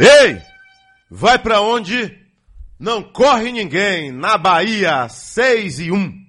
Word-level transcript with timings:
Ei! 0.00 0.40
Vai 1.10 1.38
pra 1.38 1.60
onde? 1.60 2.18
Não 2.78 3.02
corre 3.02 3.52
ninguém. 3.52 4.10
Na 4.10 4.38
Bahia, 4.38 5.06
6 5.10 5.80
e 5.80 5.92
1. 5.92 6.19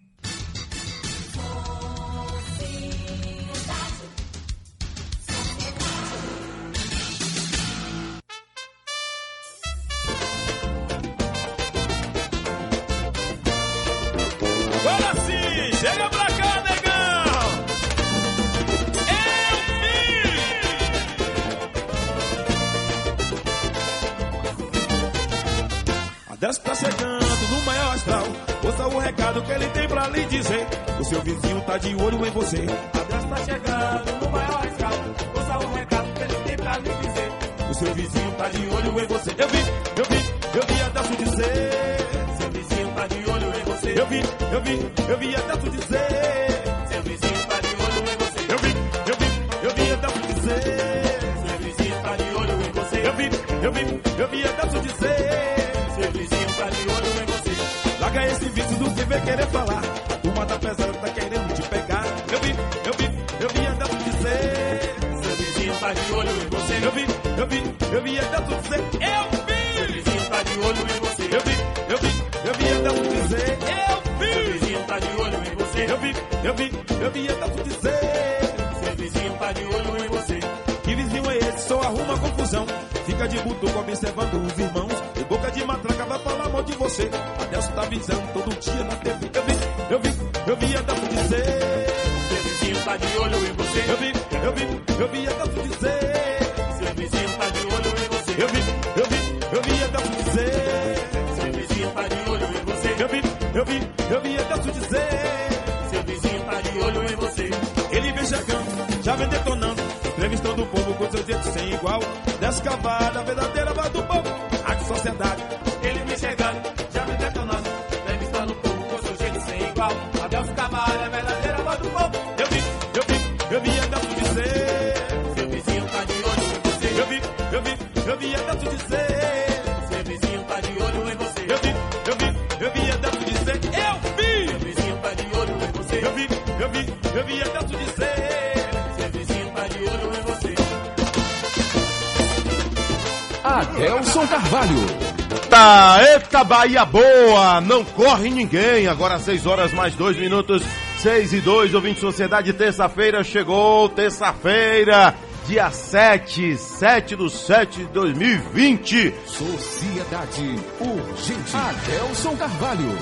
Bahia 146.51 146.83
boa, 146.83 147.61
não 147.61 147.81
corre 147.85 148.29
ninguém. 148.29 148.85
Agora 148.85 149.17
6 149.17 149.45
horas 149.45 149.71
mais 149.71 149.95
2 149.95 150.17
minutos, 150.17 150.61
6 150.97 151.31
e 151.31 151.39
2, 151.39 151.73
ouvinte 151.73 152.01
Sociedade, 152.01 152.51
terça-feira 152.51 153.23
chegou, 153.23 153.87
terça-feira, 153.87 155.15
dia 155.47 155.71
7, 155.71 156.57
7 156.57 157.15
do 157.15 157.29
7 157.29 157.77
de 157.77 157.85
2020. 157.85 159.13
Sociedade 159.25 160.59
Urgente. 160.81 161.55
Adelson 161.55 162.35
Carvalho. 162.35 162.97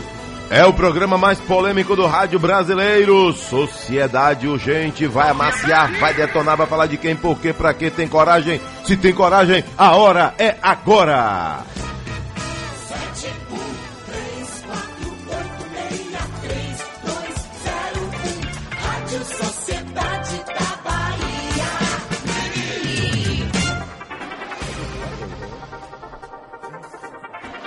É 0.52 0.64
o 0.64 0.72
programa 0.72 1.18
mais 1.18 1.40
polêmico 1.40 1.96
do 1.96 2.06
rádio 2.06 2.38
brasileiro. 2.38 3.34
Sociedade 3.34 4.48
Urgente 4.48 5.08
vai 5.08 5.30
amaciar, 5.32 5.92
vai 6.00 6.14
detonar, 6.14 6.56
vai 6.56 6.68
falar 6.68 6.86
de 6.86 6.98
quem, 6.98 7.16
por 7.16 7.40
quê, 7.40 7.52
pra 7.52 7.74
quê, 7.74 7.90
tem 7.90 8.08
coragem. 8.08 8.62
Se 8.86 8.96
tem 8.96 9.12
coragem, 9.12 9.64
a 9.76 9.96
hora 9.96 10.36
é 10.38 10.56
agora. 10.62 11.66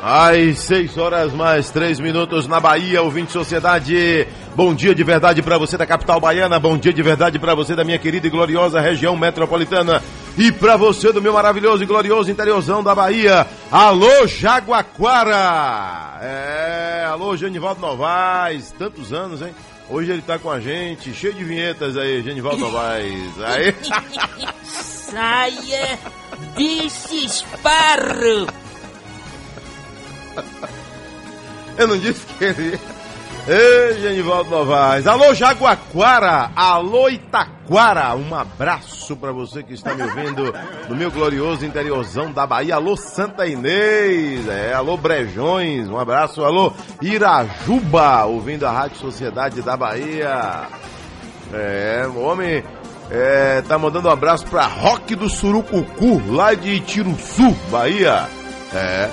Às 0.05 0.59
6 0.59 0.99
horas 0.99 1.33
mais 1.33 1.71
3 1.71 2.01
minutos 2.01 2.49
na 2.49 2.59
Bahia, 2.59 3.01
ouvinte 3.03 3.31
Sociedade. 3.31 4.27
Bom 4.57 4.75
dia 4.75 4.93
de 4.93 5.05
verdade 5.05 5.41
para 5.43 5.57
você 5.57 5.79
da 5.79 5.87
capital 5.87 6.19
baiana, 6.21 6.59
bom 6.59 6.77
dia 6.77 6.93
de 6.93 7.01
verdade 7.01 7.39
para 7.39 7.55
você 7.55 7.77
da 7.77 7.85
minha 7.85 8.01
querida 8.01 8.27
e 8.27 8.31
gloriosa 8.31 8.81
região 8.81 9.17
metropolitana 9.17 10.03
e 10.37 10.51
para 10.51 10.77
você 10.77 11.13
do 11.13 11.23
meu 11.23 11.33
maravilhoso 11.33 11.85
e 11.85 11.87
glorioso 11.87 12.33
interiorzão 12.33 12.83
da 12.83 12.97
Bahia. 12.97 13.47
Alô 13.71 14.27
Jaguaquara! 14.27 16.19
É, 16.21 17.07
alô 17.09 17.37
Genivaldo 17.37 17.81
Novaes, 17.81 18.75
tantos 18.77 19.13
anos, 19.13 19.41
hein? 19.41 19.55
Hoje 19.89 20.11
ele 20.11 20.23
tá 20.23 20.37
com 20.37 20.51
a 20.51 20.59
gente, 20.59 21.15
cheio 21.15 21.35
de 21.35 21.45
vinhetas 21.45 21.97
aí, 21.97 22.23
Genivaldo 22.23 22.59
Novaes. 22.67 23.41
Aí. 23.41 23.73
Saia 24.65 25.97
desse 26.57 27.25
esparro! 27.25 28.62
Eu 31.77 31.89
não 31.89 31.99
disse 31.99 32.25
que 32.27 32.45
ele. 32.45 32.81
Ei, 33.49 34.01
Genivaldo 34.01 34.51
Novaes. 34.51 35.05
Alô, 35.07 35.35
Jaguaquara. 35.35 36.53
Alô, 36.55 37.09
Itaquara. 37.09 38.15
Um 38.15 38.33
abraço 38.35 39.17
pra 39.17 39.33
você 39.33 39.65
que 39.65 39.75
está 39.75 39.95
me 39.95 40.03
ouvindo 40.03 40.55
no 40.89 40.95
meu 40.95 41.11
glorioso 41.11 41.67
interiorzão 41.67 42.31
da 42.31 42.47
Bahia. 42.47 42.77
Alô, 42.77 42.97
Santa 42.97 43.45
Inês. 43.47 44.47
É, 44.47 44.73
alô, 44.75 44.97
Brejões. 44.97 45.89
Um 45.89 45.99
abraço. 45.99 46.45
Alô, 46.45 46.73
Irajuba. 47.01 48.27
Ouvindo 48.27 48.65
a 48.65 48.71
Rádio 48.71 48.99
Sociedade 48.99 49.61
da 49.61 49.77
Bahia. 49.77 50.69
É, 51.53 52.07
o 52.15 52.21
homem 52.21 52.63
é, 53.11 53.61
tá 53.63 53.77
mandando 53.77 54.09
um 54.09 54.13
abraço 54.13 54.47
pra 54.47 54.67
Rock 54.67 55.17
do 55.17 55.29
Surucucu, 55.29 56.23
lá 56.33 56.55
de 56.55 56.79
Tiruçu, 56.81 57.51
Bahia. 57.71 58.29
É, 58.73 59.11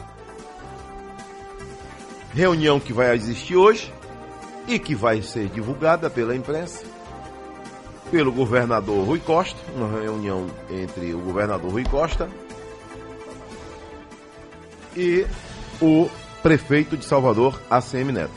reunião 2.34 2.80
que 2.80 2.94
vai 2.94 3.14
existir 3.14 3.56
hoje 3.56 3.94
e 4.68 4.80
que 4.80 4.96
vai 4.96 5.22
ser 5.22 5.50
divulgada 5.50 6.10
pela 6.10 6.36
imprensa, 6.36 6.86
pelo 8.10 8.32
governador 8.32 9.06
Rui 9.06 9.20
Costa, 9.20 9.60
uma 9.76 10.00
reunião 10.00 10.48
entre 10.70 11.14
o 11.14 11.20
governador 11.20 11.72
Rui 11.72 11.84
Costa 11.84 12.30
e 14.96 15.26
o 15.82 16.10
prefeito 16.42 16.96
de 16.96 17.06
Salvador, 17.06 17.60
ACM 17.70 18.12
Neto. 18.12 18.32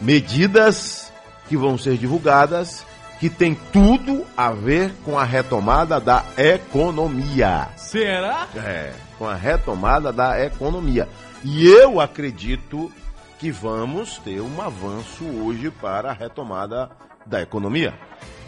Medidas 0.00 1.12
que 1.48 1.56
vão 1.56 1.76
ser 1.78 1.96
divulgadas 1.96 2.84
que 3.20 3.28
tem 3.28 3.54
tudo 3.54 4.24
a 4.34 4.50
ver 4.50 4.94
com 5.04 5.18
a 5.18 5.24
retomada 5.24 6.00
da 6.00 6.24
economia. 6.38 7.68
Será? 7.76 8.48
É, 8.56 8.94
com 9.20 9.28
a 9.28 9.34
retomada 9.34 10.10
da 10.10 10.42
economia. 10.42 11.06
E 11.44 11.68
eu 11.68 12.00
acredito 12.00 12.90
que 13.38 13.52
vamos 13.52 14.16
ter 14.16 14.40
um 14.40 14.62
avanço 14.62 15.26
hoje 15.26 15.70
para 15.70 16.08
a 16.08 16.14
retomada 16.14 16.90
da 17.26 17.42
economia. 17.42 17.92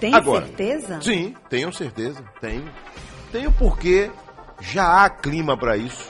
Tem 0.01 0.15
Agora, 0.15 0.47
certeza? 0.47 0.99
Sim, 1.03 1.35
tenho 1.51 1.71
certeza, 1.75 2.25
tenho. 2.41 2.73
Tenho 3.31 3.53
porque 3.53 4.11
já 4.63 5.05
há 5.05 5.11
clima 5.11 5.59
para 5.59 5.77
isso. 5.77 6.09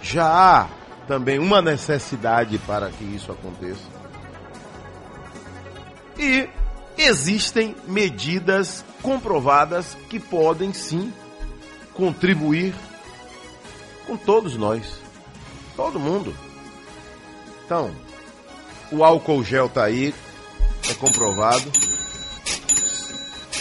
Já 0.00 0.28
há 0.28 0.68
também 1.08 1.40
uma 1.40 1.60
necessidade 1.60 2.58
para 2.58 2.88
que 2.88 3.02
isso 3.02 3.32
aconteça. 3.32 3.82
E 6.16 6.48
existem 6.96 7.74
medidas 7.88 8.84
comprovadas 9.02 9.96
que 10.08 10.20
podem 10.20 10.72
sim 10.72 11.12
contribuir 11.94 12.72
com 14.12 14.16
todos 14.16 14.56
nós. 14.56 15.00
Todo 15.74 15.98
mundo. 15.98 16.34
Então, 17.64 17.90
o 18.90 19.02
álcool 19.02 19.42
gel 19.42 19.70
tá 19.70 19.84
aí, 19.84 20.14
é 20.90 20.94
comprovado. 20.94 21.70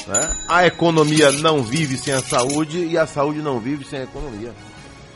Né? 0.08 0.38
A 0.50 0.66
economia 0.66 1.32
não 1.32 1.64
vive 1.64 1.96
sem 1.96 2.14
a 2.14 2.22
saúde 2.22 2.86
e 2.86 2.98
a 2.98 3.08
saúde 3.08 3.42
não 3.42 3.60
vive 3.60 3.86
sem 3.86 4.00
a 4.00 4.04
economia. 4.04 4.54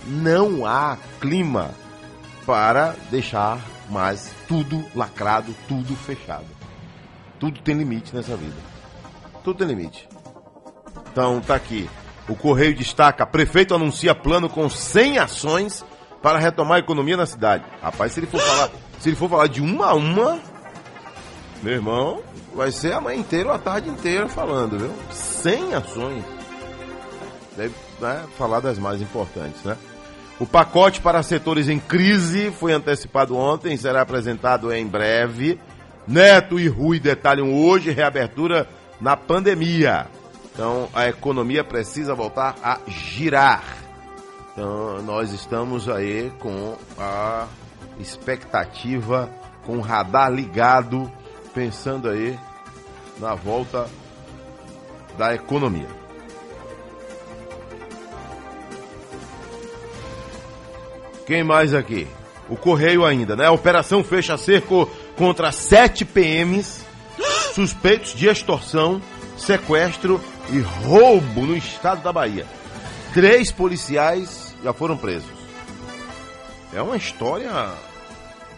Não 0.08 0.66
há 0.66 0.98
clima 1.20 1.72
para 2.46 2.96
deixar 3.12 3.60
mais 3.90 4.32
tudo 4.48 4.86
lacrado, 4.96 5.54
tudo 5.68 5.96
fechado. 5.98 6.46
Tudo 7.40 7.60
tem 7.60 7.76
limite 7.76 8.16
nessa 8.16 8.38
vida. 8.38 8.56
Tudo 9.44 9.58
tem 9.58 9.68
limite. 9.68 10.08
Então 11.12 11.42
tá 11.42 11.56
aqui. 11.56 11.90
O 12.27 12.36
Correio 12.36 12.75
destaca: 12.75 13.25
prefeito 13.25 13.75
anuncia 13.75 14.16
plano 14.16 14.50
com 14.50 14.69
100 14.69 15.19
ações 15.19 15.86
para 16.22 16.39
retomar 16.39 16.77
a 16.77 16.80
economia 16.80 17.18
na 17.18 17.25
cidade. 17.25 17.63
Rapaz, 17.81 18.13
se 18.13 18.19
ele 18.19 18.27
for 18.27 18.42
falar, 18.42 18.69
se 19.00 19.10
ele 19.10 19.16
for 19.16 19.30
falar 19.30 19.48
de 19.48 19.62
uma 19.62 19.88
a 19.88 19.94
uma, 19.94 20.39
meu 21.62 21.74
irmão, 21.74 22.22
vai 22.56 22.72
ser 22.72 22.94
a 22.94 23.01
manhã 23.01 23.19
inteira 23.19 23.50
ou 23.50 23.56
a 23.56 23.60
tarde 23.60 23.89
inteira 23.89 24.27
falando, 24.27 24.80
viu? 24.80 24.92
100 25.12 25.74
ações. 25.75 26.24
Deve 27.56 27.74
né, 28.00 28.24
falar 28.38 28.60
das 28.60 28.80
mais 28.80 29.01
importantes, 29.01 29.63
né? 29.63 29.77
O 30.39 30.45
pacote 30.45 31.00
para 31.00 31.24
setores 31.24 31.69
em 31.69 31.80
crise 31.80 32.51
foi 32.51 32.74
antecipado 32.74 33.38
ontem, 33.38 33.77
será 33.77 34.01
apresentado 34.01 34.72
em 34.74 34.86
breve. 34.86 35.60
Neto 36.06 36.60
e 36.60 36.68
Rui 36.68 37.00
detalham 37.00 37.54
hoje 37.54 37.92
reabertura 37.92 38.68
na 39.00 39.16
pandemia. 39.16 40.07
Então 40.56 40.88
a 40.94 41.10
economia 41.10 41.66
precisa 41.66 42.16
voltar 42.16 42.56
a 42.63 42.80
girar. 42.88 43.62
Então 44.54 45.02
nós 45.04 45.34
estamos 45.34 45.90
aí 45.90 46.31
com 46.40 46.78
a 46.98 47.46
expectativa, 48.00 49.30
com 49.66 49.78
o 49.78 49.81
radar 49.81 50.31
ligado, 50.31 51.12
pensando 51.54 52.10
aí 52.10 52.40
na 53.19 53.36
volta 53.36 53.86
da 55.18 55.36
economia. 55.36 55.90
Quem 61.28 61.44
mais 61.44 61.74
aqui? 61.74 62.08
O 62.48 62.56
Correio 62.56 63.04
ainda, 63.04 63.36
né? 63.36 63.46
A 63.46 63.51
operação 63.51 64.06
fecha 64.06 64.38
cerco 64.38 64.90
contra 65.18 65.51
sete 65.51 66.06
PMs 66.06 66.86
suspeitos 67.54 68.13
de 68.13 68.28
extorsão, 68.28 69.01
sequestro 69.38 70.22
e 70.50 70.59
roubo 70.59 71.42
no 71.42 71.57
estado 71.57 72.01
da 72.01 72.13
Bahia. 72.13 72.45
Três 73.13 73.51
policiais 73.51 74.56
já 74.63 74.74
foram 74.74 74.97
presos. 74.97 75.30
É 76.74 76.81
uma 76.81 76.97
história 76.97 77.51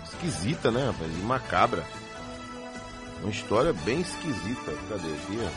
esquisita, 0.04 0.72
né, 0.72 0.88
rapaz? 0.88 1.12
E 1.12 1.22
macabra. 1.24 1.84
Uma 3.22 3.32
história 3.32 3.74
bem 3.86 4.02
esquisita. 4.02 4.74
Cadê 4.90 5.08
aqui? 5.08 5.50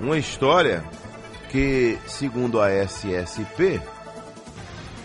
Uma 0.00 0.18
história 0.18 0.84
que, 1.48 1.98
segundo 2.06 2.60
a 2.60 2.70
SSP, 2.70 3.80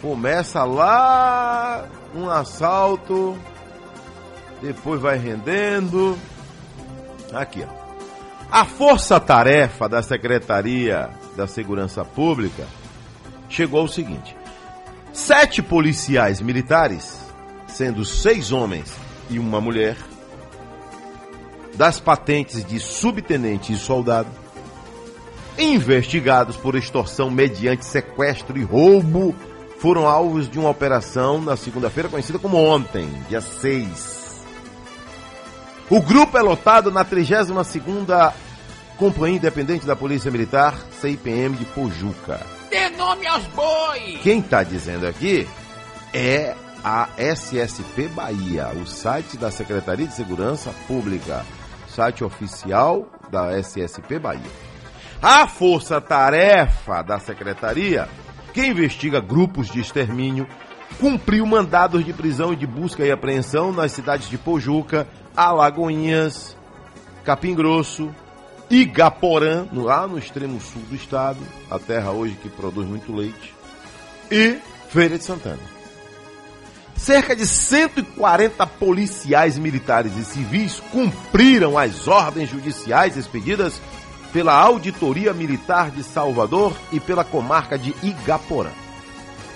começa 0.01 0.63
lá 0.65 1.87
um 2.13 2.29
assalto, 2.29 3.37
depois 4.61 5.01
vai 5.01 5.17
rendendo. 5.17 6.17
Aqui, 7.33 7.65
ó. 7.67 7.83
A 8.51 8.65
força-tarefa 8.65 9.89
da 9.89 10.03
Secretaria 10.03 11.09
da 11.35 11.47
Segurança 11.47 12.05
Pública 12.05 12.67
chegou 13.49 13.79
ao 13.79 13.87
seguinte: 13.87 14.35
sete 15.11 15.61
policiais 15.61 16.39
militares, 16.39 17.19
sendo 17.67 18.05
seis 18.05 18.51
homens 18.51 18.93
e 19.29 19.39
uma 19.39 19.59
mulher, 19.59 19.97
das 21.75 21.99
patentes 21.99 22.63
de 22.63 22.79
subtenente 22.79 23.73
e 23.73 23.77
soldado, 23.77 24.29
investigados 25.57 26.55
por 26.55 26.75
extorsão 26.75 27.31
mediante 27.31 27.85
sequestro 27.85 28.57
e 28.57 28.63
roubo, 28.63 29.35
foram 29.79 30.07
alvos 30.07 30.47
de 30.47 30.59
uma 30.59 30.69
operação 30.69 31.41
na 31.41 31.57
segunda-feira 31.57 32.07
conhecida 32.07 32.37
como 32.37 32.57
ontem, 32.57 33.09
dia 33.27 33.41
6. 33.41 34.22
O 35.93 36.01
grupo 36.01 36.35
é 36.35 36.41
lotado 36.41 36.91
na 36.91 37.05
32ª 37.05 38.33
Companhia 38.97 39.37
Independente 39.37 39.85
da 39.85 39.95
Polícia 39.95 40.31
Militar, 40.31 40.75
CIPM 40.99 41.55
de 41.55 41.65
Pojuca. 41.65 42.41
Dê 42.71 42.89
nome 42.97 43.27
aos 43.27 43.43
bois! 43.49 44.19
Quem 44.23 44.39
está 44.39 44.63
dizendo 44.63 45.05
aqui 45.05 45.47
é 46.11 46.55
a 46.83 47.09
SSP 47.15 48.07
Bahia, 48.07 48.69
o 48.69 48.87
site 48.87 49.37
da 49.37 49.51
Secretaria 49.51 50.07
de 50.07 50.15
Segurança 50.15 50.73
Pública, 50.87 51.45
site 51.87 52.23
oficial 52.23 53.07
da 53.29 53.55
SSP 53.59 54.17
Bahia. 54.17 54.41
A 55.21 55.47
força-tarefa 55.47 57.03
da 57.03 57.19
secretaria, 57.19 58.09
que 58.51 58.65
investiga 58.65 59.21
grupos 59.21 59.69
de 59.69 59.79
extermínio, 59.79 60.47
cumpriu 60.99 61.45
mandados 61.45 62.03
de 62.03 62.13
prisão 62.13 62.51
e 62.51 62.55
de 62.55 62.65
busca 62.65 63.05
e 63.05 63.11
apreensão 63.11 63.71
nas 63.71 63.91
cidades 63.91 64.27
de 64.27 64.39
Pojuca, 64.39 65.07
Alagoinhas, 65.35 66.55
Capim 67.23 67.55
Grosso, 67.55 68.13
Igaporã, 68.69 69.67
lá 69.73 70.07
no 70.07 70.17
extremo 70.17 70.59
sul 70.59 70.81
do 70.89 70.95
estado, 70.95 71.39
a 71.69 71.77
terra 71.79 72.11
hoje 72.11 72.35
que 72.41 72.49
produz 72.49 72.87
muito 72.87 73.15
leite, 73.15 73.53
e 74.31 74.57
Feira 74.89 75.17
de 75.17 75.23
Santana. 75.23 75.59
Cerca 76.95 77.35
de 77.35 77.45
140 77.45 78.65
policiais 78.67 79.57
militares 79.57 80.15
e 80.15 80.23
civis 80.23 80.79
cumpriram 80.91 81.77
as 81.77 82.07
ordens 82.07 82.49
judiciais 82.49 83.17
expedidas 83.17 83.81
pela 84.31 84.53
Auditoria 84.53 85.33
Militar 85.33 85.91
de 85.91 86.03
Salvador 86.03 86.75
e 86.91 86.99
pela 86.99 87.23
comarca 87.23 87.77
de 87.77 87.93
Igaporã. 88.01 88.71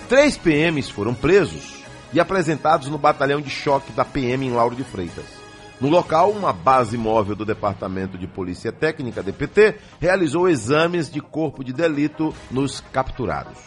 Três 0.09 0.37
PMs 0.37 0.89
foram 0.89 1.13
presos 1.13 1.83
e 2.13 2.19
apresentados 2.19 2.87
no 2.87 2.97
batalhão 2.97 3.41
de 3.41 3.49
choque 3.49 3.91
da 3.91 4.05
PM 4.05 4.45
em 4.45 4.51
Lauro 4.51 4.75
de 4.75 4.83
Freitas. 4.83 5.36
No 5.79 5.89
local, 5.89 6.31
uma 6.31 6.51
base 6.51 6.97
móvel 6.97 7.35
do 7.35 7.45
Departamento 7.45 8.17
de 8.17 8.25
Polícia 8.25 8.71
Técnica, 8.71 9.21
DPT, 9.21 9.75
realizou 9.99 10.49
exames 10.49 11.11
de 11.11 11.21
corpo 11.21 11.63
de 11.63 11.71
delito 11.71 12.33
nos 12.49 12.81
capturados. 12.81 13.59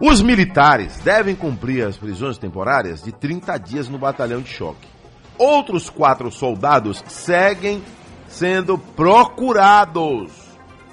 Os 0.00 0.22
militares 0.22 0.98
devem 1.00 1.36
cumprir 1.36 1.86
as 1.86 1.98
prisões 1.98 2.38
temporárias 2.38 3.02
de 3.02 3.12
30 3.12 3.58
dias 3.58 3.86
no 3.86 3.98
batalhão 3.98 4.40
de 4.40 4.48
choque. 4.48 4.88
Outros 5.36 5.90
quatro 5.90 6.30
soldados 6.30 7.04
seguem 7.06 7.82
sendo 8.26 8.78
procurados 8.78 10.32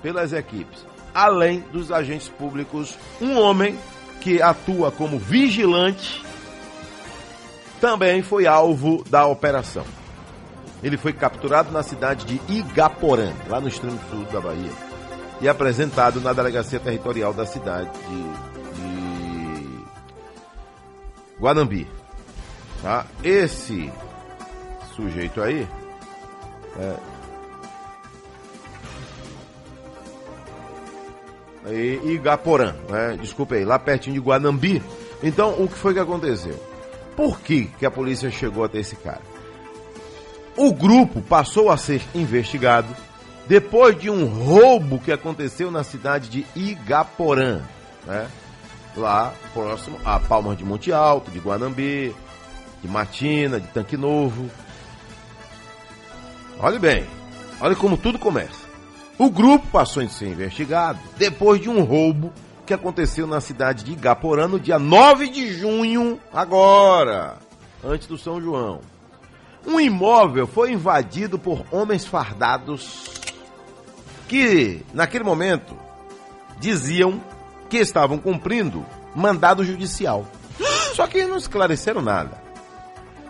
pelas 0.01 0.33
equipes, 0.33 0.85
além 1.15 1.61
dos 1.71 1.89
agentes 1.89 2.27
públicos. 2.27 2.97
Um 3.21 3.39
homem 3.39 3.77
que 4.19 4.41
atua 4.41 4.91
como 4.91 5.17
vigilante 5.17 6.21
também 7.79 8.21
foi 8.21 8.45
alvo 8.45 9.05
da 9.09 9.25
operação. 9.25 9.85
Ele 10.83 10.97
foi 10.97 11.13
capturado 11.13 11.71
na 11.71 11.81
cidade 11.81 12.25
de 12.25 12.41
Igaporã, 12.51 13.33
lá 13.47 13.59
no 13.59 13.67
extremo 13.67 13.99
sul 14.09 14.25
da 14.25 14.39
Bahia, 14.39 14.71
e 15.41 15.49
apresentado 15.49 16.21
na 16.21 16.33
delegacia 16.33 16.79
territorial 16.79 17.33
da 17.33 17.45
cidade 17.45 17.89
de, 18.07 18.23
de 18.75 19.85
Guanambi. 21.39 21.87
Tá? 22.81 23.05
Esse 23.23 23.91
sujeito 24.95 25.41
aí 25.41 25.67
é, 26.77 26.95
Igaporã, 32.05 32.73
né? 32.89 33.17
Desculpe 33.19 33.55
aí, 33.55 33.65
lá 33.65 33.77
pertinho 33.77 34.13
de 34.13 34.19
Guanambi. 34.19 34.81
Então, 35.21 35.61
o 35.61 35.67
que 35.67 35.75
foi 35.75 35.93
que 35.93 35.99
aconteceu? 35.99 36.55
Por 37.15 37.39
que, 37.39 37.65
que 37.65 37.85
a 37.85 37.91
polícia 37.91 38.29
chegou 38.29 38.63
até 38.63 38.79
esse 38.79 38.95
cara? 38.95 39.21
O 40.57 40.73
grupo 40.73 41.21
passou 41.21 41.69
a 41.69 41.77
ser 41.77 42.01
investigado 42.15 42.87
depois 43.47 43.97
de 43.97 44.09
um 44.09 44.25
roubo 44.25 44.97
que 44.97 45.11
aconteceu 45.11 45.69
na 45.69 45.83
cidade 45.83 46.29
de 46.29 46.45
Igaporã, 46.55 47.61
né? 48.07 48.27
Lá 48.95 49.31
próximo 49.53 49.99
a 50.03 50.19
Palmas 50.19 50.57
de 50.57 50.65
Monte 50.65 50.91
Alto, 50.91 51.29
de 51.29 51.37
Guanambi, 51.37 52.13
de 52.81 52.87
Matina, 52.87 53.59
de 53.59 53.67
Tanque 53.67 53.95
Novo. 53.95 54.49
Olhe 56.59 56.79
bem, 56.79 57.05
olha 57.61 57.75
como 57.75 57.95
tudo 57.95 58.17
começa. 58.17 58.65
O 59.15 59.29
grupo 59.29 59.67
passou 59.67 60.01
a 60.01 60.09
ser 60.09 60.27
investigado 60.27 60.97
depois 61.17 61.61
de 61.61 61.69
um 61.69 61.83
roubo 61.83 62.33
que 62.65 62.73
aconteceu 62.73 63.27
na 63.27 63.39
cidade 63.39 63.83
de 63.83 63.91
Igaporã 63.91 64.47
no 64.47 64.59
dia 64.59 64.79
9 64.79 65.29
de 65.29 65.53
junho, 65.53 66.19
agora, 66.33 67.37
antes 67.83 68.07
do 68.07 68.17
São 68.17 68.41
João. 68.41 68.81
Um 69.67 69.81
imóvel 69.81 70.47
foi 70.47 70.71
invadido 70.71 71.37
por 71.37 71.65
homens 71.69 72.05
fardados 72.05 73.03
que, 74.29 74.81
naquele 74.93 75.25
momento, 75.25 75.75
diziam 76.57 77.21
que 77.69 77.77
estavam 77.77 78.17
cumprindo 78.17 78.85
mandado 79.13 79.65
judicial. 79.65 80.25
Só 80.93 81.05
que 81.05 81.25
não 81.25 81.37
esclareceram 81.37 82.01
nada. 82.01 82.41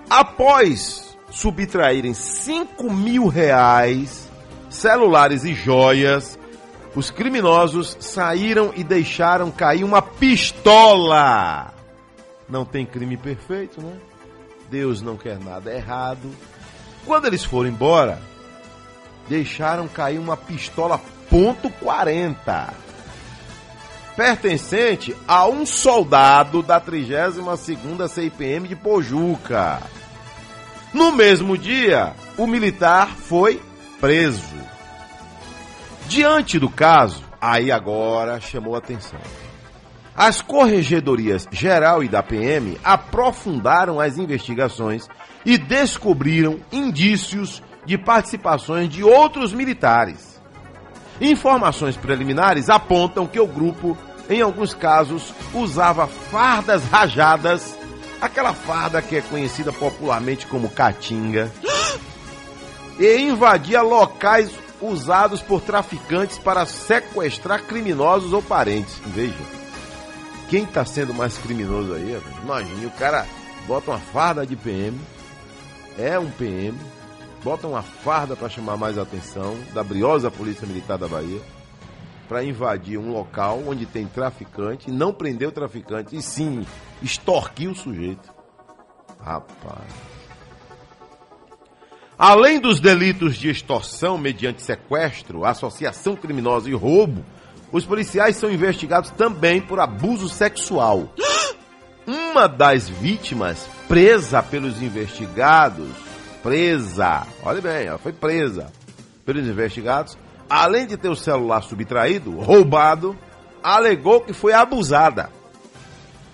Após 0.07 1.17
subtraírem 1.31 2.13
5 2.13 2.91
mil 2.93 3.27
reais, 3.27 4.29
celulares 4.69 5.43
e 5.43 5.55
joias, 5.55 6.37
os 6.95 7.11
criminosos 7.11 7.97
saíram 7.99 8.71
e 8.75 8.83
deixaram 8.83 9.51
cair 9.51 9.83
uma 9.83 10.01
pistola. 10.01 11.73
Não 12.47 12.63
tem 12.63 12.85
crime 12.85 13.17
perfeito, 13.17 13.81
né? 13.81 13.97
Deus 14.69 15.01
não 15.01 15.17
quer 15.17 15.39
nada 15.39 15.73
errado. 15.73 16.31
Quando 17.05 17.25
eles 17.25 17.43
foram 17.43 17.69
embora, 17.69 18.19
deixaram 19.27 19.87
cair 19.87 20.19
uma 20.19 20.35
pistola 20.35 20.99
ponto 21.29 21.69
.40, 21.69 22.69
pertencente 24.15 25.15
a 25.27 25.47
um 25.47 25.65
soldado 25.65 26.61
da 26.61 26.79
32ª 26.79 28.07
CIPM 28.07 28.67
de 28.67 28.75
Pojuca. 28.75 29.81
No 30.93 31.11
mesmo 31.11 31.57
dia, 31.57 32.13
o 32.37 32.47
militar 32.47 33.09
foi 33.09 33.61
preso. 33.99 34.55
Diante 36.07 36.57
do 36.57 36.69
caso, 36.69 37.23
aí 37.39 37.71
agora 37.71 38.39
chamou 38.39 38.75
atenção. 38.75 39.19
As 40.17 40.41
corregedorias 40.41 41.47
geral 41.51 42.03
e 42.03 42.07
da 42.07 42.23
PM 42.23 42.75
aprofundaram 42.83 43.99
as 43.99 44.17
investigações 44.17 45.07
e 45.45 45.59
descobriram 45.59 46.59
indícios 46.71 47.61
de 47.85 47.99
participações 47.99 48.89
de 48.89 49.03
outros 49.03 49.53
militares. 49.53 50.41
Informações 51.21 51.95
preliminares 51.95 52.67
apontam 52.67 53.27
que 53.27 53.39
o 53.39 53.45
grupo, 53.45 53.95
em 54.27 54.41
alguns 54.41 54.73
casos, 54.73 55.31
usava 55.53 56.07
fardas 56.07 56.83
rajadas, 56.85 57.77
aquela 58.19 58.55
farda 58.55 59.03
que 59.03 59.17
é 59.17 59.21
conhecida 59.21 59.71
popularmente 59.71 60.47
como 60.47 60.67
caatinga, 60.67 61.51
e 62.99 63.17
invadia 63.19 63.83
locais 63.83 64.51
usados 64.81 65.43
por 65.43 65.61
traficantes 65.61 66.39
para 66.39 66.65
sequestrar 66.65 67.61
criminosos 67.63 68.33
ou 68.33 68.41
parentes. 68.41 68.99
Veja. 69.05 69.56
Quem 70.49 70.63
está 70.63 70.85
sendo 70.85 71.13
mais 71.13 71.37
criminoso 71.37 71.93
aí? 71.93 72.13
rapaz? 72.13 72.43
Imagine, 72.43 72.85
o 72.85 72.91
cara 72.91 73.25
bota 73.67 73.91
uma 73.91 73.99
farda 73.99 74.45
de 74.45 74.55
PM, 74.55 74.97
é 75.97 76.17
um 76.17 76.29
PM, 76.31 76.77
bota 77.43 77.67
uma 77.67 77.81
farda 77.81 78.35
para 78.35 78.47
chamar 78.47 78.77
mais 78.77 78.97
atenção 78.97 79.57
da 79.73 79.83
briosa 79.83 80.31
Polícia 80.31 80.65
Militar 80.65 80.97
da 80.97 81.07
Bahia, 81.07 81.41
para 82.29 82.43
invadir 82.43 82.97
um 82.97 83.11
local 83.11 83.61
onde 83.67 83.85
tem 83.85 84.05
traficante, 84.05 84.89
não 84.89 85.13
prender 85.13 85.49
o 85.49 85.51
traficante, 85.51 86.15
e 86.15 86.21
sim 86.21 86.65
extorquir 87.01 87.69
o 87.69 87.75
sujeito. 87.75 88.33
Rapaz. 89.19 89.93
Além 92.17 92.59
dos 92.59 92.79
delitos 92.79 93.35
de 93.35 93.49
extorsão 93.49 94.17
mediante 94.17 94.61
sequestro, 94.61 95.45
associação 95.45 96.15
criminosa 96.15 96.69
e 96.69 96.73
roubo, 96.73 97.23
os 97.71 97.85
policiais 97.85 98.35
são 98.37 98.51
investigados 98.51 99.09
também 99.11 99.61
por 99.61 99.79
abuso 99.79 100.29
sexual. 100.29 101.09
Uma 102.05 102.47
das 102.47 102.87
vítimas, 102.87 103.67
presa 103.87 104.41
pelos 104.41 104.81
investigados, 104.81 105.89
presa, 106.41 107.27
olha 107.43 107.61
bem, 107.61 107.87
ela 107.87 107.97
foi 107.97 108.13
presa 108.13 108.71
pelos 109.25 109.45
investigados, 109.45 110.17
além 110.49 110.87
de 110.87 110.95
ter 110.95 111.09
o 111.09 111.15
celular 111.15 111.61
subtraído, 111.61 112.39
roubado, 112.39 113.17
alegou 113.61 114.21
que 114.21 114.31
foi 114.31 114.53
abusada. 114.53 115.29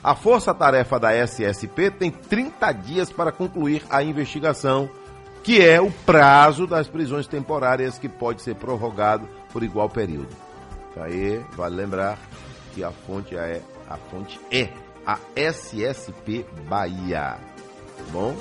A 0.04 0.14
força-tarefa 0.16 1.00
da 1.00 1.14
SSP 1.14 1.90
tem 1.90 2.12
30 2.12 2.72
dias 2.74 3.12
para 3.12 3.32
concluir 3.32 3.84
a 3.90 4.04
investigação, 4.04 4.90
que 5.42 5.66
é 5.66 5.82
o 5.82 5.90
prazo 5.90 6.68
das 6.68 6.88
prisões 6.88 7.26
temporárias 7.26 7.98
que 7.98 8.10
pode 8.10 8.42
ser 8.42 8.56
prorrogado 8.56 9.28
por 9.52 9.64
igual 9.64 9.90
período. 9.90 10.53
Aí, 10.98 11.44
vale 11.56 11.76
lembrar 11.76 12.18
que 12.74 12.84
a 12.84 12.92
fonte 12.92 13.36
é 13.36 13.62
a 13.90 13.98
fonte 13.98 14.40
é 14.52 14.70
a 15.06 15.20
SSP 15.36 16.46
Bahia. 16.68 17.38
Tá 17.98 18.04
bom? 18.12 18.36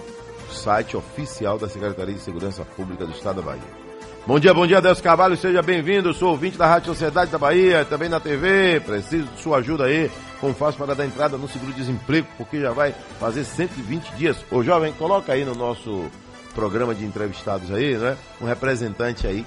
Site 0.50 0.97
oficial 0.97 1.59
da 1.59 1.68
Secretaria 1.68 2.14
de 2.14 2.21
Segurança 2.21 2.64
Pública 2.64 3.04
do 3.06 3.12
Estado 3.12 3.37
da 3.37 3.42
Bahia. 3.42 3.82
Bom 4.25 4.38
dia, 4.38 4.54
bom 4.54 4.66
dia, 4.66 4.80
Deus 4.80 5.00
Carvalho, 5.00 5.37
seja 5.37 5.62
bem-vindo. 5.62 6.14
Sou 6.14 6.30
ouvinte 6.30 6.56
da 6.56 6.66
Rádio 6.66 6.92
Sociedade 6.92 7.30
da 7.30 7.38
Bahia, 7.38 7.85
também 7.85 8.09
na 8.09 8.21
TV. 8.21 8.80
Preciso 8.80 9.26
de 9.26 9.40
sua 9.40 9.59
ajuda 9.59 9.87
aí. 9.87 10.11
Como 10.40 10.54
faço 10.54 10.78
para 10.78 10.94
dar 10.94 11.04
entrada 11.04 11.37
no 11.37 11.49
seguro-desemprego, 11.49 12.28
porque 12.37 12.61
já 12.61 12.71
vai 12.71 12.94
fazer 13.18 13.44
120 13.44 14.14
dias. 14.14 14.37
Ô 14.50 14.62
jovem, 14.62 14.92
coloca 14.92 15.32
aí 15.32 15.44
no 15.44 15.54
nosso 15.54 16.09
programa 16.54 16.94
de 16.94 17.04
entrevistados 17.04 17.73
aí, 17.73 17.97
né? 17.97 18.16
Um 18.40 18.47
representante 18.47 19.26
aí 19.26 19.44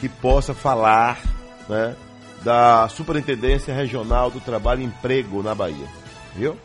que 0.00 0.08
possa 0.08 0.52
falar, 0.52 1.18
né? 1.68 1.94
Da 2.44 2.86
Superintendência 2.88 3.74
Regional 3.74 4.30
do 4.30 4.38
Trabalho 4.38 4.82
e 4.82 4.84
Emprego 4.84 5.42
na 5.42 5.54
Bahia. 5.54 5.88
Viu? 6.36 6.56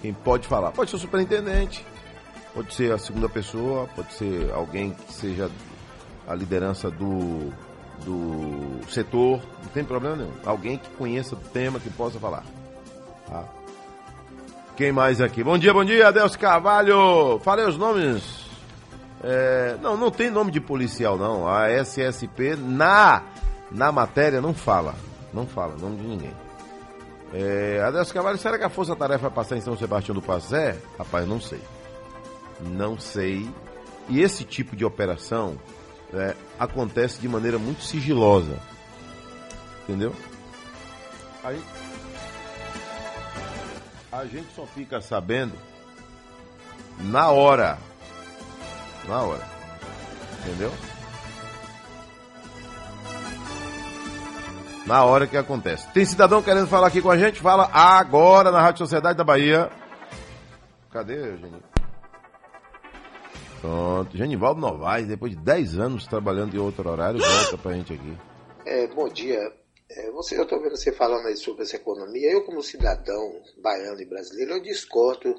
Quem 0.00 0.12
pode 0.12 0.48
falar? 0.48 0.72
Pode 0.72 0.90
ser 0.90 0.96
o 0.96 0.98
superintendente, 0.98 1.84
pode 2.54 2.74
ser 2.74 2.92
a 2.92 2.98
segunda 2.98 3.28
pessoa, 3.28 3.88
pode 3.94 4.12
ser 4.14 4.50
alguém 4.52 4.90
que 4.90 5.12
seja 5.12 5.50
a 6.26 6.34
liderança 6.34 6.90
do, 6.90 7.52
do 8.04 8.80
setor, 8.88 9.40
não 9.62 9.68
tem 9.72 9.84
problema 9.84 10.16
nenhum. 10.16 10.32
Alguém 10.44 10.78
que 10.78 10.88
conheça 10.90 11.34
o 11.34 11.38
tema, 11.38 11.78
que 11.78 11.90
possa 11.90 12.18
falar. 12.18 12.44
Tá? 13.28 13.44
Quem 14.76 14.90
mais 14.90 15.20
aqui? 15.20 15.44
Bom 15.44 15.58
dia, 15.58 15.72
bom 15.72 15.84
dia, 15.84 16.08
Adelso 16.08 16.38
Carvalho. 16.38 17.38
Falei 17.40 17.66
os 17.66 17.76
nomes. 17.76 18.42
É, 19.22 19.76
não, 19.80 19.96
não 19.96 20.10
tem 20.10 20.30
nome 20.30 20.50
de 20.50 20.60
policial, 20.60 21.16
não. 21.16 21.46
A 21.46 21.70
SSP 21.70 22.56
na, 22.56 23.22
na 23.74 23.90
matéria 23.90 24.40
não 24.40 24.54
fala. 24.54 24.94
Não 25.32 25.46
fala, 25.46 25.76
nome 25.76 25.96
de 25.96 26.06
ninguém. 26.06 26.32
É, 27.32 27.82
Adelso 27.82 28.12
Carvalho, 28.12 28.36
será 28.36 28.58
que 28.58 28.64
a 28.64 28.68
Força 28.68 28.94
Tarefa 28.94 29.28
vai 29.28 29.30
passar 29.30 29.56
em 29.56 29.60
São 29.62 29.76
Sebastião 29.76 30.14
do 30.14 30.20
Passé? 30.20 30.76
Rapaz, 30.98 31.26
não 31.26 31.40
sei. 31.40 31.60
Não 32.60 32.98
sei. 32.98 33.48
E 34.08 34.20
esse 34.20 34.44
tipo 34.44 34.76
de 34.76 34.84
operação 34.84 35.58
é, 36.12 36.34
acontece 36.58 37.18
de 37.18 37.28
maneira 37.28 37.58
muito 37.58 37.82
sigilosa. 37.82 38.58
Entendeu? 39.84 40.14
Aí, 41.42 41.60
a 44.12 44.26
gente 44.26 44.54
só 44.54 44.66
fica 44.66 45.00
sabendo 45.00 45.54
na 47.00 47.30
hora. 47.30 47.78
Na 49.08 49.22
hora. 49.22 49.48
Entendeu? 50.40 50.70
Na 54.86 55.04
hora 55.04 55.26
que 55.26 55.36
acontece. 55.36 55.88
Tem 55.92 56.04
cidadão 56.04 56.42
querendo 56.42 56.66
falar 56.66 56.88
aqui 56.88 57.00
com 57.00 57.10
a 57.10 57.16
gente? 57.16 57.40
Fala 57.40 57.70
agora 57.72 58.50
na 58.50 58.60
Rádio 58.60 58.78
Sociedade 58.78 59.16
da 59.16 59.24
Bahia. 59.24 59.70
Cadê, 60.90 61.14
Eugênio? 61.14 61.62
Pronto. 63.60 64.16
Genivaldo 64.16 64.60
Novaes, 64.60 65.06
depois 65.06 65.32
de 65.32 65.38
10 65.38 65.78
anos 65.78 66.06
trabalhando 66.06 66.54
em 66.56 66.58
outro 66.58 66.88
horário, 66.90 67.20
volta 67.20 67.56
pra 67.56 67.72
gente 67.74 67.92
aqui. 67.92 68.18
É, 68.66 68.88
bom 68.88 69.08
dia. 69.08 69.38
É, 69.88 70.10
você, 70.10 70.36
eu 70.36 70.42
estou 70.42 70.60
vendo 70.60 70.76
você 70.76 70.90
falando 70.90 71.28
aí 71.28 71.36
sobre 71.36 71.62
essa 71.62 71.76
economia. 71.76 72.32
Eu, 72.32 72.44
como 72.44 72.62
cidadão 72.62 73.40
baiano 73.62 74.00
e 74.00 74.06
brasileiro, 74.06 74.54
eu 74.54 74.62
discordo 74.62 75.34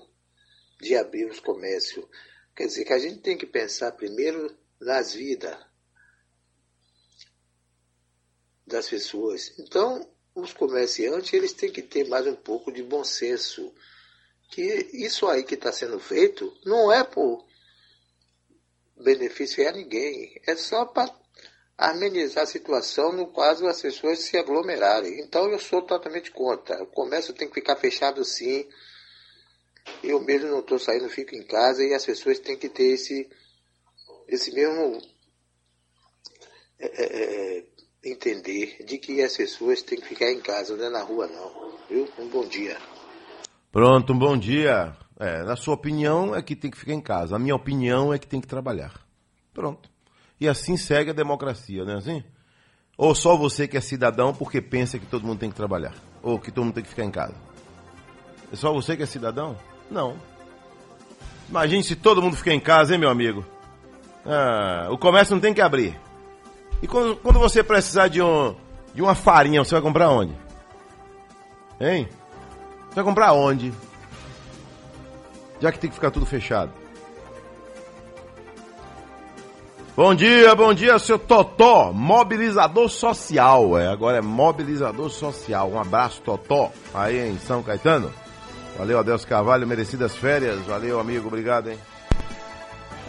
de 0.79 0.95
abrir 0.95 1.29
os 1.29 1.41
comércios. 1.41 2.05
Quer 2.55 2.67
dizer 2.67 2.85
que 2.85 2.93
a 2.93 2.99
gente 2.99 3.19
tem 3.19 3.37
que 3.37 3.45
pensar 3.45 3.91
primeiro 3.91 4.55
nas 4.79 5.13
vidas 5.13 5.57
das 8.73 8.89
pessoas. 8.89 9.53
Então, 9.59 10.05
os 10.35 10.51
comerciantes 10.51 11.31
eles 11.31 11.53
têm 11.53 11.71
que 11.71 11.81
ter 11.81 12.07
mais 12.07 12.25
um 12.27 12.35
pouco 12.35 12.71
de 12.71 12.83
bom 12.83 13.03
senso. 13.03 13.73
Que 14.51 14.89
isso 14.93 15.27
aí 15.27 15.43
que 15.43 15.55
está 15.55 15.71
sendo 15.71 15.99
feito 15.99 16.51
não 16.65 16.91
é 16.91 17.03
por 17.03 17.45
benefício 18.97 19.67
a 19.67 19.71
ninguém, 19.71 20.39
é 20.45 20.55
só 20.55 20.85
para 20.85 21.11
amenizar 21.77 22.43
a 22.43 22.47
situação 22.47 23.11
no 23.11 23.33
caso 23.33 23.67
as 23.67 23.81
pessoas 23.81 24.19
se 24.19 24.37
aglomerarem. 24.37 25.19
Então 25.19 25.49
eu 25.49 25.59
sou 25.59 25.81
totalmente 25.81 26.31
contra. 26.31 26.81
O 26.83 26.87
comércio 26.87 27.33
tem 27.33 27.47
que 27.47 27.55
ficar 27.55 27.75
fechado 27.75 28.23
sim. 28.25 28.67
Eu 30.03 30.21
mesmo 30.21 30.49
não 30.49 30.59
estou 30.59 30.79
saindo, 30.79 31.09
fico 31.09 31.35
em 31.35 31.43
casa 31.43 31.83
e 31.83 31.93
as 31.93 32.05
pessoas 32.05 32.39
têm 32.39 32.57
que 32.57 32.69
ter 32.69 32.93
esse, 32.93 33.29
esse 34.27 34.51
mesmo 34.51 35.01
é, 36.79 36.85
é, 36.85 37.52
é 37.52 37.52
entender 38.13 38.77
de 38.85 38.97
que 38.97 39.21
as 39.21 39.35
pessoas 39.35 39.81
têm 39.81 39.99
que 39.99 40.07
ficar 40.07 40.31
em 40.31 40.39
casa, 40.39 40.75
não 40.75 40.85
é 40.85 40.89
na 40.89 41.01
rua 41.01 41.27
não. 41.27 41.73
Viu? 41.89 42.07
Um 42.17 42.27
bom 42.27 42.45
dia. 42.47 42.77
Pronto, 43.71 44.13
um 44.13 44.17
bom 44.17 44.37
dia. 44.37 44.95
É, 45.19 45.43
na 45.43 45.55
sua 45.55 45.73
opinião 45.73 46.35
é 46.35 46.41
que 46.41 46.55
tem 46.55 46.71
que 46.71 46.77
ficar 46.77 46.93
em 46.93 47.01
casa. 47.01 47.35
A 47.35 47.39
minha 47.39 47.55
opinião 47.55 48.13
é 48.13 48.19
que 48.19 48.27
tem 48.27 48.39
que 48.39 48.47
trabalhar. 48.47 48.93
Pronto. 49.53 49.89
E 50.39 50.47
assim 50.47 50.77
segue 50.77 51.11
a 51.11 51.13
democracia, 51.13 51.83
não 51.83 51.93
é 51.93 51.97
assim? 51.97 52.23
Ou 52.97 53.15
só 53.15 53.35
você 53.35 53.67
que 53.67 53.77
é 53.77 53.81
cidadão 53.81 54.33
porque 54.33 54.61
pensa 54.61 54.99
que 54.99 55.05
todo 55.05 55.25
mundo 55.25 55.39
tem 55.39 55.49
que 55.49 55.55
trabalhar? 55.55 55.93
Ou 56.21 56.39
que 56.39 56.51
todo 56.51 56.65
mundo 56.65 56.75
tem 56.75 56.83
que 56.83 56.89
ficar 56.89 57.03
em 57.03 57.11
casa? 57.11 57.35
É 58.51 58.55
só 58.55 58.71
você 58.71 58.95
que 58.95 59.03
é 59.03 59.05
cidadão? 59.05 59.57
Não. 59.89 60.17
Imagine 61.49 61.83
se 61.83 61.95
todo 61.95 62.21
mundo 62.21 62.35
ficar 62.35 62.53
em 62.53 62.59
casa, 62.59 62.93
hein, 62.93 62.99
meu 62.99 63.09
amigo? 63.09 63.45
Ah, 64.25 64.87
o 64.91 64.97
comércio 64.97 65.33
não 65.33 65.41
tem 65.41 65.53
que 65.53 65.61
abrir. 65.61 65.99
E 66.83 66.87
quando, 66.87 67.15
quando 67.15 67.39
você 67.39 67.63
precisar 67.63 68.09
de, 68.09 68.21
um, 68.21 68.53
de 68.93 69.01
uma 69.01 69.15
farinha, 69.15 69.63
você 69.63 69.73
vai 69.73 69.81
comprar 69.81 70.09
onde? 70.09 70.33
Hein? 71.79 72.09
Você 72.89 72.95
vai 72.95 73.03
comprar 73.05 73.31
onde? 73.31 73.73
Já 75.61 75.71
que 75.71 75.79
tem 75.79 75.89
que 75.89 75.95
ficar 75.95 76.11
tudo 76.11 76.25
fechado. 76.25 76.73
Bom 79.95 80.13
dia, 80.13 80.53
bom 80.55 80.73
dia, 80.73 80.99
seu 80.99 81.17
Totó, 81.17 81.93
mobilizador 81.93 82.89
social. 82.89 83.77
É, 83.77 83.87
agora 83.87 84.17
é 84.17 84.21
mobilizador 84.21 85.09
social. 85.09 85.71
Um 85.71 85.79
abraço, 85.79 86.21
Totó, 86.21 86.69
aí 86.93 87.29
em 87.29 87.39
São 87.39 87.63
Caetano. 87.63 88.11
Valeu, 88.77 88.99
Adelso 88.99 89.25
Carvalho, 89.25 89.65
merecidas 89.65 90.17
férias. 90.17 90.59
Valeu, 90.65 90.99
amigo, 90.99 91.27
obrigado, 91.27 91.69
hein? 91.69 91.77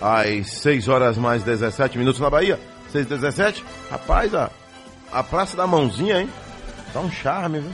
Às 0.01 0.59
6 0.59 0.87
horas 0.87 1.19
mais 1.19 1.43
17 1.43 1.99
minutos 1.99 2.21
na 2.21 2.31
Bahia. 2.31 2.61
6 2.95 3.07
e 3.07 3.09
17 3.09 3.65
Rapaz, 3.91 4.33
a, 4.33 4.51
a 5.11 5.23
Praça 5.25 5.57
da 5.57 5.67
Mãozinha, 5.67 6.21
hein? 6.21 6.31
Tá 6.93 7.01
um 7.01 7.11
charme, 7.11 7.59
viu? 7.59 7.73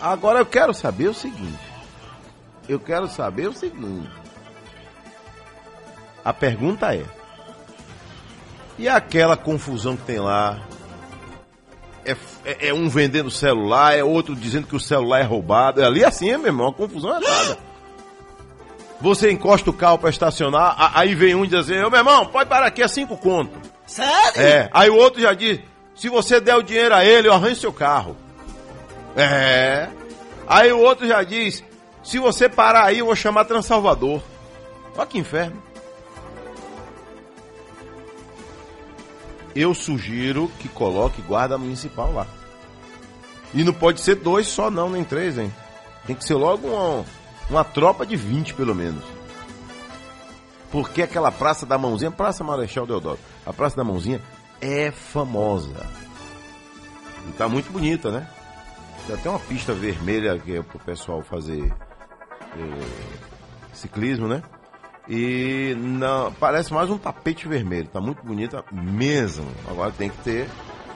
Agora 0.00 0.38
eu 0.38 0.46
quero 0.46 0.72
saber 0.72 1.08
o 1.08 1.14
seguinte. 1.14 1.58
Eu 2.68 2.78
quero 2.78 3.08
saber 3.08 3.48
o 3.48 3.52
seguinte. 3.52 4.10
A 6.24 6.32
pergunta 6.32 6.94
é: 6.94 7.04
e 8.78 8.88
aquela 8.88 9.36
confusão 9.36 9.96
que 9.96 10.04
tem 10.04 10.20
lá? 10.20 10.60
É, 12.04 12.16
é, 12.44 12.68
é 12.68 12.74
um 12.74 12.88
vendendo 12.88 13.30
celular, 13.30 13.96
é 13.96 14.04
outro 14.04 14.36
dizendo 14.36 14.68
que 14.68 14.76
o 14.76 14.80
celular 14.80 15.20
é 15.20 15.24
roubado. 15.24 15.80
É 15.80 15.84
ali 15.84 16.04
assim, 16.04 16.36
meu 16.36 16.46
irmão, 16.46 16.68
a 16.68 16.72
confusão 16.72 17.16
é 17.16 17.20
nada. 17.20 17.71
Você 19.02 19.32
encosta 19.32 19.68
o 19.68 19.72
carro 19.72 19.98
para 19.98 20.10
estacionar, 20.10 20.76
aí 20.94 21.12
vem 21.16 21.34
um 21.34 21.44
e 21.44 21.48
diz 21.48 21.58
assim: 21.58 21.72
meu 21.72 21.92
irmão, 21.92 22.24
pode 22.26 22.48
parar 22.48 22.66
aqui, 22.66 22.84
é 22.84 22.86
cinco 22.86 23.16
conto. 23.16 23.60
Sério? 23.84 24.40
É, 24.40 24.70
aí 24.72 24.88
o 24.88 24.96
outro 24.96 25.20
já 25.20 25.34
diz: 25.34 25.60
se 25.92 26.08
você 26.08 26.40
der 26.40 26.54
o 26.54 26.62
dinheiro 26.62 26.94
a 26.94 27.04
ele, 27.04 27.26
eu 27.26 27.32
arranjo 27.32 27.60
seu 27.60 27.72
carro. 27.72 28.16
É. 29.16 29.88
Aí 30.46 30.70
o 30.70 30.78
outro 30.78 31.04
já 31.08 31.24
diz: 31.24 31.64
se 32.00 32.20
você 32.20 32.48
parar 32.48 32.84
aí, 32.84 33.00
eu 33.00 33.06
vou 33.06 33.16
chamar 33.16 33.44
Transalvador. 33.44 34.22
Olha 34.96 35.06
que 35.06 35.18
inferno. 35.18 35.60
Eu 39.52 39.74
sugiro 39.74 40.48
que 40.60 40.68
coloque 40.68 41.20
guarda 41.22 41.58
municipal 41.58 42.12
lá. 42.12 42.26
E 43.52 43.64
não 43.64 43.72
pode 43.72 44.00
ser 44.00 44.14
dois 44.14 44.46
só, 44.46 44.70
não, 44.70 44.88
nem 44.88 45.02
três, 45.02 45.36
hein? 45.38 45.52
Tem 46.06 46.14
que 46.14 46.24
ser 46.24 46.34
logo 46.34 46.68
uma, 46.68 47.04
uma 47.52 47.64
tropa 47.64 48.06
de 48.06 48.16
20, 48.16 48.54
pelo 48.54 48.74
menos. 48.74 49.04
Porque 50.70 51.02
aquela 51.02 51.30
Praça 51.30 51.66
da 51.66 51.76
Mãozinha, 51.76 52.10
Praça 52.10 52.42
Marechal 52.42 52.86
Deodoro, 52.86 53.18
a 53.44 53.52
Praça 53.52 53.76
da 53.76 53.84
Mãozinha 53.84 54.22
é 54.60 54.90
famosa. 54.90 55.86
E 57.28 57.32
tá 57.32 57.48
muito 57.48 57.70
bonita, 57.70 58.10
né? 58.10 58.26
Tem 59.06 59.16
até 59.16 59.28
uma 59.28 59.38
pista 59.38 59.74
vermelha 59.74 60.38
que 60.38 60.56
é 60.56 60.62
pro 60.62 60.78
pessoal 60.78 61.22
fazer 61.22 61.62
eh, 62.56 63.18
ciclismo, 63.74 64.26
né? 64.26 64.42
E 65.06 65.74
não, 65.78 66.32
parece 66.32 66.72
mais 66.72 66.88
um 66.88 66.96
tapete 66.96 67.48
vermelho, 67.48 67.88
tá 67.88 68.00
muito 68.00 68.24
bonita 68.24 68.64
mesmo. 68.72 69.46
Agora 69.68 69.92
tem 69.92 70.08
que 70.08 70.18
ter, 70.18 70.48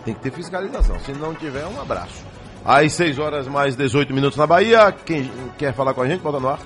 tem 0.04 0.14
que 0.14 0.20
ter 0.20 0.32
fiscalização. 0.32 0.98
Se 1.00 1.12
não 1.12 1.34
tiver, 1.34 1.66
um 1.66 1.80
abraço. 1.80 2.24
Às 2.66 2.94
6 2.94 3.20
horas 3.20 3.46
mais 3.46 3.76
18 3.76 4.12
minutos 4.12 4.36
na 4.36 4.44
Bahia. 4.44 4.90
Quem 4.90 5.30
quer 5.56 5.72
falar 5.72 5.94
com 5.94 6.02
a 6.02 6.08
gente, 6.08 6.20
bota 6.20 6.40
no 6.40 6.48
ar. 6.48 6.58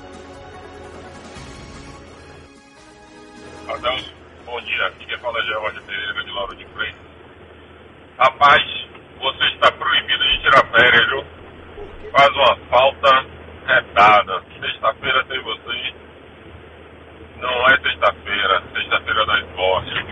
Adelso, 3.68 4.10
bom 4.46 4.58
dia. 4.62 4.86
Aqui 4.86 5.04
quem 5.04 5.18
fala 5.18 5.38
é 5.38 5.42
George 5.42 5.80
Pereira 5.82 6.24
de 6.24 6.30
Lauro 6.30 6.56
de 6.56 6.64
Freitas. 6.68 7.00
Rapaz, 8.18 8.62
você 9.20 9.44
está 9.54 9.70
proibido 9.72 10.24
de 10.24 10.40
tirar 10.40 10.66
férias, 10.70 11.06
viu? 11.10 11.24
Faz 12.12 12.28
uma 12.30 12.56
falta 12.70 13.26
retada. 13.66 14.42
Sexta-feira 14.58 15.24
tem 15.26 15.42
você. 15.42 15.94
Não 17.40 17.66
é 17.68 17.78
sexta-feira, 17.78 18.62
sexta-feira 18.72 19.26
da 19.26 19.40
esporte. 19.40 20.06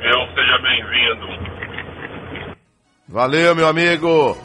Meu, 0.00 0.28
seja 0.34 0.58
bem-vindo. 0.58 2.56
Valeu, 3.08 3.54
meu 3.56 3.68
amigo. 3.68 4.36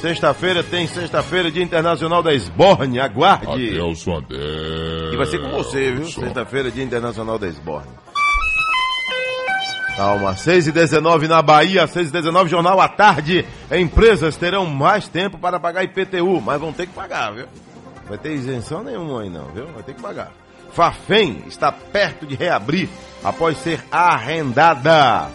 Sexta-feira 0.00 0.62
tem 0.62 0.86
sexta-feira, 0.86 1.50
Dia 1.50 1.62
Internacional 1.62 2.22
da 2.22 2.32
Esborne. 2.32 2.98
Aguarde. 2.98 3.46
Adelson 3.46 4.16
Adelson. 4.16 5.12
E 5.12 5.16
vai 5.16 5.26
ser 5.26 5.38
com 5.40 5.50
você, 5.50 5.92
viu? 5.92 6.06
Sexta-feira, 6.06 6.70
Dia 6.70 6.84
Internacional 6.84 7.38
da 7.38 7.46
Esborne. 7.46 7.90
Calma, 9.94 10.34
6 10.34 10.68
e 10.68 10.72
19 10.72 11.28
na 11.28 11.42
Bahia, 11.42 11.86
6 11.86 12.08
e 12.08 12.12
19 12.12 12.48
Jornal 12.48 12.80
à 12.80 12.88
Tarde. 12.88 13.44
Empresas 13.70 14.34
terão 14.38 14.64
mais 14.64 15.06
tempo 15.06 15.36
para 15.36 15.60
pagar 15.60 15.84
IPTU, 15.84 16.40
mas 16.40 16.58
vão 16.58 16.72
ter 16.72 16.86
que 16.86 16.94
pagar, 16.94 17.34
viu? 17.34 17.46
Vai 18.08 18.16
ter 18.16 18.32
isenção 18.32 18.82
nenhuma 18.82 19.20
aí 19.20 19.28
não, 19.28 19.48
viu? 19.48 19.66
Vai 19.66 19.82
ter 19.82 19.92
que 19.92 20.00
pagar. 20.00 20.32
Fafem 20.72 21.44
está 21.46 21.70
perto 21.70 22.26
de 22.26 22.34
reabrir 22.34 22.88
após 23.22 23.58
ser 23.58 23.84
arrendada. 23.92 25.28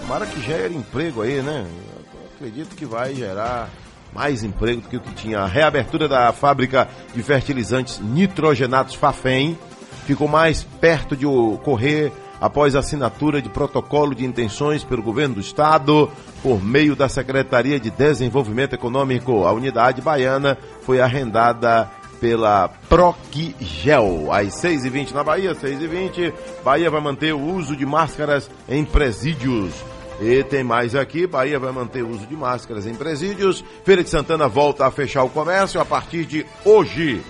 Tomara 0.00 0.26
que 0.26 0.40
gere 0.40 0.74
emprego 0.74 1.22
aí, 1.22 1.40
né? 1.40 1.64
Eu 2.12 2.30
acredito 2.34 2.74
que 2.74 2.84
vai 2.84 3.14
gerar 3.14 3.68
mais 4.14 4.44
emprego 4.44 4.80
do 4.80 4.88
que 4.88 4.96
o 4.96 5.00
que 5.00 5.14
tinha. 5.14 5.40
A 5.40 5.46
reabertura 5.46 6.08
da 6.08 6.32
fábrica 6.32 6.88
de 7.14 7.22
fertilizantes 7.22 7.98
nitrogenados 8.00 8.94
Fafem 8.94 9.58
ficou 10.06 10.28
mais 10.28 10.62
perto 10.62 11.16
de 11.16 11.26
ocorrer 11.26 12.12
após 12.40 12.74
a 12.74 12.78
assinatura 12.78 13.42
de 13.42 13.48
protocolo 13.48 14.14
de 14.14 14.24
intenções 14.24 14.84
pelo 14.84 15.02
governo 15.02 15.36
do 15.36 15.40
estado 15.40 16.10
por 16.42 16.62
meio 16.62 16.94
da 16.94 17.08
Secretaria 17.08 17.80
de 17.80 17.90
Desenvolvimento 17.90 18.74
Econômico. 18.74 19.44
A 19.44 19.52
unidade 19.52 20.00
baiana 20.00 20.56
foi 20.82 21.00
arrendada 21.00 21.90
pela 22.20 22.68
Procgel. 22.88 24.32
Às 24.32 24.54
6h20 24.62 25.12
na 25.12 25.24
Bahia, 25.24 25.54
6h20. 25.54 26.32
Bahia 26.64 26.90
vai 26.90 27.00
manter 27.00 27.34
o 27.34 27.40
uso 27.40 27.76
de 27.76 27.86
máscaras 27.86 28.50
em 28.68 28.84
presídios. 28.84 29.72
E 30.20 30.42
tem 30.42 30.64
mais 30.64 30.96
aqui, 30.96 31.26
Bahia 31.26 31.60
vai 31.60 31.70
manter 31.70 32.02
o 32.02 32.08
uso 32.08 32.26
de 32.26 32.34
máscaras 32.34 32.86
em 32.86 32.94
presídios. 32.94 33.64
Feira 33.84 34.02
de 34.02 34.10
Santana 34.10 34.48
volta 34.48 34.86
a 34.86 34.90
fechar 34.90 35.22
o 35.22 35.30
comércio 35.30 35.80
a 35.80 35.84
partir 35.84 36.24
de 36.24 36.44
hoje. 36.64 37.22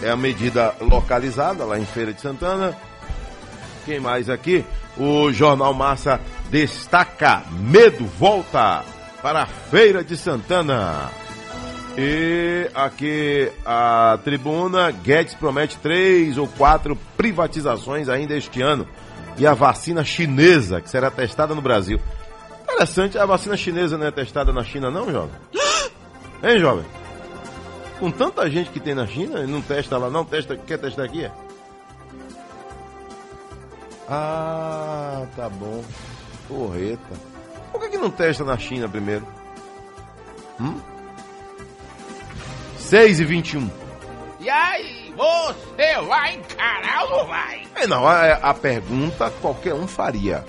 É 0.00 0.10
a 0.10 0.16
medida 0.16 0.74
localizada 0.80 1.64
lá 1.64 1.78
em 1.78 1.84
Feira 1.84 2.12
de 2.12 2.20
Santana. 2.20 2.76
Quem 3.84 3.98
mais 3.98 4.30
aqui? 4.30 4.64
O 4.96 5.32
Jornal 5.32 5.74
Massa 5.74 6.20
destaca: 6.48 7.42
Medo 7.50 8.04
volta 8.06 8.84
para 9.20 9.42
a 9.42 9.46
Feira 9.46 10.04
de 10.04 10.16
Santana. 10.16 11.10
E 11.96 12.70
aqui 12.72 13.50
a 13.66 14.16
tribuna: 14.22 14.92
Guedes 14.92 15.34
promete 15.34 15.76
três 15.78 16.38
ou 16.38 16.46
quatro 16.46 16.96
privatizações 17.16 18.08
ainda 18.08 18.36
este 18.36 18.62
ano. 18.62 18.86
E 19.38 19.46
a 19.46 19.54
vacina 19.54 20.04
chinesa, 20.04 20.80
que 20.80 20.90
será 20.90 21.10
testada 21.10 21.54
no 21.54 21.62
Brasil. 21.62 22.00
Interessante, 22.64 23.16
a 23.18 23.24
vacina 23.24 23.56
chinesa 23.56 23.96
não 23.96 24.06
é 24.06 24.10
testada 24.10 24.52
na 24.52 24.64
China, 24.64 24.90
não, 24.90 25.10
jovem? 25.10 25.34
Hein, 26.42 26.60
jovem? 26.60 26.84
Com 27.98 28.12
tanta 28.12 28.48
gente 28.48 28.70
que 28.70 28.78
tem 28.78 28.94
na 28.94 29.06
China, 29.06 29.44
não 29.44 29.60
testa 29.60 29.98
lá, 29.98 30.08
não 30.08 30.24
testa, 30.24 30.56
quer 30.56 30.78
testar 30.78 31.04
aqui? 31.04 31.24
É? 31.24 31.32
Ah, 34.08 35.26
tá 35.36 35.48
bom. 35.48 35.84
Porreta. 36.46 37.14
Por 37.72 37.80
que, 37.80 37.90
que 37.90 37.98
não 37.98 38.10
testa 38.10 38.44
na 38.44 38.56
China 38.56 38.88
primeiro? 38.88 39.26
Hum? 40.60 40.80
6 42.78 43.20
e 43.20 43.24
21. 43.24 43.70
E 44.40 44.48
aí, 44.48 45.07
você 45.18 46.00
vai 46.06 46.34
encarar 46.36 47.04
ou 47.04 47.10
não 47.18 47.26
vai? 47.26 47.66
É, 47.74 47.86
não, 47.86 48.06
a, 48.06 48.34
a 48.34 48.54
pergunta 48.54 49.30
qualquer 49.42 49.74
um 49.74 49.86
faria. 49.86 50.44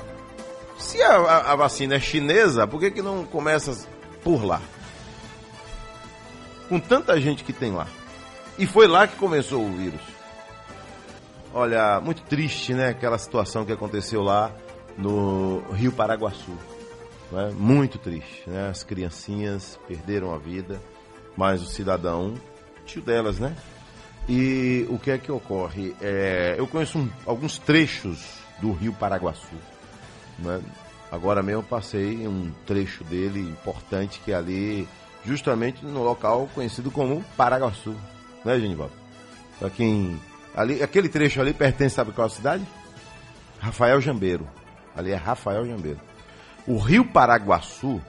Se 0.77 1.01
a, 1.01 1.15
a- 1.17 1.51
a 1.51 1.55
vacina 1.55 1.95
é 1.95 1.99
chinesa, 1.99 2.65
por 2.67 2.79
que, 2.79 2.91
que 2.91 3.01
não 3.01 3.25
começa 3.25 3.85
por 4.23 4.45
lá? 4.45 4.61
Com 6.69 6.79
tanta 6.79 7.19
gente 7.19 7.43
que 7.43 7.51
tem 7.51 7.71
lá. 7.73 7.87
E 8.57 8.65
foi 8.67 8.87
lá 8.87 9.07
que 9.07 9.15
começou 9.15 9.63
o 9.65 9.71
vírus. 9.71 10.01
Olha, 11.53 11.99
muito 11.99 12.21
triste, 12.23 12.73
né? 12.73 12.89
Aquela 12.89 13.17
situação 13.17 13.65
que 13.65 13.71
aconteceu 13.71 14.21
lá 14.21 14.51
no 14.97 15.61
Rio 15.73 15.91
Paraguaçu. 15.91 16.51
né? 17.31 17.51
Muito 17.55 17.97
triste, 17.97 18.43
né? 18.47 18.69
As 18.69 18.83
criancinhas 18.83 19.79
perderam 19.87 20.33
a 20.33 20.37
vida, 20.37 20.79
mas 21.35 21.61
o 21.61 21.65
cidadão, 21.65 22.35
tio 22.85 23.01
delas, 23.01 23.39
né? 23.39 23.55
E 24.31 24.85
o 24.89 24.99
que 24.99 25.09
é 25.09 25.17
que 25.17 25.31
ocorre? 25.31 25.95
É, 25.99 26.53
eu 26.57 26.67
conheço 26.67 26.99
um- 26.99 27.09
alguns 27.25 27.57
trechos 27.57 28.23
do 28.61 28.71
Rio 28.71 28.93
Paraguaçu. 28.93 29.55
né? 30.37 30.61
Agora 31.11 31.41
mesmo 31.43 31.59
eu 31.61 31.63
passei 31.63 32.25
um 32.27 32.51
trecho 32.65 33.03
dele 33.03 33.39
importante 33.41 34.21
que 34.23 34.31
é 34.31 34.35
ali, 34.35 34.87
justamente 35.25 35.83
no 35.83 36.01
local 36.03 36.47
conhecido 36.55 36.89
como 36.91 37.21
Paraguaçu. 37.35 37.93
Né, 38.45 38.57
Genivaldo? 38.59 38.93
Pra 39.59 39.69
quem. 39.69 40.17
Ali, 40.55 40.81
aquele 40.81 41.09
trecho 41.09 41.41
ali 41.41 41.53
pertence, 41.53 41.95
sabe 41.95 42.11
qual 42.13 42.29
cidade? 42.29 42.63
Rafael 43.59 43.99
Jambeiro. 43.99 44.47
Ali 44.95 45.11
é 45.11 45.15
Rafael 45.15 45.65
Jambeiro. 45.65 45.99
O 46.67 46.77
Rio 46.77 47.03
Paraguaçu, 47.03 47.99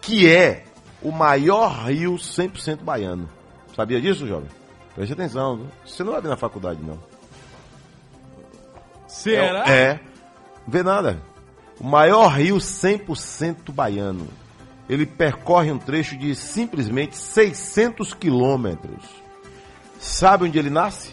que 0.00 0.26
é 0.30 0.64
o 1.02 1.10
maior 1.12 1.86
rio 1.88 2.14
100% 2.16 2.82
baiano. 2.82 3.28
Sabia 3.76 4.00
disso, 4.00 4.26
jovem? 4.26 4.48
Preste 4.94 5.12
atenção? 5.12 5.68
Você 5.84 6.04
não 6.04 6.12
vai 6.12 6.20
ver 6.20 6.28
na 6.28 6.36
faculdade, 6.36 6.80
não. 6.82 6.98
Será? 9.08 9.64
É. 9.68 9.80
é. 9.80 10.00
Vê 10.66 10.82
nada. 10.82 11.20
O 11.80 11.84
maior 11.84 12.28
rio 12.28 12.56
100% 12.56 13.72
baiano. 13.72 14.28
Ele 14.88 15.06
percorre 15.06 15.72
um 15.72 15.78
trecho 15.78 16.16
de 16.16 16.34
simplesmente 16.34 17.16
600 17.16 18.14
quilômetros. 18.14 19.04
Sabe 19.98 20.44
onde 20.44 20.58
ele 20.58 20.70
nasce? 20.70 21.12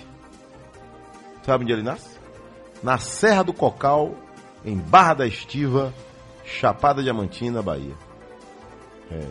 Sabe 1.44 1.64
onde 1.64 1.74
ele 1.74 1.82
nasce? 1.82 2.20
Na 2.84 2.98
Serra 2.98 3.44
do 3.44 3.54
Cocal, 3.54 4.16
em 4.66 4.78
Barra 4.78 5.14
da 5.16 5.28
Estiva, 5.28 5.94
Chapada 6.44 7.02
Diamantina, 7.02 7.62
Bahia. 7.62 7.96
É. 9.10 9.28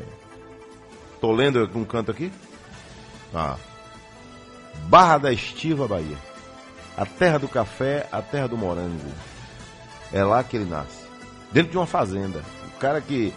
Tô 1.21 1.33
lendo 1.33 1.69
um 1.75 1.85
canto 1.85 2.11
aqui? 2.11 2.33
Ah. 3.35 3.57
Barra 4.89 5.19
da 5.19 5.33
Estiva, 5.33 5.87
Bahia. 5.87 6.17
A 6.97 7.07
terra 7.07 7.39
do 7.39 7.49
café, 7.49 8.09
a 8.11 8.21
terra 8.21 8.49
do 8.49 8.59
morango. 8.59 9.11
É 10.13 10.23
lá 10.23 10.43
que 10.43 10.57
ele 10.57 10.69
nasce. 10.69 11.05
Dentro 11.53 11.73
de 11.73 11.79
uma 11.79 11.87
fazenda. 11.87 12.43
O 12.75 12.79
cara 12.79 13.01
que. 13.01 13.33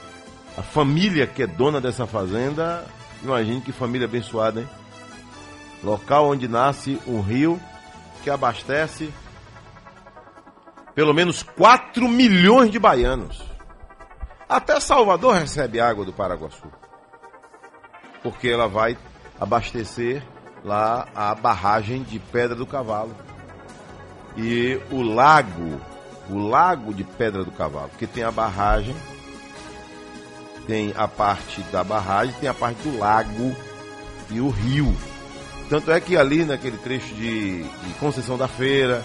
A 0.58 0.62
família 0.62 1.26
que 1.26 1.44
é 1.44 1.48
dona 1.48 1.80
dessa 1.80 2.06
fazenda. 2.06 2.86
Imagine 3.24 3.62
que 3.62 3.72
família 3.72 4.06
abençoada, 4.06 4.62
hein? 4.62 4.70
Local 5.84 6.30
onde 6.30 6.48
nasce 6.48 7.00
um 7.08 7.22
rio 7.22 7.60
que 8.24 8.30
abastece 8.30 9.12
pelo 10.96 11.14
menos 11.14 11.44
4 11.44 12.08
milhões 12.08 12.72
de 12.72 12.80
baianos. 12.80 13.44
Até 14.48 14.80
Salvador 14.80 15.36
recebe 15.36 15.80
água 15.80 16.06
do 16.06 16.14
Paraguaçu. 16.14 16.72
Porque 18.22 18.48
ela 18.48 18.68
vai 18.68 18.98
abastecer 19.40 20.24
lá 20.64 21.08
a 21.14 21.36
barragem 21.36 22.04
de 22.04 22.20
Pedra 22.20 22.56
do 22.56 22.66
Cavalo. 22.66 23.16
E 24.38 24.80
o 24.90 25.02
lago, 25.02 25.80
o 26.30 26.38
lago 26.38 26.94
de 26.94 27.04
Pedra 27.04 27.44
do 27.44 27.52
Cavalo, 27.52 27.92
que 27.98 28.08
tem 28.08 28.24
a 28.24 28.32
barragem, 28.32 28.96
tem 30.66 30.94
a 30.96 31.08
parte 31.08 31.62
da 31.64 31.84
barragem, 31.84 32.34
tem 32.40 32.50
a 32.50 32.54
parte 32.54 32.82
do 32.82 32.98
lago 32.98 33.56
e 34.30 34.40
o 34.40 34.50
rio. 34.50 34.96
Tanto 35.70 35.92
é 35.92 36.00
que 36.00 36.18
ali 36.18 36.46
naquele 36.46 36.78
trecho 36.78 37.14
de, 37.16 37.64
de 37.64 37.94
Conceição 38.00 38.38
da 38.38 38.48
Feira, 38.48 39.04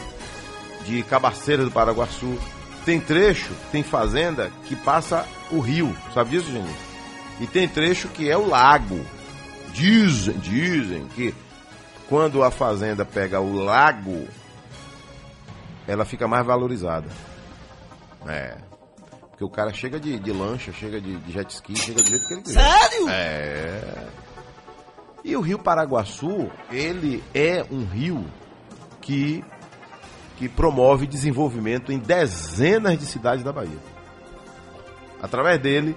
de 0.85 1.03
Cabaceiras 1.03 1.66
do 1.66 1.71
Paraguaçu, 1.71 2.38
tem 2.85 3.01
trecho, 3.01 3.53
tem 3.71 3.83
fazenda 3.83 4.51
que 4.64 4.75
passa 4.75 5.27
o 5.51 5.61
rio. 5.61 5.94
Sabe 6.14 6.31
disso, 6.31 6.51
gente? 6.51 6.75
E 7.40 7.47
tem 7.47 7.68
trecho 7.68 8.09
que 8.09 8.31
é 8.31 8.37
o 8.37 8.49
lago. 8.49 9.05
Dizem, 9.73 10.38
dizem 10.38 11.07
que 11.14 11.35
quando 12.09 12.42
a 12.42 12.51
fazenda 12.51 13.05
pega 13.05 13.40
o 13.40 13.53
lago, 13.53 14.27
ela 15.87 16.05
fica 16.05 16.27
mais 16.27 16.44
valorizada. 16.44 17.09
É. 18.27 18.57
Porque 19.31 19.44
o 19.44 19.51
cara 19.51 19.73
chega 19.73 20.01
de, 20.01 20.18
de 20.18 20.33
lancha, 20.33 20.73
chega 20.73 21.01
de, 21.01 21.16
de 21.16 21.33
jet 21.33 21.51
ski, 21.51 21.77
chega 21.77 22.03
do 22.03 22.09
jeito 22.09 22.27
que 22.27 22.35
ele 22.35 22.42
quiser. 22.42 22.61
Sério? 22.61 23.09
É. 23.09 24.07
E 25.25 25.37
o 25.37 25.40
Rio 25.40 25.59
Paraguaçu, 25.59 26.51
ele 26.71 27.23
é 27.35 27.64
um 27.71 27.85
rio 27.85 28.25
que, 29.01 29.44
que 30.37 30.49
promove 30.49 31.07
desenvolvimento 31.07 31.92
em 31.92 31.99
dezenas 31.99 32.99
de 32.99 33.05
cidades 33.05 33.44
da 33.44 33.53
Bahia. 33.53 33.79
Através 35.23 35.61
dele, 35.61 35.94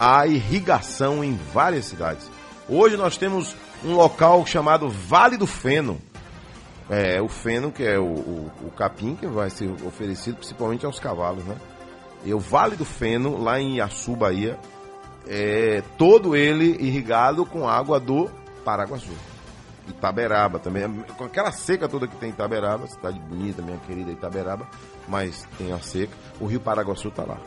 há 0.00 0.26
irrigação 0.26 1.22
em 1.22 1.36
várias 1.52 1.84
cidades. 1.84 2.30
Hoje 2.68 2.96
nós 2.96 3.16
temos 3.16 3.54
um 3.84 3.94
local 3.94 4.44
chamado 4.46 4.88
Vale 4.88 5.36
do 5.36 5.46
Feno. 5.46 6.00
É, 6.90 7.20
o 7.20 7.28
feno, 7.28 7.70
que 7.70 7.84
é 7.84 7.98
o, 7.98 8.04
o, 8.04 8.50
o 8.64 8.70
capim 8.70 9.14
que 9.14 9.26
vai 9.26 9.50
ser 9.50 9.70
oferecido 9.84 10.36
principalmente 10.36 10.86
aos 10.86 10.98
cavalos, 10.98 11.44
né? 11.44 11.54
E 12.24 12.32
o 12.32 12.38
Vale 12.38 12.76
do 12.76 12.84
Feno, 12.84 13.36
lá 13.36 13.60
em 13.60 13.76
Iaçu, 13.76 14.16
Bahia, 14.16 14.58
é 15.26 15.82
todo 15.98 16.34
ele 16.34 16.76
irrigado 16.80 17.44
com 17.44 17.68
água 17.68 18.00
do 18.00 18.30
Paraguaçu. 18.64 19.12
Itaberaba 19.86 20.58
também, 20.58 20.88
com 21.16 21.24
aquela 21.24 21.52
seca 21.52 21.88
toda 21.88 22.06
que 22.06 22.16
tem 22.16 22.30
em 22.30 22.32
Itaberaba, 22.32 22.86
cidade 22.86 23.18
bonita, 23.20 23.62
minha 23.62 23.78
querida 23.78 24.10
Itaberaba, 24.10 24.66
mas 25.06 25.46
tem 25.56 25.72
a 25.72 25.78
seca, 25.78 26.14
o 26.40 26.46
rio 26.46 26.60
Paraguaçu 26.60 27.08
está 27.08 27.24
lá. 27.24 27.38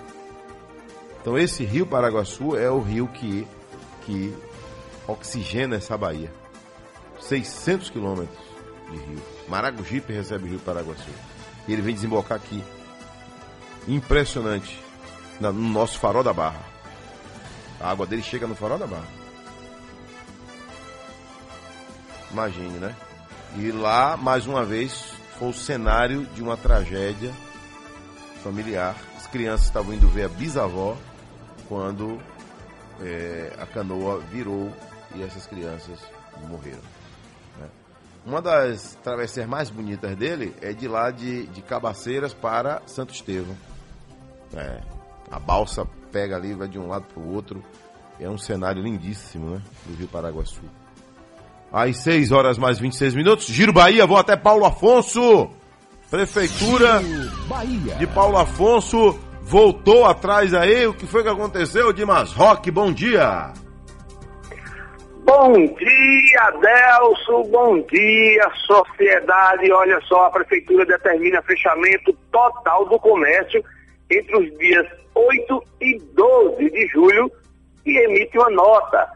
Então 1.20 1.38
esse 1.38 1.63
rio 1.63 1.86
Paraguaçu 1.86 2.56
é 2.56 2.70
o 2.70 2.80
rio 2.80 3.08
que, 3.08 3.48
que 4.06 4.36
oxigena 5.08 5.76
essa 5.78 5.98
Bahia. 5.98 6.32
600 7.20 7.90
quilômetros 7.90 8.38
de 8.90 8.98
rio. 8.98 9.22
Maragogipe 9.48 10.12
recebe 10.14 10.46
o 10.46 10.48
rio 10.48 10.60
Paraguaçu. 10.60 11.10
E 11.68 11.74
ele 11.74 11.82
vem 11.82 11.94
desembocar 11.94 12.38
aqui. 12.38 12.64
Impressionante. 13.88 14.80
na- 15.40 15.52
No 15.52 15.70
nosso 15.70 15.98
farol 15.98 16.24
da 16.24 16.32
Barra. 16.34 16.62
A 17.80 17.90
água 17.90 18.06
dele 18.06 18.22
chega 18.22 18.46
no 18.46 18.56
farol 18.56 18.78
da 18.78 18.86
Barra. 18.86 19.08
Imagine, 22.32 22.78
né? 22.80 22.96
E 23.58 23.72
lá, 23.72 24.16
mais 24.16 24.46
uma 24.48 24.64
vez, 24.64 25.04
foi 25.38 25.50
o 25.50 25.54
cenário 25.54 26.26
de 26.28 26.42
uma 26.42 26.56
tragédia 26.56 27.32
familiar. 28.44 28.96
As 29.18 29.28
crianças 29.28 29.66
estavam 29.68 29.94
indo 29.94 30.08
ver 30.08 30.26
a 30.26 30.30
bisavó 30.30 30.96
quando 31.68 32.22
eh, 33.02 33.52
a 33.60 33.66
canoa 33.66 34.20
virou 34.20 34.72
e 35.15 35.24
essas 35.24 35.45
crianças 35.45 36.00
morreram. 36.47 36.82
uma 38.26 38.41
das 38.41 38.95
travessias 39.04 39.47
mais 39.47 39.69
bonitas 39.69 40.15
dele 40.15 40.56
é 40.62 40.74
de 40.74 40.88
lá 40.88 41.12
de, 41.12 41.47
de 41.47 41.62
Cabaceiras 41.62 42.34
para 42.34 42.82
Santo 42.86 43.13
Estevão. 43.13 43.56
É, 44.54 44.82
a 45.30 45.39
balsa 45.39 45.88
pega 46.12 46.36
ali, 46.36 46.54
vai 46.54 46.67
de 46.67 46.78
um 46.78 46.88
lado 46.88 47.06
para 47.06 47.21
o 47.21 47.34
outro. 47.34 47.63
É 48.19 48.30
um 48.30 48.38
cenário 48.38 48.84
lindíssimo, 48.84 49.56
né? 49.56 49.62
Do 49.86 49.95
Rio 49.95 50.08
Paraguaçu. 50.08 50.62
Às 51.71 51.97
6 51.97 52.32
horas 52.32 52.58
mais 52.58 52.78
26 52.80 53.15
minutos, 53.15 53.45
Giro 53.45 53.71
Bahia, 53.71 54.06
vou 54.06 54.17
até 54.17 54.36
Paulo 54.36 54.65
Afonso. 54.65 55.50
Prefeitura 56.10 57.02
de 57.97 58.06
Paulo 58.08 58.38
Afonso 58.38 59.17
voltou 59.43 60.06
atrás 60.06 60.54
aí. 60.54 60.86
O 60.86 60.93
que 60.93 61.08
foi 61.08 61.24
que 61.24 61.30
aconteceu? 61.30 61.93
Dimas 61.93 62.34
Rock, 62.34 62.69
bom 62.69 62.91
dia. 62.91 63.54
Bom 65.24 65.54
dia, 65.54 66.42
Adelso. 66.42 67.44
Bom 67.52 67.80
dia, 67.82 68.52
sociedade. 68.66 69.72
Olha 69.72 70.00
só, 70.02 70.26
a 70.26 70.32
prefeitura 70.32 70.86
determina 70.86 71.42
fechamento 71.44 72.12
total 72.32 72.86
do 72.86 73.00
comércio 73.00 73.64
entre 74.10 74.36
os 74.36 74.58
dias 74.58 74.88
8 75.14 75.64
e 75.82 76.00
12 76.00 76.70
de 76.72 76.88
julho 76.88 77.32
e 77.86 77.98
emite 77.98 78.38
uma 78.38 78.50
nota. 78.50 79.08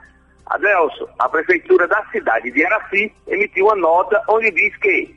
Adelso, 0.46 1.10
a 1.18 1.28
prefeitura 1.28 1.88
da 1.88 2.06
cidade 2.12 2.52
de 2.52 2.64
Araci 2.64 3.12
emitiu 3.28 3.66
uma 3.66 3.76
nota 3.76 4.22
onde 4.30 4.52
diz 4.52 4.76
que, 4.78 5.16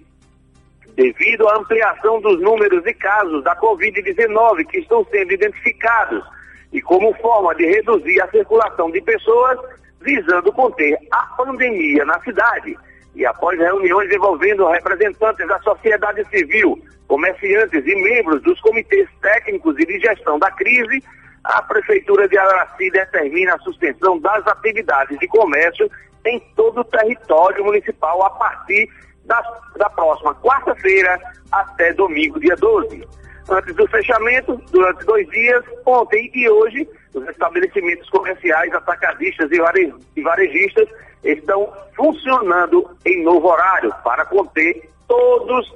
devido 0.94 1.46
à 1.48 1.59
ampliação 1.59 2.18
dos 2.22 2.40
números 2.40 2.83
de 2.83 2.94
casos 2.94 3.44
da 3.44 3.55
Covid-19 3.57 4.66
que 4.66 4.79
estão 4.79 5.05
sendo 5.11 5.33
identificados 5.33 6.24
e 6.72 6.81
como 6.81 7.14
forma 7.16 7.55
de 7.55 7.66
reduzir 7.66 8.20
a 8.22 8.31
circulação 8.31 8.90
de 8.90 9.03
pessoas, 9.03 9.59
visando 10.00 10.52
conter 10.52 10.96
a 11.11 11.22
pandemia 11.37 12.04
na 12.04 12.20
cidade. 12.20 12.76
E 13.14 13.26
após 13.26 13.58
reuniões 13.58 14.11
envolvendo 14.12 14.68
representantes 14.68 15.46
da 15.48 15.58
sociedade 15.61 16.24
civil, 16.28 16.80
comerciantes 17.06 17.84
e 17.84 17.94
membros 17.94 18.42
dos 18.42 18.61
comitês 18.61 19.08
técnicos 19.20 19.76
e 19.78 19.87
de 19.87 19.98
gestão 19.98 20.38
da 20.38 20.50
crise, 20.52 21.02
a 21.44 21.62
Prefeitura 21.62 22.28
de 22.28 22.37
Araci 22.38 22.90
determina 22.90 23.54
a 23.54 23.58
suspensão 23.61 24.18
das 24.20 24.46
atividades 24.46 25.18
de 25.18 25.26
comércio 25.28 25.90
em 26.26 26.38
todo 26.54 26.80
o 26.80 26.84
território 26.84 27.64
municipal 27.64 28.22
a 28.22 28.30
partir 28.30 28.88
da, 29.24 29.40
da 29.76 29.88
próxima 29.90 30.34
quarta-feira 30.37 31.18
até 31.50 31.92
domingo, 31.94 32.38
dia 32.38 32.56
12. 32.56 33.06
Antes 33.50 33.74
do 33.76 33.87
fechamento, 33.88 34.61
durante 34.70 35.04
dois 35.06 35.26
dias, 35.30 35.64
ontem 35.87 36.30
e 36.34 36.48
hoje, 36.50 36.88
os 37.14 37.26
estabelecimentos 37.28 38.08
comerciais, 38.11 38.72
atacadistas 38.74 39.50
e 39.50 39.58
vare- 39.58 39.94
varejistas 40.22 40.88
estão 41.24 41.72
funcionando 41.96 42.90
em 43.06 43.24
novo 43.24 43.48
horário 43.48 43.92
para 44.04 44.24
conter 44.26 44.88
todos 45.08 45.74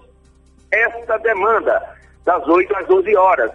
esta 0.71 1.17
demanda, 1.19 1.83
das 2.25 2.47
8 2.47 2.77
às 2.77 2.87
12 2.87 3.17
horas, 3.17 3.51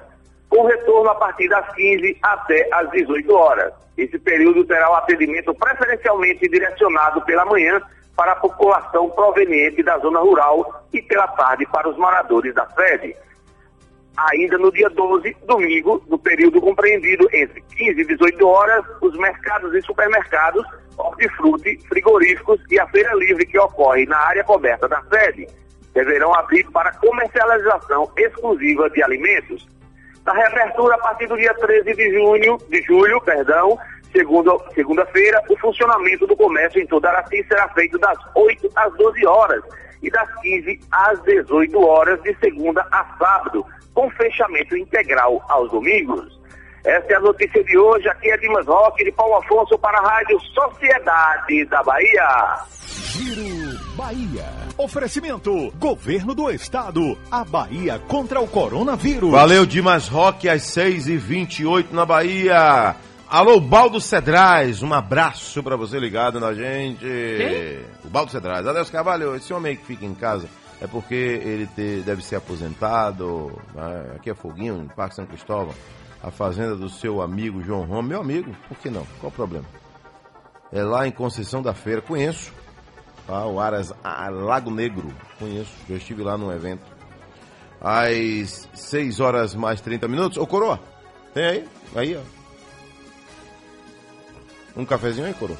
com 0.49 0.65
retorno 0.65 1.09
a 1.11 1.15
partir 1.15 1.47
das 1.47 1.67
15 1.75 2.17
até 2.21 2.67
às 2.73 2.89
18 2.91 3.33
horas. 3.33 3.71
Esse 3.97 4.17
período 4.19 4.65
terá 4.65 4.89
o 4.89 4.95
atendimento 4.95 5.53
preferencialmente 5.53 6.47
direcionado 6.49 7.21
pela 7.21 7.45
manhã 7.45 7.79
para 8.15 8.31
a 8.31 8.35
população 8.35 9.09
proveniente 9.11 9.81
da 9.83 9.97
zona 9.99 10.19
rural 10.19 10.83
e 10.91 11.01
pela 11.03 11.27
tarde 11.29 11.65
para 11.67 11.87
os 11.87 11.97
moradores 11.97 12.53
da 12.53 12.65
sede. 12.71 13.15
Ainda 14.17 14.57
no 14.57 14.71
dia 14.71 14.89
12, 14.89 15.37
domingo, 15.45 16.03
no 16.07 16.17
período 16.17 16.59
compreendido 16.59 17.29
entre 17.31 17.61
15 17.61 18.01
e 18.01 18.05
18 18.05 18.47
horas, 18.47 18.83
os 18.99 19.15
mercados 19.15 19.71
e 19.75 19.81
supermercados, 19.83 20.65
hortifruti, 20.97 21.79
frigoríficos 21.87 22.59
e 22.71 22.79
a 22.79 22.87
feira 22.87 23.13
livre 23.13 23.45
que 23.45 23.59
ocorre 23.59 24.07
na 24.07 24.17
área 24.17 24.43
coberta 24.43 24.87
da 24.87 25.03
sede 25.03 25.47
deverão 25.93 26.33
abrir 26.33 26.63
para 26.71 26.91
comercialização 26.93 28.11
exclusiva 28.17 28.89
de 28.89 29.03
alimentos. 29.03 29.67
Na 30.25 30.33
reabertura 30.33 30.95
a 30.95 30.99
partir 30.99 31.27
do 31.27 31.37
dia 31.37 31.53
13 31.53 31.93
de 31.93 32.13
junho, 32.13 32.57
de 32.69 32.81
julho, 32.83 33.21
perdão, 33.21 33.77
segunda-feira, 34.73 35.43
o 35.47 35.57
funcionamento 35.57 36.25
do 36.25 36.35
comércio 36.35 36.81
em 36.81 36.87
toda 36.87 37.09
Araci 37.09 37.45
será 37.47 37.69
feito 37.69 37.99
das 37.99 38.17
8 38.35 38.69
às 38.75 38.93
12 38.95 39.25
horas 39.27 39.63
e 40.01 40.09
das 40.09 40.29
15 40.41 40.79
às 40.91 41.21
18 41.23 41.79
horas 41.79 42.21
de 42.21 42.35
segunda 42.37 42.85
a 42.91 43.03
sábado, 43.17 43.65
com 43.93 44.09
fechamento 44.11 44.77
integral 44.77 45.43
aos 45.49 45.71
domingos. 45.71 46.37
Essa 46.85 47.13
é 47.13 47.15
a 47.15 47.19
notícia 47.19 47.63
de 47.63 47.77
hoje. 47.77 48.07
Aqui 48.07 48.31
é 48.31 48.37
Dimas 48.37 48.65
Roque, 48.65 49.03
de 49.03 49.11
Paulo 49.11 49.35
Afonso, 49.35 49.77
para 49.77 49.97
a 49.99 50.01
Rádio 50.01 50.39
Sociedade 50.39 51.65
da 51.65 51.83
Bahia. 51.83 52.59
Giro 52.77 53.77
Bahia. 53.95 54.45
Oferecimento: 54.77 55.71
Governo 55.77 56.33
do 56.33 56.49
Estado. 56.49 57.17
A 57.31 57.43
Bahia 57.43 57.99
contra 58.07 58.39
o 58.39 58.47
coronavírus. 58.47 59.31
Valeu, 59.31 59.65
Dimas 59.65 60.07
Rock, 60.07 60.47
às 60.47 60.61
6h28 60.63 61.91
na 61.91 62.05
Bahia. 62.05 62.95
Alô, 63.29 63.59
Baldo 63.59 63.99
Cedrais, 63.99 64.81
um 64.81 64.93
abraço 64.93 65.61
pra 65.61 65.75
você 65.75 65.99
ligado 65.99 66.39
na 66.39 66.53
gente. 66.53 66.99
Quem? 67.05 67.85
O 68.05 68.09
Baldo 68.09 68.31
Cedrais. 68.31 68.65
Adeus 68.65 68.89
Carvalho, 68.89 69.35
esse 69.35 69.53
homem 69.53 69.71
aí 69.71 69.77
que 69.77 69.85
fica 69.85 70.05
em 70.05 70.13
casa 70.15 70.47
é 70.81 70.87
porque 70.87 71.13
ele 71.13 71.67
te- 71.67 72.01
deve 72.05 72.23
ser 72.23 72.37
aposentado. 72.37 73.51
né? 73.75 74.13
Aqui 74.15 74.29
é 74.29 74.33
Foguinho, 74.35 74.77
no 74.77 74.89
Parque 74.89 75.15
São 75.15 75.25
Cristóvão. 75.25 75.73
A 76.23 76.31
fazenda 76.31 76.75
do 76.75 76.89
seu 76.89 77.21
amigo 77.21 77.61
João 77.61 77.83
Roma. 77.83 78.01
Meu 78.07 78.21
amigo, 78.21 78.55
por 78.67 78.77
que 78.77 78.89
não? 78.89 79.05
Qual 79.19 79.29
o 79.29 79.35
problema? 79.35 79.65
É 80.71 80.81
lá 80.81 81.05
em 81.05 81.11
Conceição 81.11 81.61
da 81.61 81.73
Feira, 81.73 82.01
conheço. 82.01 82.51
Tá? 83.27 83.45
O 83.45 83.59
Aras 83.59 83.93
a- 84.03 84.29
Lago 84.29 84.71
Negro, 84.71 85.13
conheço. 85.37 85.71
Já 85.89 85.95
estive 85.95 86.23
lá 86.23 86.37
num 86.37 86.51
evento 86.51 86.81
às 87.81 88.69
6 88.73 89.19
horas 89.19 89.53
mais 89.53 89.81
30 89.81 90.07
minutos. 90.07 90.37
Ô, 90.37 90.47
Coroa, 90.47 90.79
tem 91.33 91.45
aí? 91.45 91.65
Aí, 91.95 92.15
ó. 92.15 92.36
Um 94.77 94.85
cafezinho 94.85 95.25
aí, 95.25 95.33
Coroa? 95.33 95.57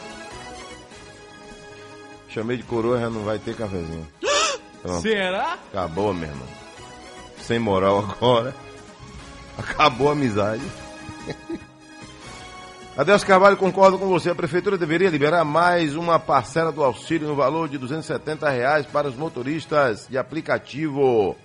Chamei 2.30 2.56
de 2.56 2.64
Coroa, 2.64 3.00
já 3.00 3.10
não 3.10 3.24
vai 3.24 3.40
ter 3.40 3.56
cafezinho. 3.56 4.08
Pronto, 4.84 5.02
Será? 5.02 5.58
acabou, 5.74 6.14
meu 6.14 6.30
irmão. 6.30 6.48
Sem 7.42 7.58
moral 7.58 7.98
agora. 8.00 8.54
Acabou 9.58 10.10
a 10.10 10.12
amizade. 10.12 10.62
Adeus 12.96 13.24
Carvalho, 13.24 13.58
concordo 13.58 13.98
com 13.98 14.08
você. 14.08 14.30
A 14.30 14.36
prefeitura 14.36 14.78
deveria 14.78 15.10
liberar 15.10 15.44
mais 15.44 15.96
uma 15.96 16.20
parcela 16.20 16.72
do 16.72 16.84
auxílio 16.84 17.28
no 17.28 17.36
valor 17.36 17.68
de 17.68 17.80
270 17.80 18.48
reais 18.50 18.86
para 18.86 19.08
os 19.08 19.16
motoristas 19.16 20.06
de 20.08 20.16
aplicativo. 20.16 21.36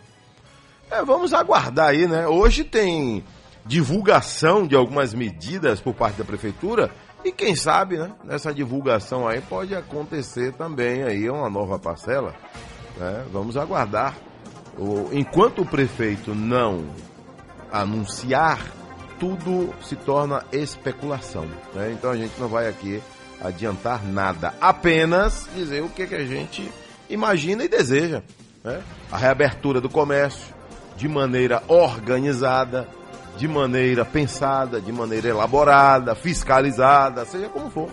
É, 0.90 1.02
vamos 1.02 1.32
aguardar 1.32 1.88
aí, 1.88 2.06
né? 2.06 2.28
Hoje 2.28 2.64
tem 2.64 3.24
divulgação 3.64 4.66
de 4.66 4.74
algumas 4.74 5.14
medidas 5.14 5.80
por 5.80 5.94
parte 5.94 6.18
da 6.18 6.24
prefeitura 6.24 6.90
e 7.24 7.32
quem 7.32 7.54
sabe, 7.56 7.98
né? 7.98 8.12
Nessa 8.24 8.52
divulgação 8.52 9.26
aí 9.28 9.40
pode 9.40 9.74
acontecer 9.74 10.52
também 10.54 11.02
aí 11.04 11.28
uma 11.30 11.48
nova 11.50 11.78
parcela. 11.78 12.34
né? 12.98 13.24
Vamos 13.32 13.56
aguardar. 13.56 14.16
O- 14.78 15.08
enquanto 15.12 15.62
o 15.62 15.66
prefeito 15.66 16.34
não 16.34 16.86
anunciar, 17.70 18.60
tudo 19.18 19.72
se 19.82 19.96
torna 19.96 20.44
especulação. 20.52 21.46
né? 21.74 21.92
Então 21.92 22.10
a 22.10 22.16
gente 22.16 22.38
não 22.40 22.48
vai 22.48 22.68
aqui 22.68 23.02
adiantar 23.40 24.04
nada, 24.04 24.54
apenas 24.60 25.48
dizer 25.54 25.82
o 25.82 25.88
que, 25.88 26.06
que 26.06 26.14
a 26.14 26.24
gente 26.24 26.70
imagina 27.08 27.64
e 27.64 27.68
deseja. 27.68 28.22
né? 28.62 28.82
A 29.10 29.16
reabertura 29.16 29.80
do 29.80 29.88
comércio 29.88 30.54
de 30.96 31.08
maneira 31.08 31.62
organizada, 31.66 32.86
de 33.42 33.48
maneira 33.48 34.04
pensada, 34.04 34.80
de 34.80 34.92
maneira 34.92 35.30
elaborada, 35.30 36.14
fiscalizada, 36.14 37.24
seja 37.24 37.48
como 37.48 37.68
for. 37.68 37.90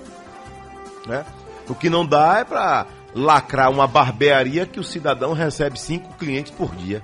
né? 1.07 1.25
O 1.67 1.73
que 1.73 1.89
não 1.89 2.05
dá 2.05 2.37
é 2.37 2.43
para 2.43 2.85
lacrar 3.15 3.71
uma 3.71 3.87
barbearia 3.87 4.67
que 4.67 4.79
o 4.79 4.83
cidadão 4.83 5.33
recebe 5.33 5.79
cinco 5.79 6.13
clientes 6.19 6.51
por 6.51 6.75
dia. 6.75 7.03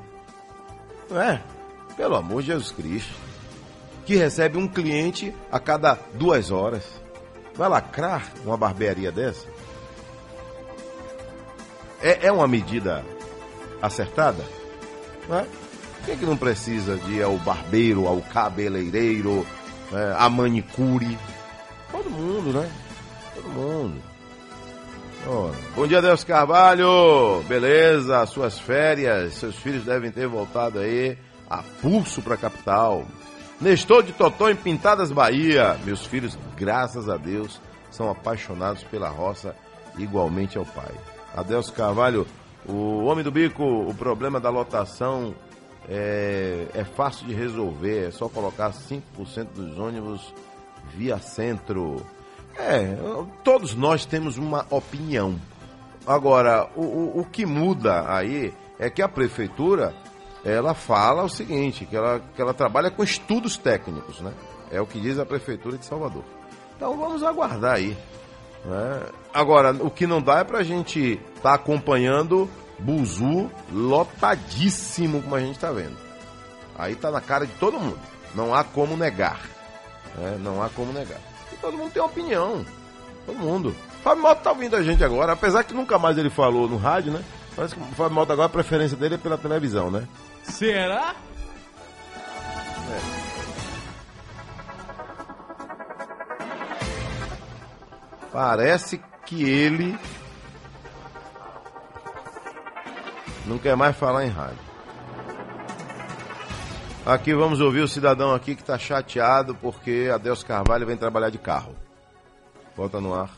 Não 1.09 1.19
é? 1.19 1.41
Pelo 1.97 2.15
amor 2.15 2.43
de 2.43 2.49
Jesus 2.49 2.71
Cristo. 2.71 3.15
Que 4.05 4.15
recebe 4.15 4.59
um 4.59 4.67
cliente 4.67 5.33
a 5.51 5.59
cada 5.59 5.97
duas 6.13 6.51
horas. 6.51 6.83
Vai 7.55 7.67
lacrar 7.67 8.31
uma 8.45 8.55
barbearia 8.55 9.11
dessa? 9.11 9.47
É, 11.99 12.27
é 12.27 12.31
uma 12.31 12.47
medida 12.47 13.03
acertada? 13.81 14.45
Não 15.27 15.39
é? 15.39 15.47
Por 16.05 16.11
que, 16.11 16.19
que 16.19 16.25
não 16.27 16.37
precisa 16.37 16.97
de 16.97 17.13
ir 17.13 17.23
ao 17.23 17.35
barbeiro, 17.37 18.07
ao 18.07 18.21
cabeleireiro, 18.21 19.43
né, 19.91 20.15
a 20.15 20.29
manicure? 20.29 21.17
Todo 21.91 22.11
mundo, 22.11 22.53
né? 22.53 22.71
Todo 23.33 23.49
mundo. 23.49 24.03
Ora, 25.25 25.55
Bom 25.75 25.87
dia, 25.87 26.03
Deus 26.03 26.23
Carvalho. 26.23 27.41
Beleza, 27.47 28.23
suas 28.27 28.59
férias. 28.59 29.33
Seus 29.33 29.55
filhos 29.55 29.83
devem 29.83 30.11
ter 30.11 30.27
voltado 30.27 30.77
aí 30.77 31.17
a 31.49 31.63
pulso 31.81 32.21
para 32.21 32.35
a 32.35 32.37
capital. 32.37 33.03
Nestor 33.59 34.03
de 34.03 34.13
Totó 34.13 34.47
em 34.47 34.55
Pintadas, 34.55 35.11
Bahia. 35.11 35.75
Meus 35.83 36.05
filhos, 36.05 36.37
graças 36.55 37.09
a 37.09 37.17
Deus, 37.17 37.59
são 37.89 38.11
apaixonados 38.11 38.83
pela 38.83 39.09
roça 39.09 39.55
igualmente 39.97 40.55
ao 40.55 40.65
pai. 40.65 40.93
Adelso 41.35 41.73
Carvalho, 41.73 42.27
O 42.67 43.05
Homem 43.05 43.23
do 43.23 43.31
Bico, 43.31 43.63
o 43.63 43.93
problema 43.95 44.39
da 44.39 44.51
lotação 44.51 45.33
é, 45.89 46.67
é 46.73 46.83
fácil 46.83 47.27
de 47.27 47.33
resolver, 47.33 48.07
é 48.07 48.11
só 48.11 48.27
colocar 48.27 48.71
5% 48.71 49.01
dos 49.53 49.77
ônibus 49.77 50.33
via 50.93 51.17
centro. 51.19 52.05
É, 52.57 52.95
todos 53.43 53.75
nós 53.75 54.05
temos 54.05 54.37
uma 54.37 54.65
opinião. 54.69 55.39
Agora, 56.07 56.69
o, 56.75 56.81
o, 56.81 57.19
o 57.21 57.25
que 57.25 57.45
muda 57.45 58.05
aí 58.11 58.53
é 58.79 58.89
que 58.89 59.01
a 59.01 59.09
prefeitura 59.09 59.93
ela 60.43 60.75
fala 60.75 61.23
o 61.23 61.29
seguinte, 61.29 61.85
que 61.85 61.95
ela, 61.95 62.21
que 62.35 62.41
ela 62.41 62.53
trabalha 62.53 62.91
com 62.91 63.03
estudos 63.03 63.57
técnicos, 63.57 64.21
né? 64.21 64.31
É 64.71 64.79
o 64.79 64.85
que 64.85 64.99
diz 64.99 65.17
a 65.17 65.25
prefeitura 65.25 65.77
de 65.77 65.85
Salvador. 65.85 66.23
Então 66.75 66.95
vamos 66.97 67.23
aguardar 67.23 67.75
aí. 67.75 67.97
né? 68.63 69.01
Agora, 69.33 69.71
o 69.71 69.89
que 69.89 70.05
não 70.05 70.21
dá 70.21 70.39
é 70.39 70.43
pra 70.43 70.63
gente 70.63 71.19
estar 71.35 71.41
tá 71.41 71.53
acompanhando 71.55 72.49
Buzu 72.79 73.49
lotadíssimo, 73.71 75.21
como 75.21 75.35
a 75.35 75.39
gente 75.39 75.59
tá 75.59 75.71
vendo. 75.71 75.97
Aí 76.77 76.95
tá 76.95 77.09
na 77.09 77.21
cara 77.21 77.45
de 77.45 77.53
todo 77.53 77.79
mundo. 77.79 77.99
Não 78.33 78.53
há 78.53 78.63
como 78.63 78.97
negar. 78.97 79.39
né? 80.15 80.37
Não 80.39 80.61
há 80.61 80.69
como 80.69 80.91
negar. 80.91 81.19
E 81.53 81.55
todo 81.57 81.77
mundo 81.77 81.91
tem 81.91 82.01
opinião. 82.01 82.65
Todo 83.25 83.39
mundo. 83.39 83.75
Fábio 84.03 84.21
Mota 84.21 84.41
tá 84.41 84.51
ouvindo 84.51 84.75
a 84.75 84.83
gente 84.83 85.03
agora, 85.03 85.33
apesar 85.33 85.63
que 85.63 85.73
nunca 85.73 85.97
mais 85.97 86.17
ele 86.17 86.29
falou 86.29 86.69
no 86.69 86.77
rádio, 86.77 87.11
né? 87.13 87.23
Parece 87.55 87.73
que 87.75 87.81
o 87.81 87.85
Fábio 87.95 88.13
Mota 88.13 88.33
agora 88.33 88.47
a 88.47 88.49
preferência 88.49 88.97
dele 88.97 89.15
é 89.15 89.17
pela 89.17 89.37
televisão, 89.37 89.89
né? 89.89 90.07
Será? 90.43 91.15
Parece 98.31 99.01
que 99.25 99.43
ele 99.43 99.97
não 103.47 103.57
quer 103.57 103.75
mais 103.75 103.95
falar 103.95 104.25
em 104.25 104.29
rádio. 104.29 104.65
Aqui 107.05 107.33
vamos 107.35 107.61
ouvir 107.61 107.81
o 107.81 107.87
cidadão 107.87 108.33
aqui 108.33 108.55
que 108.55 108.61
está 108.61 108.77
chateado 108.79 109.53
porque 109.61 110.09
Adelso 110.13 110.45
Carvalho 110.45 110.87
vem 110.87 110.97
trabalhar 110.97 111.29
de 111.29 111.37
carro. 111.37 111.75
Volta 112.75 112.99
no 112.99 113.13
ar. 113.13 113.29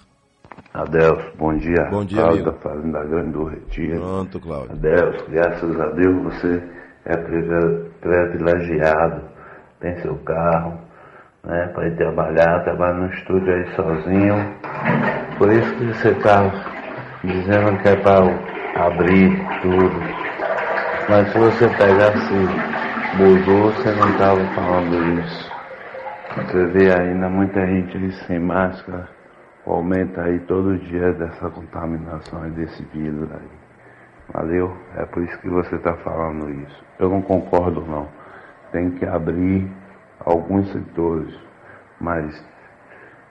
Adelso, 0.73 1.31
bom 1.37 1.53
dia. 1.57 1.83
Bom 1.91 2.05
dia, 2.05 2.21
Cláudio 2.21 2.43
amigo. 2.43 2.51
da 2.51 2.57
Fazenda 2.69 3.03
Grande 3.03 3.31
do 3.31 3.43
Retiro. 3.45 3.99
Pronto, 3.99 4.39
Cláudio. 4.39 4.71
Adelso, 4.71 5.25
graças 5.29 5.81
a 5.81 5.85
Deus 5.91 6.23
você 6.23 6.63
é 7.05 7.17
privi- 7.17 7.89
privilegiado, 8.01 9.21
tem 9.81 9.97
seu 10.01 10.15
carro, 10.19 10.79
né, 11.43 11.67
para 11.73 11.87
ir 11.87 11.97
trabalhar, 11.97 12.63
trabalha 12.63 12.93
no 12.95 13.09
estúdio 13.13 13.53
aí 13.53 13.75
sozinho. 13.75 14.55
Por 15.37 15.51
isso 15.51 15.75
que 15.75 15.85
você 15.93 16.09
está 16.11 16.41
dizendo 17.23 17.77
que 17.83 17.89
é 17.89 17.95
para 17.97 18.56
abrir 18.77 19.31
tudo. 19.61 19.99
Mas 21.09 21.31
se 21.31 21.37
você 21.37 21.67
pegasse 21.69 22.33
Buzu, 23.17 23.71
você 23.73 23.91
não 23.91 24.09
estava 24.11 24.45
falando 24.53 25.19
isso. 25.19 25.51
Você 26.35 26.65
vê 26.67 26.93
ainda 26.93 27.29
muita 27.29 27.65
gente 27.65 27.97
aí 27.97 28.11
sem 28.27 28.39
máscara, 28.39 29.09
o 29.65 29.73
aumento 29.73 30.19
aí 30.19 30.39
todo 30.41 30.77
dia 30.77 31.13
dessa 31.13 31.49
contaminação 31.49 32.47
e 32.47 32.51
desse 32.51 32.83
vírus 32.93 33.29
aí. 33.31 33.49
Valeu? 34.33 34.77
É 34.95 35.05
por 35.05 35.23
isso 35.23 35.39
que 35.39 35.49
você 35.49 35.75
está 35.75 35.95
falando 35.97 36.49
isso. 36.49 36.85
Eu 36.99 37.09
não 37.09 37.21
concordo 37.21 37.81
não. 37.81 38.07
Tem 38.71 38.91
que 38.91 39.05
abrir 39.05 39.71
alguns 40.19 40.69
setores, 40.71 41.33
mas 41.99 42.45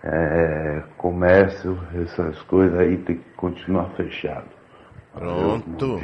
é, 0.02 0.82
comércio, 0.96 1.78
essas 2.02 2.40
coisas 2.42 2.78
aí 2.78 2.96
tem 2.98 3.16
que 3.16 3.30
continuar 3.37 3.90
fechado. 3.90 4.56
Pronto. 5.16 5.98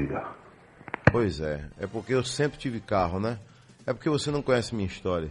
Pois 1.13 1.39
é, 1.39 1.67
é 1.79 1.87
porque 1.87 2.15
eu 2.15 2.25
sempre 2.25 2.59
tive 2.59 2.81
carro, 2.81 3.21
né? 3.21 3.39
É 3.87 3.93
porque 3.93 4.09
você 4.09 4.31
não 4.31 4.41
conhece 4.41 4.75
minha 4.75 4.87
história. 4.87 5.31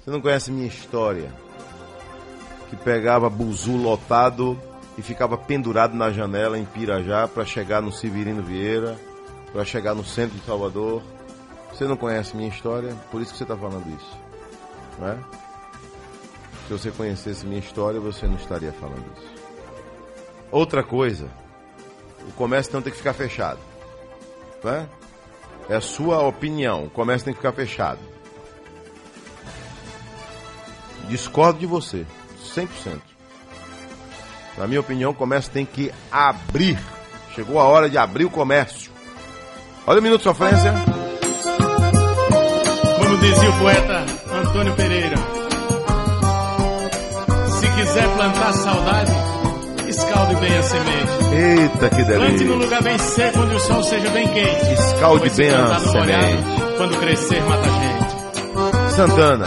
Você 0.00 0.10
não 0.10 0.20
conhece 0.20 0.50
minha 0.50 0.66
história. 0.66 1.32
Que 2.68 2.76
pegava 2.76 3.30
buzu 3.30 3.76
lotado 3.76 4.60
e 4.98 5.02
ficava 5.02 5.38
pendurado 5.38 5.94
na 5.94 6.10
janela 6.10 6.58
em 6.58 6.64
Pirajá 6.64 7.28
para 7.28 7.44
chegar 7.44 7.80
no 7.80 7.92
Severino 7.92 8.42
Vieira, 8.42 8.98
para 9.52 9.64
chegar 9.64 9.94
no 9.94 10.04
centro 10.04 10.36
de 10.36 10.44
Salvador. 10.44 11.02
Você 11.72 11.84
não 11.84 11.96
conhece 11.96 12.36
minha 12.36 12.48
história, 12.48 12.96
por 13.12 13.22
isso 13.22 13.30
que 13.30 13.38
você 13.38 13.44
está 13.44 13.56
falando 13.56 13.86
isso. 13.96 14.18
Não 14.98 15.08
é? 15.08 15.18
Se 16.66 16.72
você 16.72 16.90
conhecesse 16.90 17.46
minha 17.46 17.60
história, 17.60 18.00
você 18.00 18.26
não 18.26 18.34
estaria 18.34 18.72
falando 18.72 19.04
isso. 19.16 19.34
Outra 20.50 20.82
coisa, 20.82 21.30
o 22.26 22.32
comércio 22.32 22.72
não 22.72 22.82
tem 22.82 22.92
que 22.92 22.98
ficar 22.98 23.12
fechado. 23.12 23.58
Né? 24.62 24.88
É 25.68 25.76
a 25.76 25.80
sua 25.80 26.20
opinião. 26.26 26.84
O 26.84 26.90
comércio 26.90 27.26
tem 27.26 27.34
que 27.34 27.40
ficar 27.40 27.52
fechado. 27.52 27.98
Discordo 31.08 31.58
de 31.58 31.66
você, 31.66 32.06
100%. 32.54 33.00
Na 34.58 34.66
minha 34.66 34.80
opinião, 34.80 35.12
o 35.12 35.14
comércio 35.14 35.52
tem 35.52 35.64
que 35.64 35.92
abrir. 36.10 36.78
Chegou 37.34 37.60
a 37.60 37.64
hora 37.64 37.88
de 37.88 37.96
abrir 37.96 38.24
o 38.24 38.30
comércio. 38.30 38.90
Olha 39.86 40.00
o 40.00 40.02
minuto 40.02 40.22
sofrência. 40.22 40.72
Como 42.98 43.18
dizia 43.18 43.50
o 43.50 43.58
poeta 43.58 44.04
Antônio 44.32 44.74
Pereira, 44.74 45.16
se 47.48 47.70
quiser 47.70 48.14
plantar 48.14 48.52
saudade, 48.52 49.12
escalde 50.28 50.36
bem 50.36 50.58
a 50.58 50.62
semente. 50.62 51.08
Eita, 51.34 51.90
que 51.90 52.04
Plante 52.04 52.18
delícia. 52.18 52.46
num 52.46 52.56
lugar 52.56 52.82
bem 52.82 52.98
seco 52.98 53.40
onde 53.40 53.54
o 53.54 53.60
sol 53.60 53.82
seja 53.82 54.10
bem 54.10 54.28
quente. 54.28 54.72
Escalde 54.72 55.20
Pois 55.20 55.36
bem 55.36 55.50
a 55.50 55.58
no 55.58 55.64
molhado, 55.66 55.90
semente. 55.90 56.76
Quando 56.76 56.96
crescer, 56.98 57.42
mata 57.42 57.62
a 57.68 57.70
gente. 57.70 58.92
Santana, 58.94 59.46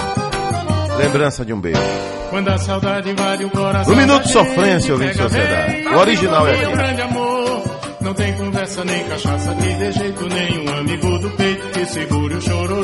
lembrança 0.98 1.46
de 1.46 1.54
um 1.54 1.60
beijo. 1.60 1.82
Quando 2.30 2.48
a 2.50 2.58
saudade 2.58 3.10
invade 3.10 3.46
o 3.46 3.50
coração. 3.50 3.94
No 3.94 4.02
Minuto 4.02 4.24
de 4.24 4.32
Sofrência, 4.32 4.94
ouvinte 4.94 5.18
Sociedade. 5.18 5.88
O 5.88 5.98
original 6.00 6.48
é 6.48 6.54
aqui. 6.54 6.66
um 6.66 6.72
grande 6.72 7.02
amor. 7.02 7.64
Não 8.00 8.14
tem 8.14 8.34
conversa 8.34 8.84
nem 8.86 9.04
cachaça 9.04 9.52
aqui 9.52 9.74
de 9.74 9.92
jeito 9.92 10.28
nenhum. 10.28 10.78
Amigo 10.80 11.20
do 11.20 11.30
peito 11.32 11.68
que 11.68 11.86
segure 11.86 12.36
o 12.36 12.42
chororô. 12.42 12.84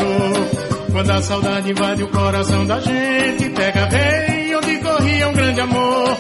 Quando 0.92 1.12
a 1.12 1.22
saudade 1.22 1.72
invade 1.72 2.04
o 2.04 2.08
coração 2.10 2.66
da 2.66 2.80
gente, 2.80 3.50
pega 3.50 3.86
bem 3.88 4.56
onde 4.56 4.78
corria 4.80 5.28
um 5.30 5.34
grande 5.34 5.62
amor. 5.62 6.18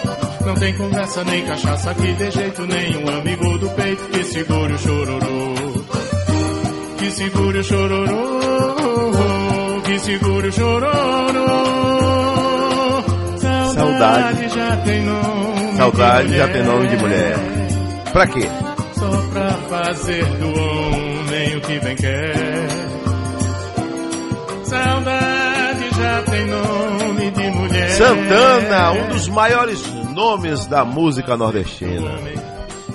Não 0.47 0.55
tem 0.55 0.73
conversa 0.75 1.25
nem 1.25 1.45
cachaça 1.45 1.91
aqui 1.91 2.13
de 2.13 2.31
jeito 2.31 2.65
nenhum. 2.65 3.17
Amigo 3.19 3.57
do 3.57 3.69
peito 3.71 4.03
que 4.07 4.23
segure 4.23 4.73
o 4.73 4.79
chororô. 4.79 5.53
Que 6.97 7.12
segure 7.12 7.57
o 7.57 7.63
chororô. 7.65 8.39
Que 9.83 9.99
segure 9.99 10.47
o 10.47 10.51
chororô. 10.53 11.47
Saudade. 13.73 14.47
já 14.47 14.77
tem 14.77 15.03
nome. 15.03 15.75
Saudade 15.75 16.27
de 16.29 16.38
já 16.38 16.47
tem 16.47 16.63
nome 16.63 16.88
de 16.88 16.95
mulher. 16.95 17.36
Pra 18.13 18.27
quê? 18.27 18.47
Só 18.93 19.10
pra 19.33 19.51
fazer 19.51 20.23
do 20.23 20.47
homem 20.47 21.57
o 21.57 21.62
que 21.62 21.79
bem 21.81 21.95
quer. 21.97 22.67
Saudade 24.63 25.89
já 25.99 26.23
tem 26.31 26.45
nome 26.47 27.31
de 27.31 27.47
mulher. 27.49 27.89
Santana, 27.89 28.91
um 28.93 29.07
dos 29.10 29.27
maiores 29.27 29.96
nomes 30.21 30.65
da 30.65 30.84
música 30.84 31.38
nordestina. 31.38 32.10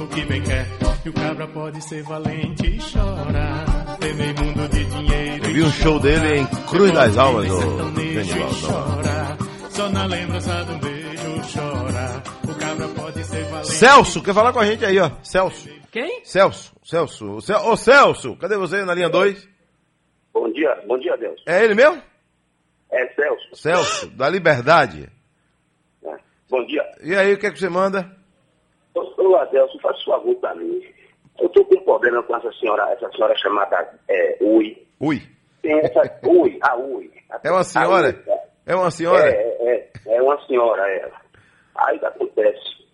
o 0.00 0.06
que 0.08 0.22
bem 0.24 0.42
quer. 0.42 0.66
E 1.04 1.08
o 1.08 1.12
cabra 1.12 1.46
pode 1.46 1.80
ser 1.82 2.02
valente 2.02 2.66
e 2.66 2.80
chorar. 2.80 3.96
Ter 4.00 4.12
meio 4.14 4.34
mundo 4.40 4.68
de 4.68 4.84
dinheiro. 4.84 5.44
Eu 5.46 5.52
vi 5.54 5.62
um 5.62 5.70
show 5.70 6.00
dele 6.00 6.40
em. 6.40 6.46
Cruz 6.68 6.92
das 6.92 7.16
Almas, 7.16 7.48
ô, 7.48 7.60
Genivaldo. 7.94 8.54
chorar. 8.56 9.36
Só 9.70 9.88
na 9.90 10.04
lembrança 10.06 10.64
de 10.64 10.72
um 10.72 10.78
beijo 10.80 11.42
chora. 11.54 12.22
O 12.42 12.54
cabra 12.58 12.88
pode 12.88 13.24
ser 13.24 13.44
valente. 13.44 13.68
Celso, 13.72 14.20
quer 14.22 14.34
falar 14.34 14.52
com 14.52 14.58
a 14.58 14.66
gente 14.66 14.84
aí, 14.84 14.98
ó. 14.98 15.10
Celso. 15.22 15.68
Quem? 15.92 16.24
Celso, 16.24 16.72
Celso. 16.84 17.36
O 17.36 17.40
Cel- 17.40 17.64
Ô, 17.68 17.76
Celso, 17.76 18.34
cadê 18.36 18.56
você 18.56 18.84
na 18.84 18.94
linha 18.94 19.08
2? 19.08 19.48
Bom 20.34 20.50
dia, 20.52 20.74
bom 20.88 20.98
dia, 20.98 21.16
Deus. 21.16 21.40
É 21.46 21.64
ele 21.64 21.74
mesmo? 21.76 22.02
É 22.90 23.06
Celso. 23.14 23.54
Celso, 23.54 24.06
da 24.10 24.28
Liberdade. 24.28 25.08
Bom 26.52 26.66
dia. 26.66 26.86
E 27.02 27.16
aí, 27.16 27.32
o 27.32 27.38
que 27.38 27.46
é 27.46 27.50
que 27.50 27.58
você 27.58 27.70
manda? 27.70 28.14
Ô, 28.94 29.00
ô 29.00 29.36
Adelso, 29.36 29.80
faz 29.80 29.98
um 30.02 30.04
favor 30.04 30.34
pra 30.34 30.54
mim. 30.54 30.82
Eu 31.40 31.48
tô 31.48 31.64
com 31.64 31.76
um 31.76 31.82
problema 31.82 32.22
com 32.24 32.36
essa 32.36 32.52
senhora, 32.52 32.92
essa 32.92 33.10
senhora 33.10 33.34
chamada 33.38 33.98
é, 34.06 34.36
Ui. 34.38 34.76
Ui. 35.00 35.22
Tem 35.62 35.78
essa. 35.78 36.02
Ui, 36.22 36.58
a 36.60 36.76
Ui. 36.76 37.10
É 37.42 37.50
uma 37.50 37.64
senhora? 37.64 38.08
A 38.10 38.32
Ui, 38.32 38.38
É 38.66 38.76
uma 38.76 38.90
senhora? 38.90 39.30
É, 39.30 39.56
é, 39.62 39.90
é 40.14 40.20
uma 40.20 40.38
senhora 40.46 40.86
ela. 40.90 41.22
Aí 41.74 41.96
o 41.96 42.00
que 42.00 42.04
acontece? 42.04 42.86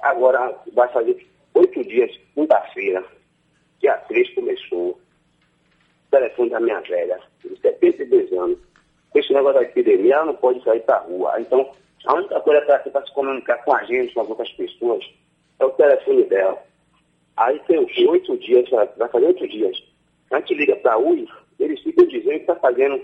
Agora 0.00 0.52
vai 0.74 0.88
fazer 0.88 1.24
oito 1.54 1.84
dias, 1.84 2.10
quinta-feira, 2.34 3.04
dia 3.80 3.96
3 4.08 4.34
começou. 4.34 4.88
O 4.88 4.98
telefone 6.10 6.50
da 6.50 6.58
minha 6.58 6.80
velha, 6.80 7.20
de 7.44 7.60
72 7.60 8.32
anos. 8.32 8.58
Esse 9.14 9.32
negócio 9.32 9.60
da 9.60 9.62
epidemia, 9.62 10.16
ela 10.16 10.26
não 10.26 10.34
pode 10.34 10.60
sair 10.64 10.80
pra 10.80 10.98
rua. 10.98 11.40
Então, 11.40 11.70
a 12.06 12.14
única 12.14 12.40
coisa 12.40 12.78
que 12.80 12.90
para 12.90 13.06
se 13.06 13.12
comunicar 13.12 13.64
com 13.64 13.74
a 13.74 13.84
gente, 13.84 14.12
com 14.12 14.20
as 14.20 14.28
outras 14.28 14.50
pessoas, 14.52 15.04
é 15.58 15.64
o 15.64 15.70
telefone 15.70 16.24
dela. 16.24 16.62
Aí 17.36 17.58
tem 17.66 17.84
quê? 17.86 18.06
Oito 18.06 18.36
dias, 18.38 18.68
vai 18.70 19.08
fazer 19.08 19.26
oito 19.26 19.48
dias. 19.48 19.76
A 20.30 20.38
gente 20.38 20.54
liga 20.54 20.76
para 20.76 20.94
a 20.94 20.98
UI, 20.98 21.28
eles 21.58 21.80
ficam 21.82 22.06
dizendo 22.06 22.34
que 22.34 22.40
está 22.40 22.56
fazendo 22.56 23.00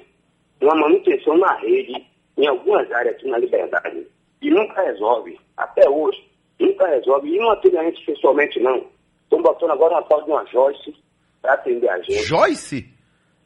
uma 0.61 0.75
manutenção 0.75 1.37
na 1.39 1.55
rede 1.57 2.07
em 2.37 2.47
algumas 2.47 2.91
áreas 2.93 3.17
aqui 3.17 3.29
na 3.29 3.39
Liberdade. 3.39 4.07
E 4.43 4.51
nunca 4.51 4.83
resolve. 4.83 5.39
Até 5.57 5.89
hoje, 5.89 6.23
nunca 6.59 6.87
resolve. 6.87 7.29
E 7.29 7.39
não 7.39 7.51
atende 7.51 7.79
a 7.79 7.85
gente 7.85 8.05
pessoalmente, 8.05 8.61
não. 8.61 8.87
Estão 9.25 9.43
botando 9.43 9.71
agora 9.71 9.95
uma 9.95 10.03
tal 10.03 10.23
de 10.25 10.31
uma 10.31 10.45
Joyce 10.47 10.95
para 11.41 11.55
atender 11.55 11.89
a 11.89 11.99
gente. 11.99 12.25
Joyce? 12.25 12.87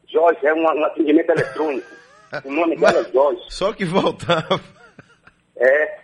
Joyce 0.08 0.46
é 0.46 0.54
um, 0.54 0.62
um 0.62 0.84
atendimento 0.84 1.30
eletrônico. 1.30 1.94
O 2.44 2.50
nome 2.50 2.74
dela 2.74 2.98
é 2.98 3.12
Joyce. 3.12 3.44
Só 3.48 3.72
que 3.72 3.84
voltava. 3.84 4.60
É. 5.56 5.98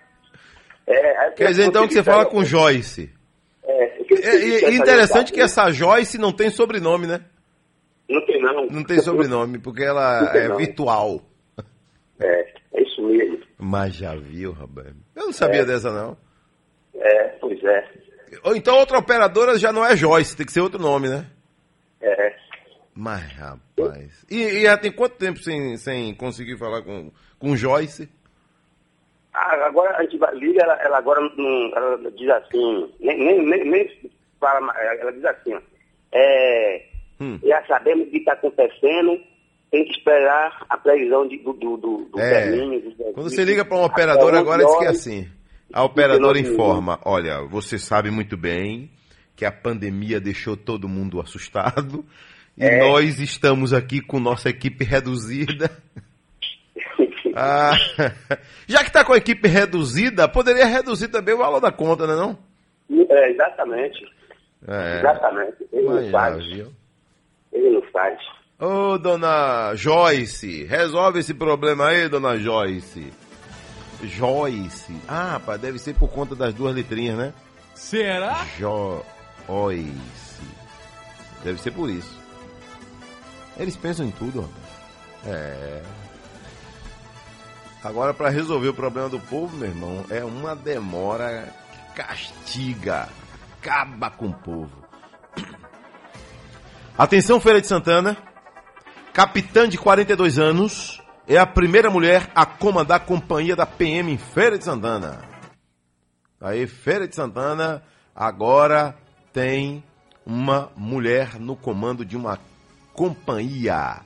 é 0.86 1.18
aí 1.18 1.30
Quer 1.32 1.48
dizer 1.48 1.64
então 1.66 1.86
que 1.86 1.94
você 1.94 2.03
fala 2.03 2.26
com 2.26 2.44
Joyce. 2.44 3.12
É, 3.64 4.01
É, 4.22 4.70
interessante 4.72 5.32
que 5.32 5.40
essa 5.40 5.70
Joyce 5.70 6.18
não 6.18 6.32
tem 6.32 6.51
sobrenome, 6.51 7.07
né? 7.07 7.24
Não 8.09 8.24
tem, 8.26 8.40
não. 8.42 8.66
Não 8.66 8.84
tem 8.84 9.01
sobrenome, 9.01 9.59
porque 9.59 9.84
ela 9.84 10.32
é 10.34 10.48
não. 10.48 10.57
virtual. 10.57 11.22
É, 12.18 12.53
é 12.74 12.82
isso 12.82 13.03
mesmo. 13.03 13.40
Mas 13.59 13.94
já 13.94 14.14
viu, 14.16 14.53
rapaz? 14.53 14.88
Eu 15.14 15.26
não 15.26 15.32
sabia 15.32 15.61
É. 15.61 15.64
dessa, 15.64 15.90
não. 15.92 16.16
É, 16.94 17.24
pois 17.40 17.62
é. 17.62 17.88
Ou 18.42 18.57
então 18.57 18.76
outra 18.76 18.98
operadora 18.98 19.59
já 19.59 19.72
não 19.72 19.84
é 19.84 19.96
Joyce, 19.96 20.36
tem 20.36 20.44
que 20.46 20.53
ser 20.53 20.61
outro 20.61 20.80
nome, 20.80 21.09
né? 21.09 21.26
É. 22.01 22.34
Mas, 22.94 23.32
rapaz. 23.32 24.24
E, 24.30 24.42
e 24.42 24.62
já 24.62 24.76
tem 24.76 24.90
quanto 24.92 25.16
tempo 25.16 25.38
sem, 25.38 25.76
sem 25.76 26.14
conseguir 26.14 26.59
falar 26.59 26.82
com, 26.82 27.11
com 27.38 27.57
Joyce? 27.57 28.09
Ah, 29.43 29.66
agora 29.66 29.97
a 29.97 30.03
gente 30.03 30.18
liga, 30.34 30.62
ela, 30.62 30.74
ela 30.82 30.99
agora 30.99 31.20
não, 31.36 31.72
ela 31.76 32.11
diz 32.12 32.28
assim, 32.28 32.93
nem, 33.01 33.18
nem, 33.18 33.43
nem, 33.47 33.64
nem 33.70 34.11
fala, 34.38 34.70
ela 34.78 35.12
diz 35.12 35.24
assim, 35.24 35.55
ó, 35.55 35.61
é, 36.12 36.86
Hum. 37.20 37.38
já 37.43 37.64
sabemos 37.66 38.07
o 38.09 38.11
que 38.11 38.18
está 38.18 38.32
acontecendo, 38.34 39.18
tem 39.70 39.84
que 39.84 39.93
esperar 39.93 40.64
a 40.68 40.76
previsão 40.76 41.26
de- 41.28 41.38
do, 41.38 41.53
do, 41.55 41.76
do, 41.76 42.05
do 42.12 42.20
É. 42.20 42.30
termínio, 42.51 42.80
do 42.80 42.95
Quando 43.14 43.30
você 43.30 43.45
liga 43.45 43.64
para 43.64 43.76
uma 43.76 43.86
operadora, 43.86 44.38
Até 44.38 44.38
agora 44.41 44.64
diz 44.64 44.78
que 44.78 44.84
é 44.84 44.88
assim. 44.88 45.28
A 45.72 45.84
operadora 45.84 46.34
19 46.34 46.53
informa: 46.55 46.99
olha, 47.05 47.43
você 47.49 47.78
sabe 47.78 48.11
muito 48.11 48.36
bem 48.36 48.91
que 49.36 49.45
a 49.45 49.53
pandemia 49.53 50.20
deixou 50.20 50.57
todo 50.57 50.88
mundo 50.88 51.20
assustado 51.20 52.05
e 52.59 52.64
É. 52.64 52.78
nós 52.78 53.20
estamos 53.20 53.72
aqui 53.72 54.01
com 54.01 54.18
nossa 54.18 54.49
equipe 54.51 54.84
reduzida. 54.84 55.70
Ah, 57.43 57.72
já 58.68 58.80
que 58.80 58.88
está 58.88 59.03
com 59.05 59.12
a 59.14 59.16
equipe 59.16 59.49
reduzida, 59.49 60.28
poderia 60.28 60.66
reduzir 60.66 61.09
também 61.09 61.34
o 61.34 61.38
valor 61.38 61.59
da 61.61 61.72
conta, 61.72 62.07
né 62.07 62.14
não? 62.14 62.36
É, 63.09 63.30
exatamente, 63.30 64.05
É. 64.68 64.99
exatamente. 64.99 65.57
Ele 65.72 65.86
Mas 65.86 66.03
não 66.05 66.11
faz, 66.11 66.47
viu. 66.47 66.72
ele 67.53 67.70
não 67.70 67.82
faz. 67.91 68.18
Ô, 68.59 68.99
dona 68.99 69.72
Joyce, 69.74 70.64
resolve 70.64 71.20
esse 71.20 71.32
problema 71.32 71.88
aí, 71.88 72.09
dona 72.11 72.36
Joyce. 72.36 73.11
Joyce. 74.03 74.95
Ah, 75.09 75.32
rapaz, 75.32 75.61
deve 75.61 75.78
ser 75.78 75.95
por 75.95 76.09
conta 76.09 76.34
das 76.34 76.53
duas 76.53 76.74
letrinhas, 76.74 77.16
né? 77.16 77.32
Será? 77.74 78.45
Joyce. 78.59 80.43
Deve 81.43 81.59
ser 81.61 81.70
por 81.70 81.88
isso. 81.88 82.18
Eles 83.59 83.76
pensam 83.76 84.05
em 84.07 84.11
tudo, 84.11 84.43
rapaz. 84.43 84.80
É. 85.26 85.82
Agora, 87.83 88.12
para 88.12 88.28
resolver 88.28 88.68
o 88.68 88.74
problema 88.74 89.09
do 89.09 89.18
povo, 89.18 89.57
meu 89.57 89.68
irmão, 89.68 90.05
é 90.11 90.22
uma 90.22 90.55
demora 90.55 91.51
que 91.72 92.03
castiga, 92.03 93.09
acaba 93.59 94.11
com 94.11 94.26
o 94.26 94.35
povo. 94.35 94.85
Atenção, 96.97 97.41
Feira 97.41 97.61
de 97.61 97.66
Santana. 97.66 98.16
Capitã 99.14 99.66
de 99.66 99.78
42 99.78 100.39
anos 100.39 101.01
é 101.26 101.39
a 101.39 101.47
primeira 101.47 101.91
mulher 101.91 102.31
a 102.35 102.45
comandar 102.45 102.99
a 102.99 103.05
companhia 103.05 103.57
da 103.57 103.64
PM 103.64 104.12
em 104.12 104.18
Feira 104.18 104.59
de 104.59 104.64
Santana. 104.64 105.22
Aí, 106.39 106.66
Feira 106.66 107.09
de 107.09 107.14
Santana 107.14 107.83
agora 108.14 108.95
tem 109.33 109.83
uma 110.24 110.70
mulher 110.76 111.41
no 111.41 111.57
comando 111.57 112.05
de 112.05 112.16
uma 112.16 112.39
companhia. 112.93 114.01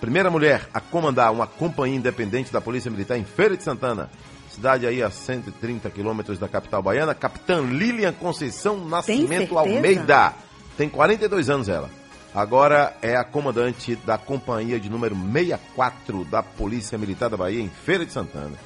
Primeira 0.00 0.30
mulher 0.30 0.68
a 0.72 0.80
comandar 0.80 1.32
uma 1.32 1.46
companhia 1.46 1.96
independente 1.96 2.52
da 2.52 2.60
Polícia 2.60 2.90
Militar 2.90 3.18
em 3.18 3.24
Feira 3.24 3.56
de 3.56 3.64
Santana. 3.64 4.08
Cidade 4.48 4.86
aí 4.86 5.02
a 5.02 5.10
130 5.10 5.90
quilômetros 5.90 6.38
da 6.38 6.48
capital 6.48 6.82
baiana. 6.82 7.14
Capitã 7.14 7.60
Lilian 7.60 8.12
Conceição 8.12 8.84
Nascimento? 8.86 9.58
Almeida. 9.58 10.34
Tem 10.76 10.88
42 10.88 11.50
anos 11.50 11.68
ela. 11.68 11.90
Agora 12.34 12.96
é 13.02 13.16
a 13.16 13.24
comandante 13.24 13.96
da 13.96 14.16
companhia 14.16 14.78
de 14.78 14.88
número 14.88 15.16
64 15.16 16.24
da 16.24 16.42
Polícia 16.42 16.96
Militar 16.96 17.28
da 17.28 17.36
Bahia 17.36 17.60
em 17.60 17.68
Feira 17.68 18.06
de 18.06 18.12
Santana. 18.12 18.56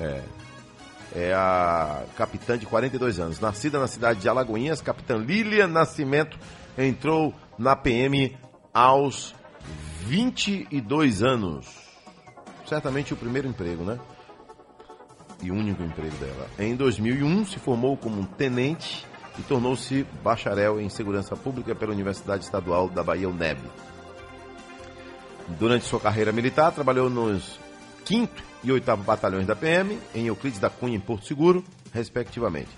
É. 0.00 0.22
É 1.14 1.32
a 1.32 2.02
capitã 2.16 2.58
de 2.58 2.66
42 2.66 3.18
anos. 3.18 3.40
Nascida 3.40 3.78
na 3.78 3.86
cidade 3.86 4.20
de 4.20 4.28
Alagoinhas, 4.28 4.80
capitã 4.80 5.16
Lilian 5.16 5.68
Nascimento 5.68 6.38
entrou 6.76 7.34
na 7.58 7.74
PM 7.74 8.36
aos 8.74 9.34
22 10.04 11.22
anos. 11.22 11.66
Certamente 12.66 13.12
o 13.12 13.16
primeiro 13.16 13.48
emprego, 13.48 13.84
né? 13.84 13.98
E 15.42 15.50
único 15.50 15.82
emprego 15.82 16.16
dela. 16.16 16.48
Em 16.58 16.74
2001 16.74 17.46
se 17.46 17.58
formou 17.58 17.96
como 17.96 18.20
um 18.20 18.24
tenente 18.24 19.06
e 19.38 19.42
tornou-se 19.42 20.04
bacharel 20.22 20.80
em 20.80 20.88
segurança 20.88 21.36
pública 21.36 21.74
pela 21.74 21.92
Universidade 21.92 22.44
Estadual 22.44 22.88
da 22.88 23.02
Bahia, 23.02 23.28
UNEB. 23.28 23.60
Durante 25.58 25.86
sua 25.86 26.00
carreira 26.00 26.32
militar, 26.32 26.72
trabalhou 26.72 27.08
nos 27.08 27.58
5 28.04 28.32
e 28.64 28.72
8 28.72 28.96
Batalhões 28.96 29.46
da 29.46 29.54
PM, 29.54 29.98
em 30.14 30.26
Euclides 30.26 30.58
da 30.58 30.68
Cunha, 30.68 30.96
em 30.96 31.00
Porto 31.00 31.26
Seguro, 31.26 31.64
respectivamente. 31.92 32.70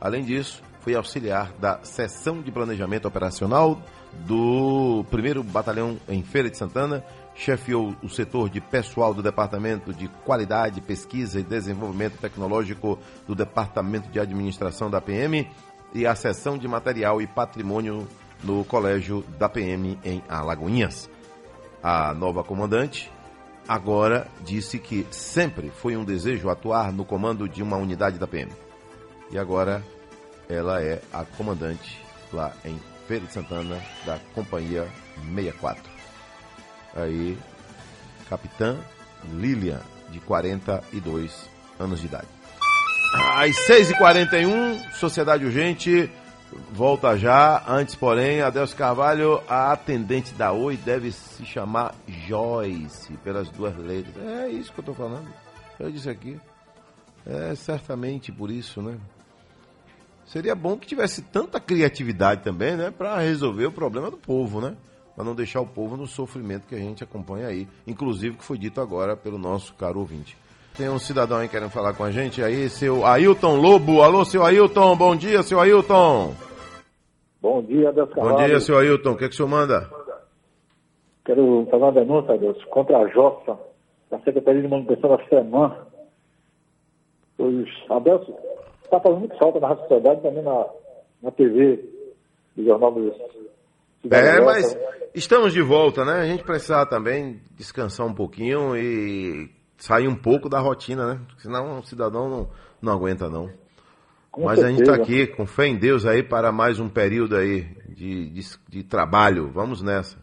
Além 0.00 0.22
disso, 0.22 0.62
foi 0.80 0.94
auxiliar 0.94 1.52
da 1.58 1.82
Seção 1.82 2.40
de 2.40 2.52
Planejamento 2.52 3.08
Operacional 3.08 3.82
do 4.26 5.04
1 5.12 5.42
Batalhão 5.42 5.98
em 6.08 6.22
Feira 6.22 6.50
de 6.50 6.56
Santana, 6.56 7.04
chefiou 7.34 7.94
o 8.02 8.08
setor 8.08 8.48
de 8.48 8.60
pessoal 8.60 9.12
do 9.12 9.22
Departamento 9.22 9.92
de 9.92 10.08
Qualidade, 10.24 10.80
Pesquisa 10.80 11.40
e 11.40 11.42
Desenvolvimento 11.42 12.18
Tecnológico 12.18 12.98
do 13.26 13.34
Departamento 13.34 14.08
de 14.08 14.20
Administração 14.20 14.90
da 14.90 15.00
PM 15.00 15.48
e 15.92 16.06
a 16.06 16.14
Seção 16.14 16.56
de 16.56 16.66
Material 16.68 17.20
e 17.20 17.26
Patrimônio 17.26 18.06
no 18.42 18.64
Colégio 18.64 19.24
da 19.38 19.48
PM 19.48 19.98
em 20.04 20.22
Alagoinhas. 20.28 21.10
A 21.82 22.14
nova 22.14 22.42
comandante 22.42 23.10
agora 23.68 24.26
disse 24.42 24.78
que 24.78 25.06
sempre 25.10 25.70
foi 25.70 25.96
um 25.96 26.04
desejo 26.04 26.48
atuar 26.48 26.92
no 26.92 27.04
comando 27.04 27.48
de 27.48 27.62
uma 27.62 27.76
unidade 27.76 28.18
da 28.18 28.26
PM. 28.26 28.52
E 29.30 29.38
agora 29.38 29.82
ela 30.48 30.82
é 30.82 31.00
a 31.12 31.24
comandante 31.24 32.00
lá 32.32 32.52
em 32.64 32.78
Feira 33.06 33.26
de 33.26 33.32
Santana 33.32 33.80
da 34.06 34.18
Companhia 34.34 34.88
64. 35.34 35.82
Aí, 36.96 37.38
Capitã 38.28 38.78
Lilian, 39.32 39.80
de 40.10 40.20
42 40.20 41.48
anos 41.78 42.00
de 42.00 42.06
idade. 42.06 42.28
Às 43.14 43.54
6h41, 43.68 44.92
Sociedade 44.94 45.44
Urgente, 45.44 46.10
volta 46.72 47.16
já. 47.16 47.62
Antes, 47.68 47.94
porém, 47.94 48.40
Adelso 48.40 48.74
Carvalho, 48.74 49.42
a 49.48 49.72
atendente 49.72 50.34
da 50.34 50.52
Oi 50.52 50.76
deve 50.76 51.12
se 51.12 51.44
chamar 51.44 51.94
Joyce, 52.26 53.12
pelas 53.18 53.48
duas 53.50 53.76
letras. 53.76 54.16
É 54.16 54.48
isso 54.48 54.72
que 54.72 54.80
eu 54.80 54.82
estou 54.82 54.94
falando. 54.94 55.28
Eu 55.78 55.90
disse 55.90 56.08
aqui. 56.08 56.38
É 57.26 57.54
certamente 57.54 58.30
por 58.30 58.50
isso, 58.50 58.82
né? 58.82 58.96
Seria 60.26 60.54
bom 60.54 60.76
que 60.76 60.86
tivesse 60.86 61.22
tanta 61.22 61.60
criatividade 61.60 62.42
também, 62.42 62.76
né? 62.76 62.90
Para 62.90 63.18
resolver 63.18 63.66
o 63.66 63.72
problema 63.72 64.10
do 64.10 64.16
povo, 64.16 64.60
né? 64.60 64.74
Para 65.14 65.24
não 65.24 65.34
deixar 65.34 65.60
o 65.60 65.66
povo 65.66 65.96
no 65.96 66.06
sofrimento 66.06 66.66
que 66.66 66.74
a 66.74 66.78
gente 66.78 67.04
acompanha 67.04 67.46
aí. 67.46 67.68
Inclusive, 67.86 68.36
que 68.36 68.44
foi 68.44 68.58
dito 68.58 68.80
agora 68.80 69.16
pelo 69.16 69.38
nosso 69.38 69.74
caro 69.74 70.00
ouvinte. 70.00 70.36
Tem 70.76 70.88
um 70.88 70.98
cidadão 70.98 71.38
aí 71.38 71.48
querendo 71.48 71.70
falar 71.70 71.94
com 71.94 72.02
a 72.02 72.10
gente 72.10 72.42
aí, 72.42 72.68
seu 72.68 73.06
Ailton 73.06 73.56
Lobo. 73.56 74.02
Alô, 74.02 74.24
seu 74.24 74.44
Ailton, 74.44 74.96
bom 74.96 75.14
dia, 75.14 75.42
seu 75.42 75.60
Ailton. 75.60 76.34
Bom 77.40 77.62
dia, 77.62 77.92
Deus 77.92 78.08
Bom 78.12 78.36
dia, 78.36 78.58
seu 78.58 78.78
Ailton. 78.78 79.12
O 79.12 79.16
que, 79.16 79.24
é 79.24 79.28
que 79.28 79.34
o 79.34 79.36
senhor 79.36 79.48
manda? 79.48 79.88
Quero 81.24 81.66
fazer 81.70 81.82
uma 81.82 81.92
denúncia, 81.92 82.36
Deus, 82.38 82.62
contra 82.64 82.98
a 82.98 83.06
JOSA, 83.06 83.56
da 84.10 84.18
Secretaria 84.20 84.62
de 84.62 84.68
Manutenção 84.68 85.10
da 85.10 85.24
SEMAN. 85.28 85.76
Pois, 87.36 87.68
Adelso, 87.88 88.34
está 88.84 89.00
fazendo 89.00 89.18
muito 89.20 89.36
falta 89.38 89.60
na 89.60 89.68
Rádio 89.68 89.82
Sociedade 89.88 90.22
também 90.22 90.42
na, 90.42 90.66
na 91.22 91.30
TV, 91.30 91.84
do 92.56 92.64
Jornal 92.64 92.92
do 92.92 93.12
Cidade 94.02 94.28
É, 94.28 94.40
mas 94.40 94.74
né? 94.74 94.80
estamos 95.14 95.52
de 95.52 95.62
volta, 95.62 96.04
né? 96.04 96.20
A 96.20 96.26
gente 96.26 96.44
precisava 96.44 96.86
também 96.88 97.40
descansar 97.56 98.06
um 98.06 98.14
pouquinho 98.14 98.76
e 98.76 99.50
sair 99.78 100.08
um 100.08 100.14
pouco 100.16 100.48
da 100.48 100.60
rotina, 100.60 101.14
né? 101.14 101.20
Senão 101.38 101.78
o 101.80 101.84
cidadão 101.84 102.28
não, 102.28 102.48
não 102.80 102.92
aguenta, 102.92 103.28
não. 103.28 103.50
Com 104.30 104.44
Mas 104.44 104.62
a 104.64 104.68
gente 104.68 104.80
está 104.82 104.96
certeza. 104.96 105.22
aqui 105.22 105.26
com 105.36 105.46
fé 105.46 105.66
em 105.66 105.76
Deus 105.76 106.04
aí 106.04 106.22
para 106.22 106.50
mais 106.50 106.80
um 106.80 106.88
período 106.88 107.36
aí 107.36 107.62
de, 107.88 108.30
de, 108.30 108.42
de 108.68 108.82
trabalho. 108.82 109.48
Vamos 109.52 109.80
nessa. 109.80 110.16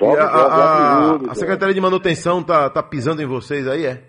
E 0.00 0.04
a, 0.04 0.24
a- 0.24 1.16
a 1.30 1.34
Secretaria 1.34 1.74
de 1.74 1.80
Manutenção 1.80 2.42
tá, 2.42 2.68
tá 2.70 2.82
pisando 2.82 3.20
em 3.22 3.26
vocês 3.26 3.66
aí, 3.68 3.84
é? 3.86 4.02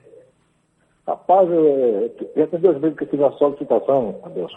Rapaz, 1.07 1.49
eu, 1.49 2.11
já 2.35 2.47
tem 2.47 2.59
dois 2.59 2.79
meses 2.81 2.97
que 2.97 3.05
eu 3.05 3.07
fiz 3.07 3.19
uma 3.19 3.31
solicitação, 3.37 4.19
Adeus, 4.23 4.51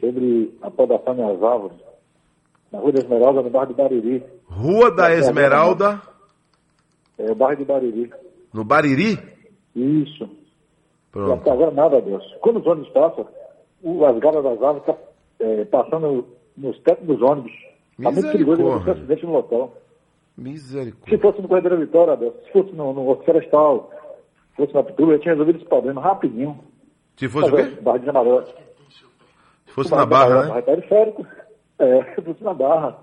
sobre 0.00 0.56
a 0.62 0.70
podação 0.70 1.14
das 1.14 1.42
árvores, 1.42 1.76
na 2.72 2.78
Rua 2.78 2.92
da 2.92 2.98
Esmeralda, 3.00 3.42
no 3.42 3.50
bairro 3.50 3.68
de 3.68 3.74
Bariri. 3.74 4.24
Rua 4.48 4.90
da 4.90 5.12
Esmeralda, 5.12 6.00
É, 7.18 7.30
o 7.30 7.34
bairro 7.34 7.56
de 7.58 7.64
Bariri. 7.64 8.10
no 8.52 8.64
Bariri? 8.64 9.18
Isso. 9.76 10.28
Pronto. 11.12 11.32
até 11.34 11.50
agora 11.50 11.70
nada, 11.70 12.00
Deus. 12.00 12.24
Quando 12.40 12.60
os 12.60 12.66
ônibus 12.66 12.88
passam, 12.90 13.26
as 14.08 14.18
garras 14.18 14.42
das 14.42 14.62
árvores 14.62 14.82
estão 14.88 14.98
passando 15.70 16.26
nos 16.56 16.78
tetos 16.80 17.06
dos 17.06 17.20
ônibus. 17.22 17.52
Está 17.98 18.10
muito 18.10 18.32
perigoso 18.32 18.66
acontecer 18.66 18.90
acidente 18.92 19.26
no 19.26 19.32
local. 19.32 19.74
Misericórdia. 20.36 21.16
Se 21.16 21.22
fosse 21.22 21.42
no 21.42 21.46
Corredor 21.48 21.70
da 21.72 21.76
Vitória, 21.76 22.16
Deus, 22.16 22.34
se 22.46 22.52
fosse 22.52 22.72
no, 22.72 22.92
no 22.92 23.16
Florestal, 23.22 23.90
se 23.92 24.03
fosse 24.56 24.74
na 24.74 24.82
Pitura, 24.82 25.16
eu 25.16 25.20
tinha 25.20 25.32
resolvido 25.32 25.56
esse 25.58 25.68
problema 25.68 26.00
rapidinho. 26.00 26.58
Se 27.16 27.28
fosse 27.28 27.48
o 27.48 27.52
Mas, 27.52 27.68
quê? 27.68 27.74
é, 27.78 27.82
Barra 27.82 27.98
de 27.98 28.10
Amarelo. 28.10 28.44
Se 29.66 29.72
fosse 29.72 29.90
na 29.90 30.06
Barra, 30.06 30.42
né? 30.42 30.48
Barra 30.48 30.62
periférico. 30.62 31.26
É, 31.78 32.14
se 32.14 32.22
fosse 32.22 32.44
na 32.44 32.54
Barra. 32.54 32.98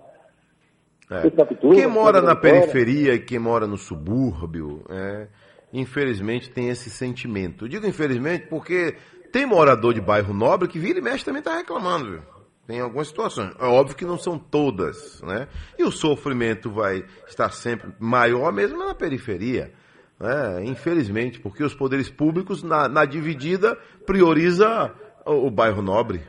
É. 1.10 1.30
Na 1.36 1.46
Pitura, 1.46 1.76
Quem 1.76 1.88
mora 1.88 2.22
na 2.22 2.36
periferia 2.36 3.14
e 3.14 3.20
quem 3.20 3.38
mora 3.38 3.68
no 3.68 3.78
subúrbio, 3.78 4.86
é, 4.90 5.28
infelizmente 5.74 6.50
tem 6.50 6.70
esse 6.70 6.90
sentimento. 6.90 7.66
Eu 7.66 7.70
digo 7.70 7.86
infelizmente 7.86 8.48
porque 8.48 8.96
tem 9.32 9.46
morador 9.46 9.94
de 9.94 10.00
bairro 10.00 10.34
nobre 10.34 10.70
que 10.70 10.80
vira 10.80 11.00
e 11.00 11.02
mexe 11.02 11.26
também 11.26 11.40
está 11.40 11.58
reclamando, 11.58 12.12
viu? 12.12 12.22
Tem 12.66 12.80
algumas 12.80 13.10
situações. 13.10 13.54
É 13.60 13.66
óbvio 13.66 13.98
que 13.98 14.06
não 14.06 14.18
são 14.18 14.38
todas, 14.38 15.22
né? 15.24 15.50
E 15.78 15.84
o 15.84 15.92
sofrimento 15.92 16.72
vai 16.72 17.04
estar 17.28 17.50
sempre 17.52 17.92
maior 18.00 18.54
mesmo 18.54 18.78
na 18.78 18.96
periferia. 18.96 19.74
Né? 20.22 20.64
Infelizmente, 20.66 21.40
porque 21.40 21.64
os 21.64 21.74
poderes 21.74 22.10
públicos, 22.10 22.62
na, 22.62 22.88
na 22.88 23.06
dividida, 23.06 23.76
prioriza 24.06 24.94
o, 25.26 25.48
o 25.48 25.52
bairro 25.52 25.82
nobre. 25.82 26.22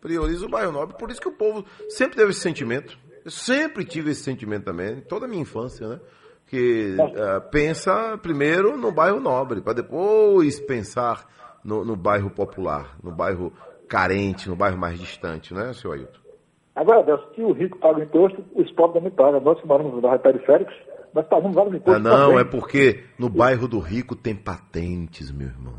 Prioriza 0.00 0.46
o 0.46 0.48
bairro 0.48 0.70
nobre. 0.70 0.96
Por 0.96 1.10
isso 1.10 1.20
que 1.20 1.28
o 1.28 1.32
povo 1.32 1.64
sempre 1.88 2.16
teve 2.16 2.30
esse 2.30 2.40
sentimento. 2.40 2.96
Eu 3.24 3.30
sempre 3.30 3.84
tive 3.84 4.12
esse 4.12 4.22
sentimento 4.22 4.64
também, 4.64 5.00
toda 5.00 5.26
a 5.26 5.28
minha 5.28 5.42
infância, 5.42 5.88
né? 5.88 6.00
Que 6.46 6.94
eh, 6.98 7.40
pensa 7.50 8.18
primeiro 8.18 8.76
no 8.76 8.92
bairro 8.92 9.18
nobre, 9.18 9.62
para 9.62 9.72
depois 9.72 10.60
pensar 10.60 11.26
no, 11.64 11.84
no 11.84 11.96
bairro 11.96 12.28
popular, 12.28 12.96
no 13.02 13.10
bairro 13.10 13.50
carente, 13.88 14.48
no 14.48 14.54
bairro 14.54 14.78
mais 14.78 14.98
distante, 14.98 15.54
né, 15.54 15.72
senhor 15.72 15.94
Ailton? 15.94 16.20
Agora, 16.76 17.02
Deus, 17.02 17.20
se 17.34 17.40
o 17.40 17.52
rico 17.52 17.78
paga 17.78 17.98
o 17.98 18.02
imposto, 18.02 18.44
os 18.54 18.70
pobres 18.72 18.94
também 18.94 19.10
pagam. 19.10 19.40
Nós 19.40 19.58
que 19.60 19.66
moramos 19.66 19.94
nos 19.94 20.02
bairros 20.02 20.20
periféricos, 20.20 20.74
nós 21.14 21.26
pagamos 21.26 21.54
vários 21.54 21.74
Ah, 21.74 21.76
impostos 21.76 22.02
não, 22.02 22.28
também. 22.28 22.38
é 22.40 22.44
porque 22.44 23.04
no 23.18 23.28
bairro 23.28 23.68
do 23.68 23.78
rico 23.78 24.16
tem 24.16 24.34
patentes, 24.34 25.30
meu 25.30 25.48
irmão. 25.48 25.78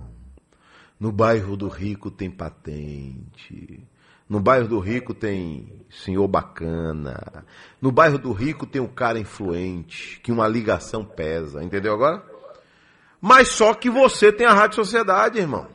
No 0.99 1.11
bairro 1.11 1.57
do 1.57 1.67
rico 1.67 2.09
tem 2.09 2.31
patente. 2.31 3.83
No 4.29 4.39
bairro 4.39 4.67
do 4.67 4.79
rico 4.79 5.13
tem 5.13 5.85
senhor 5.89 6.27
bacana. 6.27 7.45
No 7.81 7.91
bairro 7.91 8.17
do 8.17 8.31
rico 8.31 8.65
tem 8.65 8.81
um 8.81 8.87
cara 8.87 9.19
influente, 9.19 10.19
que 10.21 10.31
uma 10.31 10.47
ligação 10.47 11.03
pesa, 11.03 11.63
entendeu 11.63 11.93
agora? 11.93 12.23
Mas 13.21 13.49
só 13.49 13.73
que 13.73 13.89
você 13.89 14.31
tem 14.31 14.47
a 14.47 14.53
Rádio 14.53 14.75
Sociedade, 14.77 15.37
irmão. 15.39 15.67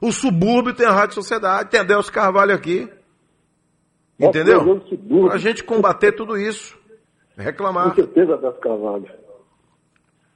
O 0.00 0.10
subúrbio 0.10 0.74
tem 0.74 0.86
a 0.86 0.92
Rádio 0.92 1.14
Sociedade, 1.14 1.70
tem 1.70 1.78
a 1.80 1.84
Deus 1.84 2.08
Carvalho 2.10 2.54
aqui. 2.54 2.88
Entendeu? 4.18 4.80
Pra 5.28 5.38
gente 5.38 5.62
combater 5.62 6.12
tudo 6.12 6.36
isso. 6.36 6.76
Reclamar. 7.36 7.90
Com 7.90 7.94
certeza, 7.96 8.36
Deus 8.36 8.58
Carvalho. 8.58 9.08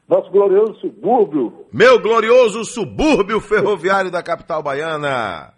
Nosso 0.08 0.30
glorioso 0.30 0.74
subúrbio. 0.80 1.66
Meu 1.72 2.00
glorioso 2.00 2.64
subúrbio 2.64 3.40
ferroviário 3.40 4.10
da 4.10 4.22
capital 4.22 4.62
baiana. 4.62 5.52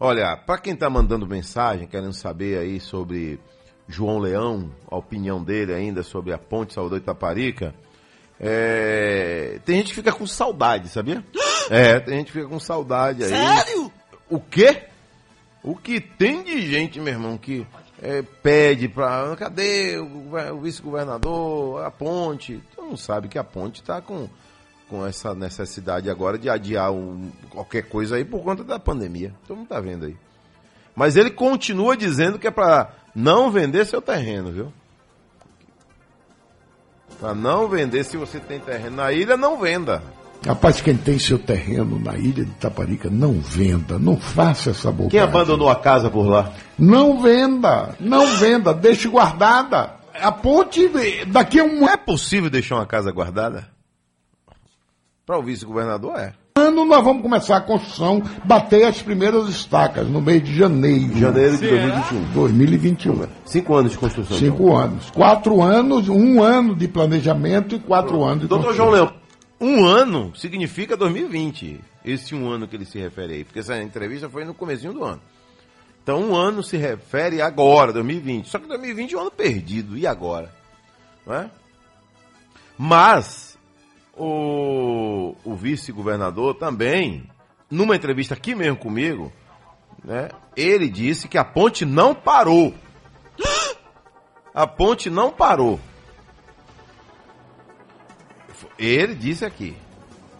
Olha, 0.00 0.36
para 0.36 0.58
quem 0.58 0.74
tá 0.74 0.90
mandando 0.90 1.26
mensagem, 1.26 1.86
querendo 1.86 2.12
saber 2.12 2.58
aí 2.58 2.80
sobre 2.80 3.38
João 3.86 4.18
Leão, 4.18 4.70
a 4.90 4.96
opinião 4.96 5.42
dele 5.42 5.72
ainda 5.72 6.02
sobre 6.02 6.32
a 6.32 6.38
ponte 6.38 6.74
Salvador 6.74 6.98
Itaparica, 6.98 7.72
é... 8.40 9.60
tem 9.64 9.76
gente 9.76 9.90
que 9.90 9.94
fica 9.94 10.12
com 10.12 10.26
saudade, 10.26 10.88
sabia? 10.88 11.24
É, 11.70 11.98
tem 11.98 12.18
gente 12.18 12.26
que 12.26 12.32
fica 12.32 12.46
com 12.46 12.60
saudade 12.60 13.24
aí. 13.24 13.30
Sério? 13.30 13.90
O 14.28 14.38
quê? 14.38 14.82
O 15.62 15.74
que 15.74 15.98
tem 15.98 16.42
de 16.42 16.60
gente, 16.60 17.00
meu 17.00 17.14
irmão, 17.14 17.38
que 17.38 17.66
é, 18.04 18.22
pede 18.22 18.86
pra. 18.88 19.34
Cadê 19.36 19.96
o, 19.98 20.54
o 20.54 20.60
vice-governador, 20.60 21.82
a 21.84 21.90
ponte? 21.90 22.62
Então 22.72 22.90
não 22.90 22.96
sabe 22.96 23.28
que 23.28 23.38
a 23.38 23.44
ponte 23.44 23.80
está 23.80 24.00
com, 24.02 24.28
com 24.88 25.06
essa 25.06 25.34
necessidade 25.34 26.10
agora 26.10 26.38
de 26.38 26.48
adiar 26.50 26.92
um- 26.92 27.30
qualquer 27.50 27.88
coisa 27.88 28.16
aí 28.16 28.24
por 28.24 28.42
conta 28.44 28.62
da 28.62 28.78
pandemia. 28.78 29.32
Todo 29.48 29.56
mundo 29.56 29.68
tá 29.68 29.80
vendo 29.80 30.04
aí. 30.06 30.16
Mas 30.94 31.16
ele 31.16 31.30
continua 31.30 31.96
dizendo 31.96 32.38
que 32.38 32.46
é 32.46 32.50
para 32.50 32.92
não 33.14 33.50
vender 33.50 33.84
seu 33.86 34.00
terreno, 34.02 34.52
viu? 34.52 34.72
Para 37.18 37.34
não 37.34 37.68
vender, 37.68 38.04
se 38.04 38.16
você 38.16 38.38
tem 38.38 38.60
terreno 38.60 38.96
na 38.96 39.12
ilha, 39.12 39.36
não 39.36 39.58
venda. 39.58 40.02
Rapaz, 40.46 40.82
quem 40.82 40.94
tem 40.94 41.18
seu 41.18 41.38
terreno 41.38 41.98
na 41.98 42.16
ilha 42.18 42.44
de 42.44 42.50
Taparica, 42.52 43.08
não 43.10 43.40
venda, 43.40 43.98
não 43.98 44.18
faça 44.18 44.70
essa 44.70 44.90
bobagem. 44.90 45.10
Quem 45.10 45.20
abandonou 45.20 45.70
a 45.70 45.76
casa 45.76 46.10
por 46.10 46.26
lá? 46.26 46.52
Não 46.78 47.22
venda, 47.22 47.94
não 47.98 48.26
venda, 48.36 48.74
deixe 48.74 49.08
guardada. 49.08 49.94
A 50.20 50.30
ponte 50.30 50.90
daqui 51.26 51.58
a 51.58 51.64
um 51.64 51.88
É 51.88 51.96
possível 51.96 52.50
deixar 52.50 52.76
uma 52.76 52.86
casa 52.86 53.10
guardada? 53.10 53.66
Para 55.26 55.38
o 55.38 55.42
vice-governador 55.42 56.18
é. 56.18 56.34
ano 56.54 56.84
nós 56.84 57.02
vamos 57.02 57.22
começar 57.22 57.56
a 57.56 57.60
construção, 57.62 58.22
bater 58.44 58.84
as 58.84 59.00
primeiras 59.00 59.48
estacas 59.48 60.06
no 60.06 60.20
mês 60.20 60.44
de 60.44 60.54
janeiro. 60.54 61.18
Janeiro 61.18 61.56
de 61.56 61.66
2021. 61.66 62.32
2021. 62.34 63.26
Cinco 63.46 63.74
anos 63.74 63.92
de 63.92 63.98
construção. 63.98 64.36
então. 64.36 64.50
Cinco 64.50 64.76
anos. 64.76 65.10
Quatro 65.10 65.62
anos, 65.62 66.10
um 66.10 66.42
ano 66.42 66.76
de 66.76 66.86
planejamento 66.86 67.74
e 67.74 67.78
quatro 67.78 68.22
anos 68.22 68.42
de 68.42 68.48
Doutor 68.48 68.66
construção. 68.66 68.92
João 68.92 69.06
Leão, 69.06 69.23
um 69.60 69.84
ano 69.84 70.34
significa 70.36 70.96
2020. 70.96 71.80
Esse 72.04 72.34
um 72.34 72.50
ano 72.50 72.68
que 72.68 72.76
ele 72.76 72.84
se 72.84 72.98
refere 72.98 73.34
aí. 73.34 73.44
Porque 73.44 73.60
essa 73.60 73.80
entrevista 73.80 74.28
foi 74.28 74.44
no 74.44 74.54
comecinho 74.54 74.92
do 74.92 75.04
ano. 75.04 75.22
Então 76.02 76.20
um 76.20 76.36
ano 76.36 76.62
se 76.62 76.76
refere 76.76 77.40
agora, 77.40 77.92
2020. 77.92 78.48
Só 78.48 78.58
que 78.58 78.66
2020 78.66 79.14
é 79.14 79.16
um 79.16 79.20
ano 79.22 79.30
perdido. 79.30 79.96
E 79.96 80.06
agora? 80.06 80.54
Não 81.26 81.34
é? 81.34 81.50
Mas 82.76 83.56
o, 84.16 85.34
o 85.44 85.54
vice-governador 85.54 86.54
também, 86.54 87.28
numa 87.70 87.96
entrevista 87.96 88.34
aqui 88.34 88.54
mesmo 88.54 88.76
comigo, 88.76 89.32
né, 90.04 90.28
ele 90.56 90.88
disse 90.88 91.28
que 91.28 91.38
a 91.38 91.44
ponte 91.44 91.84
não 91.84 92.14
parou. 92.14 92.74
A 94.54 94.68
ponte 94.68 95.10
não 95.10 95.32
parou. 95.32 95.80
Ele 98.78 99.14
disse 99.14 99.44
aqui. 99.44 99.76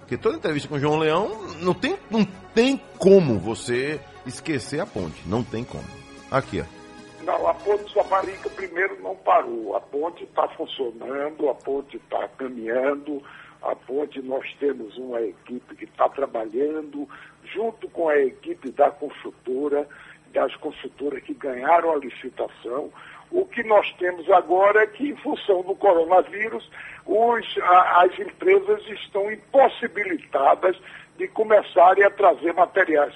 Porque 0.01 0.17
toda 0.19 0.37
entrevista 0.37 0.69
com 0.69 0.75
o 0.75 0.81
João 0.81 0.99
Leão 0.99 1.31
não 1.61 1.73
tem, 1.73 1.97
não 2.11 2.25
tem 2.55 2.81
como 2.99 3.39
você 3.39 4.01
esquecer 4.27 4.81
a 4.81 4.87
ponte. 4.87 5.27
Não 5.27 5.43
tem 5.43 5.65
como. 5.65 5.85
Aqui, 6.31 6.61
ó. 6.61 6.85
Não, 7.25 7.49
a 7.49 7.55
ponte 7.55 7.91
Saparica 7.93 8.51
primeiro 8.51 9.01
não 9.03 9.17
parou. 9.17 9.75
A 9.75 9.81
ponte 9.81 10.25
está 10.25 10.47
funcionando, 10.49 11.49
a 11.49 11.55
ponte 11.55 11.97
está 11.97 12.29
caminhando, 12.37 13.23
a 13.63 13.75
ponte 13.75 14.21
nós 14.21 14.45
temos 14.61 14.95
uma 14.99 15.23
equipe 15.23 15.75
que 15.75 15.85
está 15.85 16.07
trabalhando, 16.11 17.09
junto 17.55 17.89
com 17.89 18.09
a 18.09 18.19
equipe 18.19 18.71
da 18.73 18.91
construtora, 18.91 19.89
das 20.35 20.55
construtoras 20.57 21.23
que 21.23 21.33
ganharam 21.33 21.93
a 21.93 21.97
licitação. 21.97 22.91
O 23.37 23.45
que 23.47 23.65
nós 23.65 23.93
temos 23.99 24.31
agora 24.31 24.85
é 24.85 24.87
que, 24.87 25.09
em 25.11 25.17
função 25.17 25.61
do 25.63 25.75
coronavírus, 25.75 26.71
os- 27.05 27.59
a- 27.63 28.05
as 28.05 28.17
empresas 28.17 28.81
estão 29.01 29.29
impossibilitadas 29.29 30.77
de 31.19 31.27
começarem 31.27 32.05
a 32.05 32.11
trazer 32.13 32.53
materiais. 32.55 33.13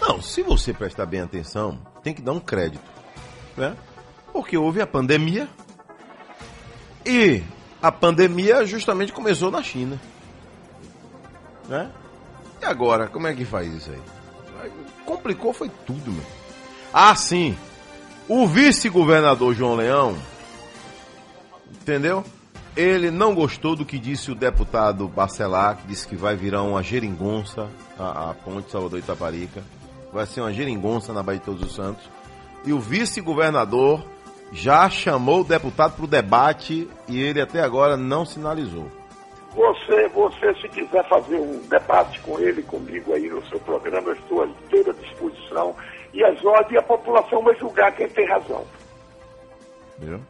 Não, 0.00 0.22
se 0.22 0.42
você 0.42 0.72
prestar 0.72 1.04
bem 1.04 1.20
atenção, 1.20 1.78
tem 2.02 2.14
que 2.14 2.22
dar 2.22 2.32
um 2.32 2.40
crédito. 2.40 2.82
Né? 3.54 3.76
Porque 4.32 4.56
houve 4.56 4.80
a 4.80 4.86
pandemia. 4.86 5.46
E 7.04 7.42
a 7.82 7.92
pandemia 7.92 8.64
justamente 8.64 9.12
começou 9.12 9.50
na 9.50 9.62
China. 9.62 10.00
Né? 11.68 11.92
E 12.62 12.64
agora, 12.64 13.08
como 13.08 13.26
é 13.26 13.34
que 13.34 13.44
faz 13.44 13.70
isso 13.74 13.90
aí? 13.90 14.72
Complicou 15.04 15.52
foi 15.52 15.68
tudo, 15.86 16.10
meu. 16.10 16.43
Ah, 16.96 17.16
sim. 17.16 17.58
O 18.28 18.46
vice-governador 18.46 19.52
João 19.52 19.74
Leão, 19.74 20.16
entendeu? 21.70 22.24
ele 22.76 23.10
não 23.10 23.34
gostou 23.34 23.76
do 23.76 23.84
que 23.84 23.98
disse 23.98 24.32
o 24.32 24.34
deputado 24.34 25.06
Bacelar, 25.06 25.76
que 25.76 25.86
disse 25.86 26.08
que 26.08 26.16
vai 26.16 26.34
virar 26.34 26.62
uma 26.62 26.82
geringonça 26.82 27.68
a, 27.98 28.30
a 28.30 28.34
ponte 28.34 28.70
Salvador 28.70 28.98
Itaparica. 28.98 29.62
Vai 30.12 30.26
ser 30.26 30.40
uma 30.40 30.52
geringonça 30.52 31.12
na 31.12 31.22
Baía 31.22 31.38
de 31.38 31.44
Todos 31.44 31.62
os 31.62 31.74
Santos. 31.74 32.08
E 32.64 32.72
o 32.72 32.80
vice-governador 32.80 34.04
já 34.52 34.88
chamou 34.90 35.40
o 35.40 35.44
deputado 35.44 35.94
para 35.96 36.04
o 36.04 36.08
debate 36.08 36.88
e 37.08 37.20
ele 37.20 37.40
até 37.40 37.60
agora 37.60 37.96
não 37.96 38.24
sinalizou. 38.24 38.90
Você, 39.54 40.08
você, 40.08 40.52
se 40.60 40.68
quiser 40.68 41.08
fazer 41.08 41.36
um 41.36 41.60
debate 41.68 42.18
com 42.20 42.40
ele, 42.40 42.62
comigo 42.62 43.12
aí 43.12 43.28
no 43.28 43.44
seu 43.46 43.60
programa, 43.60 44.08
eu 44.08 44.14
estou 44.14 44.42
à 44.42 44.46
inteira 44.46 44.92
disposição. 44.94 45.76
E 46.14 46.24
as 46.24 46.42
ordens, 46.44 46.72
e 46.72 46.78
a 46.78 46.82
população 46.82 47.42
vai 47.42 47.54
julgar 47.56 47.90
quem 47.92 48.08
tem 48.08 48.24
razão. 48.26 48.64
Viu? 49.98 50.20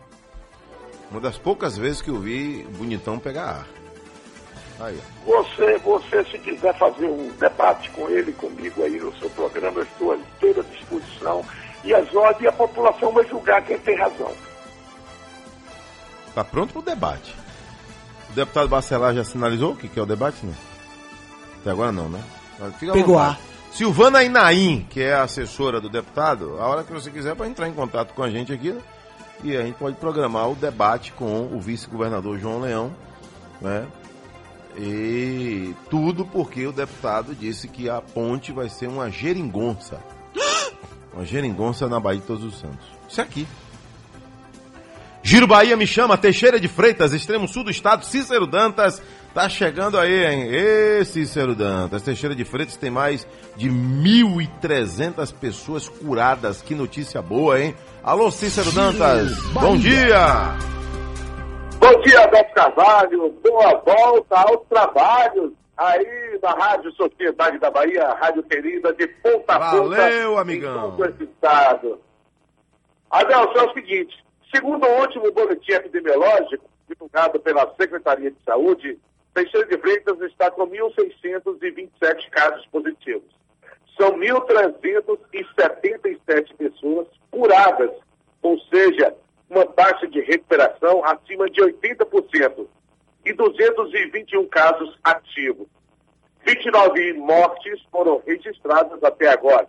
Uma 1.11 1.21
das 1.21 1.37
poucas 1.37 1.77
vezes 1.77 2.01
que 2.01 2.09
eu 2.09 2.19
vi 2.19 2.65
Bonitão 2.71 3.19
pegar 3.19 3.45
ar. 3.45 3.67
Aí. 4.81 4.99
Você, 5.27 5.79
você, 5.79 6.25
se 6.25 6.39
quiser 6.39 6.77
fazer 6.79 7.07
um 7.07 7.31
debate 7.39 7.91
com 7.91 8.09
ele, 8.09 8.33
comigo 8.33 8.83
aí 8.83 8.99
no 8.99 9.15
seu 9.19 9.29
programa, 9.31 9.81
eu 9.81 9.85
estou 9.85 10.13
à 10.13 10.17
inteira 10.17 10.63
disposição. 10.65 11.45
E 11.85 11.95
as 11.95 12.13
ordens, 12.15 12.45
e 12.45 12.49
a 12.49 12.53
população 12.53 13.13
vai 13.13 13.25
julgar 13.27 13.63
quem 13.63 13.79
tem 13.79 13.95
razão. 13.95 14.33
Tá 16.35 16.43
pronto 16.43 16.73
para 16.73 16.81
o 16.81 16.83
debate. 16.83 17.37
O 18.31 18.33
deputado 18.33 18.69
Bacelar 18.69 19.15
já 19.15 19.23
sinalizou 19.23 19.73
o 19.73 19.77
que, 19.77 19.87
que 19.87 19.99
é 19.99 20.03
o 20.03 20.07
debate, 20.07 20.45
não? 20.45 20.55
Até 21.61 21.71
agora 21.71 21.93
não, 21.93 22.09
né? 22.09 22.25
Fica 22.79 22.93
Pegou 22.93 23.17
vontade. 23.19 23.54
Silvana 23.75 24.23
Inaim, 24.23 24.87
que 24.89 25.03
é 25.03 25.15
a 25.15 25.25
assessora 25.25 25.81
do 25.81 25.89
deputado, 25.89 26.59
a 26.61 26.67
hora 26.69 26.85
que 26.85 26.93
você 26.93 27.11
quiser 27.11 27.35
para 27.35 27.49
entrar 27.49 27.69
em 27.69 27.73
contato 27.73 28.15
com 28.15 28.23
a 28.23 28.31
gente 28.31 28.53
aqui, 28.53 28.71
né? 28.71 28.81
e 29.43 29.57
a 29.57 29.63
gente 29.63 29.75
pode 29.75 29.97
programar 29.97 30.49
o 30.49 30.55
debate 30.55 31.11
com 31.11 31.49
o 31.53 31.61
vice-governador 31.61 32.39
João 32.39 32.61
Leão, 32.61 32.95
né? 33.61 33.85
E 34.79 35.75
tudo 35.91 36.25
porque 36.25 36.65
o 36.65 36.71
deputado 36.71 37.35
disse 37.35 37.67
que 37.67 37.91
a 37.91 38.01
ponte 38.01 38.53
vai 38.53 38.69
ser 38.69 38.87
uma 38.87 39.11
geringonça. 39.11 40.01
Uma 41.13 41.25
geringonça 41.25 41.89
na 41.89 42.01
Bahia 42.01 42.21
de 42.21 42.27
Todos 42.27 42.45
os 42.45 42.59
Santos. 42.59 42.87
Isso 43.09 43.21
aqui. 43.21 43.47
Giro 45.23 45.47
Bahia 45.47 45.77
me 45.77 45.87
chama, 45.87 46.19
Teixeira 46.19 46.59
de 46.59 46.67
Freitas, 46.69 47.13
extremo 47.13 47.47
sul 47.49 47.65
do 47.65 47.71
estado, 47.71 48.05
Cícero 48.05 48.47
Dantas, 48.47 49.01
tá 49.35 49.49
chegando 49.49 49.99
aí, 49.99 50.25
hein? 50.25 50.49
Ê, 50.49 51.05
Cícero 51.05 51.57
Dantas, 51.57 52.03
Teixeira 52.03 52.37
de 52.37 52.45
Freitas 52.45 52.77
tem 52.77 52.91
mais 52.91 53.27
de 53.57 53.69
1.300 53.69 55.35
pessoas 55.35 55.89
curadas, 55.89 56.63
que 56.63 56.75
notícia 56.75 57.21
boa, 57.21 57.61
hein? 57.61 57.75
Alô, 58.03 58.31
Cícero 58.31 58.71
Dantas, 58.71 59.37
bom 59.53 59.77
dia! 59.77 60.55
Bom 61.81 62.01
dia, 62.01 62.27
Beto 62.29 62.55
Carvalho. 62.55 63.31
Boa 63.43 63.83
volta 63.85 64.39
aos 64.39 64.67
trabalhos 64.69 65.53
aí 65.77 66.39
na 66.43 66.53
Rádio 66.53 66.93
Sociedade 66.93 67.59
da 67.59 67.71
Bahia, 67.71 68.15
Rádio 68.15 68.43
querida 68.45 68.93
de 68.95 69.07
Ponta 69.07 69.57
a 69.57 69.73
Ponta. 69.73 69.97
Valeu, 69.97 70.39
amigão. 70.39 70.95
Em 70.95 70.97
todo 70.97 71.05
esse 71.11 71.25
estado. 71.25 72.01
Adelson, 73.11 73.59
é 73.59 73.63
o 73.65 73.75
seguinte, 73.75 74.25
segundo 74.55 74.87
o 74.87 75.01
último 75.01 75.31
boletim 75.33 75.73
epidemiológico 75.73 76.65
divulgado 76.89 77.39
pela 77.41 77.71
Secretaria 77.79 78.31
de 78.31 78.39
Saúde, 78.45 78.99
Teixeira 79.35 79.67
de 79.67 79.77
Freitas 79.79 80.21
está 80.21 80.49
com 80.51 80.67
1.627 80.69 82.31
casos 82.31 82.65
positivos. 82.67 83.35
São 83.99 84.13
1.377 84.13 86.55
pessoas 86.57 87.09
curadas, 87.31 87.91
ou 88.41 88.59
seja, 88.73 89.15
uma 89.51 89.67
taxa 89.67 90.07
de 90.07 90.21
recuperação 90.21 91.05
acima 91.05 91.51
de 91.51 91.61
80% 91.61 92.67
e 93.25 93.33
221 93.33 94.47
casos 94.47 94.97
ativos. 95.03 95.67
29 96.47 97.15
mortes 97.15 97.83
foram 97.91 98.23
registradas 98.25 99.03
até 99.03 99.29
agora. 99.29 99.69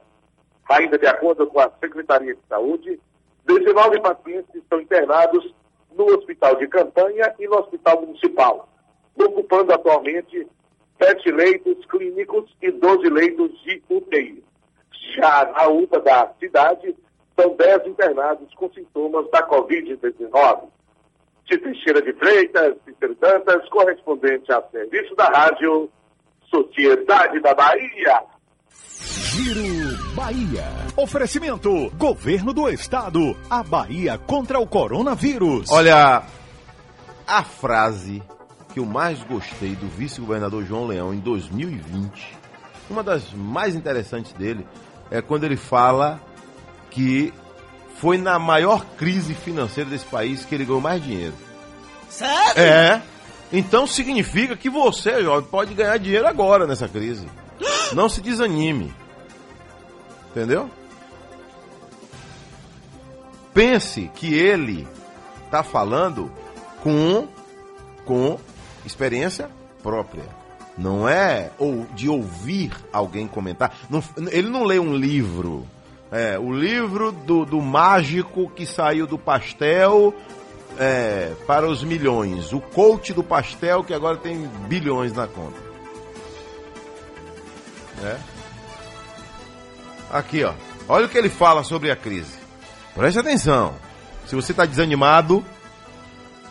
Ainda 0.69 0.95
de 0.97 1.07
acordo 1.07 1.47
com 1.47 1.59
a 1.59 1.71
Secretaria 1.79 2.35
de 2.35 2.41
Saúde, 2.47 2.99
19 3.45 3.99
pacientes 4.01 4.53
estão 4.53 4.79
internados 4.81 5.51
no 5.95 6.05
hospital 6.05 6.55
de 6.57 6.67
campanha 6.67 7.33
e 7.39 7.47
no 7.47 7.59
hospital 7.59 8.01
municipal, 8.01 8.67
ocupando 9.17 9.73
atualmente 9.73 10.47
7 11.01 11.31
leitos 11.31 11.85
clínicos 11.85 12.45
e 12.61 12.71
12 12.71 13.09
leitos 13.09 13.51
de 13.63 13.81
UTI. 13.89 14.43
Já 15.15 15.51
na 15.51 15.67
UPA 15.67 15.99
da 15.99 16.33
cidade, 16.39 16.95
são 17.39 17.55
10 17.55 17.87
internados 17.87 18.53
com 18.55 18.71
sintomas 18.73 19.29
da 19.31 19.47
Covid-19. 19.47 20.69
De 21.45 21.57
Teixeira 21.59 22.01
de 22.01 22.13
Freitas, 22.13 22.75
Cícero 22.85 23.15
Dantas, 23.15 23.69
correspondente 23.69 24.51
a 24.51 24.61
serviço 24.71 25.15
da 25.15 25.25
rádio 25.25 25.89
Sociedade 26.49 27.39
da 27.41 27.53
Bahia. 27.53 28.23
Giro 28.69 30.15
Bahia. 30.15 30.63
Oferecimento: 30.97 31.69
Governo 31.97 32.53
do 32.53 32.67
Estado. 32.69 33.19
A 33.49 33.61
Bahia 33.61 34.17
contra 34.17 34.59
o 34.59 34.65
coronavírus. 34.65 35.69
Olha, 35.71 36.23
a 37.27 37.43
frase 37.43 38.23
que 38.75 38.79
eu 38.81 38.85
mais 38.85 39.23
gostei 39.23 39.73
do 39.73 39.87
vice-governador 39.87 40.65
João 40.65 40.85
Leão 40.85 41.13
em 41.13 41.19
2020, 41.19 42.37
uma 42.89 43.01
das 43.01 43.31
mais 43.31 43.73
interessantes 43.73 44.33
dele, 44.33 44.67
é 45.09 45.21
quando 45.21 45.45
ele 45.45 45.55
fala 45.55 46.19
que 46.91 47.33
foi 47.95 48.17
na 48.17 48.37
maior 48.37 48.85
crise 48.97 49.33
financeira 49.33 49.89
desse 49.89 50.03
país 50.03 50.43
que 50.43 50.53
ele 50.53 50.65
ganhou 50.65 50.81
mais 50.81 51.01
dinheiro. 51.01 51.33
Sério? 52.09 52.61
É. 52.61 53.01
Então 53.49 53.87
significa 53.87 54.57
que 54.57 54.69
você, 54.69 55.23
jovem, 55.23 55.49
pode 55.49 55.73
ganhar 55.73 55.97
dinheiro 55.97 56.27
agora 56.27 56.67
nessa 56.67 56.89
crise. 56.89 57.27
Não 57.95 58.09
se 58.09 58.19
desanime. 58.19 58.93
Entendeu? 60.31 60.69
Pense 63.53 64.11
que 64.15 64.33
ele 64.33 64.85
está 65.45 65.63
falando 65.63 66.29
com, 66.83 67.25
com 68.03 68.37
experiência 68.85 69.49
própria. 69.81 70.23
Não 70.77 71.07
é 71.07 71.51
ou 71.57 71.85
de 71.93 72.09
ouvir 72.09 72.71
alguém 72.91 73.27
comentar. 73.27 73.77
Não- 73.89 74.03
ele 74.31 74.49
não 74.49 74.63
lê 74.63 74.77
um 74.79 74.93
livro. 74.95 75.65
É, 76.11 76.37
o 76.37 76.51
livro 76.53 77.11
do, 77.11 77.45
do 77.45 77.61
mágico 77.61 78.49
que 78.49 78.65
saiu 78.65 79.07
do 79.07 79.17
pastel 79.17 80.13
é, 80.77 81.33
para 81.47 81.67
os 81.67 81.83
milhões. 81.83 82.51
O 82.53 82.59
coach 82.59 83.13
do 83.13 83.23
pastel 83.23 83.83
que 83.83 83.93
agora 83.93 84.17
tem 84.17 84.47
bilhões 84.67 85.13
na 85.13 85.27
conta. 85.27 85.57
É. 88.03 88.17
Aqui, 90.11 90.43
ó. 90.43 90.53
Olha 90.87 91.05
o 91.05 91.09
que 91.09 91.17
ele 91.17 91.29
fala 91.29 91.63
sobre 91.63 91.89
a 91.89 91.95
crise. 91.95 92.37
Preste 92.93 93.19
atenção. 93.19 93.73
Se 94.27 94.35
você 94.35 94.51
está 94.51 94.65
desanimado, 94.65 95.43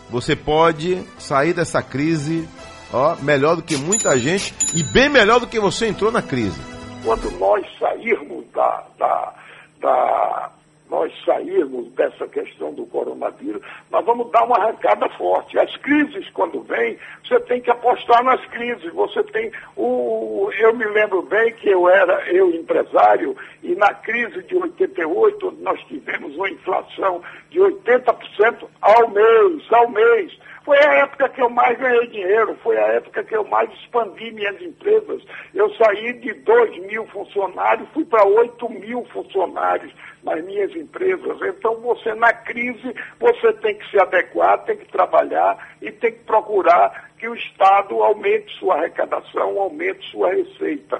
você 0.09 0.35
pode 0.35 1.03
sair 1.17 1.53
dessa 1.53 1.81
crise, 1.81 2.47
ó, 2.93 3.15
melhor 3.21 3.55
do 3.55 3.61
que 3.63 3.75
muita 3.77 4.17
gente 4.17 4.53
e 4.73 4.83
bem 4.83 5.09
melhor 5.09 5.39
do 5.39 5.47
que 5.47 5.59
você 5.59 5.87
entrou 5.87 6.11
na 6.11 6.21
crise. 6.21 6.59
quando 7.03 7.29
nós 7.39 7.63
sairmos 7.79 8.45
da, 8.51 8.83
da, 8.97 9.33
da- 9.81 10.49
nós 10.95 11.11
sairmos 11.25 11.91
dessa 11.91 12.25
questão 12.25 12.73
do 12.73 12.85
coronavírus, 12.85 13.61
nós 13.91 14.05
vamos 14.05 14.31
dar 14.31 14.45
uma 14.45 14.57
arrancada 14.57 15.09
forte. 15.09 15.59
As 15.59 15.75
crises, 15.77 16.29
quando 16.29 16.61
vêm, 16.61 16.97
você 17.21 17.37
tem 17.41 17.59
que 17.59 17.69
apostar 17.69 18.23
nas 18.23 18.43
crises. 18.45 18.93
Você 18.93 19.21
tem 19.23 19.51
o. 19.75 20.49
Eu 20.57 20.73
me 20.73 20.85
lembro 20.85 21.21
bem 21.23 21.51
que 21.55 21.69
eu 21.69 21.89
era 21.89 22.31
eu 22.31 22.49
empresário, 22.51 23.35
e 23.61 23.75
na 23.75 23.93
crise 23.93 24.41
de 24.43 24.55
88 24.55 25.57
nós 25.59 25.81
tivemos 25.83 26.33
uma 26.37 26.49
inflação 26.49 27.21
de 27.49 27.59
80% 27.59 28.65
ao 28.81 29.09
mês, 29.09 29.73
ao 29.73 29.89
mês. 29.89 30.31
Foi 30.65 30.79
a 30.79 30.93
época 31.03 31.29
que 31.29 31.41
eu 31.43 31.49
mais 31.49 31.77
ganhei 31.77 32.07
dinheiro, 32.07 32.57
foi 32.63 32.75
a 32.75 32.87
época 32.93 33.23
que 33.23 33.35
eu 33.35 33.43
mais 33.43 33.71
expandi 33.73 34.31
minhas 34.31 34.59
empresas. 34.59 35.23
Eu 35.53 35.71
saí 35.75 36.13
de 36.13 36.33
2 36.33 36.87
mil 36.87 37.05
funcionários, 37.09 37.87
fui 37.93 38.03
para 38.03 38.25
8 38.25 38.67
mil 38.69 39.05
funcionários 39.13 39.93
nas 40.23 40.43
minhas 40.43 40.75
empresas. 40.75 41.37
Então, 41.43 41.79
você, 41.81 42.15
na 42.15 42.33
crise, 42.33 42.95
você 43.19 43.53
tem 43.61 43.77
que 43.77 43.91
se 43.91 44.01
adequar, 44.01 44.65
tem 44.65 44.75
que 44.75 44.91
trabalhar 44.91 45.75
e 45.79 45.91
tem 45.91 46.13
que 46.13 46.23
procurar 46.23 47.11
que 47.19 47.29
o 47.29 47.35
Estado 47.35 48.01
aumente 48.01 48.51
sua 48.57 48.77
arrecadação, 48.77 49.59
aumente 49.59 50.09
sua 50.09 50.33
receita. 50.33 50.99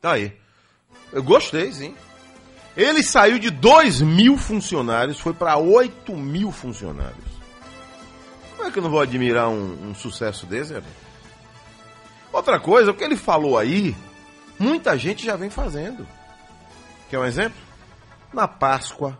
Tá 0.00 0.12
aí. 0.12 0.32
Eu 1.12 1.24
gostei, 1.24 1.72
sim. 1.72 1.96
Ele 2.76 3.02
saiu 3.02 3.40
de 3.40 3.50
2 3.50 4.02
mil 4.02 4.36
funcionários, 4.36 5.18
foi 5.18 5.34
para 5.34 5.56
8 5.56 6.12
mil 6.12 6.52
funcionários. 6.52 7.33
Como 8.64 8.70
é 8.70 8.72
que 8.72 8.78
eu 8.78 8.82
não 8.82 8.90
vou 8.90 9.02
admirar 9.02 9.50
um, 9.50 9.90
um 9.90 9.94
sucesso 9.94 10.46
desse? 10.46 10.82
Outra 12.32 12.58
coisa, 12.58 12.92
o 12.92 12.94
que 12.94 13.04
ele 13.04 13.14
falou 13.14 13.58
aí, 13.58 13.94
muita 14.58 14.96
gente 14.96 15.22
já 15.22 15.36
vem 15.36 15.50
fazendo. 15.50 16.08
Quer 17.10 17.18
um 17.18 17.26
exemplo? 17.26 17.60
Na 18.32 18.48
Páscoa, 18.48 19.18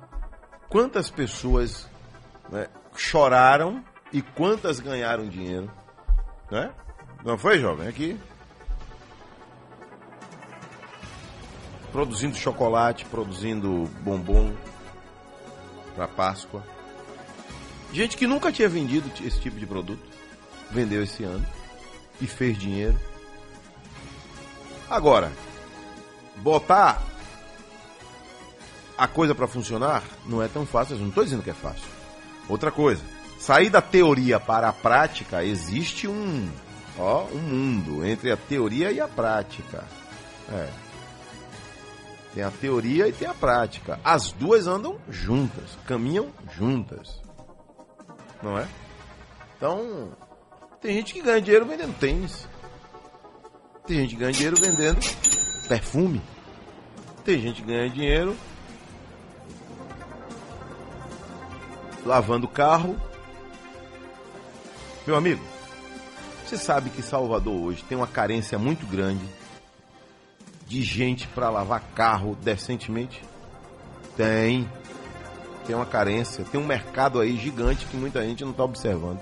quantas 0.71 1.11
pessoas 1.11 1.87
né, 2.49 2.69
choraram 2.97 3.85
E 4.11 4.23
quantas 4.23 4.81
ganharam 4.81 5.29
dinheiro? 5.29 5.71
Né? 6.51 6.73
Não 7.23 7.37
foi, 7.37 7.59
jovem? 7.59 7.87
Aqui. 7.87 8.19
Produzindo 11.93 12.35
chocolate, 12.35 13.05
produzindo 13.05 13.85
bombom 14.01 14.55
para 15.95 16.09
Páscoa. 16.09 16.74
Gente 17.95 18.17
que 18.17 18.27
nunca 18.27 18.51
tinha 18.51 18.69
vendido 18.69 19.09
esse 19.25 19.41
tipo 19.41 19.57
de 19.57 19.65
produto, 19.65 20.03
vendeu 20.69 21.01
esse 21.05 21.23
ano 21.23 21.47
e 22.21 22.27
fez 22.27 22.59
dinheiro. 22.59 22.99
Agora, 24.91 25.31
botar 26.39 27.01
a 28.99 29.07
coisa 29.07 29.33
para 29.33 29.47
funcionar 29.47 30.03
não 30.27 30.43
é 30.43 30.49
tão 30.49 30.67
fácil, 30.67 30.97
eu 30.97 31.03
não 31.03 31.11
estou 31.11 31.23
dizendo 31.23 31.45
que 31.45 31.51
é 31.51 31.55
fácil. 31.55 31.87
Outra 32.49 32.73
coisa, 32.73 33.01
sair 33.39 33.71
da 33.71 33.81
teoria 33.81 34.41
para 34.41 34.69
a 34.69 34.73
prática 34.73 35.45
existe 35.45 36.09
um, 36.09 36.51
ó, 36.99 37.27
um 37.27 37.39
mundo 37.39 38.05
entre 38.05 38.33
a 38.33 38.37
teoria 38.37 38.91
e 38.91 38.99
a 38.99 39.07
prática. 39.07 39.85
É. 40.51 40.69
Tem 42.35 42.43
a 42.43 42.51
teoria 42.51 43.07
e 43.07 43.13
tem 43.13 43.29
a 43.29 43.35
prática. 43.35 44.01
As 44.03 44.33
duas 44.33 44.67
andam 44.67 44.99
juntas, 45.09 45.79
caminham 45.87 46.33
juntas. 46.59 47.24
Não 48.45 48.59
é? 48.59 48.69
Então, 49.57 50.13
tem 50.83 50.95
gente 50.95 51.15
que 51.15 51.23
ganha 51.23 51.41
dinheiro 51.41 51.65
vendendo 51.65 51.99
tênis. 51.99 52.47
Tem 53.87 54.01
gente 54.01 54.11
que 54.11 54.17
ganha 54.17 54.33
dinheiro 54.33 54.57
vendendo 54.61 55.01
perfume. 55.67 56.21
Tem 57.25 57.41
gente 57.41 57.63
que 57.63 57.67
ganha 57.67 57.89
dinheiro 57.89 58.37
lavando 62.05 62.47
carro. 62.47 62.95
Meu 65.07 65.17
amigo, 65.17 65.43
você 66.45 66.59
sabe 66.59 66.91
que 66.91 67.01
Salvador 67.01 67.55
hoje 67.55 67.83
tem 67.85 67.97
uma 67.97 68.07
carência 68.07 68.59
muito 68.59 68.87
grande 68.87 69.25
de 70.67 70.83
gente 70.83 71.27
para 71.29 71.49
lavar 71.49 71.81
carro 71.95 72.37
decentemente? 72.43 73.23
Tem. 74.19 74.71
Tem 75.67 75.75
uma 75.75 75.87
carência, 75.87 76.45
tem 76.45 76.61
um 76.61 76.67
mercado 76.67 77.21
aí 77.21 77.37
gigante 77.37 77.87
que 77.87 77.97
muita 77.97 78.23
gente 78.23 78.45
não 78.45 78.51
está 78.51 78.65
observando. 78.65 79.21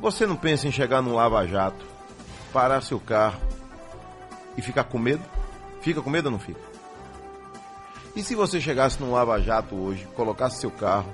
Você 0.00 0.26
não 0.26 0.36
pensa 0.36 0.66
em 0.66 0.72
chegar 0.72 1.02
num 1.02 1.14
lava-jato, 1.14 1.84
parar 2.52 2.80
seu 2.82 2.98
carro 2.98 3.40
e 4.56 4.62
ficar 4.62 4.84
com 4.84 4.98
medo? 4.98 5.22
Fica 5.80 6.02
com 6.02 6.10
medo 6.10 6.26
ou 6.26 6.32
não 6.32 6.38
fica? 6.38 6.60
E 8.14 8.22
se 8.22 8.34
você 8.34 8.60
chegasse 8.60 9.00
num 9.00 9.12
lava-jato 9.12 9.74
hoje, 9.74 10.06
colocasse 10.16 10.58
seu 10.58 10.70
carro 10.70 11.12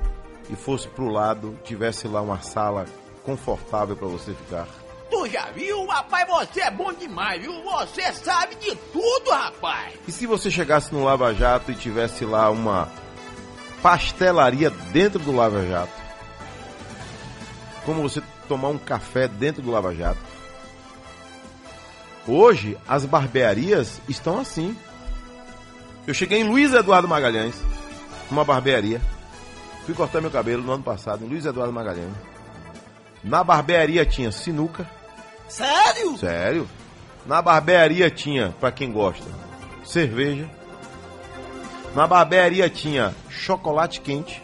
e 0.49 0.57
fosse 0.57 0.89
pro 0.89 1.09
lado, 1.09 1.59
tivesse 1.63 2.09
lá 2.09 2.21
uma 2.21 2.41
sala 2.41 2.87
confortável 3.23 3.97
para 3.97 4.09
você 4.09 4.33
ficar? 4.33 4.67
Tu 5.11 5.29
já 5.29 5.47
viu? 5.53 5.87
Rapaz, 5.87 6.29
você 6.29 6.61
é 6.63 6.71
bom 6.71 6.93
demais, 6.93 7.41
viu? 7.41 7.53
Você 7.63 8.13
sabe 8.13 8.57
de 8.57 8.75
tudo, 8.93 9.31
rapaz. 9.31 9.95
E 10.07 10.13
se 10.13 10.27
você 10.27 10.51
chegasse 10.51 10.93
no 10.93 11.05
Lava 11.05 11.33
Jato 11.35 11.71
e 11.71 11.75
tivesse 11.75 12.25
lá 12.25 12.51
uma 12.51 12.89
pastelaria 13.83 14.71
dentro 14.93 15.19
do 15.19 15.35
Lava 15.35 15.65
Jato? 15.67 15.93
Como 17.85 18.03
você 18.03 18.23
tomar 18.49 18.69
um 18.69 18.79
café 18.79 19.29
dentro 19.29 19.63
do 19.63 19.71
Lava 19.71 19.95
Jato? 19.95 20.19
Hoje, 22.27 22.77
as 22.89 23.05
barbearias 23.05 24.01
estão 24.09 24.41
assim. 24.41 24.77
Eu 26.07 26.15
cheguei 26.15 26.41
em 26.41 26.49
Luiz 26.49 26.73
Eduardo 26.73 27.07
Magalhães, 27.07 27.55
uma 28.31 28.45
barbearia. 28.45 29.01
Fui 29.85 29.95
cortar 29.95 30.21
meu 30.21 30.31
cabelo 30.33 30.63
no 30.63 30.73
ano 30.73 30.83
passado 30.83 31.25
em 31.25 31.29
Luiz 31.29 31.47
Eduardo 31.47 31.73
Magalhães. 31.73 32.36
Na 33.27 33.43
barbearia 33.43 34.07
tinha 34.07 34.31
sinuca. 34.31 34.89
Sério? 35.49 36.17
Sério. 36.17 36.69
Na 37.27 37.43
barbearia 37.43 38.09
tinha, 38.09 38.55
para 38.61 38.71
quem 38.71 38.93
gosta, 38.93 39.25
cerveja. 39.85 40.49
Na 41.93 42.07
barbearia 42.07 42.71
tinha 42.71 43.13
chocolate 43.29 44.01
quente. 44.01 44.41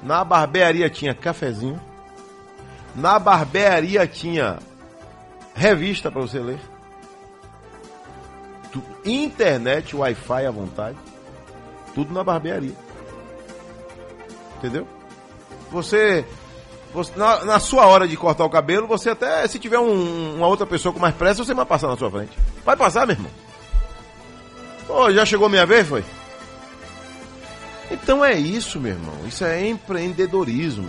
Na 0.00 0.22
barbearia 0.22 0.88
tinha 0.88 1.12
cafezinho. 1.12 1.80
Na 2.94 3.18
barbearia 3.18 4.06
tinha 4.06 4.58
revista 5.56 6.10
para 6.12 6.20
você 6.20 6.38
ler. 6.38 6.60
Internet, 9.04 9.94
Wi-Fi 9.96 10.46
à 10.46 10.50
vontade. 10.50 10.98
Tudo 11.94 12.14
na 12.14 12.22
barbearia. 12.22 12.74
Entendeu? 14.56 14.86
Você- 15.70 16.24
na, 17.16 17.44
na 17.44 17.60
sua 17.60 17.86
hora 17.86 18.06
de 18.06 18.16
cortar 18.16 18.44
o 18.44 18.50
cabelo, 18.50 18.86
você 18.86 19.10
até, 19.10 19.46
se 19.48 19.58
tiver 19.58 19.78
um- 19.78 20.36
uma 20.36 20.46
outra 20.46 20.66
pessoa 20.66 20.92
com 20.92 21.00
mais 21.00 21.14
pressa, 21.14 21.44
você 21.44 21.52
vai 21.54 21.64
passar 21.66 21.88
na 21.88 21.96
sua 21.96 22.10
frente. 22.10 22.32
Vai 22.64 22.76
passar, 22.76 23.06
meu 23.06 23.16
irmão. 23.16 23.30
Pô, 24.86 25.10
já 25.12 25.24
chegou 25.24 25.48
minha 25.48 25.66
vez, 25.66 25.88
foi? 25.88 26.04
Então 27.90 28.24
é 28.24 28.34
isso, 28.34 28.80
meu 28.80 28.92
irmão. 28.92 29.14
Isso 29.26 29.44
é 29.44 29.66
empreendedorismo. 29.68 30.88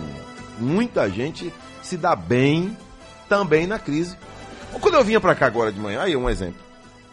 Muita 0.58 1.08
gente 1.10 1.52
se 1.82 1.96
dá 1.96 2.16
bem 2.16 2.76
também 3.28 3.66
na 3.66 3.78
crise. 3.78 4.16
Quando 4.80 4.94
eu 4.94 5.04
vinha 5.04 5.20
pra 5.20 5.34
cá 5.34 5.46
agora 5.46 5.72
de 5.72 5.78
manhã, 5.80 6.02
aí 6.02 6.16
um 6.16 6.28
exemplo. 6.28 6.60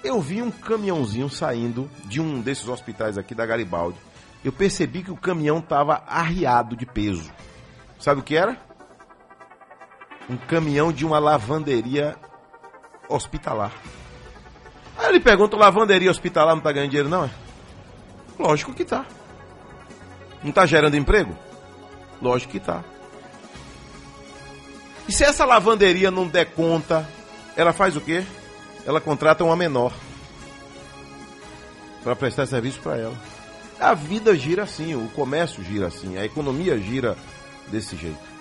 Eu 0.04 0.20
vi 0.20 0.42
um 0.42 0.52
caminhãozinho 0.52 1.30
saindo 1.30 1.90
de 2.06 2.20
um 2.20 2.42
desses 2.42 2.68
hospitais 2.68 3.18
aqui 3.18 3.34
da 3.34 3.46
Garibaldi. 3.46 3.98
Eu 4.44 4.52
percebi 4.52 5.02
que 5.04 5.12
o 5.12 5.16
caminhão 5.16 5.62
tava 5.62 6.04
arriado 6.08 6.76
de 6.76 6.86
peso. 6.86 7.32
Sabe 8.00 8.20
o 8.20 8.24
que 8.24 8.36
era? 8.36 8.58
Um 10.30 10.38
caminhão 10.38 10.92
de 10.92 11.06
uma 11.06 11.20
lavanderia 11.20 12.16
hospitalar. 13.10 13.72
Aí 14.98 15.08
eu 15.08 15.12
lhe 15.12 15.20
pergunto, 15.20 15.58
lavanderia 15.58 16.12
hospitalar 16.12 16.56
não 16.56 16.62
tá 16.62 16.72
ganhando 16.72 16.90
dinheiro 16.90 17.10
não, 17.10 17.26
é? 17.26 17.30
Lógico 18.40 18.74
que 18.74 18.86
tá. 18.86 19.06
Não 20.44 20.52
tá 20.52 20.66
gerando 20.66 20.96
emprego? 20.96 21.36
Lógico 22.22 22.52
que 22.54 22.60
tá. 22.60 22.84
E 25.08 25.12
se 25.12 25.24
essa 25.24 25.46
lavanderia 25.46 26.10
não 26.10 26.28
der 26.28 26.46
conta, 26.46 27.08
ela 27.56 27.74
faz 27.74 27.96
o 27.96 28.02
quê? 28.02 28.24
Ela 28.86 29.02
contrata 29.02 29.44
uma 29.44 29.56
menor 29.56 29.94
para 32.04 32.16
prestar 32.16 32.46
serviço 32.46 32.80
para 32.80 32.98
ela. 32.98 33.16
A 33.80 33.94
vida 33.94 34.36
gira 34.36 34.64
assim, 34.64 34.96
o 34.96 35.10
comércio 35.10 35.64
gira 35.64 35.88
assim, 35.88 36.18
a 36.18 36.26
economia 36.26 36.78
gira 36.78 37.18
desse 37.68 37.96
jeito. 37.96 38.33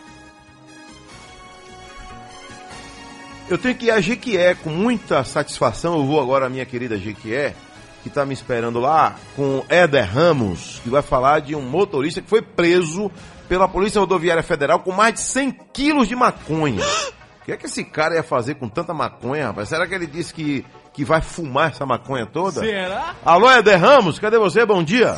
Eu 3.48 3.58
tenho 3.58 3.74
que 3.74 3.86
ir 3.86 3.90
a 3.90 4.00
Jequié 4.00 4.54
com 4.54 4.70
muita 4.70 5.24
satisfação. 5.24 5.96
Eu 5.96 6.06
vou 6.06 6.20
agora 6.20 6.46
à 6.46 6.48
minha 6.48 6.64
querida 6.64 6.96
Jequié, 6.96 7.54
que 8.02 8.08
está 8.08 8.24
me 8.24 8.32
esperando 8.32 8.80
lá, 8.80 9.16
com 9.36 9.64
Éder 9.68 10.08
Ramos, 10.10 10.80
que 10.82 10.88
vai 10.88 11.02
falar 11.02 11.40
de 11.40 11.54
um 11.54 11.62
motorista 11.62 12.22
que 12.22 12.28
foi 12.28 12.40
preso 12.40 13.10
pela 13.48 13.68
Polícia 13.68 14.00
Rodoviária 14.00 14.42
Federal 14.42 14.80
com 14.80 14.92
mais 14.92 15.14
de 15.14 15.20
100 15.20 15.52
quilos 15.72 16.08
de 16.08 16.16
maconha. 16.16 16.82
O 17.42 17.44
que 17.44 17.50
é 17.50 17.56
que 17.56 17.66
esse 17.66 17.82
cara 17.82 18.14
ia 18.14 18.22
fazer 18.22 18.54
com 18.54 18.68
tanta 18.68 18.94
maconha, 18.94 19.46
rapaz? 19.48 19.68
Será 19.68 19.84
que 19.84 19.92
ele 19.92 20.06
disse 20.06 20.32
que, 20.32 20.64
que 20.92 21.04
vai 21.04 21.20
fumar 21.22 21.70
essa 21.70 21.86
maconha 21.86 22.26
toda? 22.26 22.60
Será? 22.60 23.14
Alô, 23.24 23.50
Éder 23.50 23.78
Ramos, 23.78 24.18
cadê 24.18 24.38
você? 24.38 24.64
Bom 24.66 24.82
dia. 24.82 25.16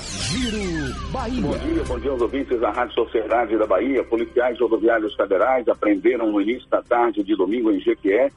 Bom 1.40 1.58
dia, 1.58 1.84
bom 1.86 1.98
dia 1.98 2.10
aos 2.10 2.20
ouvintes 2.20 2.60
da 2.60 2.70
Rádio 2.70 2.94
Sociedade 2.94 3.58
da 3.58 3.66
Bahia. 3.66 4.04
Policiais 4.04 4.58
rodoviários 4.60 5.14
federais 5.14 5.66
apreenderam 5.68 6.30
no 6.30 6.40
início 6.40 6.68
da 6.68 6.82
tarde 6.82 7.22
de 7.22 7.36
domingo 7.36 7.70
em 7.70 7.80
Jequié 7.80 8.28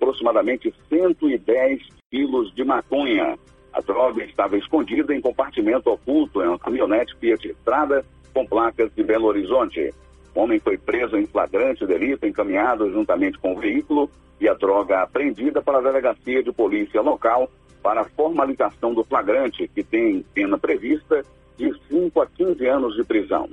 aproximadamente 0.00 0.72
110 0.88 1.82
quilos 2.10 2.54
de 2.54 2.64
maconha. 2.64 3.38
A 3.72 3.80
droga 3.80 4.24
estava 4.24 4.56
escondida 4.56 5.14
em 5.14 5.20
compartimento 5.20 5.90
oculto 5.90 6.42
em 6.42 6.48
uma 6.48 6.58
caminhonete 6.58 7.14
Fiat 7.20 7.48
Estrada 7.48 8.04
com 8.32 8.46
placas 8.46 8.90
de 8.94 9.04
Belo 9.04 9.26
Horizonte. 9.26 9.92
O 10.34 10.40
homem 10.40 10.58
foi 10.58 10.78
preso 10.78 11.16
em 11.16 11.26
flagrante 11.26 11.86
delito, 11.86 12.26
encaminhado 12.26 12.90
juntamente 12.90 13.38
com 13.38 13.52
o 13.52 13.60
veículo 13.60 14.10
e 14.40 14.48
a 14.48 14.54
droga 14.54 15.02
apreendida 15.02 15.60
para 15.60 15.78
a 15.78 15.82
delegacia 15.82 16.42
de 16.42 16.52
polícia 16.52 17.00
local 17.00 17.50
para 17.82 18.02
a 18.02 18.08
formalização 18.08 18.94
do 18.94 19.04
flagrante, 19.04 19.68
que 19.68 19.82
tem 19.82 20.24
pena 20.34 20.58
prevista 20.58 21.22
de 21.56 21.72
5 21.88 22.20
a 22.20 22.26
15 22.26 22.66
anos 22.66 22.94
de 22.94 23.04
prisão. 23.04 23.48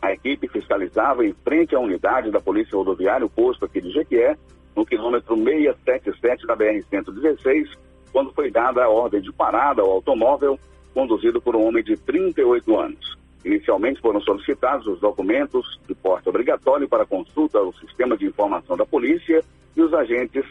A 0.00 0.12
equipe 0.12 0.48
fiscalizava 0.48 1.24
em 1.24 1.34
frente 1.44 1.74
à 1.74 1.80
unidade 1.80 2.30
da 2.30 2.40
Polícia 2.40 2.76
Rodoviária, 2.76 3.26
o 3.26 3.30
posto 3.30 3.64
aqui 3.64 3.80
de 3.80 3.90
Jequié, 3.90 4.36
no 4.74 4.86
quilômetro 4.86 5.36
677 5.36 6.46
da 6.46 6.56
BR-116, 6.56 7.68
quando 8.12 8.32
foi 8.32 8.50
dada 8.50 8.84
a 8.84 8.88
ordem 8.88 9.20
de 9.20 9.32
parada 9.32 9.82
ao 9.82 9.90
automóvel 9.90 10.58
conduzido 10.94 11.40
por 11.40 11.54
um 11.54 11.66
homem 11.66 11.84
de 11.84 11.96
38 11.96 12.78
anos. 12.78 13.19
Inicialmente 13.44 14.00
foram 14.00 14.20
solicitados 14.20 14.86
os 14.86 15.00
documentos 15.00 15.80
de 15.88 15.94
porte 15.94 16.28
obrigatório 16.28 16.88
para 16.88 17.06
consulta 17.06 17.58
ao 17.58 17.72
sistema 17.74 18.16
de 18.16 18.26
informação 18.26 18.76
da 18.76 18.84
polícia 18.84 19.42
e 19.76 19.82
os 19.82 19.94
agentes 19.94 20.44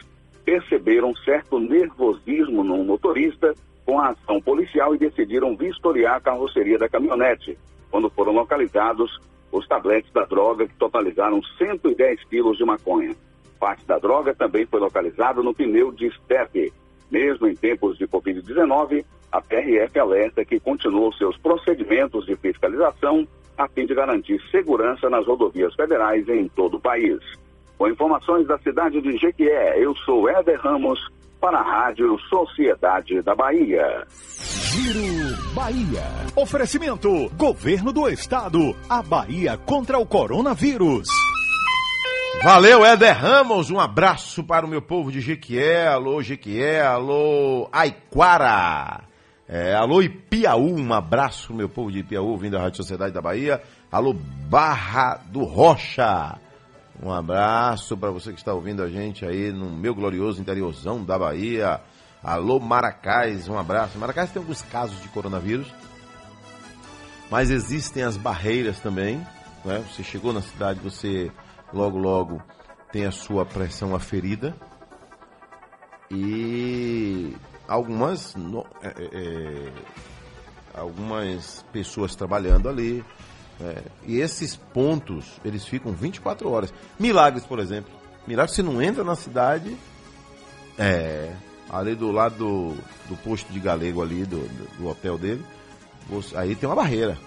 perceberam 0.44 1.14
certo 1.16 1.60
nervosismo 1.60 2.64
no 2.64 2.82
motorista 2.82 3.54
com 3.84 4.00
a 4.00 4.08
ação 4.08 4.40
policial 4.40 4.94
e 4.94 4.98
decidiram 4.98 5.56
vistoriar 5.56 6.16
a 6.16 6.20
carroceria 6.20 6.78
da 6.78 6.88
caminhonete, 6.88 7.56
quando 7.90 8.10
foram 8.10 8.32
localizados 8.32 9.18
os 9.52 9.66
tabletes 9.66 10.12
da 10.12 10.24
droga 10.24 10.66
que 10.66 10.74
totalizaram 10.74 11.42
110 11.58 12.24
quilos 12.24 12.56
de 12.56 12.64
maconha. 12.64 13.14
Parte 13.58 13.84
da 13.84 13.98
droga 13.98 14.34
também 14.34 14.64
foi 14.66 14.80
localizada 14.80 15.42
no 15.42 15.54
pneu 15.54 15.92
de 15.92 16.06
estepe. 16.06 16.72
Mesmo 17.10 17.48
em 17.48 17.54
tempos 17.54 17.98
de 17.98 18.06
Covid-19, 18.06 19.04
a 19.32 19.40
PRF 19.40 19.98
alerta 19.98 20.44
que 20.44 20.60
continuou 20.60 21.12
seus 21.12 21.36
procedimentos 21.38 22.26
de 22.26 22.36
fiscalização 22.36 23.26
a 23.56 23.68
fim 23.68 23.84
de 23.84 23.94
garantir 23.94 24.40
segurança 24.50 25.10
nas 25.10 25.26
rodovias 25.26 25.74
federais 25.74 26.26
em 26.28 26.48
todo 26.48 26.78
o 26.78 26.80
país. 26.80 27.18
Com 27.76 27.88
informações 27.88 28.46
da 28.46 28.58
cidade 28.58 29.00
de 29.00 29.16
Jequié, 29.18 29.82
eu 29.82 29.94
sou 29.96 30.28
Éder 30.28 30.58
Ramos 30.60 30.98
para 31.40 31.58
a 31.58 31.62
Rádio 31.62 32.18
Sociedade 32.28 33.20
da 33.22 33.34
Bahia. 33.34 34.06
Giro 34.10 35.54
Bahia. 35.54 36.04
Oferecimento: 36.36 37.30
Governo 37.36 37.92
do 37.92 38.08
Estado. 38.08 38.76
A 38.88 39.02
Bahia 39.02 39.56
contra 39.58 39.98
o 39.98 40.06
coronavírus. 40.06 41.08
Valeu, 42.42 42.86
Éder 42.86 43.18
Ramos. 43.18 43.70
Um 43.70 43.78
abraço 43.78 44.42
para 44.42 44.64
o 44.64 44.68
meu 44.68 44.80
povo 44.80 45.12
de 45.12 45.20
Jequié. 45.20 45.86
Alô, 45.86 46.22
Jequié. 46.22 46.80
Alô, 46.80 47.68
Aiquara. 47.70 49.02
É, 49.46 49.74
alô, 49.74 50.00
Ipiaú. 50.00 50.74
Um 50.74 50.90
abraço, 50.94 51.52
meu 51.52 51.68
povo 51.68 51.92
de 51.92 51.98
Ipiaú, 51.98 52.38
vindo 52.38 52.52
da 52.52 52.62
Rádio 52.62 52.78
Sociedade 52.78 53.12
da 53.12 53.20
Bahia. 53.20 53.62
Alô, 53.92 54.14
Barra 54.14 55.20
do 55.26 55.44
Rocha. 55.44 56.38
Um 57.02 57.12
abraço 57.12 57.94
para 57.94 58.10
você 58.10 58.32
que 58.32 58.38
está 58.38 58.54
ouvindo 58.54 58.82
a 58.82 58.88
gente 58.88 59.22
aí 59.26 59.52
no 59.52 59.68
meu 59.68 59.94
glorioso 59.94 60.40
interiorzão 60.40 61.04
da 61.04 61.18
Bahia. 61.18 61.78
Alô, 62.24 62.58
Maracás. 62.58 63.48
Um 63.48 63.58
abraço. 63.58 63.98
Maracás 63.98 64.30
tem 64.30 64.40
alguns 64.40 64.62
casos 64.62 64.98
de 65.02 65.08
coronavírus, 65.08 65.66
mas 67.30 67.50
existem 67.50 68.02
as 68.02 68.16
barreiras 68.16 68.78
também. 68.80 69.18
Né? 69.62 69.84
Você 69.90 70.02
chegou 70.02 70.32
na 70.32 70.40
cidade, 70.40 70.80
você 70.80 71.30
logo, 71.72 71.98
logo 71.98 72.42
tem 72.92 73.04
a 73.06 73.12
sua 73.12 73.44
pressão 73.46 73.94
aferida. 73.94 74.54
E 76.10 77.34
algumas, 77.68 78.34
no- 78.34 78.66
é, 78.82 78.88
é, 78.88 79.04
é, 79.12 79.72
algumas 80.74 81.64
pessoas 81.72 82.14
trabalhando 82.14 82.68
ali. 82.68 83.04
é, 83.62 83.82
e 84.06 84.18
esses 84.20 84.56
pontos, 84.56 85.38
eles 85.44 85.64
ficam 85.66 85.92
24 85.92 86.48
horas. 86.50 86.72
Milagres, 86.98 87.44
por 87.44 87.58
exemplo. 87.58 87.90
Milagres, 88.26 88.56
você 88.56 88.62
não 88.62 88.80
entra 88.80 89.04
na 89.04 89.14
cidade, 89.14 89.76
é, 90.78 91.30
ali 91.68 91.94
do 91.94 92.10
lado 92.10 92.36
do, 92.36 92.74
do 93.08 93.16
posto 93.22 93.52
de 93.52 93.60
galego 93.60 94.02
ali, 94.02 94.24
do, 94.24 94.38
do, 94.48 94.78
do 94.78 94.88
hotel 94.88 95.18
dele, 95.18 95.44
você- 96.08 96.36
aí 96.36 96.54
tem 96.56 96.68
uma 96.68 96.74
barreira. 96.74 97.18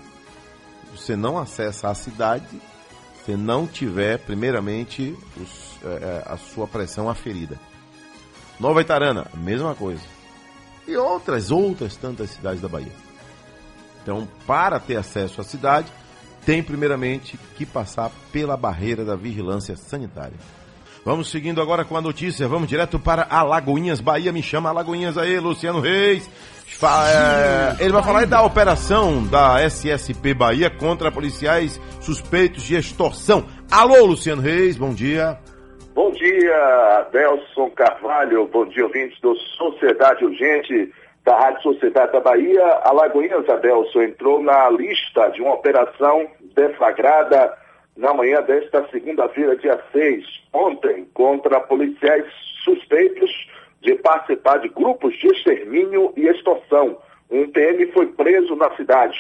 Você 0.96 1.16
não 1.16 1.38
acessa 1.38 1.90
a 1.90 1.94
cidade 1.96 2.46
se 3.26 3.36
não 3.36 3.66
tiver, 3.68 4.20
primeiramente, 4.20 5.18
os- 5.38 5.78
é, 5.84 5.88
é, 5.88 6.24
a 6.26 6.38
sua 6.38 6.68
pressão 6.68 7.10
aferida. 7.10 7.60
Nova 8.60 8.82
Itarana, 8.82 9.28
mesma 9.34 9.74
coisa. 9.76 10.02
E 10.88 10.96
outras, 10.98 11.50
outras 11.52 11.96
tantas 11.96 12.30
cidades 12.32 12.62
da 12.62 12.68
Bahia. 12.68 12.92
Então, 14.02 14.28
para 14.46 14.80
ter 14.80 14.98
acesso 14.98 15.40
à 15.40 15.44
cidade, 15.44 15.88
tem 16.46 16.62
primeiramente 16.62 17.38
que 17.58 17.66
passar 17.66 18.12
pela 18.32 18.58
barreira 18.58 19.06
da 19.06 19.16
vigilância 19.16 19.78
sanitária. 19.78 20.36
Vamos 21.06 21.30
seguindo 21.30 21.62
agora 21.62 21.84
com 21.84 21.98
a 21.98 22.02
notícia, 22.02 22.48
vamos 22.48 22.68
direto 22.70 22.98
para 22.98 23.28
Alagoinhas, 23.30 24.00
Bahia. 24.00 24.32
Me 24.32 24.42
chama 24.42 24.70
Alagoinhas 24.70 25.18
aí, 25.18 25.38
Luciano 25.38 25.82
Reis. 25.82 26.30
Fa- 26.80 27.06
é, 27.10 27.84
ele 27.84 27.92
vai 27.92 28.02
falar 28.02 28.26
da 28.26 28.42
operação 28.42 29.22
da 29.26 29.62
SSP 29.62 30.34
Bahia 30.34 30.70
contra 30.70 31.12
policiais 31.12 31.80
suspeitos 32.00 32.64
de 32.64 32.76
extorsão. 32.76 33.46
Alô, 33.70 34.06
Luciano 34.06 34.42
Reis, 34.42 34.78
bom 34.78 34.94
dia. 34.94 35.38
Bom 35.94 36.10
dia, 36.12 36.98
Adelson 37.00 37.70
Carvalho. 37.76 38.48
Bom 38.48 38.66
dia, 38.68 38.86
ouvintes 38.86 39.20
do 39.22 39.36
Sociedade 39.36 40.24
Urgente 40.24 40.90
da 41.26 41.38
Rádio 41.38 41.62
Sociedade 41.64 42.14
da 42.14 42.22
Bahia. 42.22 42.64
Alagoinhas, 42.86 43.48
Adelson, 43.50 44.04
entrou 44.04 44.42
na 44.42 44.70
lista 44.70 45.28
de 45.32 45.42
uma 45.42 45.54
operação 45.54 46.26
deflagrada 46.56 47.54
na 47.96 48.14
manhã 48.14 48.42
desta 48.42 48.88
segunda-feira, 48.90 49.56
dia 49.56 49.80
6, 49.92 50.26
ontem, 50.52 51.08
contra 51.14 51.60
policiais 51.60 52.26
suspeitos 52.64 53.32
de 53.82 53.96
participar 53.96 54.58
de 54.58 54.70
grupos 54.70 55.14
de 55.20 55.28
extermínio 55.28 56.14
e 56.16 56.28
extorsão. 56.28 56.98
Um 57.30 57.50
PM 57.52 57.86
foi 57.92 58.08
preso 58.08 58.56
na 58.56 58.74
cidade. 58.76 59.18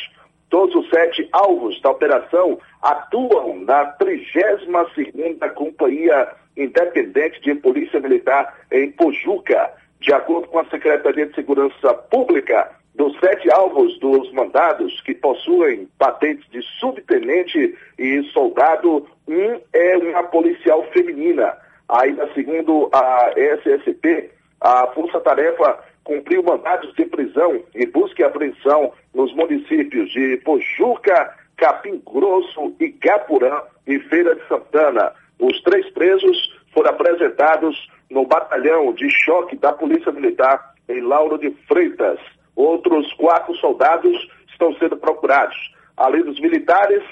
Todos 0.49 0.75
os 0.75 0.89
sete 0.89 1.27
alvos 1.31 1.81
da 1.81 1.89
operação 1.89 2.59
atuam 2.81 3.59
na 3.61 3.97
32ª 3.97 5.51
Companhia 5.53 6.31
Independente 6.55 7.41
de 7.41 7.55
Polícia 7.55 7.99
Militar 7.99 8.55
em 8.71 8.91
Pojuca. 8.91 9.73
De 9.99 10.13
acordo 10.13 10.47
com 10.47 10.59
a 10.59 10.65
Secretaria 10.65 11.25
de 11.25 11.33
Segurança 11.33 11.93
Pública, 11.93 12.69
dos 12.95 13.17
sete 13.19 13.51
alvos 13.51 13.97
dos 13.99 14.31
mandados 14.33 15.01
que 15.01 15.15
possuem 15.15 15.87
patentes 15.97 16.47
de 16.51 16.61
subtenente 16.79 17.75
e 17.97 18.23
soldado, 18.31 19.07
um 19.27 19.59
é 19.73 19.97
uma 19.97 20.23
policial 20.23 20.83
feminina. 20.91 21.57
Ainda 21.89 22.31
segundo 22.33 22.89
a 22.93 23.31
SSP, 23.35 24.31
a 24.61 24.87
Força 24.87 25.19
Tarefa 25.19 25.79
cumpriu 26.03 26.43
mandados 26.43 26.93
de 26.93 27.05
prisão 27.05 27.63
e 27.73 27.85
busca 27.85 28.21
e 28.21 28.25
apreensão 28.25 28.93
nos 29.13 29.33
municípios 29.33 30.11
de 30.11 30.37
Pojuca, 30.37 31.35
Capim 31.57 32.01
Grosso, 32.05 32.75
Igapurã 32.79 33.61
e 33.87 33.99
Feira 33.99 34.35
de 34.35 34.47
Santana. 34.47 35.13
Os 35.39 35.61
três 35.63 35.89
presos 35.91 36.37
foram 36.73 36.91
apresentados 36.91 37.89
no 38.09 38.25
batalhão 38.25 38.93
de 38.93 39.09
choque 39.09 39.55
da 39.55 39.73
Polícia 39.73 40.11
Militar 40.11 40.73
em 40.87 41.01
Lauro 41.01 41.37
de 41.37 41.51
Freitas. 41.67 42.19
Outros 42.55 43.11
quatro 43.13 43.55
soldados 43.55 44.15
estão 44.49 44.73
sendo 44.75 44.97
procurados. 44.97 45.57
Além 45.97 46.23
dos 46.23 46.39
militares, 46.39 47.03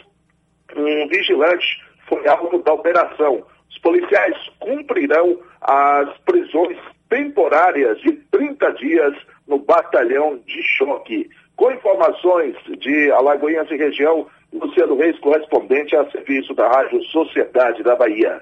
um 0.76 1.08
vigilante 1.08 1.82
foi 2.08 2.28
alvo 2.28 2.62
da 2.64 2.74
operação. 2.74 3.44
Os 3.70 3.78
policiais 3.80 4.36
cumprirão 4.60 5.40
as 5.62 6.18
prisões 6.20 6.78
temporárias 7.10 8.00
de 8.02 8.14
30 8.32 8.72
dias 8.74 9.14
no 9.48 9.60
batalhão 9.60 10.40
de 10.46 10.62
choque. 10.64 11.30
Com 11.56 11.72
informações 11.72 12.56
de 12.80 13.12
Alagoinhas 13.12 13.70
e 13.70 13.76
região, 13.76 14.28
Luciano 14.54 14.98
Reis, 14.98 15.18
correspondente 15.20 15.96
a 15.96 16.10
serviço 16.12 16.54
da 16.54 16.68
Rádio 16.68 17.04
Sociedade 17.06 17.84
da 17.84 17.96
Bahia. 17.96 18.42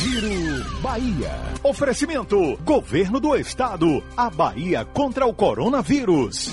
Giro 0.00 0.80
Bahia. 0.82 1.30
Oferecimento: 1.62 2.56
Governo 2.64 3.18
do 3.18 3.34
Estado. 3.36 4.02
A 4.16 4.28
Bahia 4.30 4.84
contra 4.84 5.26
o 5.26 5.34
coronavírus. 5.34 6.46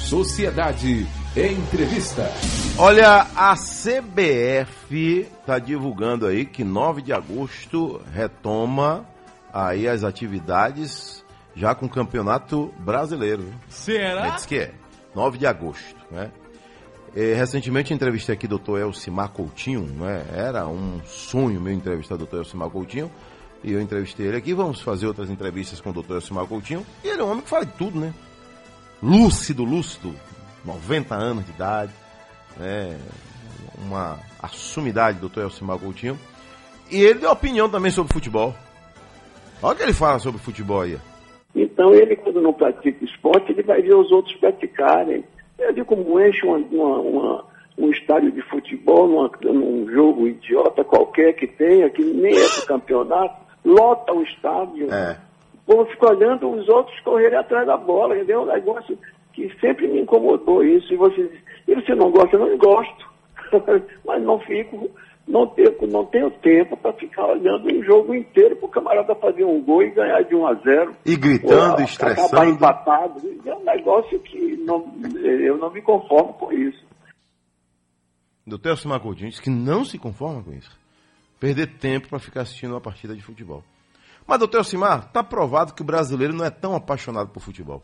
Sociedade 0.00 1.06
Entrevista. 1.36 2.28
Olha, 2.76 3.26
a 3.36 3.54
CBF 3.54 5.28
está 5.40 5.60
divulgando 5.60 6.26
aí 6.26 6.44
que 6.44 6.64
9 6.64 7.02
de 7.02 7.12
agosto 7.12 8.00
retoma 8.12 9.06
aí 9.52 9.86
as 9.86 10.02
atividades 10.02 11.24
já 11.54 11.72
com 11.72 11.86
o 11.86 11.88
Campeonato 11.88 12.74
Brasileiro. 12.80 13.44
Será? 13.68 14.30
Diz 14.30 14.46
que 14.46 14.56
é. 14.56 14.72
9 15.14 15.38
de 15.38 15.46
agosto, 15.46 15.96
né? 16.10 16.32
Eh, 17.14 17.34
recentemente 17.34 17.92
entrevistei 17.92 18.34
aqui 18.34 18.46
o 18.46 18.58
Dr. 18.58 18.78
Elcimar 18.78 19.30
Coutinho, 19.30 19.82
né? 19.82 20.24
Era 20.32 20.66
um 20.68 21.00
sonho 21.04 21.60
meu 21.60 21.72
entrevistar 21.72 22.14
o 22.14 22.18
Dr. 22.18 22.36
Elcimar 22.36 22.70
Coutinho. 22.70 23.10
E 23.62 23.72
eu 23.72 23.80
entrevistei 23.80 24.26
ele 24.26 24.36
aqui, 24.36 24.54
vamos 24.54 24.80
fazer 24.80 25.06
outras 25.06 25.28
entrevistas 25.28 25.80
com 25.80 25.90
o 25.90 25.92
Dr. 25.92 26.14
Elcimar 26.14 26.46
Coutinho. 26.46 26.86
E 27.04 27.08
ele 27.08 27.20
é 27.20 27.24
um 27.24 27.30
homem 27.30 27.42
que 27.42 27.48
fala 27.48 27.66
de 27.66 27.72
tudo, 27.72 27.98
né? 27.98 28.14
Lúcido, 29.02 29.64
lúcido, 29.64 30.14
90 30.64 31.14
anos 31.14 31.44
de 31.44 31.50
idade, 31.50 31.92
né? 32.56 32.96
Uma 33.84 34.18
assumidade 34.40 35.18
do 35.18 35.28
Dr. 35.28 35.40
Elcimar 35.40 35.78
Coutinho. 35.78 36.18
E 36.90 36.96
ele 37.02 37.20
deu 37.20 37.30
opinião 37.30 37.68
também 37.68 37.90
sobre 37.90 38.12
futebol. 38.12 38.54
Olha 39.62 39.74
o 39.74 39.76
que 39.76 39.82
ele 39.82 39.92
fala 39.92 40.18
sobre 40.18 40.40
futebol 40.40 40.82
aí. 40.82 40.96
Então, 41.54 41.92
ele, 41.92 42.16
quando 42.16 42.40
não 42.40 42.52
pratica 42.52 43.04
esporte, 43.04 43.50
ele 43.50 43.62
vai 43.62 43.82
ver 43.82 43.94
os 43.94 44.10
outros 44.12 44.34
praticarem. 44.36 45.24
Eu 45.60 45.72
digo 45.72 45.86
como 45.86 46.20
enche 46.20 46.44
uma, 46.46 46.56
uma- 46.58 46.98
uma- 47.00 47.44
um 47.78 47.90
estádio 47.90 48.32
de 48.32 48.42
futebol 48.42 49.06
numa- 49.08 49.30
num 49.42 49.88
jogo 49.90 50.26
idiota 50.26 50.82
qualquer 50.84 51.32
que 51.34 51.46
tenha, 51.46 51.88
que 51.90 52.02
nem 52.02 52.32
é 52.36 52.48
do 52.60 52.66
campeonato, 52.66 53.34
lota 53.64 54.12
o 54.12 54.22
estádio. 54.22 54.92
É. 54.92 55.16
O 55.66 55.72
povo 55.76 55.90
fica 55.90 56.10
olhando 56.12 56.50
os 56.50 56.68
outros 56.68 56.98
correrem 57.00 57.38
atrás 57.38 57.66
da 57.66 57.76
bola, 57.76 58.16
entendeu? 58.16 58.40
É 58.40 58.42
um 58.42 58.46
negócio 58.54 58.98
que 59.32 59.48
sempre 59.60 59.86
me 59.86 60.00
incomodou 60.00 60.64
isso. 60.64 60.92
E 60.92 60.96
você 60.96 61.22
diz, 61.22 61.40
e 61.68 61.74
você 61.74 61.94
não 61.94 62.10
gosta? 62.10 62.36
Eu 62.36 62.46
não 62.46 62.58
gosto. 62.58 63.08
Mas 64.04 64.22
não 64.22 64.38
fico, 64.40 64.90
não 65.30 65.46
tenho, 65.46 65.74
não 65.88 66.04
tenho 66.06 66.30
tempo 66.30 66.76
para 66.76 66.92
ficar 66.94 67.26
olhando 67.26 67.72
um 67.72 67.82
jogo 67.84 68.14
inteiro 68.14 68.56
para 68.56 68.66
o 68.66 68.70
camarada 68.70 69.14
fazer 69.14 69.44
um 69.44 69.62
gol 69.62 69.82
e 69.82 69.90
ganhar 69.90 70.22
de 70.22 70.34
1 70.34 70.46
a 70.46 70.54
0 70.54 70.96
E 71.06 71.16
gritando, 71.16 71.54
ou 71.54 71.62
Acabar 71.62 71.84
estressando. 71.84 72.44
empatado. 72.50 73.40
É 73.46 73.54
um 73.54 73.64
negócio 73.64 74.18
que 74.20 74.56
não, 74.58 74.92
eu 75.22 75.56
não 75.56 75.70
me 75.72 75.80
conformo 75.80 76.34
com 76.34 76.52
isso. 76.52 76.84
Doutor 78.46 78.70
Elcimar 78.70 79.00
Coutinho 79.00 79.30
disse 79.30 79.42
que 79.42 79.50
não 79.50 79.84
se 79.84 79.98
conforma 79.98 80.42
com 80.42 80.52
isso. 80.52 80.76
Perder 81.38 81.78
tempo 81.78 82.08
para 82.08 82.18
ficar 82.18 82.42
assistindo 82.42 82.72
uma 82.72 82.80
partida 82.80 83.14
de 83.14 83.22
futebol. 83.22 83.62
Mas, 84.26 84.38
doutor 84.38 84.58
Elcimar, 84.58 85.06
está 85.06 85.22
provado 85.22 85.74
que 85.74 85.82
o 85.82 85.84
brasileiro 85.84 86.34
não 86.34 86.44
é 86.44 86.50
tão 86.50 86.74
apaixonado 86.74 87.30
por 87.30 87.40
futebol. 87.40 87.82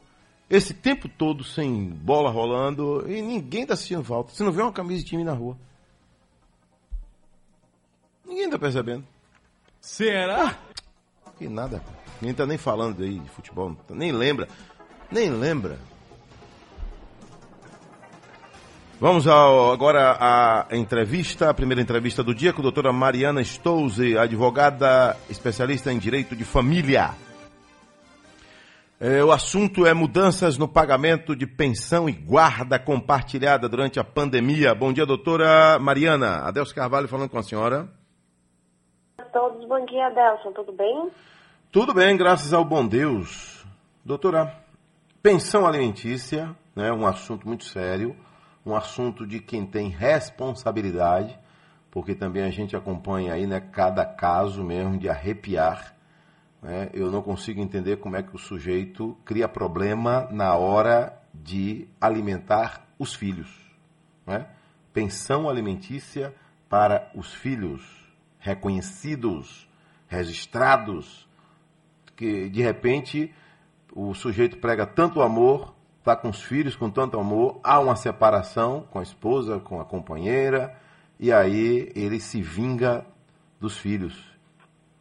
Esse 0.48 0.74
tempo 0.74 1.08
todo 1.08 1.42
sem 1.42 1.88
bola 1.88 2.30
rolando 2.30 3.04
e 3.08 3.20
ninguém 3.22 3.62
está 3.62 3.74
assistindo 3.74 4.04
falta. 4.04 4.32
Você 4.32 4.44
não 4.44 4.52
vê 4.52 4.62
uma 4.62 4.72
camisa 4.72 5.02
de 5.02 5.08
time 5.08 5.24
na 5.24 5.32
rua. 5.32 5.56
Ninguém 8.26 8.44
está 8.46 8.58
percebendo. 8.58 9.04
Será? 9.80 10.56
Que 11.38 11.48
nada. 11.48 11.82
Ninguém 12.20 12.30
está 12.32 12.46
nem 12.46 12.58
falando 12.58 13.02
aí 13.02 13.18
de 13.20 13.28
futebol. 13.30 13.74
tá- 13.86 13.94
Nem 13.94 14.10
lembra. 14.12 14.48
Nem 15.10 15.30
lembra. 15.30 15.78
Vamos 18.98 19.26
ao- 19.26 19.70
agora 19.72 20.16
à 20.18 20.66
entrevista, 20.74 21.50
a 21.50 21.54
primeira 21.54 21.82
entrevista 21.82 22.22
do 22.24 22.34
dia 22.34 22.52
com 22.52 22.60
a 22.60 22.62
doutora 22.62 22.92
Mariana 22.94 23.44
Stouze, 23.44 24.16
advogada 24.16 25.14
especialista 25.28 25.92
em 25.92 25.98
direito 25.98 26.34
de 26.34 26.44
família. 26.44 27.10
É, 28.98 29.22
o 29.22 29.30
assunto 29.30 29.84
é 29.84 29.92
mudanças 29.92 30.56
no 30.56 30.66
pagamento 30.66 31.36
de 31.36 31.46
pensão 31.46 32.08
e 32.08 32.12
guarda 32.12 32.78
compartilhada 32.78 33.68
durante 33.68 34.00
a 34.00 34.04
pandemia. 34.04 34.74
Bom 34.74 34.90
dia, 34.90 35.04
doutora 35.04 35.78
Mariana. 35.78 36.38
Adelso 36.38 36.74
Carvalho 36.74 37.06
falando 37.06 37.28
com 37.28 37.38
a 37.38 37.42
senhora. 37.42 37.86
Todos. 39.36 39.68
Bom 39.68 39.84
dia, 39.84 40.06
Adelson. 40.06 40.50
Tudo 40.52 40.72
bem? 40.72 41.10
Tudo 41.70 41.92
bem, 41.92 42.16
graças 42.16 42.54
ao 42.54 42.64
bom 42.64 42.86
Deus. 42.86 43.66
Doutora, 44.02 44.58
pensão 45.22 45.66
alimentícia, 45.66 46.56
né, 46.74 46.90
um 46.90 47.06
assunto 47.06 47.46
muito 47.46 47.64
sério, 47.64 48.16
um 48.64 48.74
assunto 48.74 49.26
de 49.26 49.38
quem 49.38 49.66
tem 49.66 49.90
responsabilidade, 49.90 51.38
porque 51.90 52.14
também 52.14 52.44
a 52.44 52.50
gente 52.50 52.74
acompanha 52.74 53.34
aí, 53.34 53.46
né, 53.46 53.60
cada 53.60 54.06
caso 54.06 54.64
mesmo 54.64 54.96
de 54.96 55.06
arrepiar. 55.06 55.94
né? 56.62 56.88
Eu 56.94 57.10
não 57.10 57.20
consigo 57.20 57.60
entender 57.60 57.98
como 57.98 58.16
é 58.16 58.22
que 58.22 58.34
o 58.34 58.38
sujeito 58.38 59.18
cria 59.22 59.46
problema 59.46 60.28
na 60.30 60.54
hora 60.54 61.12
de 61.34 61.86
alimentar 62.00 62.86
os 62.98 63.14
filhos. 63.14 63.50
né? 64.26 64.46
Pensão 64.94 65.46
alimentícia 65.46 66.34
para 66.70 67.10
os 67.14 67.34
filhos 67.34 68.05
reconhecidos, 68.46 69.68
registrados, 70.06 71.28
que 72.14 72.48
de 72.48 72.62
repente 72.62 73.34
o 73.92 74.14
sujeito 74.14 74.58
prega 74.58 74.86
tanto 74.86 75.20
amor, 75.20 75.74
está 75.98 76.14
com 76.14 76.28
os 76.28 76.40
filhos 76.40 76.76
com 76.76 76.88
tanto 76.88 77.18
amor, 77.18 77.58
há 77.64 77.80
uma 77.80 77.96
separação 77.96 78.86
com 78.92 79.00
a 79.00 79.02
esposa, 79.02 79.58
com 79.58 79.80
a 79.80 79.84
companheira, 79.84 80.78
e 81.18 81.32
aí 81.32 81.90
ele 81.96 82.20
se 82.20 82.40
vinga 82.40 83.04
dos 83.58 83.76
filhos 83.76 84.16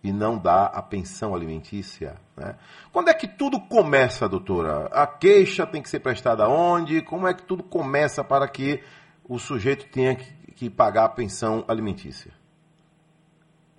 e 0.04 0.12
não 0.12 0.40
dá 0.40 0.66
a 0.66 0.82
pensão 0.82 1.36
alimentícia. 1.36 2.16
Né? 2.36 2.56
Quando 2.92 3.10
é 3.10 3.14
que 3.14 3.28
tudo 3.28 3.60
começa, 3.60 4.28
doutora? 4.28 4.88
A 4.88 5.06
queixa 5.06 5.68
tem 5.68 5.84
que 5.84 5.90
ser 5.90 6.00
prestada 6.00 6.50
onde? 6.50 7.02
Como 7.04 7.28
é 7.28 7.34
que 7.34 7.44
tudo 7.44 7.62
começa 7.62 8.24
para 8.24 8.48
que 8.48 8.82
o 9.24 9.38
sujeito 9.38 9.88
tenha 9.90 10.16
que, 10.16 10.34
que 10.54 10.70
pagar 10.70 11.06
a 11.06 11.10
pensão 11.10 11.64
alimentícia? 11.68 12.32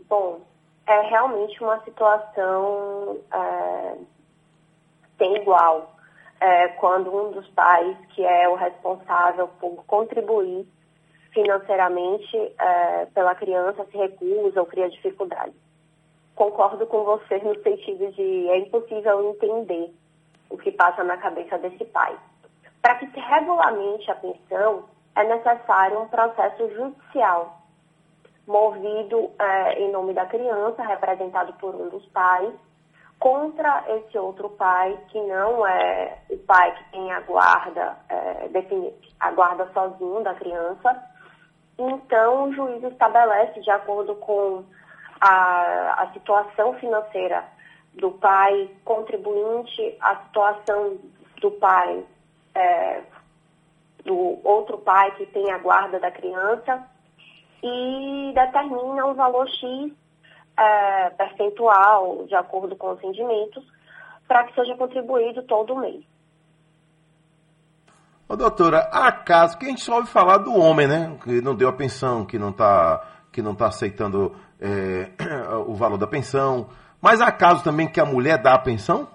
Bom, 0.08 0.40
é 0.86 1.00
realmente 1.08 1.62
uma 1.62 1.82
situação 1.82 3.18
é, 3.32 3.96
sem 5.18 5.36
igual. 5.36 5.92
É, 6.38 6.68
quando 6.68 7.14
um 7.14 7.32
dos 7.32 7.48
pais, 7.48 7.96
que 8.14 8.24
é 8.24 8.48
o 8.48 8.54
responsável 8.54 9.48
por 9.58 9.84
contribuir 9.86 10.66
financeiramente 11.32 12.36
é, 12.58 13.06
pela 13.06 13.34
criança, 13.34 13.86
se 13.86 13.96
recusa 13.96 14.60
ou 14.60 14.66
cria 14.66 14.88
dificuldade. 14.90 15.54
Concordo 16.34 16.86
com 16.86 17.04
você 17.04 17.38
no 17.38 17.54
sentido 17.62 18.12
de 18.12 18.48
é 18.50 18.58
impossível 18.58 19.30
entender 19.30 19.94
o 20.50 20.58
que 20.58 20.70
passa 20.70 21.02
na 21.02 21.16
cabeça 21.16 21.58
desse 21.58 21.84
pai. 21.86 22.16
Para 22.82 22.96
que 22.96 23.06
se 23.10 23.18
regulamente 23.18 24.10
a 24.10 24.14
pensão, 24.14 24.84
é 25.16 25.24
necessário 25.24 26.00
um 26.00 26.08
processo 26.08 26.68
judicial 26.70 27.65
movido 28.46 29.30
eh, 29.38 29.80
em 29.80 29.90
nome 29.90 30.12
da 30.14 30.26
criança, 30.26 30.82
representado 30.82 31.52
por 31.54 31.74
um 31.74 31.88
dos 31.88 32.06
pais, 32.06 32.52
contra 33.18 33.84
esse 33.88 34.18
outro 34.18 34.50
pai, 34.50 34.98
que 35.08 35.20
não 35.22 35.66
é 35.66 36.18
o 36.30 36.38
pai 36.38 36.74
que 36.74 36.90
tem 36.92 37.10
a 37.12 37.20
guarda, 37.20 37.96
defini- 38.50 38.92
a 39.18 39.30
guarda 39.32 39.66
sozinho 39.72 40.22
da 40.22 40.34
criança. 40.34 41.02
Então, 41.78 42.44
o 42.44 42.52
juiz 42.52 42.82
estabelece, 42.84 43.60
de 43.60 43.70
acordo 43.70 44.14
com 44.16 44.62
a, 45.20 46.02
a 46.02 46.12
situação 46.12 46.74
financeira 46.74 47.44
do 47.94 48.10
pai 48.12 48.70
contribuinte, 48.84 49.96
a 50.00 50.16
situação 50.16 50.98
do 51.40 51.50
pai, 51.52 52.04
eh, 52.54 53.02
do 54.04 54.38
outro 54.46 54.78
pai 54.78 55.10
que 55.12 55.26
tem 55.26 55.50
a 55.50 55.58
guarda 55.58 55.98
da 55.98 56.10
criança, 56.10 56.86
e 57.62 58.32
determina 58.34 59.06
um 59.06 59.14
valor 59.14 59.48
X 59.48 59.92
eh, 60.58 61.10
percentual, 61.10 62.24
de 62.26 62.34
acordo 62.34 62.76
com 62.76 62.92
os 62.92 63.00
rendimentos, 63.00 63.64
para 64.26 64.44
que 64.44 64.54
seja 64.54 64.76
contribuído 64.76 65.42
todo 65.42 65.76
mês. 65.76 66.02
Ô, 68.28 68.36
doutora, 68.36 68.88
há 68.92 69.12
casos 69.12 69.56
que 69.56 69.66
a 69.66 69.68
gente 69.68 69.82
só 69.82 69.96
ouve 69.96 70.08
falar 70.08 70.38
do 70.38 70.54
homem, 70.54 70.88
né? 70.88 71.16
Que 71.22 71.40
não 71.40 71.54
deu 71.54 71.68
a 71.68 71.72
pensão, 71.72 72.24
que 72.24 72.38
não 72.38 72.50
está 72.50 73.12
que 73.32 73.42
não 73.42 73.54
tá 73.54 73.66
aceitando 73.66 74.34
é, 74.58 75.10
o 75.66 75.74
valor 75.74 75.98
da 75.98 76.06
pensão. 76.06 76.68
Mas 77.02 77.20
há 77.20 77.30
casos 77.30 77.62
também 77.62 77.86
que 77.86 78.00
a 78.00 78.04
mulher 78.06 78.40
dá 78.40 78.54
a 78.54 78.58
pensão? 78.58 79.06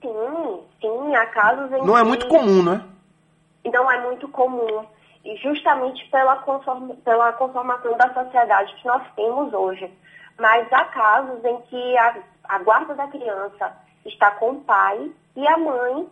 Sim, 0.00 0.60
sim, 0.80 1.14
há 1.14 1.26
casos 1.26 1.70
em 1.70 1.84
Não 1.84 1.96
é 1.96 2.00
que 2.00 2.08
muito 2.08 2.28
comum, 2.28 2.62
né? 2.62 2.82
não 3.70 3.90
é 3.90 4.02
muito 4.02 4.28
comum. 4.28 4.84
Justamente 5.42 6.04
pela, 6.10 6.36
pela 7.04 7.32
conformação 7.34 7.96
da 7.96 8.12
sociedade 8.12 8.74
que 8.74 8.86
nós 8.86 9.02
temos 9.14 9.52
hoje. 9.52 9.90
Mas 10.38 10.72
há 10.72 10.84
casos 10.86 11.44
em 11.44 11.60
que 11.62 11.98
a, 11.98 12.16
a 12.44 12.58
guarda 12.58 12.94
da 12.94 13.06
criança 13.06 13.72
está 14.04 14.32
com 14.32 14.50
o 14.50 14.60
pai 14.62 15.12
e 15.36 15.46
a 15.46 15.56
mãe, 15.58 16.08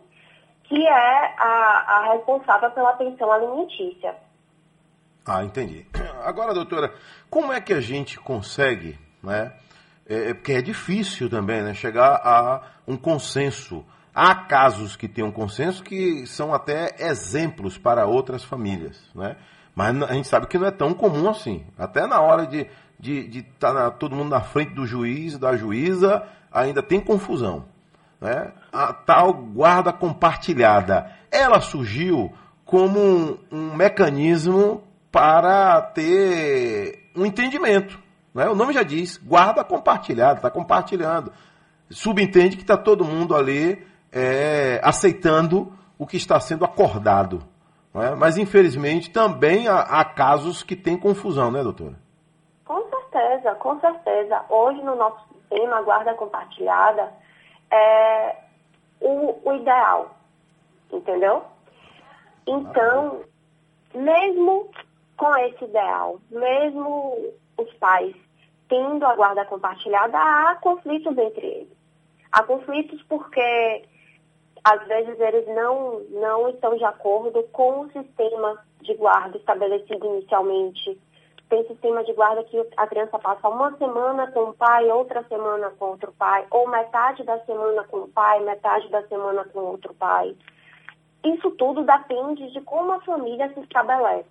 que 0.63 0.87
é 0.87 1.35
a, 1.37 1.97
a 1.97 2.13
responsável 2.13 2.71
pela 2.71 2.93
pensão 2.93 3.31
alimentícia. 3.31 4.15
Ah, 5.25 5.43
entendi. 5.43 5.85
Agora, 6.23 6.53
doutora, 6.53 6.93
como 7.29 7.51
é 7.51 7.61
que 7.61 7.73
a 7.73 7.81
gente 7.81 8.19
consegue, 8.19 8.97
né? 9.21 9.53
É, 10.07 10.29
é 10.29 10.33
porque 10.33 10.53
é 10.53 10.61
difícil 10.61 11.29
também, 11.29 11.61
né? 11.61 11.73
Chegar 11.73 12.21
a 12.23 12.61
um 12.87 12.97
consenso. 12.97 13.85
Há 14.13 14.35
casos 14.35 14.95
que 14.95 15.07
têm 15.07 15.23
um 15.23 15.31
consenso 15.31 15.83
que 15.83 16.25
são 16.27 16.53
até 16.53 16.95
exemplos 16.99 17.77
para 17.77 18.05
outras 18.05 18.43
famílias, 18.43 19.01
né? 19.15 19.37
Mas 19.73 20.01
a 20.03 20.13
gente 20.13 20.27
sabe 20.27 20.47
que 20.47 20.57
não 20.57 20.67
é 20.67 20.71
tão 20.71 20.93
comum 20.93 21.29
assim. 21.29 21.65
Até 21.77 22.05
na 22.05 22.19
hora 22.19 22.45
de 22.45 22.59
estar 22.59 22.71
de, 22.99 23.27
de 23.27 23.43
tá 23.43 23.89
todo 23.89 24.15
mundo 24.15 24.29
na 24.29 24.41
frente 24.41 24.73
do 24.73 24.85
juiz, 24.85 25.37
da 25.37 25.55
juíza, 25.55 26.23
ainda 26.51 26.83
tem 26.83 26.99
confusão. 26.99 27.65
Né? 28.19 28.51
A 28.71 28.93
tal 28.93 29.33
guarda 29.33 29.93
compartilhada, 29.93 31.11
ela 31.31 31.61
surgiu 31.61 32.33
como 32.65 32.99
um, 32.99 33.37
um 33.51 33.75
mecanismo 33.75 34.83
para 35.11 35.81
ter 35.81 37.09
um 37.15 37.25
entendimento. 37.25 37.97
Né? 38.33 38.47
O 38.47 38.55
nome 38.55 38.73
já 38.73 38.83
diz, 38.83 39.17
guarda 39.17 39.63
compartilhada, 39.63 40.35
está 40.35 40.51
compartilhando. 40.51 41.31
Subentende 41.89 42.55
que 42.55 42.63
está 42.63 42.77
todo 42.77 43.03
mundo 43.03 43.35
ali 43.35 43.85
é, 44.11 44.79
aceitando 44.83 45.71
o 45.97 46.05
que 46.05 46.17
está 46.17 46.39
sendo 46.39 46.65
acordado. 46.65 47.43
né? 47.93 48.15
Mas, 48.17 48.37
infelizmente, 48.37 49.11
também 49.11 49.67
há, 49.67 49.79
há 49.79 50.05
casos 50.05 50.63
que 50.63 50.75
tem 50.75 50.97
confusão, 50.97 51.51
né, 51.51 51.63
doutora? 51.63 51.95
Com 52.65 52.81
certeza, 52.89 53.55
com 53.55 53.79
certeza. 53.79 54.43
Hoje 54.49 54.81
no 54.81 54.95
nosso 54.95 55.25
sistema, 55.33 55.81
guarda 55.81 56.13
compartilhada 56.13 57.11
é 57.69 58.35
o, 58.99 59.39
o 59.43 59.53
ideal, 59.53 60.15
entendeu? 60.91 61.43
Então, 62.45 63.21
mesmo 63.93 64.69
com 65.15 65.35
esse 65.37 65.63
ideal, 65.63 66.19
mesmo 66.29 67.15
os 67.57 67.73
pais 67.75 68.15
tendo 68.67 69.05
a 69.05 69.15
guarda 69.15 69.45
compartilhada, 69.45 70.17
há 70.17 70.55
conflitos 70.55 71.17
entre 71.17 71.45
eles. 71.45 71.77
Há 72.31 72.41
conflitos 72.43 73.03
porque 73.03 73.83
às 74.63 74.87
vezes 74.87 75.19
eles 75.19 75.47
não, 75.47 75.99
não 76.09 76.49
estão 76.49 76.75
de 76.75 76.83
acordo 76.83 77.43
com 77.51 77.81
o 77.81 77.91
sistema 77.91 78.63
de 78.81 78.93
guarda 78.93 79.37
estabelecido 79.37 80.05
inicialmente. 80.05 80.99
Tem 81.49 81.67
sistema 81.67 82.03
de 82.03 82.13
guarda 82.13 82.43
que 82.43 82.57
a 82.77 82.87
criança 82.87 83.19
passa 83.19 83.49
uma 83.49 83.75
semana 83.77 84.31
com 84.31 84.49
o 84.49 84.53
pai, 84.53 84.89
outra 84.89 85.23
semana 85.23 85.69
com 85.71 85.85
outro 85.85 86.13
pai, 86.17 86.45
ou 86.49 86.67
metade 86.67 87.23
da 87.23 87.39
semana 87.39 87.83
com 87.85 87.97
o 87.97 88.07
pai, 88.07 88.39
metade 88.41 88.87
da 88.89 89.03
semana 89.07 89.43
com 89.45 89.59
outro 89.59 89.93
pai. 89.95 90.35
Isso 91.23 91.51
tudo 91.51 91.83
depende 91.83 92.51
de 92.51 92.61
como 92.61 92.93
a 92.93 93.01
família 93.01 93.51
se 93.53 93.59
estabelece. 93.59 94.29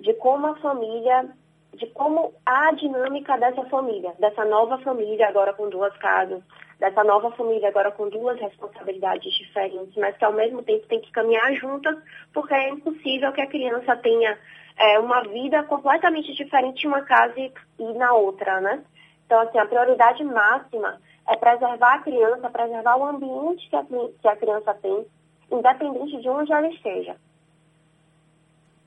de 0.00 0.14
como 0.14 0.46
a 0.46 0.54
família, 0.56 1.28
de 1.74 1.86
como 1.88 2.32
a 2.46 2.70
dinâmica 2.72 3.36
dessa 3.36 3.64
família, 3.64 4.14
dessa 4.18 4.44
nova 4.44 4.78
família 4.78 5.28
agora 5.28 5.52
com 5.52 5.68
duas 5.68 5.96
casas, 5.96 6.40
dessa 6.78 7.02
nova 7.02 7.30
família 7.32 7.68
agora 7.68 7.90
com 7.90 8.08
duas 8.08 8.38
responsabilidades 8.40 9.32
diferentes, 9.34 9.94
mas 9.96 10.16
que 10.16 10.24
ao 10.24 10.32
mesmo 10.32 10.62
tempo 10.62 10.86
tem 10.86 11.00
que 11.00 11.10
caminhar 11.10 11.52
juntas, 11.54 11.96
porque 12.32 12.54
é 12.54 12.70
impossível 12.70 13.32
que 13.32 13.40
a 13.40 13.48
criança 13.48 13.96
tenha 13.96 14.38
é, 14.76 14.98
uma 14.98 15.22
vida 15.22 15.62
completamente 15.64 16.32
diferente 16.34 16.84
em 16.84 16.88
uma 16.88 17.02
casa 17.02 17.34
e, 17.36 17.52
na 17.94 18.12
outra, 18.14 18.60
né? 18.60 18.82
Então, 19.26 19.40
assim, 19.40 19.58
a 19.58 19.66
prioridade 19.66 20.22
máxima 20.24 21.00
é 21.28 21.36
preservar 21.36 21.94
a 21.94 22.02
criança, 22.02 22.48
preservar 22.48 22.96
o 22.96 23.04
ambiente 23.04 23.68
que 23.68 23.76
a, 23.76 23.84
que 23.84 24.28
a 24.28 24.36
criança 24.36 24.72
tem, 24.74 25.04
independente 25.50 26.20
de 26.20 26.28
onde 26.28 26.52
ela 26.52 26.68
esteja. 26.68 27.16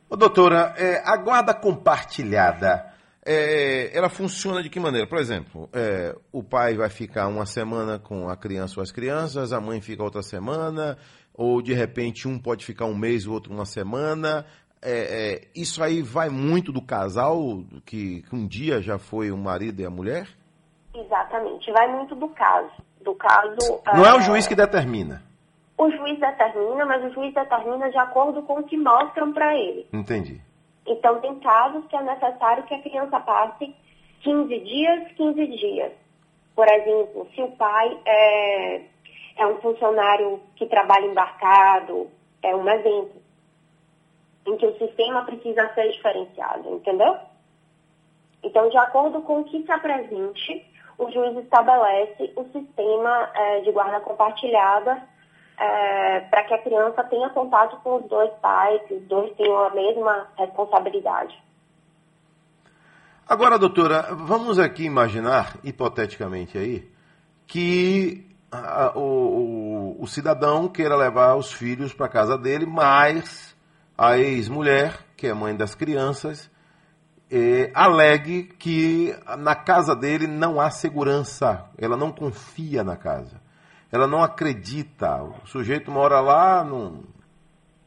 Ô, 0.10 0.16
doutora, 0.16 0.74
é, 0.78 1.02
a 1.06 1.18
guarda 1.18 1.54
compartilhada, 1.54 2.92
é, 3.26 3.95
ela 3.95 4.09
funciona 4.09 4.63
de 4.63 4.69
que 4.69 4.80
maneira? 4.80 5.07
Por 5.07 5.19
exemplo, 5.19 5.69
é, 5.74 6.15
o 6.32 6.43
pai 6.43 6.76
vai 6.76 6.89
ficar 6.89 7.28
uma 7.28 7.45
semana 7.45 7.99
com 7.99 8.28
a 8.28 8.36
criança 8.36 8.80
ou 8.80 8.84
as 8.84 8.91
crianças, 8.91 9.53
a 9.53 9.61
mãe 9.61 9.80
fica 9.80 10.03
outra 10.03 10.24
semana, 10.24 10.97
ou 11.34 11.61
de 11.61 11.74
repente 11.74 12.28
um 12.28 12.39
pode 12.39 12.65
ficar 12.65 12.86
um 12.86 12.95
mês, 12.95 13.28
o 13.28 13.34
outro 13.34 13.53
uma 13.53 13.65
semana. 13.65 14.45
É, 14.82 14.91
é, 14.91 15.41
isso 15.55 15.84
aí 15.84 16.01
vai 16.01 16.30
muito 16.30 16.72
do 16.72 16.82
casal 16.82 17.63
que, 17.86 18.24
que 18.24 18.36
um 18.36 18.47
dia 18.47 18.82
já 18.82 18.97
foi 18.97 19.30
o 19.32 19.38
marido 19.38 19.80
e 19.80 19.86
a 19.86 19.91
mulher? 19.91 20.28
Exatamente, 20.93 21.72
vai 21.72 21.88
muito 21.88 22.15
do 22.15 22.28
caso. 22.30 22.72
Do 23.01 23.15
caso. 23.15 23.55
Não 23.95 24.05
é 24.05 24.13
o 24.15 24.22
juiz 24.22 24.47
que 24.47 24.55
determina. 24.55 25.22
O 25.78 25.89
juiz 25.89 26.19
determina, 26.19 26.86
mas 26.86 27.03
o 27.03 27.13
juiz 27.13 27.34
determina 27.34 27.89
de 27.89 27.97
acordo 27.97 28.41
com 28.43 28.59
o 28.59 28.63
que 28.63 28.78
mostram 28.78 29.32
para 29.32 29.55
ele. 29.55 29.88
Entendi. 29.93 30.41
Então, 30.86 31.19
tem 31.21 31.39
casos 31.39 31.86
que 31.88 31.95
é 31.95 32.01
necessário 32.01 32.63
que 32.63 32.73
a 32.73 32.82
criança 32.82 33.19
passe 33.19 33.75
15 34.21 34.59
dias, 34.59 35.11
15 35.13 35.47
dias. 35.47 35.91
Por 36.55 36.67
exemplo, 36.67 37.27
se 37.34 37.41
o 37.41 37.51
pai 37.51 37.97
é, 38.05 38.82
é 39.38 39.47
um 39.47 39.57
funcionário 39.61 40.41
que 40.55 40.65
trabalha 40.65 41.05
embarcado, 41.05 42.09
é 42.41 42.55
um 42.55 42.67
exemplo, 42.67 43.21
em 44.47 44.57
que 44.57 44.65
o 44.65 44.77
sistema 44.77 45.23
precisa 45.23 45.71
ser 45.73 45.91
diferenciado, 45.91 46.75
entendeu? 46.75 47.17
Então, 48.43 48.69
de 48.69 48.77
acordo 48.77 49.21
com 49.21 49.41
o 49.41 49.43
que 49.43 49.63
se 49.63 49.71
apresente, 49.71 50.65
o 50.97 51.09
juiz 51.11 51.38
estabelece 51.38 52.34
o 52.36 52.43
sistema 52.45 53.32
é, 53.34 53.61
de 53.61 53.71
guarda 53.71 53.99
compartilhada 53.99 55.01
é, 55.62 56.22
para 56.22 56.43
que 56.43 56.53
a 56.55 56.64
criança 56.64 57.03
tenha 57.03 57.30
contato 57.30 57.78
com 57.84 57.97
os 57.97 58.09
dois 58.09 58.32
pais, 58.41 58.82
que 58.88 58.95
os 58.95 59.03
dois 59.03 59.32
tenham 59.36 59.64
a 59.64 59.70
mesma 59.70 60.28
responsabilidade. 60.38 61.38
Agora, 63.28 63.59
doutora, 63.59 64.07
vamos 64.12 64.57
aqui 64.57 64.84
imaginar, 64.86 65.57
hipoteticamente 65.64 66.57
aí, 66.57 66.91
que 67.45 68.28
a, 68.51 68.91
o, 68.97 69.97
o, 69.99 70.03
o 70.03 70.07
cidadão 70.07 70.68
queira 70.68 70.95
levar 70.95 71.36
os 71.36 71.53
filhos 71.53 71.93
para 71.93 72.09
casa 72.09 72.38
dele, 72.38 72.66
mas 72.66 73.55
a 73.95 74.18
ex-mulher, 74.18 74.97
que 75.16 75.28
é 75.28 75.34
mãe 75.34 75.55
das 75.55 75.76
crianças, 75.76 76.49
eh, 77.30 77.72
alegue 77.74 78.43
que 78.43 79.16
na 79.38 79.55
casa 79.55 79.95
dele 79.95 80.28
não 80.28 80.59
há 80.59 80.70
segurança, 80.70 81.70
ela 81.78 81.95
não 81.95 82.12
confia 82.12 82.84
na 82.84 82.97
casa, 82.97 83.41
ela 83.92 84.08
não 84.08 84.24
acredita. 84.24 85.22
O 85.22 85.46
sujeito 85.46 85.92
mora 85.92 86.20
lá 86.20 86.64
no 86.64 87.04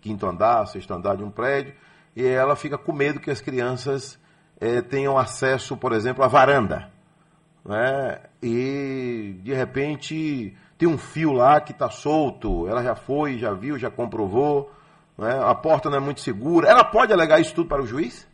quinto 0.00 0.26
andar, 0.26 0.66
sexto 0.66 0.92
andar 0.92 1.16
de 1.16 1.24
um 1.24 1.30
prédio, 1.30 1.74
e 2.14 2.26
ela 2.26 2.54
fica 2.54 2.76
com 2.76 2.92
medo 2.92 3.20
que 3.20 3.30
as 3.30 3.40
crianças 3.40 4.20
eh, 4.60 4.82
tenham 4.82 5.16
acesso, 5.16 5.76
por 5.76 5.92
exemplo, 5.92 6.22
à 6.22 6.28
varanda. 6.28 6.92
Né? 7.64 8.20
E 8.42 9.40
de 9.42 9.54
repente 9.54 10.54
tem 10.76 10.86
um 10.86 10.98
fio 10.98 11.32
lá 11.32 11.60
que 11.60 11.72
está 11.72 11.88
solto, 11.88 12.68
ela 12.68 12.82
já 12.82 12.94
foi, 12.94 13.38
já 13.38 13.54
viu, 13.54 13.78
já 13.78 13.90
comprovou, 13.90 14.70
né? 15.16 15.40
a 15.42 15.54
porta 15.54 15.88
não 15.88 15.96
é 15.96 16.00
muito 16.00 16.20
segura. 16.20 16.68
Ela 16.68 16.84
pode 16.84 17.12
alegar 17.12 17.40
isso 17.40 17.54
tudo 17.54 17.68
para 17.68 17.82
o 17.82 17.86
juiz? 17.86 18.28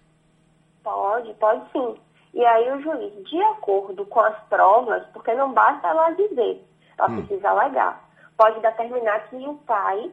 Pode, 0.83 1.33
pode 1.35 1.62
sim. 1.71 1.95
E 2.35 2.45
aí 2.45 2.73
o 2.73 2.81
juiz, 2.81 3.12
de 3.29 3.41
acordo 3.43 4.05
com 4.07 4.21
as 4.21 4.37
provas, 4.49 5.05
porque 5.12 5.33
não 5.35 5.53
basta 5.53 5.87
ela 5.87 6.11
dizer, 6.11 6.64
ela 7.01 7.11
Hum. 7.11 7.24
precisa 7.24 7.48
alegar, 7.51 8.09
pode 8.36 8.61
determinar 8.61 9.28
que 9.28 9.36
o 9.36 9.55
pai 9.66 10.11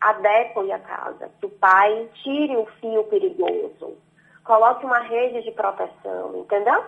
adeque 0.00 0.70
a 0.72 0.78
casa, 0.78 1.30
que 1.40 1.46
o 1.46 1.50
pai 1.50 2.08
tire 2.22 2.56
o 2.56 2.66
fio 2.80 3.04
perigoso, 3.04 3.96
coloque 4.44 4.84
uma 4.84 4.98
rede 5.00 5.42
de 5.42 5.50
proteção, 5.52 6.36
entendeu? 6.36 6.84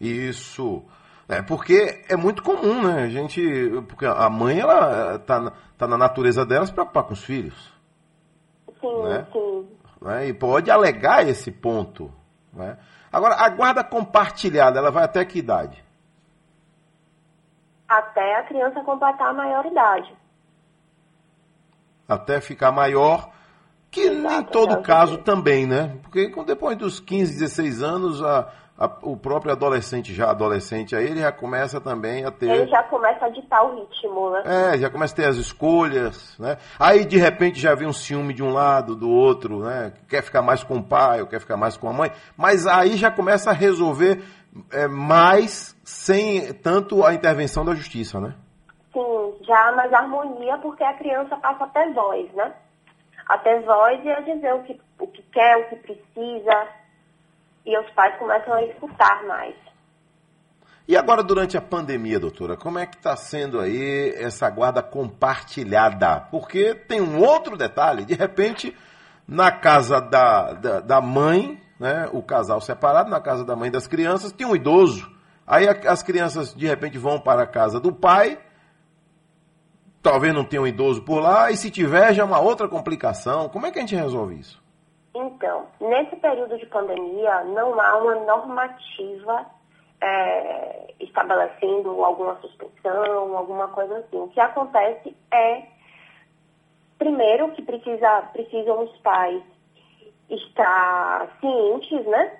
Isso. 0.00 0.82
É 1.28 1.42
porque 1.42 2.04
é 2.08 2.16
muito 2.16 2.42
comum, 2.42 2.82
né? 2.86 3.02
A 3.02 3.08
gente. 3.08 3.40
Porque 3.88 4.06
a 4.06 4.30
mãe, 4.30 4.58
ela 4.60 5.18
tá, 5.18 5.38
na- 5.40 5.52
tá 5.76 5.86
na 5.86 5.98
natureza 5.98 6.44
dela 6.46 6.64
se 6.64 6.72
preocupar 6.72 7.04
com 7.04 7.12
os 7.12 7.22
filhos. 7.22 7.72
Sim, 8.80 9.02
Né? 9.02 9.26
sim. 9.32 9.68
Né? 10.00 10.28
E 10.28 10.32
pode 10.32 10.70
alegar 10.70 11.28
esse 11.28 11.50
ponto. 11.52 12.10
Né? 12.52 12.78
Agora, 13.12 13.34
a 13.34 13.48
guarda 13.50 13.84
compartilhada, 13.84 14.78
ela 14.78 14.90
vai 14.90 15.04
até 15.04 15.24
que 15.24 15.38
idade? 15.40 15.84
Até 17.88 18.36
a 18.36 18.42
criança 18.42 18.80
completar 18.84 19.28
a 19.30 19.32
maioridade. 19.32 20.14
Até 22.08 22.40
ficar 22.40 22.70
maior, 22.72 23.30
que 23.90 24.08
nem 24.10 24.42
todo 24.44 24.82
caso 24.82 25.18
também, 25.18 25.66
né? 25.66 25.96
Porque 26.02 26.30
depois 26.44 26.76
dos 26.76 27.00
15, 27.00 27.32
16 27.38 27.82
anos, 27.82 28.22
a- 28.22 28.48
a- 28.78 28.96
o 29.02 29.16
próprio 29.16 29.52
adolescente, 29.52 30.14
já 30.14 30.30
adolescente, 30.30 30.94
aí 30.94 31.04
ele 31.04 31.20
já 31.20 31.32
começa 31.32 31.80
também 31.80 32.24
a 32.24 32.30
ter. 32.30 32.48
Ele 32.48 32.66
já 32.70 32.82
começa 32.84 33.26
a 33.26 33.28
ditar 33.28 33.62
o 33.64 33.74
ritmo, 33.80 34.30
né? 34.30 34.42
É, 34.44 34.78
já 34.78 34.88
começa 34.88 35.12
a 35.12 35.16
ter 35.16 35.24
as 35.26 35.36
escolhas, 35.36 36.38
né? 36.38 36.56
Aí 36.78 37.04
de 37.04 37.18
repente 37.18 37.58
já 37.60 37.74
vem 37.74 37.88
um 37.88 37.92
ciúme 37.92 38.32
de 38.32 38.42
um 38.42 38.52
lado, 38.52 38.94
do 38.94 39.10
outro, 39.10 39.60
né? 39.64 39.92
Quer 40.08 40.22
ficar 40.22 40.40
mais 40.42 40.62
com 40.62 40.76
o 40.76 40.82
pai, 40.82 41.20
ou 41.20 41.26
quer 41.26 41.40
ficar 41.40 41.56
mais 41.56 41.76
com 41.76 41.88
a 41.88 41.92
mãe, 41.92 42.10
mas 42.36 42.66
aí 42.66 42.96
já 42.96 43.10
começa 43.10 43.50
a 43.50 43.54
resolver 43.54 44.22
é, 44.72 44.86
mais 44.88 45.76
sem 45.84 46.52
tanto 46.54 47.04
a 47.04 47.14
intervenção 47.14 47.64
da 47.64 47.74
justiça, 47.74 48.20
né? 48.20 48.34
Sim, 48.92 49.34
já 49.42 49.68
há 49.68 49.72
mais 49.72 49.92
harmonia 49.92 50.58
porque 50.58 50.82
a 50.84 50.94
criança 50.94 51.36
passa 51.36 51.64
a 51.64 51.68
ter 51.68 51.92
voz, 51.92 52.32
né? 52.32 52.52
A 53.28 53.38
ter 53.38 53.60
voz 53.62 54.04
e 54.04 54.10
a 54.10 54.20
dizer 54.20 54.54
o 54.54 54.62
que, 54.62 54.80
o 54.98 55.06
que 55.06 55.22
quer, 55.32 55.56
o 55.58 55.68
que 55.68 55.76
precisa. 55.76 56.68
E 57.66 57.78
os 57.78 57.90
pais 57.90 58.16
começam 58.18 58.54
a 58.54 58.62
escutar 58.62 59.24
mais. 59.26 59.54
E 60.88 60.96
agora 60.96 61.22
durante 61.22 61.54
a 61.54 61.60
pandemia, 61.60 62.18
doutora, 62.18 62.56
como 62.56 62.78
é 62.78 62.86
que 62.86 62.96
está 62.96 63.14
sendo 63.14 63.60
aí 63.60 64.14
essa 64.16 64.48
guarda 64.48 64.82
compartilhada? 64.82 66.20
Porque 66.30 66.74
tem 66.74 66.98
um 66.98 67.18
outro 67.18 67.58
detalhe, 67.58 68.06
de 68.06 68.14
repente, 68.14 68.74
na 69.28 69.52
casa 69.52 70.00
da, 70.00 70.54
da, 70.54 70.80
da 70.80 71.00
mãe, 71.02 71.60
né, 71.78 72.08
o 72.12 72.22
casal 72.22 72.60
separado, 72.60 73.10
na 73.10 73.20
casa 73.20 73.44
da 73.44 73.54
mãe 73.54 73.70
das 73.70 73.86
crianças, 73.86 74.32
tem 74.32 74.46
um 74.46 74.56
idoso. 74.56 75.10
Aí 75.46 75.66
as 75.68 76.02
crianças 76.02 76.54
de 76.54 76.66
repente 76.66 76.98
vão 76.98 77.18
para 77.18 77.42
a 77.42 77.46
casa 77.46 77.80
do 77.80 77.92
pai, 77.92 78.38
talvez 80.02 80.34
não 80.34 80.44
tenha 80.44 80.62
um 80.62 80.66
idoso 80.66 81.02
por 81.02 81.20
lá, 81.20 81.50
e 81.50 81.56
se 81.56 81.70
tiver 81.70 82.12
já 82.12 82.22
é 82.22 82.26
uma 82.26 82.40
outra 82.40 82.68
complicação. 82.68 83.48
Como 83.48 83.66
é 83.66 83.70
que 83.70 83.78
a 83.78 83.82
gente 83.82 83.96
resolve 83.96 84.38
isso? 84.38 84.62
Então, 85.14 85.66
nesse 85.80 86.16
período 86.16 86.58
de 86.58 86.66
pandemia, 86.66 87.44
não 87.44 87.80
há 87.80 87.96
uma 87.96 88.14
normativa 88.14 89.46
é, 90.00 90.94
estabelecendo 91.00 92.04
alguma 92.04 92.36
suspensão, 92.40 93.36
alguma 93.36 93.68
coisa 93.68 93.98
assim. 93.98 94.18
O 94.18 94.28
que 94.28 94.40
acontece 94.40 95.16
é, 95.32 95.62
primeiro, 96.98 97.50
que 97.52 97.62
precisa, 97.62 98.22
precisam 98.32 98.82
os 98.82 98.96
pais 98.98 99.42
estar 100.30 101.28
cientes, 101.40 102.06
né? 102.06 102.38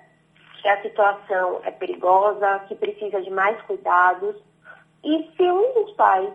Que 0.61 0.67
a 0.67 0.81
situação 0.81 1.61
é 1.63 1.71
perigosa, 1.71 2.59
que 2.67 2.75
precisa 2.75 3.21
de 3.21 3.29
mais 3.29 3.59
cuidados. 3.63 4.35
E 5.03 5.31
se 5.35 5.43
um 5.43 5.73
dos 5.73 5.93
pais 5.93 6.29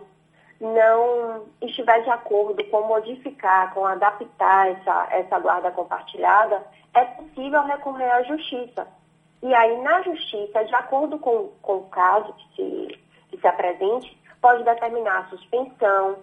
não 0.59 1.45
estiver 1.61 2.01
de 2.03 2.09
acordo 2.09 2.63
com 2.65 2.87
modificar, 2.87 3.73
com 3.73 3.85
adaptar 3.85 4.71
essa, 4.71 5.07
essa 5.11 5.39
guarda 5.39 5.71
compartilhada, 5.71 6.65
é 6.93 7.03
possível 7.05 7.63
recorrer 7.63 8.09
à 8.09 8.23
justiça. 8.23 8.87
E 9.43 9.53
aí, 9.53 9.81
na 9.81 10.01
justiça, 10.01 10.63
de 10.63 10.73
acordo 10.73 11.19
com, 11.19 11.49
com 11.61 11.77
o 11.77 11.89
caso 11.89 12.33
que 12.33 12.55
se, 12.55 12.99
que 13.29 13.37
se 13.37 13.47
apresente, 13.47 14.17
pode 14.41 14.63
determinar 14.63 15.19
a 15.19 15.29
suspensão. 15.29 16.17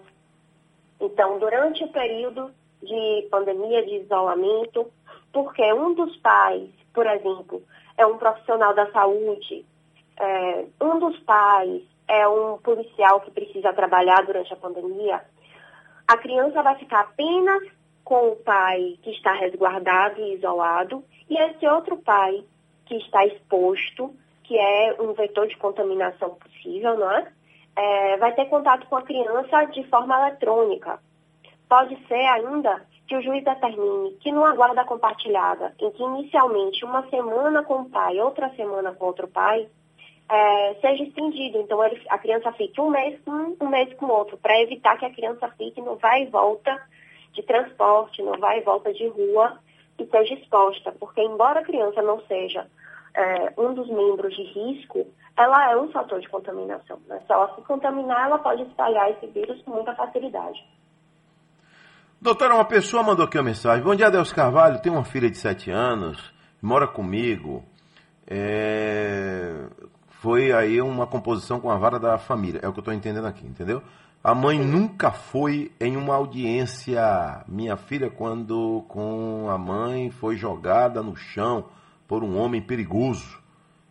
Então, 0.99 1.39
durante 1.39 1.83
o 1.83 1.91
período 1.91 2.51
de 2.81 3.27
pandemia, 3.29 3.85
de 3.85 3.95
isolamento, 3.97 4.91
porque 5.33 5.73
um 5.73 5.95
dos 5.95 6.15
pais, 6.17 6.69
por 6.93 7.05
exemplo, 7.07 7.61
é 7.97 8.05
um 8.05 8.17
profissional 8.17 8.73
da 8.73 8.89
saúde, 8.91 9.65
é, 10.17 10.65
um 10.79 10.99
dos 10.99 11.19
pais 11.21 11.81
é 12.07 12.27
um 12.27 12.59
policial 12.59 13.19
que 13.21 13.31
precisa 13.31 13.73
trabalhar 13.73 14.23
durante 14.25 14.53
a 14.53 14.57
pandemia, 14.57 15.21
a 16.07 16.17
criança 16.17 16.61
vai 16.61 16.75
ficar 16.75 17.01
apenas 17.01 17.63
com 18.03 18.29
o 18.29 18.35
pai 18.35 18.97
que 19.01 19.09
está 19.11 19.33
resguardado 19.33 20.21
e 20.21 20.35
isolado, 20.35 21.03
e 21.29 21.35
esse 21.35 21.65
outro 21.67 21.97
pai 21.97 22.43
que 22.85 22.95
está 22.97 23.25
exposto, 23.25 24.13
que 24.43 24.57
é 24.57 24.95
um 24.99 25.13
vetor 25.13 25.47
de 25.47 25.57
contaminação 25.57 26.35
possível, 26.35 26.97
não 26.97 27.09
é? 27.09 27.31
É, 27.75 28.17
vai 28.17 28.33
ter 28.35 28.45
contato 28.49 28.85
com 28.87 28.97
a 28.97 29.01
criança 29.01 29.63
de 29.65 29.83
forma 29.85 30.15
eletrônica. 30.19 30.99
Pode 31.67 31.95
ser 32.07 32.25
ainda 32.27 32.85
que 33.07 33.15
o 33.15 33.21
juiz 33.21 33.43
determine 33.43 34.11
que 34.21 34.31
numa 34.31 34.55
guarda 34.55 34.83
compartilhada, 34.85 35.73
em 35.79 35.91
que 35.91 36.03
inicialmente 36.03 36.85
uma 36.85 37.07
semana 37.09 37.63
com 37.63 37.81
o 37.81 37.89
pai, 37.89 38.19
outra 38.19 38.49
semana 38.55 38.93
com 38.93 39.05
outro 39.05 39.27
pai, 39.27 39.67
é, 40.29 40.73
seja 40.75 41.03
estendido. 41.03 41.59
Então 41.59 41.83
ele- 41.83 42.01
a 42.09 42.17
criança 42.17 42.51
fique 42.53 42.79
um 42.79 42.89
mês 42.89 43.19
com 43.23 43.31
um, 43.31 43.57
um 43.61 43.67
mês 43.67 43.93
com 43.95 44.05
outro, 44.07 44.37
para 44.37 44.59
evitar 44.61 44.97
que 44.97 45.05
a 45.05 45.13
criança 45.13 45.47
fique 45.57 45.81
no 45.81 45.95
vai 45.97 46.23
e 46.23 46.27
volta 46.27 46.81
de 47.33 47.43
transporte, 47.43 48.21
no 48.21 48.37
vai 48.39 48.59
e 48.59 48.63
volta 48.63 48.93
de 48.93 49.07
rua 49.07 49.57
e 49.99 50.05
seja 50.05 50.33
exposta. 50.35 50.91
Porque 50.93 51.21
embora 51.21 51.59
a 51.59 51.63
criança 51.63 52.01
não 52.01 52.21
seja 52.21 52.67
é, 53.15 53.53
um 53.57 53.73
dos 53.73 53.89
membros 53.89 54.35
de 54.35 54.43
risco, 54.43 55.05
ela 55.35 55.71
é 55.71 55.77
um 55.77 55.91
fator 55.91 56.19
de 56.19 56.29
contaminação. 56.29 56.99
Né? 57.07 57.21
Se 57.25 57.31
ela 57.31 57.53
se 57.55 57.61
contaminar, 57.61 58.27
ela 58.27 58.39
pode 58.39 58.63
espalhar 58.63 59.11
esse 59.11 59.27
vírus 59.27 59.61
com 59.63 59.71
muita 59.71 59.93
facilidade. 59.93 60.63
Doutora, 62.23 62.55
uma 62.55 62.63
pessoa 62.63 63.03
mandou 63.03 63.25
aqui 63.25 63.37
uma 63.37 63.43
mensagem. 63.43 63.83
Bom 63.83 63.93
dia, 63.93 64.09
Deus 64.09 64.31
Carvalho. 64.31 64.79
Tenho 64.79 64.95
uma 64.95 65.03
filha 65.03 65.29
de 65.29 65.37
7 65.37 65.69
anos, 65.69 66.33
mora 66.61 66.87
comigo. 66.87 67.65
É, 68.25 69.65
Foi 70.21 70.53
aí 70.53 70.81
uma 70.81 71.05
composição 71.05 71.59
com 71.59 71.69
a 71.69 71.75
vara 71.75 71.99
da 71.99 72.17
família. 72.17 72.61
É 72.63 72.67
o 72.69 72.71
que 72.71 72.79
eu 72.79 72.81
estou 72.81 72.93
entendendo 72.93 73.27
aqui, 73.27 73.45
entendeu? 73.45 73.83
A 74.23 74.33
mãe 74.33 74.57
nunca 74.57 75.11
foi 75.11 75.73
em 75.81 75.97
uma 75.97 76.15
audiência. 76.15 77.43
Minha 77.45 77.75
filha, 77.75 78.09
quando 78.09 78.85
com 78.87 79.49
a 79.49 79.57
mãe, 79.57 80.09
foi 80.09 80.37
jogada 80.37 81.03
no 81.03 81.17
chão 81.17 81.65
por 82.07 82.23
um 82.23 82.37
homem 82.37 82.61
perigoso. 82.61 83.37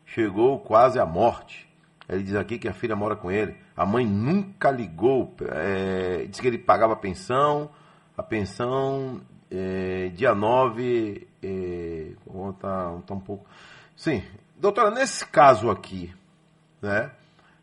Chegou 0.07 0.59
quase 0.59 0.99
à 0.99 1.05
morte. 1.05 1.69
Ele 2.09 2.23
diz 2.23 2.35
aqui 2.35 2.59
que 2.59 2.67
a 2.67 2.73
filha 2.73 2.97
mora 2.97 3.15
com 3.15 3.31
ele. 3.31 3.55
A 3.77 3.85
mãe 3.85 4.07
nunca 4.07 4.71
ligou. 4.71 5.35
É, 5.51 6.25
disse 6.31 6.41
que 6.41 6.49
ele 6.49 6.57
pagava 6.57 6.97
pensão. 6.97 7.69
A 8.17 8.23
pensão, 8.23 9.21
é, 9.51 10.09
dia 10.09 10.35
9. 10.35 11.29
É, 11.43 12.13
tá, 12.61 12.99
tá 13.07 13.15
um 13.15 13.21
pouco. 13.21 13.47
Sim. 13.97 14.23
Doutora, 14.57 14.91
nesse 14.91 15.27
caso 15.27 15.71
aqui, 15.71 16.15
né? 16.81 17.11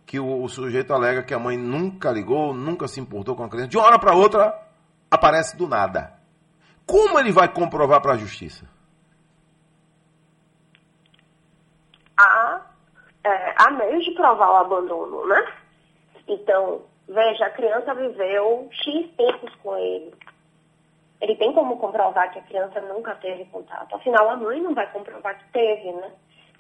Que 0.06 0.20
o, 0.20 0.44
o 0.44 0.50
sujeito 0.50 0.94
alega 0.94 1.24
que 1.24 1.34
a 1.34 1.40
mãe 1.40 1.56
nunca 1.56 2.12
ligou, 2.12 2.54
nunca 2.54 2.88
se 2.88 3.00
importou 3.00 3.36
com 3.36 3.44
a 3.44 3.50
criança. 3.50 3.70
De 3.70 3.78
uma 3.78 3.86
hora 3.86 4.00
para 4.00 4.16
outra, 4.16 4.60
aparece 5.10 5.56
do 5.56 5.68
nada. 5.68 6.14
Como 6.86 7.20
ele 7.20 7.32
vai 7.32 7.48
comprovar 7.48 8.02
para 8.02 8.14
a 8.14 8.18
justiça? 8.18 8.68
há, 12.20 12.62
é, 13.24 13.54
há 13.58 13.72
meios 13.72 14.04
de 14.04 14.12
provar 14.12 14.52
o 14.52 14.58
abandono, 14.58 15.26
né? 15.28 15.54
Então, 16.28 16.82
veja, 17.08 17.46
a 17.46 17.52
criança 17.52 17.94
viveu 17.94 18.70
X 18.72 19.10
tempos 19.16 19.54
com 19.64 19.76
ele. 19.78 20.14
Ele 21.22 21.36
tem 21.36 21.52
como 21.54 21.78
comprovar 21.78 22.32
que 22.32 22.40
a 22.40 22.44
criança 22.44 22.80
nunca 22.82 23.16
teve 23.16 23.46
contato. 23.46 23.96
Afinal, 23.96 24.30
a 24.30 24.38
mãe 24.38 24.62
não 24.62 24.74
vai 24.74 24.90
comprovar 24.92 25.38
que 25.38 25.52
teve, 25.52 25.92
né? 25.92 26.12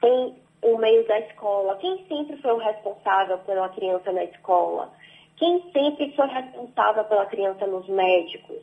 Tem 0.01 0.35
o 0.61 0.77
meio 0.77 1.07
da 1.07 1.19
escola. 1.19 1.77
Quem 1.77 2.05
sempre 2.07 2.37
foi 2.37 2.51
o 2.51 2.57
responsável 2.57 3.37
pela 3.39 3.69
criança 3.69 4.11
na 4.11 4.23
escola? 4.25 4.91
Quem 5.37 5.61
sempre 5.71 6.11
foi 6.15 6.27
responsável 6.27 7.05
pela 7.05 7.25
criança 7.25 7.65
nos 7.65 7.87
médicos? 7.87 8.57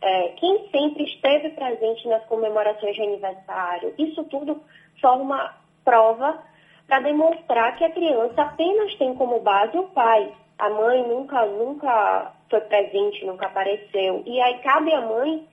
É, 0.00 0.28
quem 0.36 0.68
sempre 0.70 1.04
esteve 1.04 1.50
presente 1.50 2.08
nas 2.08 2.24
comemorações 2.26 2.94
de 2.94 3.02
aniversário? 3.02 3.94
Isso 3.98 4.24
tudo 4.24 4.62
forma 5.00 5.54
prova 5.84 6.42
para 6.86 7.00
demonstrar 7.00 7.76
que 7.76 7.84
a 7.84 7.90
criança 7.90 8.42
apenas 8.42 8.94
tem 8.96 9.14
como 9.14 9.40
base 9.40 9.76
o 9.76 9.88
pai. 9.88 10.32
A 10.58 10.70
mãe 10.70 11.06
nunca, 11.06 11.44
nunca 11.46 12.32
foi 12.48 12.60
presente, 12.62 13.24
nunca 13.24 13.46
apareceu. 13.46 14.22
E 14.24 14.40
aí 14.40 14.58
cabe 14.60 14.92
à 14.92 15.00
mãe 15.02 15.46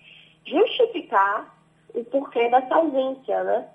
justificar 0.46 1.54
o 1.94 2.04
porquê 2.06 2.50
dessa 2.50 2.76
ausência, 2.76 3.44
né? 3.44 3.70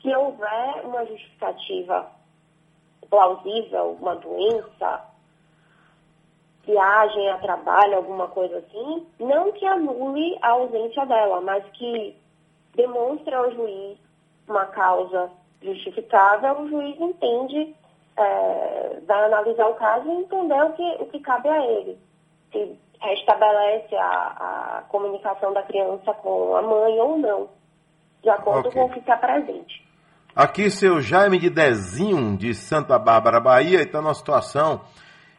Se 0.00 0.14
houver 0.14 0.84
uma 0.84 1.06
justificativa 1.06 2.10
plausível, 3.08 3.96
uma 4.00 4.16
doença, 4.16 5.04
viagem 6.64 7.28
a 7.30 7.38
trabalho, 7.38 7.96
alguma 7.96 8.28
coisa 8.28 8.58
assim, 8.58 9.06
não 9.18 9.52
que 9.52 9.66
anule 9.66 10.38
a 10.40 10.50
ausência 10.50 11.04
dela, 11.06 11.40
mas 11.40 11.64
que 11.72 12.16
demonstre 12.74 13.34
ao 13.34 13.50
juiz 13.52 13.98
uma 14.48 14.66
causa 14.66 15.30
justificável, 15.60 16.60
o 16.60 16.68
juiz 16.68 17.00
entende, 17.00 17.74
é, 18.16 19.00
vai 19.06 19.24
analisar 19.24 19.66
o 19.68 19.74
caso 19.74 20.08
e 20.08 20.12
entender 20.12 20.62
o 20.62 20.72
que, 20.72 20.96
o 21.00 21.06
que 21.06 21.20
cabe 21.20 21.48
a 21.48 21.66
ele. 21.66 21.98
Se 22.50 22.78
restabelece 23.00 23.94
a, 23.96 24.78
a 24.78 24.82
comunicação 24.88 25.52
da 25.52 25.62
criança 25.62 26.12
com 26.14 26.56
a 26.56 26.62
mãe 26.62 26.98
ou 27.00 27.18
não, 27.18 27.48
de 28.22 28.30
acordo 28.30 28.68
Ok. 28.68 28.72
com 28.72 28.86
o 28.86 28.90
que 28.92 29.00
está 29.00 29.16
presente. 29.16 29.82
Aqui 30.34 30.70
seu 30.70 31.00
Jaime 31.00 31.38
de 31.38 31.50
Dezinho, 31.50 32.36
de 32.36 32.54
Santa 32.54 32.98
Bárbara, 32.98 33.40
Bahia, 33.40 33.82
está 33.82 34.00
numa 34.00 34.14
situação 34.14 34.80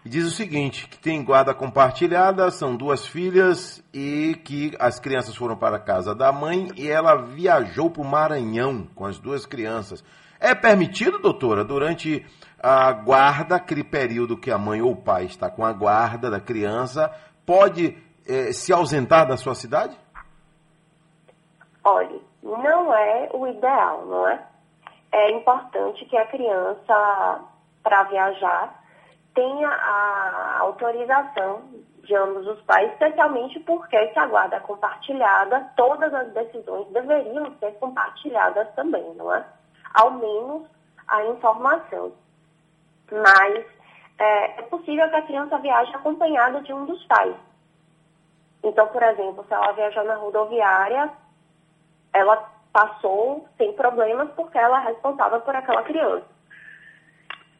e 0.06 0.10
diz 0.10 0.26
o 0.26 0.32
seguinte, 0.32 0.88
que 0.88 1.00
tem 1.00 1.24
guarda 1.24 1.54
compartilhada, 1.54 2.52
são 2.52 2.76
duas 2.76 3.08
filhas 3.08 3.82
e 3.94 4.36
que 4.44 4.76
as 4.78 5.00
crianças 5.00 5.34
foram 5.36 5.56
para 5.56 5.78
a 5.78 5.80
casa 5.80 6.14
da 6.14 6.32
mãe 6.32 6.68
e 6.76 6.90
ela 6.90 7.16
viajou 7.16 7.90
para 7.90 8.02
o 8.02 8.06
Maranhão 8.06 8.86
com 8.94 9.06
as 9.06 9.18
duas 9.18 9.45
crianças. 9.45 10.04
É 10.40 10.54
permitido, 10.54 11.20
doutora, 11.20 11.64
durante 11.64 12.26
a 12.64 12.94
guarda, 12.94 13.57
aquele 13.57 13.84
período 13.84 14.38
que 14.38 14.49
a 14.49 14.57
mãe 14.57 14.81
ou 14.81 14.91
o 14.91 14.95
pai 14.95 15.26
está 15.26 15.49
com 15.49 15.65
a 15.65 15.73
guarda 15.73 16.31
da 16.31 16.40
criança, 16.40 17.14
pode 17.45 17.98
eh, 18.26 18.53
se 18.53 18.72
ausentar 18.72 19.27
da 19.27 19.35
sua 19.35 19.53
cidade? 19.53 19.98
Olhe, 21.84 22.22
não 22.41 22.94
é 22.94 23.30
o 23.34 23.45
ideal, 23.45 24.06
não 24.06 24.27
é? 24.30 24.48
É 25.11 25.31
importante 25.31 26.06
que 26.06 26.15
a 26.15 26.26
criança, 26.27 27.41
para 27.84 28.03
viajar, 28.03 28.81
tenha 29.35 29.68
a 29.68 30.57
autorização 30.61 31.64
de 32.03 32.15
ambos 32.15 32.48
os 32.48 32.61
pais, 32.61 32.91
especialmente 32.94 33.60
porque 33.61 33.98
se 34.14 34.19
a 34.19 34.27
guarda 34.27 34.56
é 34.56 34.60
compartilhada, 34.61 35.69
todas 35.76 36.14
as 36.14 36.31
decisões 36.34 36.88
deveriam 36.94 37.53
ser 37.60 37.72
compartilhadas 37.73 38.73
também, 38.76 39.14
não 39.15 39.34
é? 39.34 39.45
Ao 39.94 40.11
menos 40.11 40.64
a 41.07 41.26
informação. 41.26 42.14
Mas 43.22 43.65
é, 44.19 44.60
é 44.60 44.61
possível 44.64 45.10
que 45.10 45.15
a 45.15 45.22
criança 45.22 45.57
viaje 45.60 45.94
acompanhada 45.95 46.61
de 46.61 46.73
um 46.73 46.85
dos 46.85 47.03
pais. 47.06 47.35
Então, 48.64 48.88
por 48.88 49.03
exemplo, 49.03 49.45
se 49.48 49.53
ela 49.53 49.73
viajar 49.73 50.03
na 50.06 50.15
rodoviária, 50.15 51.11
ela 52.14 52.49
passou 52.72 53.48
sem 53.57 53.73
problemas 53.73 54.30
porque 54.35 54.57
ela 54.57 54.81
é 54.81 54.88
responsável 54.88 55.41
por 55.41 55.56
aquela 55.56 55.84
criança. 55.84 56.26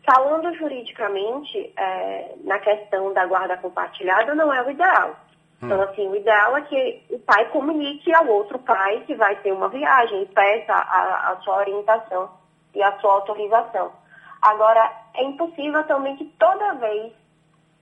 Falando 0.06 0.54
juridicamente, 0.56 1.74
é, 1.78 2.36
na 2.44 2.60
questão 2.60 3.14
da 3.14 3.26
guarda 3.26 3.58
compartilhada, 3.58 4.34
não 4.36 4.52
é 4.52 4.62
o 4.62 4.72
ideal. 4.72 5.16
Então, 5.62 5.82
assim, 5.82 6.10
o 6.10 6.16
ideal 6.16 6.58
é 6.58 6.62
que 6.64 7.06
o 7.10 7.20
pai 7.20 7.46
comunique 7.50 8.14
ao 8.14 8.28
outro 8.28 8.60
pai 8.60 9.02
que 9.06 9.16
vai 9.16 9.36
ter 9.38 9.54
uma 9.54 9.70
viagem 9.70 10.24
e 10.24 10.26
peça 10.26 10.74
a, 10.74 11.32
a 11.32 11.38
sua 11.38 11.60
orientação 11.60 12.30
e 12.76 12.84
a 12.84 13.00
sua 13.00 13.14
autorização. 13.14 13.92
Agora, 14.44 14.92
é 15.16 15.24
impossível 15.24 15.86
também 15.86 16.18
que 16.18 16.26
toda 16.38 16.74
vez 16.74 17.14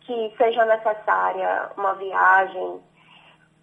que 0.02 0.34
seja 0.38 0.64
necessária 0.64 1.72
uma 1.76 1.96
viagem, 1.96 2.80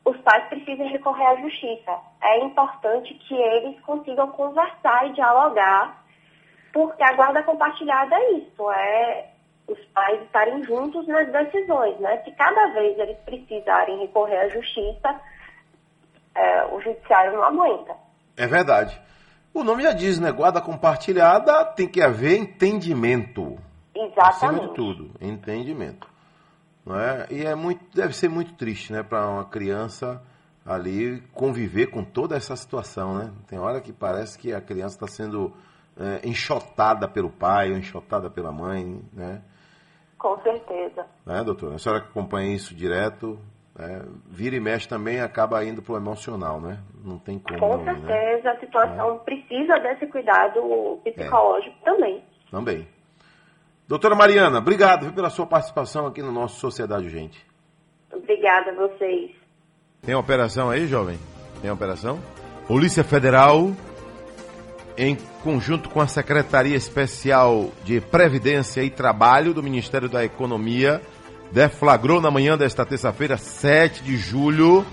os 0.05 0.17
pais 0.19 0.49
precisem 0.49 0.89
recorrer 0.89 1.27
à 1.27 1.37
justiça. 1.37 1.97
É 2.21 2.39
importante 2.41 3.15
que 3.15 3.35
eles 3.35 3.81
consigam 3.83 4.33
conversar 4.33 5.07
e 5.07 5.13
dialogar, 5.13 6.03
porque 6.73 7.01
a 7.05 7.13
guarda 7.13 7.45
compartilhada 7.45 8.17
é 8.17 8.33
isso, 8.33 8.69
é 8.73 9.29
os 9.69 9.79
pais 9.95 10.21
estarem 10.23 10.65
juntos 10.65 11.07
nas 11.07 11.31
decisões, 11.31 12.01
né? 12.01 12.17
Se 12.25 12.33
cada 12.33 12.67
vez 12.69 12.99
eles 12.99 13.19
precisarem 13.19 14.01
recorrer 14.01 14.39
à 14.39 14.49
justiça, 14.49 15.21
é, 16.35 16.65
o 16.67 16.81
judiciário 16.81 17.35
não 17.35 17.45
aguenta. 17.45 17.95
É 18.37 18.47
verdade. 18.49 19.01
O 19.53 19.65
nome 19.65 19.83
já 19.83 19.93
diz, 19.93 20.19
né? 20.19 20.31
Guarda 20.31 20.61
compartilhada 20.61 21.65
tem 21.65 21.89
que 21.89 22.03
haver 22.03 22.39
entendimento. 22.39 23.59
Acima 24.17 24.53
de 24.53 24.59
Exatamente. 24.59 24.75
tudo, 24.75 25.11
entendimento. 25.21 26.09
Não 26.87 26.99
é? 26.99 27.27
E 27.31 27.45
é 27.45 27.55
muito, 27.55 27.85
deve 27.95 28.15
ser 28.15 28.29
muito 28.29 28.55
triste, 28.55 28.93
né, 28.93 29.03
para 29.03 29.29
uma 29.29 29.45
criança 29.45 30.23
ali 30.65 31.23
conviver 31.33 31.87
com 31.87 32.05
toda 32.05 32.37
essa 32.37 32.55
situação, 32.55 33.19
né? 33.19 33.33
Tem 33.47 33.59
hora 33.59 33.81
que 33.81 33.93
parece 33.93 34.39
que 34.39 34.53
a 34.53 34.61
criança 34.61 34.97
está 34.97 35.07
sendo 35.07 35.53
é, 35.99 36.27
enxotada 36.29 37.09
pelo 37.09 37.31
pai 37.31 37.71
ou 37.73 37.79
enxotada 37.79 38.31
pela 38.31 38.53
mãe, 38.53 39.03
né? 39.13 39.43
Com 40.19 40.41
certeza. 40.43 41.07
Né, 41.25 41.43
doutora? 41.43 41.77
A 41.77 41.79
senhora 41.79 42.03
que 42.03 42.09
acompanha 42.09 42.55
isso 42.55 42.75
direto, 42.75 43.39
é, 43.79 44.03
vira 44.29 44.57
e 44.57 44.61
mexe 44.61 44.89
também 44.89 45.21
acaba 45.21 45.65
indo 45.65 45.81
pro 45.81 45.97
emocional, 45.97 46.61
né? 46.61 46.79
Não 47.05 47.19
tem 47.19 47.39
como. 47.39 47.59
Com 47.59 47.77
não, 47.77 47.85
né? 47.85 47.95
certeza, 47.95 48.51
a 48.51 48.59
situação 48.59 49.19
precisa 49.19 49.79
desse 49.79 50.07
cuidado 50.09 51.01
psicológico 51.05 51.77
também. 51.85 52.23
Também. 52.51 52.89
Doutora 53.87 54.15
Mariana, 54.15 54.59
obrigado 54.59 55.05
viu, 55.05 55.13
pela 55.13 55.31
sua 55.31 55.47
participação 55.47 56.07
aqui 56.07 56.21
no 56.21 56.33
nosso 56.33 56.59
Sociedade 56.61 57.05
Urgente. 57.05 57.47
Obrigada 58.13 58.73
a 58.73 58.75
vocês. 58.75 59.31
Tem 60.03 60.15
operação 60.15 60.71
aí, 60.71 60.87
jovem? 60.87 61.19
Tem 61.63 61.71
operação? 61.71 62.19
Polícia 62.67 63.05
Federal, 63.05 63.71
em 64.97 65.17
conjunto 65.43 65.89
com 65.89 66.01
a 66.01 66.07
Secretaria 66.07 66.77
Especial 66.77 67.71
de 67.85 68.01
Previdência 68.01 68.83
e 68.83 68.91
Trabalho 68.91 69.55
do 69.55 69.63
Ministério 69.63 70.09
da 70.09 70.25
Economia, 70.25 71.01
deflagrou 71.53 72.21
na 72.21 72.31
manhã 72.31 72.57
desta 72.57 72.85
terça-feira, 72.85 73.37
7 73.37 74.03
de 74.03 74.17
julho, 74.17 74.87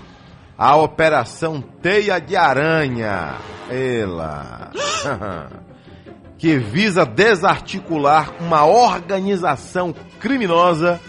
a 0.56 0.76
Operação 0.76 1.60
Teia 1.60 2.20
de 2.20 2.36
Aranha. 2.36 3.36
Ela. 3.70 4.70
que 6.38 6.58
visa 6.58 7.04
desarticular 7.04 8.34
uma 8.40 8.64
organização 8.66 9.94
criminosa 10.20 11.00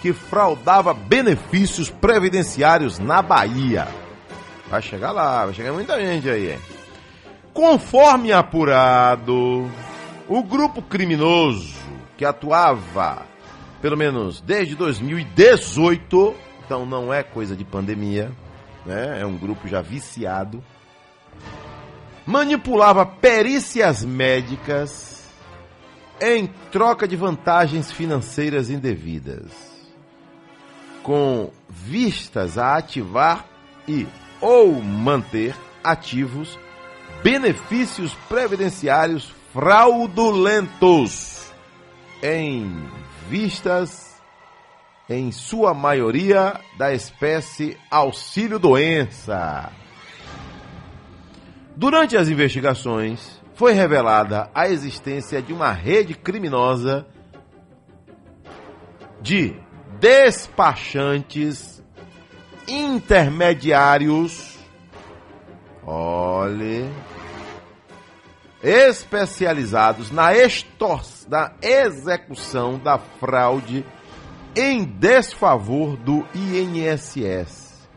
que 0.00 0.12
fraudava 0.12 0.94
benefícios 0.94 1.90
previdenciários 1.90 2.98
na 2.98 3.20
Bahia. 3.20 3.88
Vai 4.70 4.80
chegar 4.80 5.10
lá, 5.10 5.44
vai 5.44 5.54
chegar 5.54 5.72
muita 5.72 6.00
gente 6.00 6.28
aí. 6.30 6.58
Conforme 7.52 8.32
apurado, 8.32 9.68
o 10.28 10.42
grupo 10.42 10.80
criminoso 10.80 11.74
que 12.16 12.24
atuava 12.24 13.22
pelo 13.80 13.96
menos 13.96 14.40
desde 14.40 14.74
2018, 14.74 16.34
então 16.64 16.84
não 16.84 17.12
é 17.12 17.22
coisa 17.22 17.56
de 17.56 17.64
pandemia, 17.64 18.32
né? 18.84 19.20
É 19.20 19.26
um 19.26 19.36
grupo 19.36 19.68
já 19.68 19.80
viciado. 19.80 20.62
Manipulava 22.26 23.06
perícias 23.06 24.04
médicas 24.04 25.18
em 26.20 26.46
troca 26.70 27.06
de 27.06 27.16
vantagens 27.16 27.92
financeiras 27.92 28.70
indevidas, 28.70 29.52
com 31.02 31.50
vistas 31.68 32.58
a 32.58 32.76
ativar 32.76 33.46
e 33.86 34.06
ou 34.40 34.82
manter 34.82 35.54
ativos 35.82 36.58
benefícios 37.22 38.14
previdenciários 38.28 39.32
fraudulentos 39.52 41.52
em 42.22 42.97
vistas, 43.28 44.20
em 45.08 45.30
sua 45.30 45.74
maioria, 45.74 46.58
da 46.76 46.92
espécie 46.92 47.76
auxílio-doença. 47.90 49.70
Durante 51.76 52.16
as 52.16 52.28
investigações, 52.28 53.40
foi 53.54 53.72
revelada 53.72 54.50
a 54.54 54.68
existência 54.68 55.42
de 55.42 55.52
uma 55.52 55.72
rede 55.72 56.14
criminosa 56.14 57.06
de 59.20 59.54
despachantes 60.00 61.82
intermediários. 62.66 64.56
Olhe, 65.84 66.88
especializados 68.62 70.10
na, 70.10 70.30
na 71.28 71.52
execução 71.62 72.78
da 72.78 72.98
fraude 72.98 73.84
em 74.56 74.84
desfavor 74.84 75.96
do 75.96 76.26
INSS, 76.34 77.88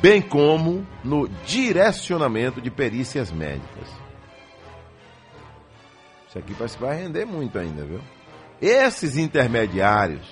bem 0.00 0.22
como 0.22 0.86
no 1.04 1.28
direcionamento 1.46 2.60
de 2.60 2.70
perícias 2.70 3.30
médicas. 3.30 3.88
Isso 6.28 6.38
aqui 6.38 6.54
parece 6.54 6.76
que 6.76 6.82
vai 6.82 6.96
render 6.96 7.24
muito 7.24 7.58
ainda, 7.58 7.84
viu? 7.84 8.00
Esses 8.60 9.16
intermediários 9.16 10.26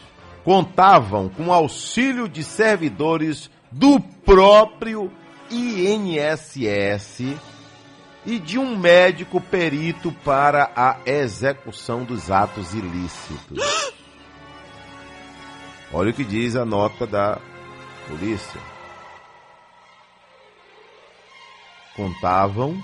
contavam 0.45 1.29
com 1.29 1.53
auxílio 1.53 2.29
de 2.29 2.43
servidores 2.43 3.51
do 3.71 4.01
próprio 4.01 5.11
INSS 5.51 7.37
e 8.27 8.41
de 8.41 8.59
um 8.59 8.77
médico 8.77 9.41
perito 9.41 10.11
para 10.25 10.73
a 10.75 10.99
execução 11.07 12.05
dos 12.05 12.31
atos 12.31 12.75
ilícitos. 12.75 13.59
Olha 15.93 16.11
o 16.11 16.13
que 16.13 16.25
diz 16.25 16.57
a 16.57 16.65
nota 16.65 17.07
da 17.07 17.41
polícia. 18.09 18.61
Contavam 21.95 22.83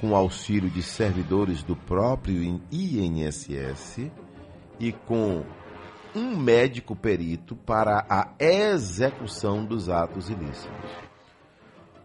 com 0.00 0.16
auxílio 0.16 0.68
de 0.68 0.82
servidores 0.82 1.62
do 1.62 1.76
próprio 1.76 2.42
INSS 2.72 4.10
e 4.80 4.92
com 4.92 5.44
um 6.14 6.36
médico 6.36 6.96
perito 6.96 7.54
para 7.54 8.04
a 8.10 8.32
execução 8.38 9.64
dos 9.64 9.88
atos 9.88 10.28
ilícitos. 10.28 11.09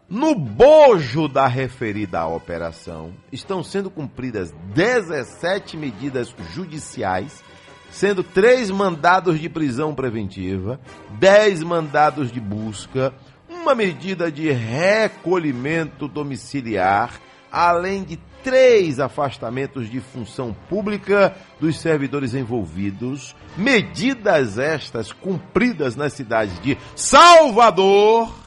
No 0.07 0.35
bojo 0.35 1.27
da 1.27 1.47
referida 1.47 2.27
operação, 2.27 3.11
estão 3.31 3.63
sendo 3.63 3.89
cumpridas 3.89 4.53
17 4.75 5.75
medidas 5.75 6.33
judiciais, 6.53 7.43
sendo 7.89 8.23
três 8.23 8.69
mandados 8.69 9.39
de 9.39 9.49
prisão 9.49 9.95
preventiva, 9.95 10.79
10 11.17 11.63
mandados 11.63 12.31
de 12.31 12.39
busca, 12.39 13.11
uma 13.49 13.73
medida 13.73 14.31
de 14.31 14.51
recolhimento 14.51 16.07
domiciliar, 16.07 17.19
além 17.51 18.03
de 18.03 18.19
três 18.43 18.99
afastamentos 18.99 19.89
de 19.89 19.99
função 19.99 20.55
pública 20.69 21.35
dos 21.59 21.79
servidores 21.79 22.35
envolvidos, 22.35 23.35
medidas 23.57 24.59
estas 24.59 25.11
cumpridas 25.11 25.95
nas 25.95 26.13
cidades 26.13 26.59
de 26.61 26.77
Salvador, 26.95 28.44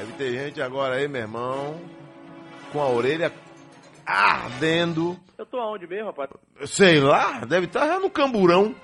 Deve 0.00 0.12
ter 0.14 0.32
gente 0.32 0.62
agora 0.62 0.94
aí, 0.94 1.06
meu 1.06 1.20
irmão, 1.20 1.78
com 2.72 2.80
a 2.80 2.88
orelha 2.88 3.30
ardendo. 4.06 5.20
Eu 5.36 5.44
tô 5.44 5.58
aonde 5.58 5.86
mesmo, 5.86 6.06
rapaz? 6.06 6.30
Sei 6.64 6.98
lá, 6.98 7.44
deve 7.44 7.66
estar 7.66 7.86
já 7.86 8.00
no 8.00 8.08
camburão. 8.08 8.74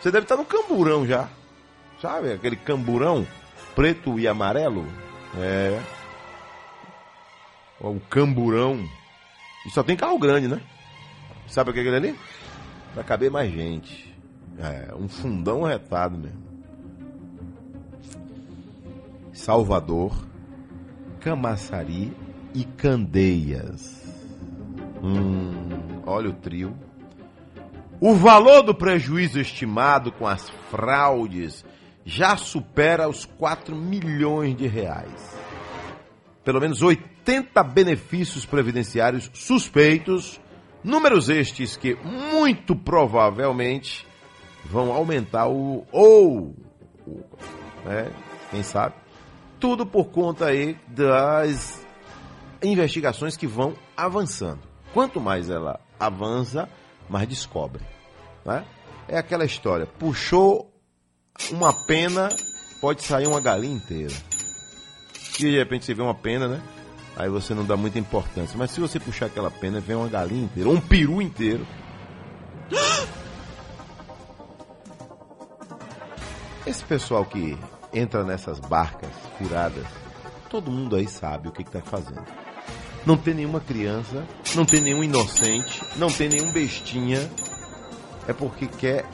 Você 0.00 0.10
deve 0.10 0.24
estar 0.24 0.36
no 0.36 0.44
camburão 0.44 1.06
já. 1.06 1.28
Sabe 2.02 2.32
aquele 2.32 2.56
camburão 2.56 3.24
preto 3.76 4.18
e 4.18 4.26
amarelo? 4.26 4.84
É. 5.36 5.80
O 7.80 8.00
camburão. 8.10 8.84
E 9.66 9.70
só 9.70 9.84
tem 9.84 9.94
carro 9.94 10.18
grande, 10.18 10.48
né? 10.48 10.60
Sabe 11.46 11.70
o 11.70 11.72
que 11.72 11.78
é 11.78 11.82
aquele 11.82 11.96
ali? 11.96 12.18
Pra 12.92 13.04
caber 13.04 13.30
mais 13.30 13.52
gente. 13.52 14.12
É, 14.58 14.92
um 14.96 15.08
fundão 15.08 15.62
retado 15.62 16.18
mesmo. 16.18 16.42
Salvador, 19.38 20.12
Camaçari 21.20 22.12
e 22.52 22.64
Candeias. 22.64 24.02
Hum, 25.00 26.02
olha 26.04 26.30
o 26.30 26.32
trio. 26.32 26.76
O 28.00 28.14
valor 28.14 28.62
do 28.62 28.74
prejuízo 28.74 29.38
estimado 29.38 30.10
com 30.10 30.26
as 30.26 30.50
fraudes 30.70 31.64
já 32.04 32.36
supera 32.36 33.08
os 33.08 33.24
4 33.24 33.76
milhões 33.76 34.56
de 34.56 34.66
reais. 34.66 35.38
Pelo 36.44 36.60
menos 36.60 36.82
80 36.82 37.62
benefícios 37.62 38.44
previdenciários 38.44 39.30
suspeitos, 39.34 40.40
números 40.82 41.28
estes 41.28 41.76
que 41.76 41.94
muito 41.94 42.74
provavelmente 42.74 44.04
vão 44.64 44.92
aumentar 44.92 45.48
o 45.48 45.86
ou, 45.92 46.56
né, 47.84 48.10
quem 48.50 48.64
sabe, 48.64 48.94
tudo 49.60 49.86
por 49.86 50.06
conta 50.06 50.46
aí 50.46 50.76
das 50.86 51.84
investigações 52.62 53.36
que 53.36 53.46
vão 53.46 53.74
avançando. 53.96 54.60
Quanto 54.92 55.20
mais 55.20 55.50
ela 55.50 55.80
avança, 55.98 56.68
mais 57.08 57.28
descobre. 57.28 57.82
Né? 58.44 58.64
É 59.06 59.18
aquela 59.18 59.44
história: 59.44 59.86
puxou 59.86 60.72
uma 61.50 61.72
pena, 61.86 62.28
pode 62.80 63.02
sair 63.02 63.26
uma 63.26 63.40
galinha 63.40 63.76
inteira. 63.76 64.14
E 65.38 65.42
de 65.42 65.56
repente 65.56 65.84
você 65.84 65.94
vê 65.94 66.02
uma 66.02 66.14
pena, 66.14 66.48
né? 66.48 66.60
Aí 67.16 67.28
você 67.28 67.54
não 67.54 67.64
dá 67.64 67.76
muita 67.76 67.98
importância. 67.98 68.56
Mas 68.56 68.70
se 68.70 68.80
você 68.80 68.98
puxar 69.00 69.26
aquela 69.26 69.50
pena, 69.50 69.80
vem 69.80 69.96
uma 69.96 70.08
galinha 70.08 70.44
inteira, 70.44 70.68
um 70.68 70.80
peru 70.80 71.20
inteiro. 71.20 71.66
Esse 76.66 76.84
pessoal 76.84 77.24
que 77.24 77.58
entra 77.92 78.24
nessas 78.24 78.58
barcas 78.60 79.10
furadas, 79.36 79.86
todo 80.48 80.70
mundo 80.70 80.96
aí 80.96 81.08
sabe 81.08 81.48
o 81.48 81.52
que 81.52 81.62
está 81.62 81.80
fazendo. 81.80 82.24
Não 83.06 83.16
tem 83.16 83.34
nenhuma 83.34 83.60
criança, 83.60 84.24
não 84.54 84.64
tem 84.64 84.80
nenhum 84.80 85.02
inocente, 85.02 85.82
não 85.96 86.08
tem 86.08 86.28
nenhum 86.28 86.52
bestinha. 86.52 87.30
É 88.26 88.32
porque 88.32 88.66
quer 88.66 89.06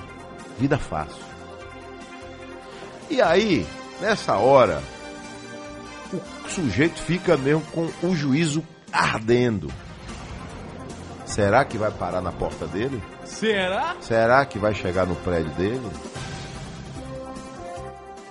vida 0.59 0.79
fácil. 0.79 1.23
E 3.09 3.21
aí, 3.21 3.67
nessa 4.01 4.37
hora, 4.37 4.83
o 6.13 6.49
sujeito 6.49 7.01
fica 7.01 7.37
mesmo 7.37 7.63
com 7.73 7.89
o 8.03 8.17
juízo 8.17 8.65
ardendo. 8.93 9.71
Será 11.27 11.65
que 11.65 11.79
vai 11.79 11.91
parar 11.91 12.21
na 12.21 12.33
porta 12.33 12.67
dele? 12.67 13.03
Será? 13.25 13.97
Será 14.01 14.45
que 14.45 14.59
vai 14.59 14.75
chegar 14.75 15.07
no 15.07 15.17
prédio 15.17 15.53
dele? 15.53 15.91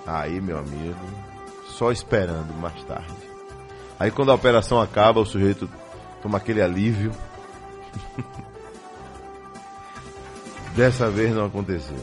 Aí, 0.05 0.41
meu 0.41 0.57
amigo, 0.57 0.99
só 1.67 1.91
esperando 1.91 2.53
mais 2.53 2.83
tarde. 2.83 3.13
Aí 3.99 4.11
quando 4.11 4.31
a 4.31 4.35
operação 4.35 4.81
acaba, 4.81 5.21
o 5.21 5.25
sujeito 5.25 5.69
toma 6.21 6.37
aquele 6.37 6.61
alívio. 6.61 7.11
Dessa 10.75 11.09
vez 11.09 11.33
não 11.33 11.45
aconteceu. 11.45 11.97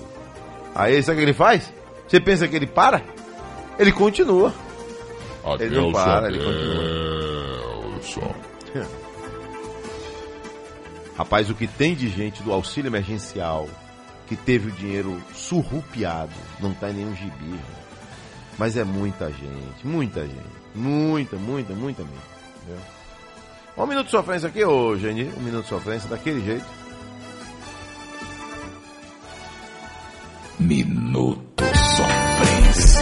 Aí 0.75 1.03
sabe 1.03 1.17
o 1.17 1.19
que 1.19 1.25
ele 1.25 1.35
faz? 1.35 1.73
Você 2.07 2.21
pensa 2.21 2.49
que 2.49 2.57
ele 2.57 2.67
para? 2.67 3.03
Ele 3.79 3.93
continua. 3.93 4.55
ele 5.59 5.77
não 5.77 5.93
para, 5.93 6.29
ele 6.29 6.39
continua. 6.39 6.83
Rapaz, 11.17 11.51
o 11.51 11.55
que 11.55 11.67
tem 11.67 11.95
de 11.95 12.09
gente 12.09 12.43
do 12.43 12.53
auxílio 12.53 12.89
emergencial 12.89 13.69
que 14.27 14.37
teve 14.37 14.69
o 14.69 14.73
dinheiro 14.73 15.21
surrupiado, 15.35 16.33
não 16.61 16.73
tá 16.73 16.89
em 16.89 16.95
nenhum 16.95 17.15
gibi. 17.15 17.45
né? 17.45 17.80
Mas 18.61 18.77
é 18.77 18.85
muita 18.85 19.31
gente, 19.31 19.87
muita 19.87 20.21
gente. 20.21 20.61
Muita, 20.75 21.37
muita, 21.37 21.73
muita 21.73 22.03
mesmo. 22.03 22.19
entendeu? 22.59 22.83
Um 23.75 23.87
minuto 23.87 24.05
de 24.05 24.11
sofrência 24.11 24.51
aqui, 24.51 24.63
ô 24.63 24.99
Geni. 24.99 25.33
Um 25.35 25.41
minuto 25.41 25.63
de 25.63 25.71
sofrência 25.71 26.11
daquele 26.11 26.45
jeito. 26.45 26.67
Minuto 30.59 31.65
Sofrência. 31.97 33.01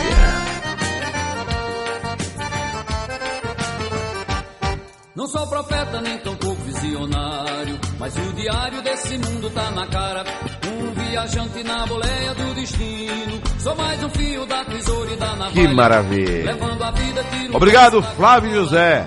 Não 5.17 5.27
sou 5.27 5.45
profeta 5.49 6.01
nem 6.01 6.19
tampouco 6.19 6.63
visionário, 6.63 7.81
mas 7.99 8.15
o 8.17 8.33
diário 8.35 8.83
desse 8.83 9.19
mundo 9.19 9.51
tá 9.51 9.71
na 9.71 9.87
cara. 9.87 10.25
Um 10.67 10.93
viajante 10.93 11.63
na 11.65 11.87
boleia 11.87 12.35
do 12.35 12.55
destino. 12.55 13.41
Sou 13.59 13.75
mais 13.77 14.03
um 14.05 14.09
fio 14.11 14.47
da 14.47 14.65
tesoura 14.65 15.13
e 15.13 15.17
da 15.17 15.27
navalha. 15.37 15.53
Que 15.53 15.69
maravilha. 15.69 16.45
Levando 16.53 16.83
a 16.83 16.91
vida 16.93 17.25
Obrigado, 17.55 18.03
Flávio 18.03 18.55
José. 18.55 19.07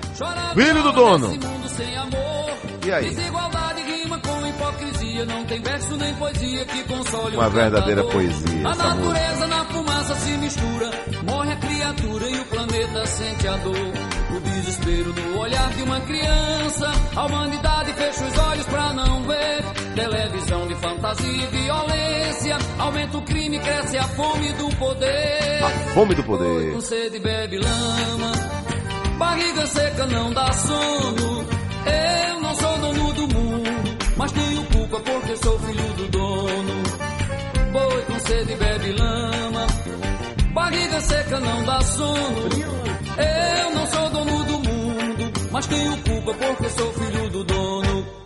Filho 0.54 0.82
do 0.82 0.92
dono. 0.92 1.28
mundo 1.28 1.68
sem 1.68 1.96
amor. 1.96 2.52
E 2.84 2.92
aí? 2.92 3.08
Desigualdade 3.10 3.82
rima 3.82 4.18
com 4.18 4.46
hipocrisia. 4.46 5.24
Não 5.24 5.44
tem 5.44 5.62
verso 5.62 5.96
nem 5.96 6.14
poesia 6.14 6.64
que 6.66 6.82
console 6.84 7.36
Uma 7.36 7.48
verdadeira 7.48 8.04
poesia 8.04 8.66
A 8.68 8.70
essa 8.72 8.84
música. 8.94 9.12
natureza 9.12 9.46
na 9.46 9.64
fumaça 9.66 10.14
se 10.16 10.30
mistura. 10.32 10.90
Morre 11.24 11.52
a 11.52 11.56
criatura 11.56 12.28
e 12.28 12.40
o 12.40 12.44
planeta 12.46 13.06
sente 13.06 13.48
a 13.48 13.56
dor. 13.58 14.01
O 14.34 14.40
desespero 14.40 15.12
no 15.12 15.38
olhar 15.40 15.70
de 15.74 15.82
uma 15.82 16.00
criança. 16.00 16.90
A 17.14 17.26
humanidade 17.26 17.92
fecha 17.92 18.24
os 18.24 18.38
olhos 18.38 18.66
pra 18.66 18.92
não 18.94 19.22
ver. 19.24 19.62
Televisão 19.94 20.66
de 20.66 20.74
fantasia 20.76 21.44
e 21.44 21.46
violência. 21.46 22.58
Aumenta 22.78 23.18
o 23.18 23.22
crime, 23.22 23.58
cresce 23.58 23.98
a 23.98 24.04
fome 24.04 24.52
do 24.54 24.68
poder. 24.76 25.62
A 25.62 25.70
fome 25.94 26.14
do 26.14 26.22
poder. 26.24 26.72
Com 26.72 26.80
sede 26.80 27.18
bebe 27.18 27.58
lama. 27.58 28.32
Barriga 29.18 29.66
seca 29.66 30.06
não 30.06 30.32
dá 30.32 30.52
sono. 30.52 31.46
Eu 31.84 32.40
não 32.40 32.54
sou 32.54 32.78
dono 32.78 33.12
do 33.12 33.28
mundo, 33.28 33.98
mas 34.16 34.32
tenho 34.32 34.64
culpa 34.64 35.00
porque 35.00 35.36
sou 35.36 35.58
filho 35.58 35.92
do 35.94 36.08
dono. 36.08 36.82
Boi 37.72 38.02
com 38.02 38.18
sede 38.20 38.54
bebe 38.56 38.92
lama. 38.92 39.66
Barriga 40.54 41.00
seca 41.00 41.40
não 41.40 41.64
dá 41.64 41.80
sono. 41.82 42.48
Eu 43.18 43.74
não 43.74 43.86
sou 43.86 44.10
mas 45.52 45.66
tenho 45.66 45.96
culpa 45.98 46.34
porque 46.34 46.68
sou 46.70 46.92
filho 46.94 47.30
do 47.30 47.44
dono. 47.44 48.21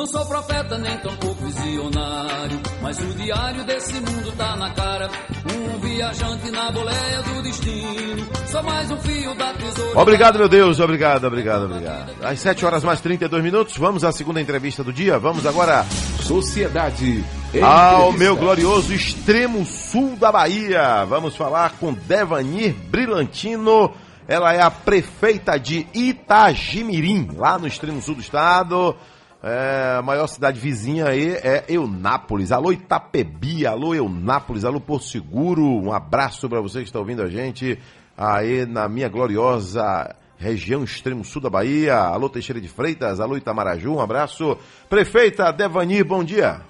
Não 0.00 0.06
sou 0.06 0.24
profeta 0.24 0.78
nem 0.78 0.96
tampouco 0.96 1.44
visionário, 1.44 2.58
mas 2.80 2.98
o 2.98 3.06
diário 3.18 3.64
desse 3.64 3.92
mundo 4.00 4.32
tá 4.34 4.56
na 4.56 4.70
cara. 4.70 5.10
Um 5.44 5.78
viajante 5.78 6.50
na 6.50 6.72
boleia 6.72 7.22
do 7.22 7.42
destino. 7.42 8.26
Sou 8.46 8.62
mais 8.62 8.90
um 8.90 8.96
fio 8.96 9.34
da 9.34 9.52
tesoura. 9.52 10.00
Obrigado, 10.00 10.38
meu 10.38 10.48
Deus. 10.48 10.80
Obrigado, 10.80 11.26
obrigado, 11.26 11.66
obrigado. 11.66 12.14
Às 12.22 12.40
7 12.40 12.64
horas 12.64 12.82
mais 12.82 13.02
32 13.02 13.44
minutos, 13.44 13.76
vamos 13.76 14.02
à 14.02 14.10
segunda 14.10 14.40
entrevista 14.40 14.82
do 14.82 14.90
dia. 14.90 15.18
Vamos 15.18 15.44
agora 15.44 15.84
Sociedade 16.22 17.22
ao 17.62 18.10
meu 18.10 18.34
glorioso 18.36 18.94
extremo 18.94 19.66
sul 19.66 20.16
da 20.16 20.32
Bahia. 20.32 21.04
Vamos 21.04 21.36
falar 21.36 21.72
com 21.72 21.92
Devanir 21.92 22.72
Brilantino. 22.72 23.92
Ela 24.26 24.54
é 24.54 24.62
a 24.62 24.70
prefeita 24.70 25.58
de 25.58 25.86
Itagimirim, 25.92 27.32
lá 27.36 27.58
no 27.58 27.66
extremo 27.66 28.00
sul 28.00 28.14
do 28.14 28.22
estado. 28.22 28.96
É, 29.42 29.96
a 29.98 30.02
maior 30.02 30.26
cidade 30.26 30.60
vizinha 30.60 31.06
aí 31.08 31.30
é 31.32 31.64
Eunápolis. 31.68 32.52
Alô 32.52 32.72
Itapebi, 32.72 33.66
alô 33.66 33.94
Eunápolis, 33.94 34.64
alô 34.64 34.80
Porto 34.80 35.04
Seguro. 35.06 35.64
Um 35.64 35.92
abraço 35.92 36.48
para 36.48 36.60
você 36.60 36.80
que 36.80 36.86
está 36.86 36.98
ouvindo 36.98 37.22
a 37.22 37.28
gente 37.28 37.78
aí 38.16 38.66
na 38.66 38.86
minha 38.88 39.08
gloriosa 39.08 40.14
região 40.36 40.84
extremo 40.84 41.24
sul 41.24 41.40
da 41.40 41.48
Bahia. 41.48 41.94
Alô 41.96 42.28
Teixeira 42.28 42.60
de 42.60 42.68
Freitas, 42.68 43.18
alô 43.18 43.36
Itamaraju, 43.36 43.94
um 43.94 44.00
abraço. 44.00 44.58
Prefeita 44.90 45.50
Devanir, 45.52 46.04
bom 46.04 46.22
dia. 46.22 46.60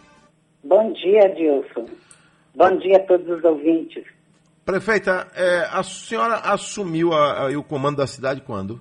Bom 0.62 0.92
dia, 0.92 1.28
Dilson. 1.34 1.86
Bom 2.54 2.76
dia 2.78 2.98
a 2.98 3.06
todos 3.06 3.28
os 3.28 3.42
ouvintes. 3.42 4.04
Prefeita, 4.64 5.26
é, 5.34 5.66
a 5.72 5.82
senhora 5.82 6.36
assumiu 6.36 7.12
a- 7.12 7.46
aí 7.46 7.56
o 7.56 7.64
comando 7.64 7.96
da 7.96 8.06
cidade 8.06 8.40
quando? 8.42 8.80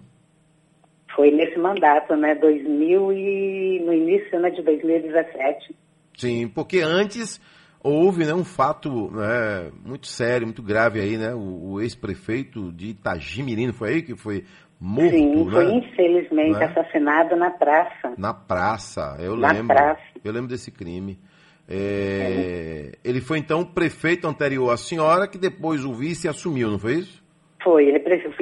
Foi 1.19 1.31
nesse 1.31 1.59
mandato, 1.59 2.15
né? 2.15 2.33
2000 2.35 3.11
e 3.11 3.81
no 3.85 3.91
início 3.93 4.39
né, 4.39 4.49
de 4.51 4.61
2017. 4.63 5.75
Sim, 6.17 6.47
porque 6.47 6.79
antes 6.79 7.41
houve 7.83 8.23
né, 8.23 8.33
um 8.33 8.45
fato 8.45 9.11
né, 9.11 9.69
muito 9.85 10.07
sério, 10.07 10.47
muito 10.47 10.63
grave 10.63 11.01
aí, 11.01 11.17
né? 11.17 11.33
O, 11.35 11.71
o 11.73 11.81
ex-prefeito 11.81 12.71
de 12.71 12.91
Itagimirim, 12.91 13.67
não 13.67 13.73
foi 13.73 13.89
aí 13.95 14.01
que 14.01 14.15
foi 14.15 14.45
morto, 14.79 15.09
Sim, 15.09 15.43
né? 15.43 15.51
foi 15.51 15.71
infelizmente 15.73 16.57
Né? 16.57 16.63
assassinado 16.63 17.35
na 17.35 17.51
praça. 17.51 18.13
Na 18.17 18.33
praça, 18.33 19.17
eu 19.19 19.35
Na 19.35 19.51
lembro. 19.51 19.75
praça. 19.75 20.01
Eu 20.23 20.31
lembro 20.31 20.47
desse 20.47 20.71
crime. 20.71 21.19
É, 21.67 22.93
Ele 23.03 23.19
foi 23.19 23.39
então 23.39 23.65
prefeito 23.65 24.25
anterior 24.25 24.71
à 24.71 24.77
senhora, 24.77 25.27
que 25.27 25.37
depois 25.37 25.83
o 25.83 25.93
vice 25.93 26.29
assumiu, 26.29 26.71
não 26.71 26.79
foi 26.79 26.93
isso? 26.99 27.21
Foi, 27.61 27.85
ele, 27.85 27.99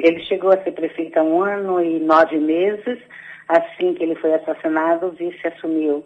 ele 0.08 0.22
chegou 0.24 0.50
a 0.50 0.62
ser 0.62 0.72
prefeito 0.72 1.18
há 1.18 1.22
um 1.22 1.42
ano 1.42 1.80
e 1.82 2.00
nove 2.00 2.38
meses. 2.38 2.98
Assim 3.48 3.94
que 3.94 4.02
ele 4.02 4.14
foi 4.16 4.34
assassinado, 4.34 5.06
o 5.06 5.12
vice 5.12 5.46
assumiu. 5.46 6.04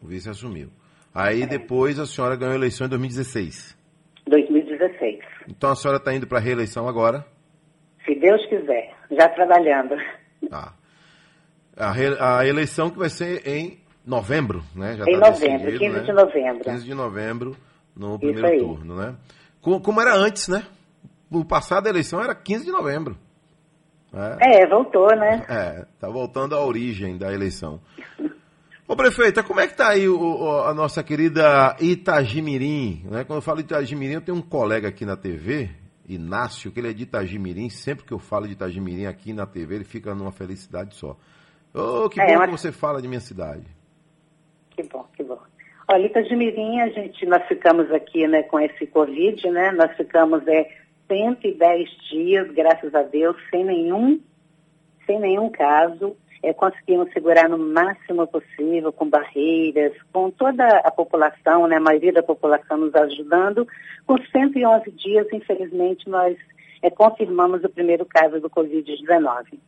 O 0.00 0.06
vice 0.06 0.28
assumiu. 0.30 0.68
Aí 1.14 1.46
depois 1.46 1.98
a 1.98 2.06
senhora 2.06 2.36
ganhou 2.36 2.52
a 2.52 2.56
eleição 2.56 2.86
em 2.86 2.90
2016. 2.90 3.76
2016. 4.28 5.18
Então 5.48 5.70
a 5.70 5.76
senhora 5.76 5.98
está 5.98 6.14
indo 6.14 6.26
para 6.26 6.38
a 6.38 6.40
reeleição 6.40 6.86
agora? 6.88 7.24
Se 8.04 8.14
Deus 8.14 8.44
quiser, 8.46 8.94
já 9.10 9.28
trabalhando. 9.30 9.96
Tá. 10.48 10.74
A, 11.76 11.90
re- 11.92 12.16
a 12.20 12.46
eleição 12.46 12.88
que 12.90 12.98
vai 12.98 13.08
ser 13.10 13.46
em 13.48 13.78
novembro, 14.06 14.62
né? 14.74 14.96
Já 14.96 15.04
Em 15.08 15.18
tá 15.18 15.30
novembro, 15.30 15.58
decidido, 15.66 15.78
15 15.78 15.96
né? 15.96 16.00
de 16.04 16.12
novembro. 16.12 16.64
15 16.64 16.84
de 16.84 16.94
novembro, 16.94 17.56
no 17.96 18.18
primeiro 18.18 18.58
turno, 18.58 18.94
né? 18.96 19.16
Co- 19.60 19.80
Como 19.80 20.00
era 20.00 20.14
antes, 20.14 20.46
né? 20.48 20.64
O 21.30 21.44
passado 21.44 21.84
da 21.84 21.90
eleição 21.90 22.22
era 22.22 22.34
15 22.34 22.64
de 22.66 22.70
novembro. 22.70 23.16
É, 24.14 24.62
É, 24.62 24.66
voltou, 24.66 25.08
né? 25.16 25.44
é, 25.48 25.84
tá 26.00 26.08
voltando 26.08 26.54
à 26.54 26.64
origem 26.64 27.18
da 27.18 27.32
eleição. 27.32 27.80
Ô 28.88 28.94
prefeita, 28.94 29.42
como 29.42 29.58
é 29.60 29.66
que 29.66 29.74
tá 29.76 29.88
aí 29.88 30.08
o- 30.08 30.16
o- 30.18 30.62
a 30.62 30.72
nossa 30.72 31.02
querida 31.02 31.76
Itagimirim? 31.80 33.02
Né? 33.10 33.24
Quando 33.24 33.38
eu 33.38 33.42
falo 33.42 33.60
Itagimirim, 33.60 34.14
eu 34.14 34.20
tenho 34.20 34.38
um 34.38 34.42
colega 34.42 34.88
aqui 34.88 35.04
na 35.04 35.16
TV, 35.16 35.70
Inácio, 36.08 36.70
que 36.70 36.78
ele 36.78 36.90
é 36.90 36.92
de 36.92 37.02
Itagimirim. 37.02 37.68
Sempre 37.68 38.04
que 38.04 38.12
eu 38.12 38.18
falo 38.20 38.46
de 38.46 38.52
Itagimirim 38.52 39.06
aqui 39.06 39.32
na 39.32 39.44
TV, 39.44 39.74
ele 39.76 39.84
fica 39.84 40.14
numa 40.14 40.30
felicidade 40.30 40.94
só. 40.94 41.16
Ô, 41.74 42.08
que 42.08 42.20
É, 42.20 42.36
bom 42.38 42.44
que 42.44 42.50
você 42.52 42.70
fala 42.70 43.02
de 43.02 43.08
minha 43.08 43.20
cidade. 43.20 43.66
Que 44.70 44.84
bom, 44.84 45.04
que 45.16 45.24
bom. 45.24 45.38
Olha, 45.88 46.06
Itagimirim, 46.06 46.80
a 46.80 46.88
gente, 46.90 47.26
nós 47.26 47.44
ficamos 47.48 47.90
aqui, 47.92 48.26
né, 48.28 48.44
com 48.44 48.58
esse 48.60 48.86
Covid, 48.86 49.50
né, 49.50 49.72
nós 49.72 49.96
ficamos 49.96 50.46
é, 50.46 50.68
110 51.08 51.88
dias, 52.10 52.50
graças 52.52 52.94
a 52.94 53.02
Deus, 53.02 53.36
sem 53.50 53.64
nenhum, 53.64 54.20
sem 55.06 55.20
nenhum 55.20 55.50
caso. 55.50 56.16
É, 56.42 56.52
conseguimos 56.52 57.12
segurar 57.12 57.48
no 57.48 57.58
máximo 57.58 58.26
possível, 58.26 58.92
com 58.92 59.08
barreiras, 59.08 59.92
com 60.12 60.30
toda 60.30 60.64
a 60.84 60.90
população, 60.90 61.66
né, 61.66 61.76
a 61.76 61.80
maioria 61.80 62.12
da 62.12 62.22
população 62.22 62.76
nos 62.76 62.94
ajudando. 62.94 63.66
Com 64.06 64.16
111 64.18 64.90
dias, 64.92 65.26
infelizmente, 65.32 66.08
nós 66.08 66.36
é, 66.82 66.90
confirmamos 66.90 67.64
o 67.64 67.68
primeiro 67.68 68.04
caso 68.04 68.40
do 68.40 68.50
Covid-19. 68.50 69.58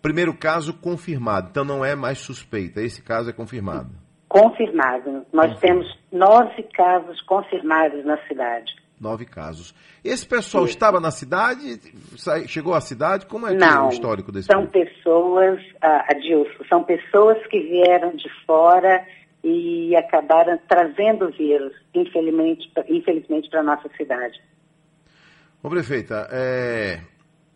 Primeiro 0.00 0.36
caso 0.36 0.78
confirmado, 0.80 1.48
então 1.50 1.64
não 1.64 1.84
é 1.84 1.94
mais 1.94 2.18
suspeita, 2.18 2.80
esse 2.80 3.02
caso 3.02 3.30
é 3.30 3.32
confirmado. 3.32 3.90
Confirmado. 4.28 5.26
Nós 5.32 5.58
temos 5.58 5.86
nove 6.12 6.62
casos 6.74 7.20
confirmados 7.22 8.04
na 8.04 8.16
cidade. 8.26 8.72
Nove 9.00 9.24
casos. 9.24 9.74
Esse 10.04 10.26
pessoal 10.26 10.64
estava 10.64 10.98
na 10.98 11.10
cidade, 11.10 11.80
chegou 12.48 12.74
à 12.74 12.80
cidade, 12.80 13.26
como 13.26 13.46
é 13.46 13.50
que 13.50 13.62
é 13.62 13.66
Não, 13.66 13.86
o 13.86 13.90
histórico 13.90 14.32
desse 14.32 14.48
são 14.50 14.66
pessoas, 14.66 15.60
ah, 15.80 16.04
Adilson, 16.10 16.64
são 16.68 16.82
pessoas 16.82 17.38
que 17.46 17.60
vieram 17.60 18.16
de 18.16 18.28
fora 18.44 19.06
e 19.44 19.94
acabaram 19.96 20.58
trazendo 20.68 21.26
o 21.26 21.30
vírus, 21.30 21.72
infelizmente, 21.94 22.70
infelizmente 22.88 23.48
para 23.48 23.60
a 23.60 23.64
nossa 23.64 23.88
cidade. 23.96 24.40
Ô, 25.62 25.68
prefeita, 25.68 26.28
é, 26.30 27.00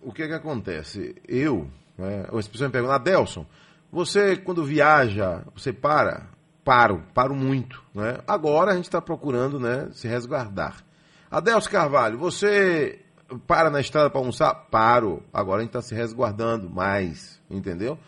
o 0.01 0.13
que 0.13 0.23
é 0.23 0.29
que 0.29 0.35
acontece? 0.35 1.17
Eu, 1.29 1.67
né, 1.99 2.27
as 2.33 2.49
pessoas 2.49 2.69
me 2.69 2.73
perguntam, 2.73 2.97
Adelson, 2.97 3.47
você 3.91 4.37
quando 4.37 4.65
viaja, 4.65 5.45
você 5.55 5.73
para? 5.73 6.27
Paro, 6.65 7.03
paro 7.13 7.35
muito. 7.35 7.83
Né? 7.95 8.19
Agora 8.27 8.73
a 8.73 8.75
gente 8.75 8.85
está 8.85 9.03
procurando 9.03 9.59
né, 9.59 9.89
se 9.93 10.07
resguardar. 10.07 10.83
Adelson 11.33 11.71
Carvalho, 11.71 12.19
você 12.19 13.01
para 13.47 13.71
na 13.71 13.81
estrada 13.81 14.11
para 14.11 14.21
almoçar? 14.21 14.55
Paro. 14.71 15.23
Agora 15.33 15.59
a 15.59 15.61
gente 15.63 15.71
está 15.71 15.81
se 15.81 15.95
resguardando 15.95 16.69
mais, 16.69 17.41
entendeu? 17.51 17.99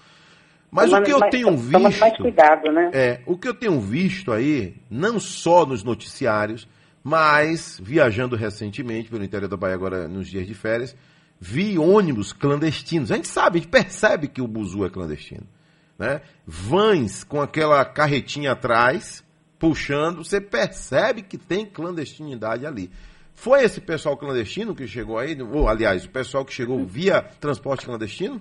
Mas 0.70 0.92
o 0.92 1.00
que 1.02 1.10
eu 1.12 1.18
mais- 1.18 1.30
tenho 1.30 1.56
visto. 1.56 2.00
mais 2.00 2.16
cuidado, 2.18 2.70
né? 2.70 2.90
É, 2.92 3.20
o 3.26 3.38
que 3.38 3.48
eu 3.48 3.54
tenho 3.54 3.80
visto 3.80 4.30
aí, 4.30 4.76
não 4.90 5.18
só 5.18 5.64
nos 5.64 5.82
noticiários, 5.82 6.68
mas 7.02 7.80
viajando 7.82 8.36
recentemente 8.36 9.08
pelo 9.08 9.24
interior 9.24 9.48
da 9.48 9.56
Bahia 9.56 9.74
agora 9.74 10.06
nos 10.06 10.28
dias 10.28 10.46
de 10.46 10.52
férias, 10.54 10.94
vi 11.40 11.78
ônibus 11.78 12.32
clandestinos. 12.32 13.10
A 13.10 13.16
gente 13.16 13.28
sabe, 13.28 13.58
a 13.58 13.62
gente 13.62 13.70
percebe 13.70 14.28
que 14.28 14.42
o 14.42 14.48
buzu 14.48 14.84
é 14.84 14.90
clandestino. 14.90 15.46
Né? 15.98 16.20
Vans 16.46 17.22
com 17.24 17.40
aquela 17.40 17.84
carretinha 17.84 18.52
atrás, 18.52 19.24
puxando, 19.58 20.24
você 20.24 20.40
percebe 20.40 21.22
que 21.22 21.38
tem 21.38 21.64
clandestinidade 21.64 22.66
ali. 22.66 22.90
Foi 23.34 23.62
esse 23.62 23.80
pessoal 23.80 24.16
clandestino 24.16 24.74
que 24.74 24.86
chegou 24.86 25.18
aí? 25.18 25.36
Ou, 25.40 25.68
aliás, 25.68 26.04
o 26.04 26.10
pessoal 26.10 26.44
que 26.44 26.52
chegou 26.52 26.84
via 26.84 27.22
transporte 27.40 27.84
clandestino? 27.84 28.40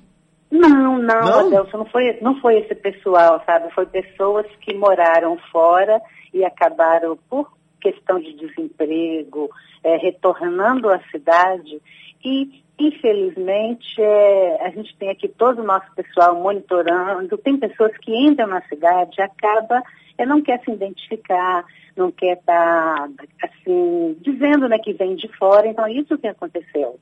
Não, 0.49 0.70
não, 0.70 1.02
Não? 1.02 1.48
Adelson, 1.48 1.80
não 1.80 1.86
foi, 1.88 2.18
não 2.22 2.40
foi 2.40 2.60
esse 2.60 2.76
pessoal, 2.76 3.41
sabe? 3.45 3.74
Foi 3.74 3.88
pessoas 3.88 4.45
que 4.61 4.74
moraram 4.76 5.38
fora 5.52 5.99
e 6.34 6.45
acabaram, 6.45 7.18
por 7.30 7.52
questão 7.82 8.20
de 8.20 8.34
desemprego, 8.36 9.49
eh, 9.84 9.98
retornando 9.98 10.90
à 10.90 10.99
cidade. 11.11 11.82
E, 12.24 12.62
infelizmente, 12.88 14.02
eh, 14.02 14.58
a 14.62 14.70
gente 14.70 14.96
tem 14.98 15.10
aqui 15.10 15.28
todo 15.28 15.60
o 15.60 15.66
nosso 15.66 15.88
pessoal 15.96 16.36
monitorando. 16.36 17.38
Tem 17.38 17.58
pessoas 17.58 17.96
que 17.98 18.16
entram 18.16 18.48
na 18.48 18.62
cidade 18.64 19.16
e 19.18 19.22
acaba, 19.22 19.82
eh, 20.18 20.26
não 20.26 20.42
quer 20.42 20.60
se 20.62 20.72
identificar, 20.72 21.66
não 21.96 22.12
quer 22.12 22.38
estar, 22.38 23.10
assim, 23.42 24.18
dizendo 24.22 24.68
né, 24.68 24.78
que 24.80 24.94
vem 24.94 25.16
de 25.16 25.28
fora. 25.38 25.68
Então, 25.68 25.86
é 25.86 25.94
isso 25.94 26.18
que 26.18 26.28
aconteceu 26.28 27.00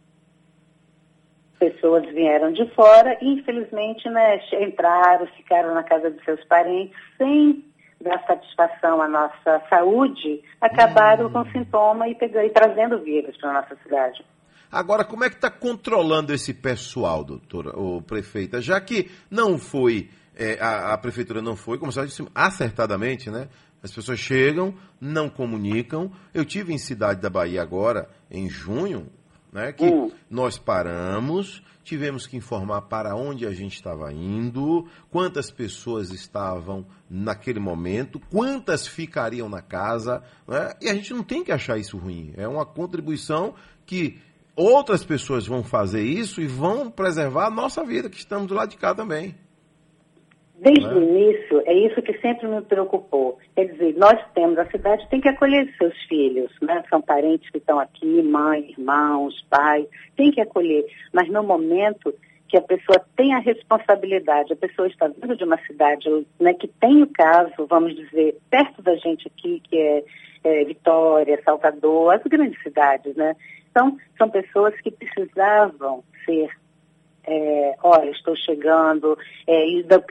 pessoas 1.62 2.03
vieram 2.08 2.52
de 2.52 2.66
fora 2.74 3.16
e, 3.22 3.34
infelizmente, 3.34 4.10
né, 4.10 4.41
entraram, 4.60 5.28
ficaram 5.28 5.76
na 5.76 5.84
casa 5.84 6.10
de 6.10 6.20
seus 6.26 6.44
parentes 6.45 6.98
sem 7.20 7.64
dar 8.02 8.20
satisfação 8.26 8.99
à 8.99 9.08
nossa 9.08 9.62
saúde, 9.70 10.41
acabaram 10.60 11.32
com 11.32 11.45
sintoma 11.52 12.08
e, 12.08 12.16
pegando, 12.16 12.48
e 12.48 12.49
trazendo 12.49 12.99
vírus 12.99 13.38
para 13.38 13.52
a 13.52 13.62
nossa 13.62 13.76
cidade. 13.84 14.26
Agora, 14.72 15.03
como 15.03 15.23
é 15.23 15.30
que 15.30 15.35
está 15.35 15.49
controlando 15.49 16.34
esse 16.34 16.53
pessoal, 16.53 17.23
doutora, 17.23 17.77
ou 17.77 18.02
prefeita? 18.02 18.61
Já 18.61 18.80
que 18.80 19.11
não 19.30 19.57
foi, 19.57 20.10
é, 20.35 20.57
a, 20.61 20.93
a 20.93 20.98
prefeitura 20.98 21.41
não 21.41 21.56
foi, 21.56 21.77
como 21.77 21.91
você 21.91 22.06
disse, 22.06 22.26
acertadamente, 22.34 23.30
né? 23.30 23.49
As 23.84 23.91
pessoas 23.91 24.19
chegam, 24.19 24.73
não 24.99 25.30
comunicam. 25.30 26.11
Eu 26.34 26.45
tive 26.45 26.73
em 26.73 26.77
Cidade 26.77 27.19
da 27.19 27.30
Bahia 27.30 27.61
agora, 27.61 28.10
em 28.30 28.48
junho, 28.48 29.07
né? 29.52 29.73
Que 29.73 29.91
nós 30.30 30.57
paramos, 30.57 31.61
tivemos 31.84 32.26
que 32.26 32.38
informar 32.38 32.84
para 32.84 33.15
onde 33.15 33.45
a 33.45 33.52
gente 33.52 33.76
estava 33.76 34.14
indo, 34.14 34.88
quantas 35.10 35.52
pessoas 35.52 36.11
estavam 36.11 36.85
naquele 37.10 37.60
momento, 37.60 38.19
quantas 38.19 38.88
ficariam 38.88 39.49
na 39.49 39.61
casa, 39.61 40.23
né? 40.48 40.73
E 40.80 40.88
a 40.88 40.93
gente 40.93 41.14
não 41.14 41.23
tem 41.23 41.43
que 41.43 41.52
achar 41.52 41.77
isso 41.77 41.98
ruim. 41.98 42.34
É 42.38 42.48
uma 42.48 42.65
contribuição 42.65 43.56
que 43.85 44.22
outras 44.56 45.03
pessoas 45.03 45.48
vão 45.48 45.64
fazer 45.64 46.03
isso 46.03 46.41
e 46.41 46.48
vão 46.48 46.90
preservar 46.90 47.48
a 47.48 47.52
nossa 47.52 47.84
vida, 47.84 48.10
que 48.10 48.18
estamos 48.18 48.48
do 48.48 48.53
lado 48.53 48.69
de 48.69 48.78
cá 48.78 48.94
também. 48.94 49.36
Desde 50.61 50.86
Né? 50.86 50.94
o 50.94 51.02
início, 51.02 51.64
é 51.65 51.73
isso 51.73 52.02
que 52.03 52.14
sempre 52.19 52.48
me 52.48 52.61
preocupou. 52.61 53.40
Quer 53.56 53.65
dizer, 53.65 53.95
nós 53.98 54.19
temos, 54.36 54.60
a 54.60 54.69
cidade 54.69 55.07
tem 55.10 55.19
que 55.19 55.28
acolher 55.28 55.68
seus 55.76 55.98
filhos, 56.03 56.52
né? 56.61 56.84
São 56.88 57.02
parentes 57.02 57.49
que 57.49 57.57
estão 57.57 57.80
aqui, 57.80 58.22
mãe, 58.22 58.69
irmãos, 58.78 59.34
pai, 59.49 59.88
tem 60.15 60.30
que 60.30 60.40
acolher. 60.40 60.86
Mas 61.11 61.28
no 61.30 61.41
momento 61.41 62.14
que 62.48 62.57
a 62.57 62.61
pessoa 62.61 63.03
tem 63.15 63.34
a 63.34 63.40
responsabilidade, 63.40 64.53
a 64.53 64.57
pessoa 64.57 64.88
está 64.88 65.07
vindo 65.07 65.36
de 65.36 65.44
uma 65.44 65.57
cidade 65.65 66.07
né, 66.40 66.53
que 66.53 66.68
tem 66.68 67.02
o 67.02 67.07
caso, 67.07 67.65
vamos 67.68 67.95
dizer, 67.95 68.38
perto 68.52 68.84
da 68.84 68.94
gente 68.98 69.26
aqui, 69.28 69.61
que 69.68 69.78
é, 69.78 70.03
é 70.44 70.65
Vitória, 70.65 71.41
Salvador, 71.44 72.14
as 72.14 72.22
grandes 72.23 72.61
cidades, 72.61 73.15
né? 73.15 73.36
Então, 73.72 73.98
são 74.18 74.30
pessoas 74.30 74.80
que 74.81 74.91
precisavam 74.91 76.03
ser 76.26 76.49
é, 77.23 77.76
olha, 77.84 78.10
estou 78.10 78.35
chegando, 78.35 79.18
é, 79.45 79.64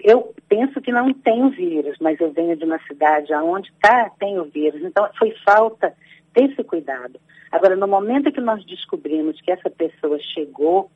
eu 0.05 0.32
penso 0.49 0.81
que 0.81 0.93
não 0.93 1.12
tem 1.12 1.43
o 1.45 1.51
vírus, 1.51 1.97
mas 2.01 2.20
eu 2.20 2.32
venho 2.32 2.57
de 2.57 2.65
uma 2.65 2.78
cidade 2.87 3.32
onde 3.35 3.73
tá, 3.81 4.11
tem 4.19 4.39
o 4.39 4.45
vírus. 4.45 4.81
Então, 4.82 5.09
foi 5.19 5.35
falta 5.45 5.93
desse 6.32 6.62
cuidado. 6.62 7.20
Agora, 7.51 7.74
no 7.74 7.89
momento 7.89 8.31
que 8.31 8.41
nós 8.41 8.65
descobrimos 8.65 9.41
que 9.41 9.51
essa 9.51 9.69
pessoa 9.69 10.19
chegou, 10.35 10.91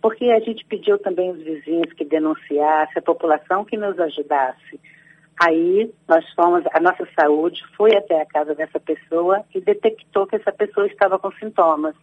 porque 0.00 0.26
a 0.26 0.38
gente 0.38 0.64
pediu 0.66 0.98
também 0.98 1.30
os 1.32 1.42
vizinhos 1.42 1.92
que 1.94 2.04
denunciassem, 2.04 2.98
a 2.98 3.02
população 3.02 3.64
que 3.64 3.76
nos 3.76 3.98
ajudasse. 3.98 4.80
Aí 5.38 5.92
nós 6.08 6.24
fomos, 6.34 6.64
a 6.72 6.80
nossa 6.80 7.06
saúde 7.18 7.62
foi 7.76 7.94
até 7.94 8.20
a 8.22 8.26
casa 8.26 8.54
dessa 8.54 8.80
pessoa 8.80 9.44
e 9.54 9.60
detectou 9.60 10.26
que 10.26 10.36
essa 10.36 10.50
pessoa 10.50 10.86
estava 10.86 11.18
com 11.18 11.30
sintomas. 11.32 11.94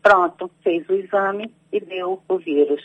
Pronto, 0.00 0.50
fez 0.62 0.88
o 0.88 0.94
exame 0.94 1.52
e 1.72 1.80
deu 1.80 2.22
o 2.28 2.38
vírus. 2.38 2.80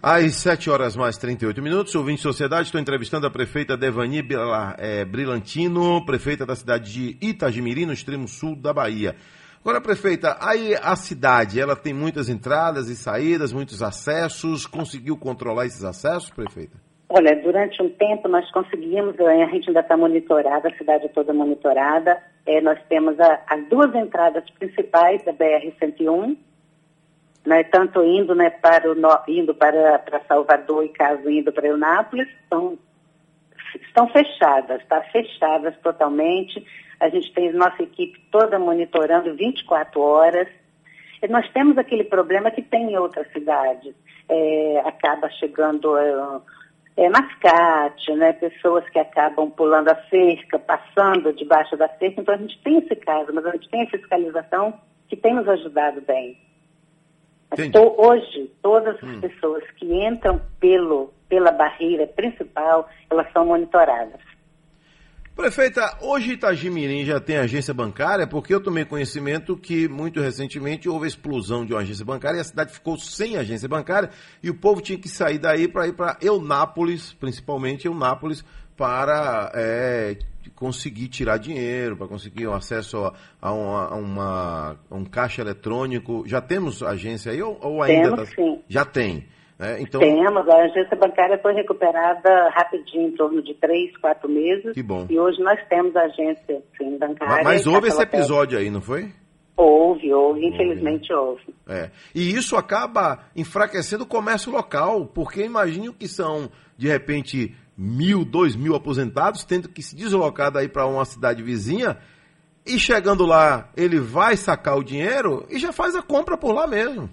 Às 0.00 0.36
7 0.36 0.70
horas 0.70 0.96
mais 0.96 1.18
38 1.18 1.60
minutos, 1.60 1.94
ouvinte 1.94 2.18
de 2.18 2.22
sociedade, 2.22 2.66
estou 2.66 2.80
entrevistando 2.80 3.26
a 3.26 3.30
prefeita 3.30 3.76
Devani 3.76 4.22
Bila- 4.22 4.76
eh, 4.78 5.04
Brilantino, 5.04 6.06
prefeita 6.06 6.46
da 6.46 6.54
cidade 6.54 6.92
de 6.92 7.18
Itagimirim, 7.20 7.84
no 7.84 7.92
extremo 7.92 8.28
sul 8.28 8.54
da 8.54 8.72
Bahia. 8.72 9.16
Agora, 9.60 9.80
prefeita, 9.80 10.38
aí 10.40 10.74
a 10.76 10.94
cidade, 10.94 11.60
ela 11.60 11.74
tem 11.74 11.92
muitas 11.92 12.28
entradas 12.28 12.88
e 12.88 12.96
saídas, 12.96 13.52
muitos 13.52 13.82
acessos, 13.82 14.66
conseguiu 14.66 15.18
controlar 15.18 15.66
esses 15.66 15.82
acessos, 15.82 16.30
prefeita? 16.30 16.87
Olha, 17.10 17.34
durante 17.36 17.82
um 17.82 17.88
tempo 17.88 18.28
nós 18.28 18.50
conseguimos, 18.50 19.18
eh, 19.18 19.42
a 19.42 19.46
gente 19.46 19.68
ainda 19.68 19.80
está 19.80 19.96
monitorada, 19.96 20.68
a 20.68 20.76
cidade 20.76 21.06
é 21.06 21.08
toda 21.08 21.32
monitorada. 21.32 22.22
Eh, 22.44 22.60
nós 22.60 22.78
temos 22.86 23.16
as 23.18 23.68
duas 23.68 23.94
entradas 23.94 24.44
principais 24.50 25.24
da 25.24 25.32
BR-101, 25.32 26.36
né, 27.46 27.64
tanto 27.64 28.04
indo, 28.04 28.34
né, 28.34 28.50
para, 28.50 28.92
o, 28.92 28.96
indo 29.26 29.54
para, 29.54 29.98
para 30.00 30.20
Salvador 30.28 30.84
e 30.84 30.90
caso 30.90 31.30
indo 31.30 31.50
para 31.50 31.68
Eunápolis, 31.68 32.28
estão, 32.42 32.78
estão 33.74 34.06
fechadas, 34.08 34.84
tá? 34.86 35.00
Fechadas 35.10 35.74
totalmente. 35.78 36.62
A 37.00 37.08
gente 37.08 37.32
tem 37.32 37.50
nossa 37.54 37.82
equipe 37.82 38.20
toda 38.30 38.58
monitorando 38.58 39.34
24 39.34 39.98
horas. 39.98 40.48
E 41.22 41.28
nós 41.28 41.50
temos 41.52 41.78
aquele 41.78 42.04
problema 42.04 42.50
que 42.50 42.60
tem 42.60 42.92
em 42.92 42.98
outras 42.98 43.26
cidades. 43.32 43.94
É, 44.28 44.82
acaba 44.84 45.30
chegando 45.30 45.96
é, 45.96 46.12
é, 46.98 47.08
mascate, 47.08 48.12
né? 48.14 48.32
pessoas 48.32 48.88
que 48.90 48.98
acabam 48.98 49.48
pulando 49.52 49.88
a 49.88 49.94
cerca, 50.10 50.58
passando 50.58 51.32
debaixo 51.32 51.76
da 51.76 51.88
cerca. 51.90 52.20
Então 52.20 52.34
a 52.34 52.38
gente 52.38 52.60
tem 52.62 52.78
esse 52.78 52.96
caso, 52.96 53.32
mas 53.32 53.46
a 53.46 53.52
gente 53.52 53.68
tem 53.70 53.82
a 53.82 53.90
fiscalização 53.90 54.74
que 55.08 55.16
tem 55.16 55.32
nos 55.34 55.48
ajudado 55.48 56.00
bem. 56.00 56.36
To- 57.72 57.94
hoje, 57.96 58.50
todas 58.60 58.96
as 58.96 59.02
Hum. 59.02 59.20
pessoas 59.20 59.64
que 59.76 59.86
entram 60.04 60.40
pelo, 60.60 61.14
pela 61.28 61.50
barreira 61.52 62.06
principal, 62.06 62.88
elas 63.08 63.30
são 63.32 63.46
monitoradas. 63.46 64.20
Prefeita, 65.42 65.96
hoje 66.00 66.32
Itagimirim 66.32 67.04
já 67.04 67.20
tem 67.20 67.36
agência 67.36 67.72
bancária, 67.72 68.26
porque 68.26 68.52
eu 68.52 68.60
tomei 68.60 68.84
conhecimento 68.84 69.56
que 69.56 69.86
muito 69.86 70.20
recentemente 70.20 70.88
houve 70.88 71.04
a 71.04 71.08
explosão 71.08 71.64
de 71.64 71.72
uma 71.72 71.80
agência 71.80 72.04
bancária 72.04 72.38
e 72.38 72.40
a 72.40 72.44
cidade 72.44 72.72
ficou 72.72 72.98
sem 72.98 73.36
agência 73.36 73.68
bancária 73.68 74.10
e 74.42 74.50
o 74.50 74.54
povo 74.54 74.80
tinha 74.80 74.98
que 74.98 75.08
sair 75.08 75.38
daí 75.38 75.68
para 75.68 75.86
ir 75.86 75.92
para 75.92 76.16
Eunápolis, 76.20 77.12
principalmente 77.12 77.86
Eunápolis, 77.86 78.44
para 78.76 79.52
é, 79.54 80.16
conseguir 80.56 81.06
tirar 81.06 81.36
dinheiro, 81.36 81.96
para 81.96 82.08
conseguir 82.08 82.48
um 82.48 82.52
acesso 82.54 82.96
a, 83.04 83.14
a 83.40 83.52
uma, 83.52 83.84
a 83.90 83.94
uma- 83.94 84.76
a 84.90 84.94
um 84.96 85.04
caixa 85.04 85.40
eletrônico. 85.40 86.24
Já 86.26 86.40
temos 86.40 86.82
agência 86.82 87.30
aí 87.30 87.40
ou, 87.40 87.56
ou 87.62 87.80
ainda 87.80 88.10
Temos, 88.16 88.28
tá- 88.30 88.34
sim. 88.34 88.58
Já 88.68 88.84
tem. 88.84 89.24
Né? 89.58 89.80
Então, 89.80 90.00
Temos, 90.00 90.48
a 90.48 90.56
agência 90.56 90.96
bancária 90.96 91.38
foi 91.38 91.52
recuperada 91.52 92.48
rapidinho, 92.50 93.08
em 93.08 93.16
torno 93.16 93.42
de 93.42 93.54
três, 93.54 93.96
quatro 93.96 94.28
meses. 94.28 94.72
Que 94.72 94.82
bom. 94.82 95.06
E 95.10 95.18
hoje 95.18 95.42
nós 95.42 95.58
temos 95.68 95.96
a 95.96 96.02
agência 96.02 96.62
sim, 96.76 96.96
bancária. 96.96 97.42
mas, 97.42 97.44
mas 97.44 97.66
houve 97.66 97.88
esse 97.88 98.00
episódio 98.00 98.58
aí, 98.58 98.70
não 98.70 98.80
foi? 98.80 99.10
Houve, 99.56 100.14
houve, 100.14 100.46
infelizmente 100.46 101.12
houve. 101.12 101.52
É. 101.66 101.90
E 102.14 102.32
isso 102.32 102.56
acaba 102.56 103.24
enfraquecendo 103.34 104.04
o 104.04 104.06
comércio 104.06 104.52
local, 104.52 105.06
porque 105.06 105.42
imagine 105.42 105.92
que 105.92 106.06
são, 106.06 106.48
de 106.76 106.86
repente, 106.86 107.56
mil, 107.76 108.24
dois 108.24 108.54
mil 108.54 108.76
aposentados, 108.76 109.44
tendo 109.44 109.68
que 109.68 109.82
se 109.82 109.96
deslocar 109.96 110.52
daí 110.52 110.68
para 110.68 110.86
uma 110.86 111.04
cidade 111.04 111.42
vizinha, 111.42 111.98
e 112.64 112.78
chegando 112.78 113.26
lá, 113.26 113.70
ele 113.76 113.98
vai 113.98 114.36
sacar 114.36 114.76
o 114.76 114.84
dinheiro 114.84 115.44
e 115.50 115.58
já 115.58 115.72
faz 115.72 115.96
a 115.96 116.02
compra 116.02 116.36
por 116.36 116.52
lá 116.52 116.66
mesmo. 116.66 117.10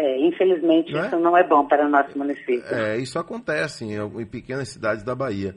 É, 0.00 0.18
infelizmente 0.26 0.92
Não 0.92 1.02
é? 1.02 1.06
isso 1.06 1.18
não 1.18 1.36
é 1.36 1.42
bom 1.46 1.66
para 1.66 1.84
o 1.86 1.88
nosso 1.88 2.16
município. 2.16 2.62
É, 2.70 2.96
isso 2.98 3.18
acontece 3.18 3.84
em, 3.84 3.94
em 3.96 4.26
pequenas 4.26 4.68
cidades 4.68 5.02
da 5.02 5.14
Bahia. 5.14 5.54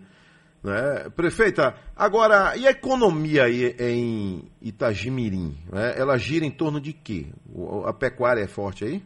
Né? 0.63 1.09
Prefeita, 1.15 1.73
agora, 1.95 2.55
e 2.55 2.67
a 2.67 2.71
economia 2.71 3.45
aí 3.45 3.75
em 3.79 4.43
Itagimirim? 4.61 5.55
né? 5.71 5.93
Ela 5.97 6.17
gira 6.17 6.45
em 6.45 6.51
torno 6.51 6.79
de 6.79 6.93
quê? 6.93 7.25
A 7.85 7.93
pecuária 7.93 8.41
é 8.43 8.47
forte 8.47 8.85
aí? 8.85 9.01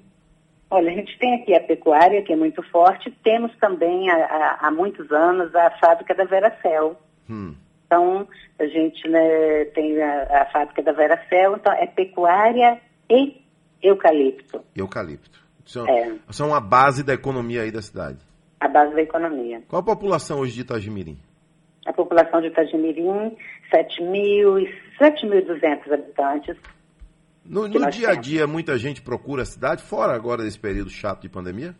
Olha, 0.70 0.92
a 0.92 0.96
gente 0.96 1.18
tem 1.20 1.36
aqui 1.36 1.54
a 1.56 1.62
pecuária, 1.62 2.22
que 2.24 2.34
é 2.34 2.36
muito 2.36 2.62
forte, 2.72 3.10
temos 3.24 3.56
também 3.58 4.10
há, 4.10 4.16
há- 4.16 4.58
há 4.68 4.72
muitos 4.72 5.10
anos 5.12 5.54
a 5.56 5.72
fábrica 5.80 6.14
da 6.14 6.26
Veracel. 6.26 7.00
Hum. 7.30 7.56
Então, 7.86 8.28
a 8.60 8.66
gente 8.66 9.08
né, 9.08 9.66
tem 9.76 10.02
a, 10.02 10.42
a 10.42 10.46
fábrica 10.52 10.82
da 10.84 10.92
Veracel, 10.92 11.56
então 11.56 11.72
é 11.74 11.86
pecuária 11.86 12.82
e 13.10 13.45
eucalipto, 13.88 14.62
Eucalipto. 14.76 15.44
São, 15.66 15.88
É. 15.88 16.16
são 16.30 16.54
a 16.54 16.60
base 16.60 17.04
da 17.04 17.14
economia 17.14 17.62
aí 17.64 17.72
da 17.72 17.82
cidade. 17.82 18.20
a 18.60 18.68
base 18.68 18.94
da 18.96 19.02
economia. 19.02 19.62
Qual 19.68 19.80
a 19.82 19.86
população 19.86 20.40
hoje 20.40 20.54
de 20.54 20.62
Itagimirim? 20.62 21.18
A 21.86 21.94
população 21.94 22.42
de 22.42 22.48
Itagimirim, 22.48 23.36
7.000 23.72 24.60
e 24.60 24.74
7.200 25.00 25.92
habitantes. 25.94 26.56
No, 27.46 27.68
no 27.68 27.90
dia 27.92 28.10
a 28.10 28.16
dia, 28.16 28.48
muita 28.48 28.76
gente 28.78 29.02
procura 29.04 29.44
a 29.44 29.46
cidade, 29.46 29.84
fora 29.84 30.14
agora 30.16 30.42
desse 30.44 30.60
período 30.60 30.90
chato 30.90 31.22
de 31.22 31.30
pandemia? 31.30 31.76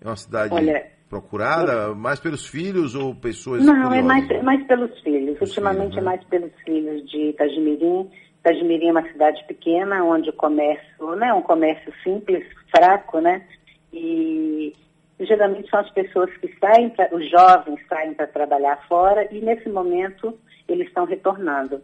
É 0.00 0.06
uma 0.06 0.14
cidade 0.16 0.54
Olha, 0.54 0.86
procurada, 1.08 1.94
mais 1.94 2.20
pelos 2.20 2.46
filhos 2.46 2.94
ou 2.94 3.14
pessoas 3.14 3.64
Não, 3.64 3.74
é 3.74 3.82
curiosas? 3.82 4.06
mais, 4.06 4.30
é 4.30 4.42
mais 4.42 4.66
pelos 4.66 5.00
filhos. 5.00 5.40
Ultimamente 5.40 5.94
né? 5.96 6.00
é 6.00 6.04
mais 6.04 6.24
pelos 6.24 6.52
filhos 6.64 7.10
de 7.10 7.30
Itagimirim. 7.30 8.08
Itagimirim 8.44 8.88
é 8.88 8.90
uma 8.92 9.08
cidade 9.12 9.44
pequena, 9.46 10.02
onde 10.04 10.30
o 10.30 10.32
comércio, 10.32 11.14
né, 11.16 11.32
um 11.32 11.42
comércio 11.42 11.92
simples, 12.02 12.44
fraco, 12.74 13.20
né? 13.20 13.46
E 13.92 14.74
geralmente 15.20 15.70
são 15.70 15.78
as 15.78 15.90
pessoas 15.90 16.28
que 16.38 16.52
saem, 16.58 16.90
pra, 16.90 17.08
os 17.14 17.30
jovens 17.30 17.78
saem 17.88 18.14
para 18.14 18.26
trabalhar 18.26 18.76
fora 18.88 19.28
e 19.32 19.40
nesse 19.40 19.68
momento 19.68 20.36
eles 20.68 20.88
estão 20.88 21.04
retornando. 21.04 21.80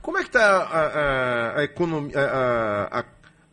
Como 0.00 0.18
é 0.18 0.22
que 0.22 0.28
está 0.28 0.44
a, 0.44 0.86
a- 0.86 1.60
a 1.60 1.64
economia? 1.64 2.18
a- 2.18 3.00
a- 3.00 3.04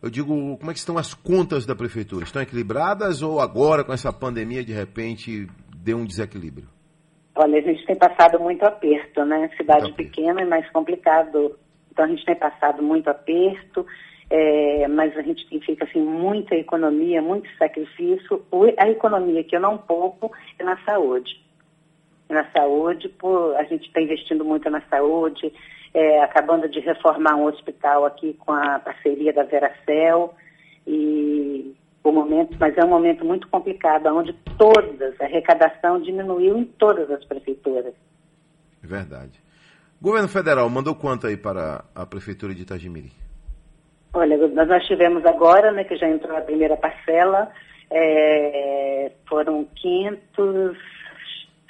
eu 0.01 0.09
digo, 0.09 0.57
como 0.57 0.71
é 0.71 0.73
que 0.73 0.79
estão 0.79 0.97
as 0.97 1.13
contas 1.13 1.65
da 1.65 1.75
prefeitura? 1.75 2.23
Estão 2.23 2.41
equilibradas 2.41 3.21
ou 3.21 3.39
agora 3.39 3.83
com 3.83 3.93
essa 3.93 4.11
pandemia 4.11 4.63
de 4.63 4.73
repente 4.73 5.45
deu 5.75 5.97
um 5.97 6.05
desequilíbrio? 6.05 6.67
Olha, 7.41 7.57
a 7.57 7.61
gente 7.61 7.85
tem 7.85 7.95
passado 7.95 8.37
muito 8.37 8.65
aperto, 8.65 9.23
né? 9.23 9.49
Cidade 9.55 9.93
pequena 9.93 10.41
é 10.41 10.45
mais 10.45 10.69
complicado. 10.71 11.57
Então 11.89 12.03
a 12.03 12.07
gente 12.09 12.25
tem 12.25 12.35
passado 12.35 12.83
muito 12.83 13.09
aperto, 13.09 13.87
é, 14.29 14.85
mas 14.89 15.17
a 15.17 15.21
gente 15.21 15.47
tem 15.47 15.61
feito 15.61 15.81
assim 15.85 16.01
muita 16.01 16.53
economia, 16.53 17.21
muito 17.21 17.47
sacrifício. 17.57 18.45
A 18.77 18.89
economia 18.89 19.41
que 19.41 19.55
eu 19.55 19.61
não 19.61 19.77
poupo 19.77 20.29
é 20.59 20.63
na 20.65 20.83
saúde. 20.83 21.41
Na 22.27 22.43
saúde, 22.51 23.07
por, 23.07 23.55
a 23.55 23.63
gente 23.63 23.87
está 23.87 24.01
investindo 24.01 24.43
muito 24.43 24.69
na 24.69 24.81
saúde, 24.89 25.53
é, 25.93 26.21
acabando 26.21 26.67
de 26.67 26.81
reformar 26.81 27.37
um 27.37 27.45
hospital 27.45 28.05
aqui 28.05 28.33
com 28.33 28.51
a 28.51 28.79
parceria 28.79 29.31
da 29.31 29.43
Veracel 29.43 30.33
e 30.85 31.73
o 32.03 32.11
momento, 32.11 32.55
mas 32.59 32.77
é 32.77 32.83
um 32.83 32.89
momento 32.89 33.25
muito 33.25 33.47
complicado, 33.49 34.07
onde 34.07 34.33
todas, 34.57 35.19
a 35.19 35.25
arrecadação 35.25 36.01
diminuiu 36.01 36.57
em 36.57 36.65
todas 36.65 37.09
as 37.11 37.23
prefeituras. 37.25 37.93
É 38.83 38.87
verdade. 38.87 39.39
Governo 40.01 40.29
federal 40.29 40.69
mandou 40.69 40.95
quanto 40.95 41.27
aí 41.27 41.35
para 41.35 41.83
a 41.93 42.05
prefeitura 42.05 42.55
de 42.55 42.61
Itagimirim? 42.61 43.11
Olha, 44.13 44.37
nós, 44.47 44.67
nós 44.67 44.85
tivemos 44.87 45.25
agora, 45.25 45.71
né, 45.71 45.83
que 45.83 45.97
já 45.97 46.09
entrou 46.09 46.35
a 46.35 46.41
primeira 46.41 46.77
parcela, 46.77 47.51
é, 47.91 49.11
foram 49.27 49.67
500, 49.75 50.77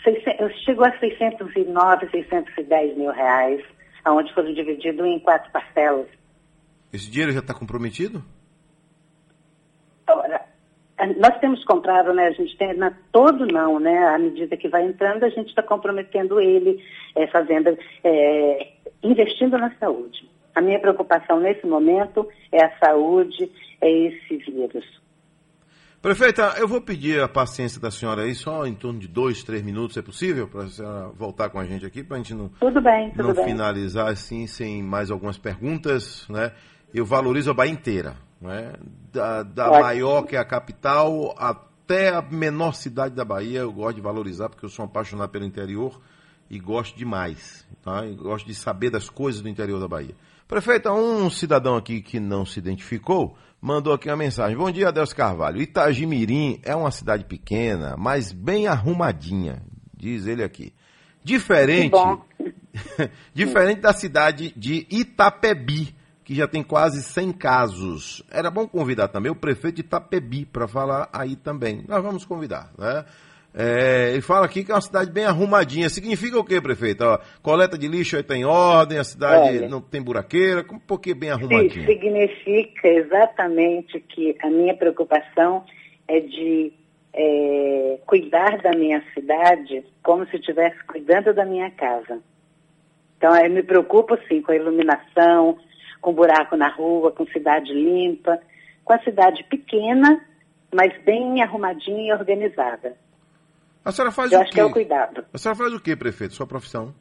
600, 0.04 0.64
chegou 0.64 0.86
a 0.86 0.98
609, 1.00 2.10
610 2.12 2.98
mil 2.98 3.12
reais, 3.12 3.62
onde 4.08 4.34
foram 4.34 4.54
divididos 4.54 5.06
em 5.06 5.20
quatro 5.20 5.52
parcelas. 5.52 6.08
Esse 6.94 7.10
dinheiro 7.10 7.32
já 7.32 7.40
está 7.40 7.54
comprometido? 7.54 8.24
Nós 11.18 11.40
temos 11.40 11.64
comprado, 11.64 12.14
né, 12.14 12.28
a 12.28 12.32
gente 12.32 12.58
tem, 12.58 12.76
na, 12.76 12.92
todo 13.12 13.46
não, 13.46 13.80
né, 13.80 13.98
à 14.08 14.20
medida 14.20 14.58
que 14.58 14.68
vai 14.68 14.86
entrando, 14.86 15.24
a 15.24 15.30
gente 15.30 15.48
está 15.48 15.64
comprometendo 15.64 16.42
ele, 16.42 16.84
é, 17.16 17.26
fazendo, 17.28 17.78
é, 18.04 18.68
investindo 19.02 19.58
na 19.58 19.74
saúde. 19.80 20.30
A 20.54 20.62
minha 20.62 20.80
preocupação 20.80 21.40
nesse 21.40 21.66
momento 21.66 22.28
é 22.52 22.66
a 22.66 22.78
saúde, 22.80 23.50
é 23.80 23.90
esse 23.90 24.38
vírus. 24.38 24.86
Prefeita, 26.02 26.56
eu 26.58 26.68
vou 26.68 26.82
pedir 26.82 27.22
a 27.22 27.28
paciência 27.28 27.80
da 27.80 27.92
senhora 27.92 28.24
aí, 28.24 28.34
só 28.34 28.66
em 28.66 28.74
torno 28.74 29.00
de 29.00 29.08
dois, 29.08 29.44
três 29.44 29.62
minutos, 29.62 29.98
é 29.98 30.02
possível? 30.02 30.48
Para 30.48 30.64
a 30.64 30.68
senhora 30.68 31.10
voltar 31.10 31.50
com 31.50 31.60
a 31.60 31.66
gente 31.66 31.86
aqui, 31.86 32.04
para 32.04 32.16
a 32.16 32.20
gente 32.20 32.34
não, 32.34 32.50
Tudo 32.60 32.82
bem, 32.82 33.12
tudo 33.12 33.28
não 33.30 33.34
bem. 33.34 33.46
finalizar 33.46 34.08
assim, 34.08 34.48
sem 34.48 34.82
mais 34.82 35.12
algumas 35.12 35.38
perguntas, 35.38 36.26
né? 36.30 36.52
Eu 36.94 37.06
valorizo 37.06 37.52
a 37.52 37.54
Bahia 37.54 37.72
inteira, 37.72 38.16
né? 38.42 38.74
Da, 39.12 39.44
da 39.44 39.70
maior, 39.70 40.24
que 40.24 40.36
é 40.36 40.40
a 40.40 40.46
capital, 40.46 41.36
até 41.38 42.10
a 42.10 42.22
menor 42.22 42.74
cidade 42.74 43.16
da 43.16 43.26
Bahia, 43.26 43.60
eu 43.60 43.72
gosto 43.72 43.96
de 43.96 44.02
valorizar, 44.02 44.50
porque 44.50 44.66
eu 44.66 44.70
sou 44.70 44.86
apaixonado 44.86 45.30
pelo 45.30 45.46
interior 45.46 46.00
e 46.50 46.60
gosto 46.60 46.98
demais, 46.98 47.68
tá? 47.84 48.06
E 48.06 48.16
gosto 48.16 48.46
de 48.46 48.56
saber 48.56 48.90
das 48.90 49.10
coisas 49.10 49.42
do 49.42 49.50
interior 49.50 49.80
da 49.80 49.88
Bahia. 49.88 50.16
Prefeita, 50.48 50.92
um 50.92 51.30
cidadão 51.30 51.76
aqui 51.76 52.02
que 52.02 52.20
não 52.20 52.46
se 52.46 52.60
identificou 52.60 53.38
mandou 53.62 53.94
aqui 53.94 54.10
uma 54.10 54.18
mensagem. 54.18 54.58
Bom 54.58 54.72
dia, 54.72 54.88
Adelso 54.88 55.16
Carvalho. 55.16 55.62
Itagimirim 55.62 56.60
é 56.64 56.76
uma 56.76 56.92
cidade 56.92 57.26
pequena, 57.26 57.96
mas 57.98 58.32
bem 58.32 58.68
arrumadinha, 58.68 59.62
diz 59.96 60.26
ele 60.26 60.44
aqui. 60.44 60.74
Diferente, 61.24 61.96
diferente 63.34 63.82
da 63.82 63.94
cidade 63.94 64.54
de 64.56 64.88
Itapebi, 64.90 65.94
que 66.30 66.36
já 66.36 66.48
tem 66.48 66.62
quase 66.62 67.02
100 67.02 67.32
casos. 67.32 68.24
Era 68.32 68.52
bom 68.52 68.68
convidar 68.68 69.08
também 69.08 69.32
o 69.32 69.36
prefeito 69.36 69.78
de 69.78 69.82
Itapebi 69.82 70.46
para 70.46 70.68
falar 70.68 71.10
aí 71.12 71.36
também. 71.36 71.84
Nós 71.88 72.04
vamos 72.04 72.24
convidar, 72.24 72.72
né? 72.78 73.04
É, 73.52 74.12
ele 74.12 74.22
fala 74.22 74.46
aqui 74.46 74.64
que 74.64 74.72
é 74.72 74.76
uma 74.76 74.80
cidade 74.80 75.12
bem 75.12 75.26
arrumadinha. 75.26 75.90
Significa 75.90 76.38
o 76.38 76.44
quê, 76.44 76.62
prefeito? 76.62 77.04
Ó, 77.04 77.18
coleta 77.42 77.76
de 77.80 77.88
lixo 77.88 78.16
aí 78.16 78.22
tem 78.22 78.46
ordem, 78.46 79.00
a 79.00 79.04
cidade 79.04 79.58
Olha. 79.58 79.68
não 79.68 79.82
tem 79.82 80.04
buraqueira, 80.04 80.64
como 80.64 80.80
por 80.80 81.02
que 81.02 81.16
bem 81.16 81.32
arrumadinha? 81.32 81.88
significa 81.88 82.88
exatamente 82.88 84.00
que 84.00 84.38
a 84.44 84.52
minha 84.52 84.76
preocupação 84.76 85.66
é 86.08 86.20
de 86.20 86.72
é, 87.12 87.98
cuidar 88.06 88.62
da 88.62 88.78
minha 88.78 89.04
cidade 89.16 89.84
como 90.04 90.28
se 90.28 90.36
estivesse 90.36 90.78
cuidando 90.84 91.34
da 91.34 91.44
minha 91.44 91.72
casa. 91.72 92.22
Então, 93.18 93.36
eu 93.36 93.50
me 93.50 93.64
preocupo, 93.64 94.16
sim, 94.28 94.44
com 94.44 94.52
a 94.52 94.56
iluminação, 94.56 95.58
com 96.02 96.14
buraco 96.14 96.56
na 96.56 96.70
rua, 96.70 97.12
com 97.12 97.26
cidade 97.28 97.74
limpa, 97.74 98.40
com 98.84 98.94
a 98.94 99.00
cidade 99.00 99.44
pequena, 99.44 100.20
mas 100.74 100.94
bem 101.04 101.42
arrumadinha 101.42 102.10
e 102.10 102.14
organizada. 102.14 102.96
A 103.84 103.92
senhora 103.92 104.12
faz 104.12 104.32
eu 104.32 104.40
o 104.40 104.42
acho 104.42 104.52
quê? 104.52 104.56
que 104.56 104.62
é 104.62 104.66
o 104.66 104.72
cuidado. 104.72 105.26
A 105.34 105.38
senhora 105.38 105.58
faz 105.58 105.74
o 105.74 105.80
quê, 105.80 105.96
prefeito? 105.96 106.34
Sua 106.34 106.48
profissão? 106.48 106.94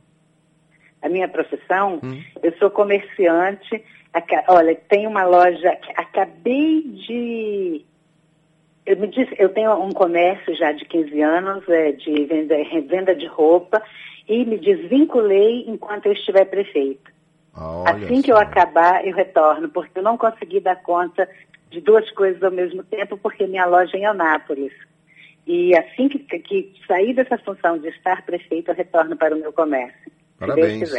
A 1.02 1.08
minha 1.08 1.28
profissão, 1.28 2.00
eu 2.42 2.52
sou 2.58 2.70
comerciante. 2.70 3.84
Olha, 4.48 4.74
tem 4.88 5.06
uma 5.06 5.24
loja, 5.24 5.76
que 5.76 5.92
acabei 5.96 6.82
de. 6.82 7.84
Eu, 8.84 8.96
me 8.96 9.06
disse, 9.08 9.34
eu 9.38 9.50
tenho 9.50 9.72
um 9.74 9.92
comércio 9.92 10.56
já 10.56 10.72
de 10.72 10.84
15 10.86 11.20
anos 11.20 11.68
é, 11.68 11.92
de 11.92 12.24
venda, 12.24 12.56
revenda 12.56 13.14
de 13.14 13.26
roupa 13.26 13.82
e 14.26 14.44
me 14.44 14.58
desvinculei 14.58 15.64
enquanto 15.68 16.06
eu 16.06 16.12
estiver 16.12 16.46
prefeita. 17.59 18.05
assim 18.06 18.22
que 18.22 18.32
eu 18.32 18.36
acabar, 18.36 19.05
eu 19.06 19.14
retorno, 19.14 19.68
porque 19.68 19.98
eu 19.98 20.02
não 20.02 20.16
consegui 20.16 20.60
dar 20.60 20.76
conta 20.82 21.28
de 21.70 21.80
duas 21.80 22.10
coisas 22.12 22.43
ao 22.43 22.51
mesmo 22.51 22.82
tempo, 22.85 23.16
porque 23.18 23.47
minha 23.47 23.66
loja 23.66 23.97
é 23.97 24.01
em 24.01 24.06
Anápolis. 24.06 24.72
E 25.47 25.74
assim 25.76 26.09
que, 26.09 26.18
que 26.18 26.72
sair 26.86 27.14
dessa 27.14 27.39
função 27.39 27.78
de 27.78 27.89
estar 27.89 28.24
prefeita, 28.24 28.72
eu 28.72 28.76
retorno 28.76 29.16
para 29.16 29.35
o 29.35 29.39
meu 29.39 29.52
comércio. 29.52 30.10
Parabéns. 30.39 30.90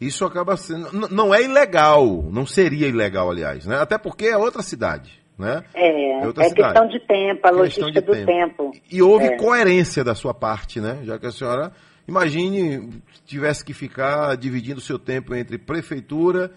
Isso 0.00 0.24
acaba 0.24 0.56
sendo. 0.56 1.08
Não 1.10 1.32
é 1.34 1.42
ilegal, 1.42 2.04
não 2.30 2.44
seria 2.46 2.88
ilegal, 2.88 3.30
aliás, 3.30 3.66
né? 3.66 3.76
Até 3.80 3.96
porque 3.96 4.26
é 4.26 4.36
outra 4.36 4.62
cidade. 4.62 5.22
né? 5.38 5.64
É, 5.74 6.20
é 6.20 6.30
cidade. 6.30 6.54
questão 6.54 6.86
de 6.88 7.00
tempo, 7.00 7.40
a 7.46 7.50
Questão 7.50 7.52
logística 7.58 8.00
do 8.00 8.12
tempo. 8.12 8.26
tempo. 8.26 8.72
E 8.90 9.02
houve 9.02 9.26
É. 9.26 9.36
coerência 9.36 10.04
da 10.04 10.14
sua 10.14 10.32
parte, 10.32 10.80
né? 10.80 11.00
Já 11.02 11.18
que 11.18 11.26
a 11.26 11.30
senhora, 11.32 11.72
imagine, 12.06 13.02
tivesse 13.24 13.64
que 13.64 13.72
ficar 13.72 14.36
dividindo 14.36 14.78
o 14.78 14.82
seu 14.82 14.98
tempo 14.98 15.34
entre 15.34 15.58
prefeitura 15.58 16.50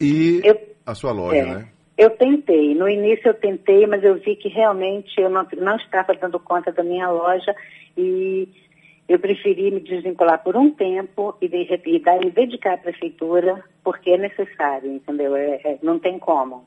e 0.00 0.40
a 0.86 0.94
sua 0.94 1.12
loja, 1.12 1.36
É. 1.36 1.44
né? 1.44 1.68
Eu 1.96 2.10
tentei, 2.10 2.74
no 2.74 2.88
início 2.88 3.28
eu 3.28 3.34
tentei, 3.34 3.86
mas 3.86 4.02
eu 4.02 4.14
vi 4.14 4.34
que 4.34 4.48
realmente 4.48 5.20
eu 5.20 5.28
não, 5.28 5.46
não 5.58 5.76
estava 5.76 6.14
dando 6.14 6.40
conta 6.40 6.72
da 6.72 6.82
minha 6.82 7.08
loja 7.10 7.54
e 7.96 8.48
eu 9.08 9.18
preferi 9.18 9.70
me 9.70 9.80
desvincular 9.80 10.42
por 10.42 10.56
um 10.56 10.70
tempo 10.70 11.36
e, 11.40 11.48
de, 11.48 11.68
e 11.84 11.98
dar, 12.00 12.18
me 12.18 12.30
dedicar 12.30 12.74
à 12.74 12.78
prefeitura, 12.78 13.62
porque 13.84 14.10
é 14.10 14.16
necessário, 14.16 14.90
entendeu? 14.90 15.36
É- 15.36 15.60
é- 15.64 15.78
não 15.82 15.98
tem 15.98 16.18
como. 16.18 16.64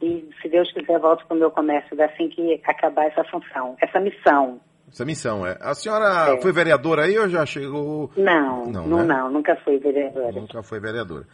E 0.00 0.26
se 0.40 0.48
Deus 0.48 0.72
quiser, 0.72 0.98
volto 0.98 1.26
para 1.26 1.36
o 1.36 1.38
meu 1.38 1.50
comércio 1.50 2.02
assim 2.02 2.28
que 2.30 2.58
acabar 2.64 3.06
essa 3.06 3.22
função, 3.24 3.76
essa 3.80 4.00
missão. 4.00 4.58
Essa 4.92 5.04
missão 5.04 5.46
é. 5.46 5.56
A 5.60 5.74
senhora 5.74 6.34
É. 6.36 6.40
foi 6.40 6.52
vereadora 6.52 7.04
aí 7.04 7.18
ou 7.18 7.28
já 7.28 7.46
chegou? 7.46 8.10
Não, 8.16 8.66
Não, 8.66 8.86
não, 8.86 8.98
né? 8.98 9.14
não, 9.14 9.30
nunca 9.30 9.56
fui 9.64 9.78
vereadora. 9.78 10.32
Nunca 10.32 10.62
foi 10.62 10.80
vereadora. 10.80 11.26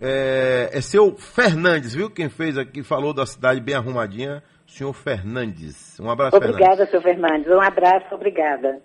É, 0.00 0.70
é 0.72 0.80
seu 0.80 1.14
Fernandes, 1.16 1.94
viu? 1.94 2.10
Quem 2.10 2.28
fez 2.28 2.56
aqui, 2.56 2.82
falou 2.82 3.12
da 3.12 3.26
cidade 3.26 3.60
bem 3.60 3.74
arrumadinha, 3.74 4.42
senhor 4.66 4.92
Fernandes. 4.94 6.00
Um 6.00 6.10
abraço, 6.10 6.32
Fernandes. 6.38 6.56
Obrigada, 6.56 6.90
seu 6.90 7.02
Fernandes. 7.02 7.46
Um 7.48 7.60
abraço, 7.60 8.14
obrigada. 8.14 8.80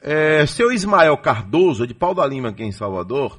É, 0.00 0.44
seu 0.46 0.70
Ismael 0.70 1.16
Cardoso, 1.16 1.86
de 1.86 1.94
Pau 1.94 2.14
da 2.14 2.26
Lima, 2.26 2.50
aqui 2.50 2.64
em 2.64 2.72
Salvador, 2.72 3.38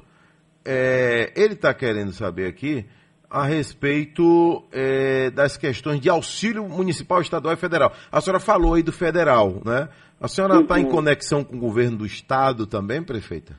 é, 0.64 1.30
ele 1.36 1.54
está 1.54 1.72
querendo 1.72 2.10
saber 2.12 2.46
aqui 2.48 2.84
a 3.30 3.44
respeito 3.44 4.64
é, 4.72 5.30
das 5.30 5.56
questões 5.56 6.00
de 6.00 6.08
auxílio 6.08 6.68
municipal, 6.68 7.20
estadual 7.20 7.54
e 7.54 7.56
federal. 7.56 7.92
A 8.10 8.20
senhora 8.20 8.40
falou 8.40 8.74
aí 8.74 8.82
do 8.82 8.92
federal, 8.92 9.60
né? 9.64 9.88
A 10.20 10.28
senhora 10.28 10.60
está 10.60 10.78
em 10.78 10.84
Uhum. 10.84 10.90
conexão 10.90 11.44
com 11.44 11.56
o 11.56 11.60
governo 11.60 11.98
do 11.98 12.06
estado 12.06 12.66
também, 12.66 13.02
prefeita? 13.02 13.58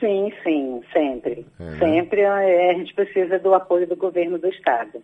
Sim, 0.00 0.30
sim, 0.42 0.82
sempre. 0.92 1.46
É. 1.58 1.78
Sempre 1.78 2.20
é, 2.20 2.70
a 2.70 2.74
gente 2.74 2.92
precisa 2.94 3.38
do 3.38 3.54
apoio 3.54 3.86
do 3.88 3.96
governo 3.96 4.38
do 4.38 4.48
Estado. 4.48 5.02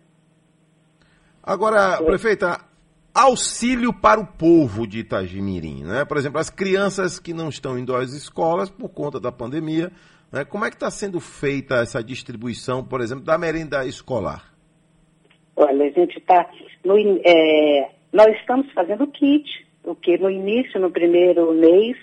Agora, 1.41 1.97
prefeita, 2.03 2.59
auxílio 3.13 3.91
para 3.93 4.19
o 4.19 4.27
povo 4.27 4.85
de 4.85 4.99
Itagimirim, 4.99 5.83
né? 5.83 6.05
Por 6.05 6.17
exemplo, 6.17 6.39
as 6.39 6.51
crianças 6.51 7.19
que 7.19 7.33
não 7.33 7.49
estão 7.49 7.79
indo 7.79 7.95
às 7.95 8.13
escolas 8.13 8.69
por 8.69 8.89
conta 8.89 9.19
da 9.19 9.31
pandemia, 9.31 9.91
né? 10.31 10.45
Como 10.45 10.65
é 10.65 10.69
que 10.69 10.75
está 10.75 10.91
sendo 10.91 11.19
feita 11.19 11.75
essa 11.81 12.03
distribuição, 12.03 12.83
por 12.83 13.01
exemplo, 13.01 13.23
da 13.23 13.37
merenda 13.39 13.83
escolar? 13.85 14.53
Olha, 15.55 15.85
a 15.85 15.89
gente 15.89 16.17
está. 16.17 16.47
nós 18.13 18.27
estamos 18.39 18.71
fazendo 18.73 19.07
kit, 19.07 19.60
o 19.83 19.95
que 19.95 20.17
no 20.17 20.29
início, 20.29 20.79
no 20.79 20.91
primeiro 20.91 21.53
mês, 21.53 21.97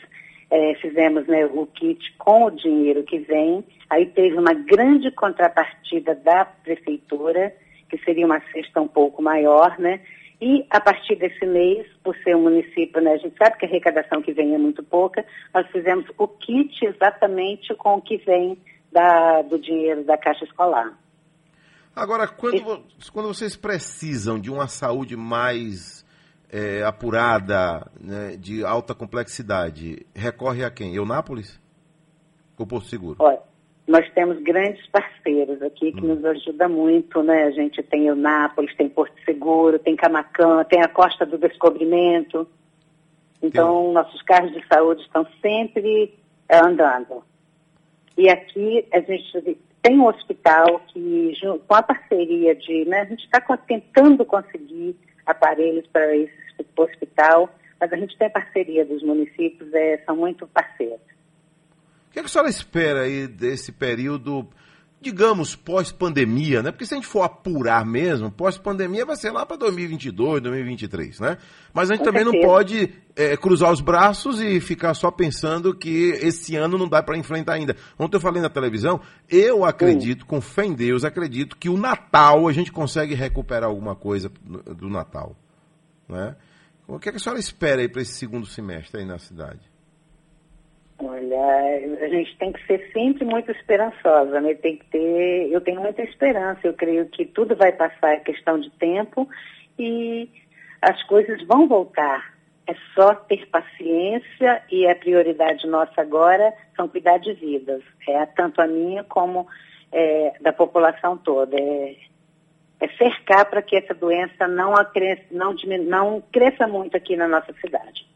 eh, 0.50 0.74
fizemos 0.80 1.26
né, 1.26 1.46
o 1.46 1.66
kit 1.66 1.98
com 2.18 2.44
o 2.46 2.50
dinheiro 2.50 3.02
que 3.04 3.18
vem. 3.18 3.64
Aí 3.90 4.06
teve 4.06 4.36
uma 4.36 4.52
grande 4.52 5.10
contrapartida 5.12 6.14
da 6.14 6.44
prefeitura, 6.44 7.54
que 7.88 7.98
seria 7.98 8.26
uma 8.26 8.40
cesta 8.52 8.80
um 8.80 8.88
pouco 8.88 9.22
maior, 9.22 9.78
né? 9.78 10.00
E 10.40 10.64
a 10.70 10.80
partir 10.80 11.16
desse 11.16 11.44
mês, 11.44 11.86
por 12.04 12.14
ser 12.18 12.36
um 12.36 12.42
município, 12.42 13.00
né, 13.02 13.12
a 13.14 13.16
gente 13.16 13.36
sabe 13.36 13.58
que 13.58 13.66
a 13.66 13.68
arrecadação 13.68 14.22
que 14.22 14.32
vem 14.32 14.54
é 14.54 14.58
muito 14.58 14.84
pouca, 14.84 15.24
nós 15.52 15.66
fizemos 15.72 16.04
o 16.16 16.28
kit 16.28 16.84
exatamente 16.84 17.74
com 17.74 17.94
o 17.94 18.00
que 18.02 18.18
vem 18.18 18.56
da- 18.92 19.42
do 19.42 19.58
dinheiro 19.58 20.04
da 20.04 20.16
Caixa 20.16 20.44
Escolar. 20.44 20.96
Agora, 21.94 22.28
quando, 22.28 22.84
quando 23.12 23.26
vocês 23.26 23.56
precisam 23.56 24.38
de 24.38 24.50
uma 24.50 24.68
saúde 24.68 25.16
mais 25.16 26.06
eh, 26.50 26.82
apurada, 26.84 27.90
né, 28.00 28.36
de 28.36 28.64
alta 28.64 28.94
complexidade, 28.94 30.06
recorre 30.14 30.64
a 30.64 30.70
quem? 30.70 30.94
Eunápolis? 30.94 31.60
Ou 32.58 32.66
Porto 32.66 32.86
Seguro? 32.86 33.16
Olha, 33.20 33.40
nós 33.86 34.04
temos 34.12 34.42
grandes 34.42 34.84
parceiros 34.88 35.62
aqui 35.62 35.92
que 35.92 36.00
nos 36.00 36.24
ajudam 36.24 36.68
muito, 36.68 37.22
né? 37.22 37.44
A 37.44 37.50
gente 37.52 37.82
tem 37.84 38.10
o 38.10 38.16
Nápoles, 38.16 38.74
tem 38.76 38.88
Porto 38.88 39.14
Seguro, 39.24 39.78
tem 39.78 39.96
Camacan, 39.96 40.64
tem 40.64 40.82
a 40.82 40.88
Costa 40.88 41.24
do 41.24 41.38
Descobrimento. 41.38 42.46
Então, 43.40 43.92
nossos 43.92 44.20
carros 44.22 44.52
de 44.52 44.66
saúde 44.66 45.00
estão 45.02 45.26
sempre 45.40 46.12
eh, 46.48 46.58
andando. 46.58 47.22
E 48.16 48.28
aqui 48.28 48.84
a 48.92 49.00
gente 49.00 49.58
tem 49.80 49.98
um 49.98 50.06
hospital 50.06 50.80
que, 50.88 51.32
com 51.66 51.74
a 51.74 51.82
parceria 51.82 52.54
de, 52.56 52.84
né, 52.84 53.02
a 53.02 53.04
gente 53.04 53.24
está 53.24 53.40
tentando 53.58 54.24
conseguir 54.24 54.96
aparelhos 55.28 55.86
para 55.92 56.16
esse 56.16 56.32
hospital, 56.76 57.54
mas 57.80 57.92
a 57.92 57.96
gente 57.96 58.16
tem 58.16 58.30
parceria 58.30 58.84
dos 58.84 59.02
municípios, 59.02 59.72
eh, 59.72 60.02
são 60.04 60.16
muito 60.16 60.46
parceiros. 60.48 61.00
O 62.08 62.10
que, 62.10 62.18
é 62.18 62.22
que 62.22 62.26
a 62.26 62.28
senhora 62.28 62.48
espera 62.48 63.02
aí 63.02 63.28
desse 63.28 63.70
período, 63.70 64.48
digamos, 65.00 65.54
pós-pandemia, 65.54 66.62
né? 66.62 66.72
Porque 66.72 66.84
se 66.84 66.92
a 66.94 66.96
gente 66.96 67.06
for 67.06 67.22
apurar 67.22 67.86
mesmo, 67.86 68.30
pós-pandemia 68.30 69.06
vai 69.06 69.16
ser 69.16 69.30
lá 69.30 69.46
para 69.46 69.56
2022, 69.56 70.42
2023, 70.42 71.20
né? 71.20 71.38
Mas 71.72 71.90
a 71.90 71.94
gente 71.94 72.00
Com 72.00 72.06
também 72.06 72.24
não 72.24 72.32
certeza. 72.32 72.52
pode 72.52 72.94
eh, 73.14 73.36
cruzar 73.36 73.70
os 73.72 73.80
braços 73.80 74.40
e 74.40 74.58
ficar 74.60 74.94
só 74.94 75.10
pensando 75.10 75.72
que 75.72 76.10
esse 76.20 76.56
ano 76.56 76.76
não 76.76 76.88
dá 76.88 77.00
para 77.02 77.16
enfrentar 77.16 77.54
ainda. 77.54 77.76
Ontem 77.96 78.16
eu 78.16 78.20
falei 78.20 78.42
na 78.42 78.50
televisão, 78.50 79.00
eu 79.28 79.64
acredito, 79.64 80.26
com 80.26 80.40
fé 80.40 80.64
em 80.64 80.74
Deus, 80.74 81.04
acredito 81.04 81.56
que 81.56 81.68
o 81.68 81.76
Natal 81.76 82.48
a 82.48 82.52
gente 82.52 82.72
consegue 82.72 83.14
recuperar 83.14 83.68
alguma 83.68 83.94
coisa 83.94 84.30
do 84.42 84.74
do 84.74 84.88
Natal, 84.88 85.36
né? 86.08 86.34
O 86.88 86.98
que, 86.98 87.10
é 87.10 87.12
que 87.12 87.18
a 87.18 87.20
senhora 87.20 87.38
espera 87.38 87.82
aí 87.82 87.88
para 87.88 88.00
esse 88.00 88.14
segundo 88.14 88.46
semestre 88.46 89.00
aí 89.00 89.06
na 89.06 89.18
cidade? 89.18 89.60
Olha, 91.40 92.04
a 92.04 92.08
gente 92.08 92.36
tem 92.36 92.52
que 92.52 92.66
ser 92.66 92.90
sempre 92.92 93.24
muito 93.24 93.48
esperançosa, 93.52 94.40
né? 94.40 94.54
Tem 94.54 94.76
que 94.76 94.84
ter, 94.86 95.48
eu 95.52 95.60
tenho 95.60 95.80
muita 95.80 96.02
esperança, 96.02 96.60
eu 96.64 96.74
creio 96.74 97.06
que 97.06 97.24
tudo 97.24 97.54
vai 97.54 97.70
passar, 97.70 98.14
é 98.14 98.20
questão 98.20 98.58
de 98.58 98.68
tempo 98.70 99.28
e 99.78 100.28
as 100.82 101.00
coisas 101.04 101.40
vão 101.46 101.68
voltar. 101.68 102.34
É 102.66 102.74
só 102.92 103.14
ter 103.14 103.46
paciência 103.46 104.62
e 104.70 104.86
a 104.88 104.96
prioridade 104.96 105.64
nossa 105.68 106.00
agora 106.00 106.52
são 106.74 106.88
cuidar 106.88 107.18
de 107.18 107.32
vidas, 107.34 107.82
é 108.06 108.26
tanto 108.26 108.60
a 108.60 108.66
minha 108.66 109.04
como 109.04 109.46
é, 109.92 110.32
da 110.40 110.52
população 110.52 111.16
toda. 111.16 111.56
É, 111.56 111.94
é 112.80 112.88
cercar 112.96 113.48
para 113.48 113.62
que 113.62 113.76
essa 113.76 113.94
doença 113.94 114.48
não, 114.48 114.74
não, 115.30 115.54
não 115.84 116.20
cresça 116.32 116.66
muito 116.66 116.96
aqui 116.96 117.16
na 117.16 117.28
nossa 117.28 117.52
cidade. 117.60 118.07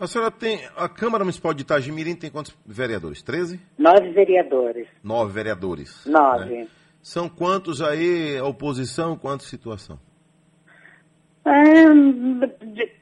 A 0.00 0.06
senhora 0.06 0.30
tem. 0.30 0.60
A 0.76 0.88
Câmara 0.88 1.22
Municipal 1.24 1.52
de 1.52 1.60
Itagimirim 1.62 2.16
tem 2.16 2.30
quantos 2.30 2.56
vereadores? 2.66 3.20
13? 3.22 3.60
Nove 3.78 4.10
vereadores, 4.12 4.88
Nove 5.04 5.32
vereadores. 5.32 6.06
nove. 6.06 6.44
né? 6.62 6.66
São 7.02 7.28
quantos 7.28 7.80
aí 7.82 8.36
a 8.38 8.44
oposição, 8.44 9.16
quantos 9.16 9.46
situação? 9.48 9.98
É, 11.44 11.84
de- 12.64 12.92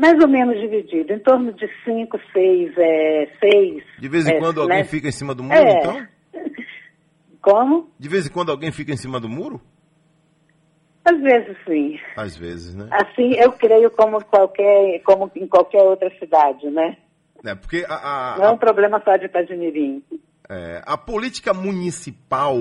mais 0.00 0.20
ou 0.20 0.28
menos 0.28 0.58
dividido, 0.60 1.12
em 1.12 1.18
torno 1.20 1.52
de 1.52 1.68
cinco, 1.84 2.18
seis, 2.32 2.72
é, 2.76 3.30
seis. 3.40 3.84
De 3.98 4.08
vez 4.08 4.26
em 4.26 4.34
é, 4.34 4.38
quando 4.40 4.60
alguém 4.60 4.78
né? 4.78 4.84
fica 4.84 5.08
em 5.08 5.12
cima 5.12 5.34
do 5.34 5.42
muro, 5.44 5.56
É. 5.56 5.78
então? 5.78 6.06
Como? 7.40 7.88
De 7.98 8.08
vez 8.08 8.26
em 8.26 8.30
quando 8.30 8.50
alguém 8.50 8.72
fica 8.72 8.92
em 8.92 8.96
cima 8.96 9.20
do 9.20 9.28
muro? 9.28 9.60
Às 11.08 11.20
vezes 11.22 11.56
sim. 11.64 11.98
Às 12.16 12.36
vezes, 12.36 12.74
né? 12.74 12.88
Assim 12.90 13.32
eu 13.38 13.52
creio 13.52 13.90
como 13.92 14.22
qualquer, 14.24 15.00
como 15.04 15.30
em 15.36 15.46
qualquer 15.46 15.82
outra 15.82 16.10
cidade, 16.18 16.68
né? 16.70 16.96
É, 17.44 17.54
porque 17.54 17.84
a, 17.88 17.94
a- 18.34 18.38
Não 18.38 18.44
é 18.46 18.50
um 18.50 18.58
problema 18.58 19.00
só 19.04 19.16
de 19.16 19.26
Itagimirim. 19.26 20.02
É, 20.48 20.82
a 20.84 20.96
política 20.98 21.52
municipal, 21.54 22.56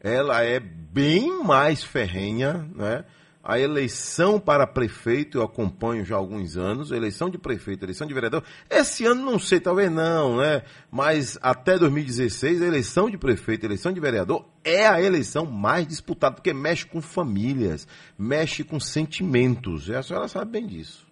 ela 0.00 0.42
é 0.44 0.60
bem 0.60 1.42
mais 1.44 1.82
ferrenha, 1.82 2.66
né? 2.74 3.04
A 3.44 3.58
eleição 3.58 4.38
para 4.38 4.68
prefeito 4.68 5.38
eu 5.38 5.42
acompanho 5.42 6.04
já 6.04 6.14
há 6.14 6.18
alguns 6.18 6.56
anos, 6.56 6.92
eleição 6.92 7.28
de 7.28 7.36
prefeito, 7.36 7.84
eleição 7.84 8.06
de 8.06 8.14
vereador. 8.14 8.44
Esse 8.70 9.04
ano 9.04 9.24
não 9.24 9.36
sei, 9.36 9.58
talvez 9.58 9.90
não, 9.90 10.36
né? 10.36 10.62
Mas 10.92 11.36
até 11.42 11.76
2016, 11.76 12.62
a 12.62 12.66
eleição 12.66 13.10
de 13.10 13.18
prefeito, 13.18 13.66
eleição 13.66 13.92
de 13.92 13.98
vereador 13.98 14.46
é 14.64 14.86
a 14.86 15.02
eleição 15.02 15.44
mais 15.44 15.88
disputada, 15.88 16.36
porque 16.36 16.54
mexe 16.54 16.86
com 16.86 17.02
famílias, 17.02 17.88
mexe 18.16 18.62
com 18.62 18.78
sentimentos. 18.78 19.88
E 19.88 19.94
a 19.96 20.02
senhora 20.04 20.28
sabe 20.28 20.52
bem 20.52 20.64
disso. 20.64 21.10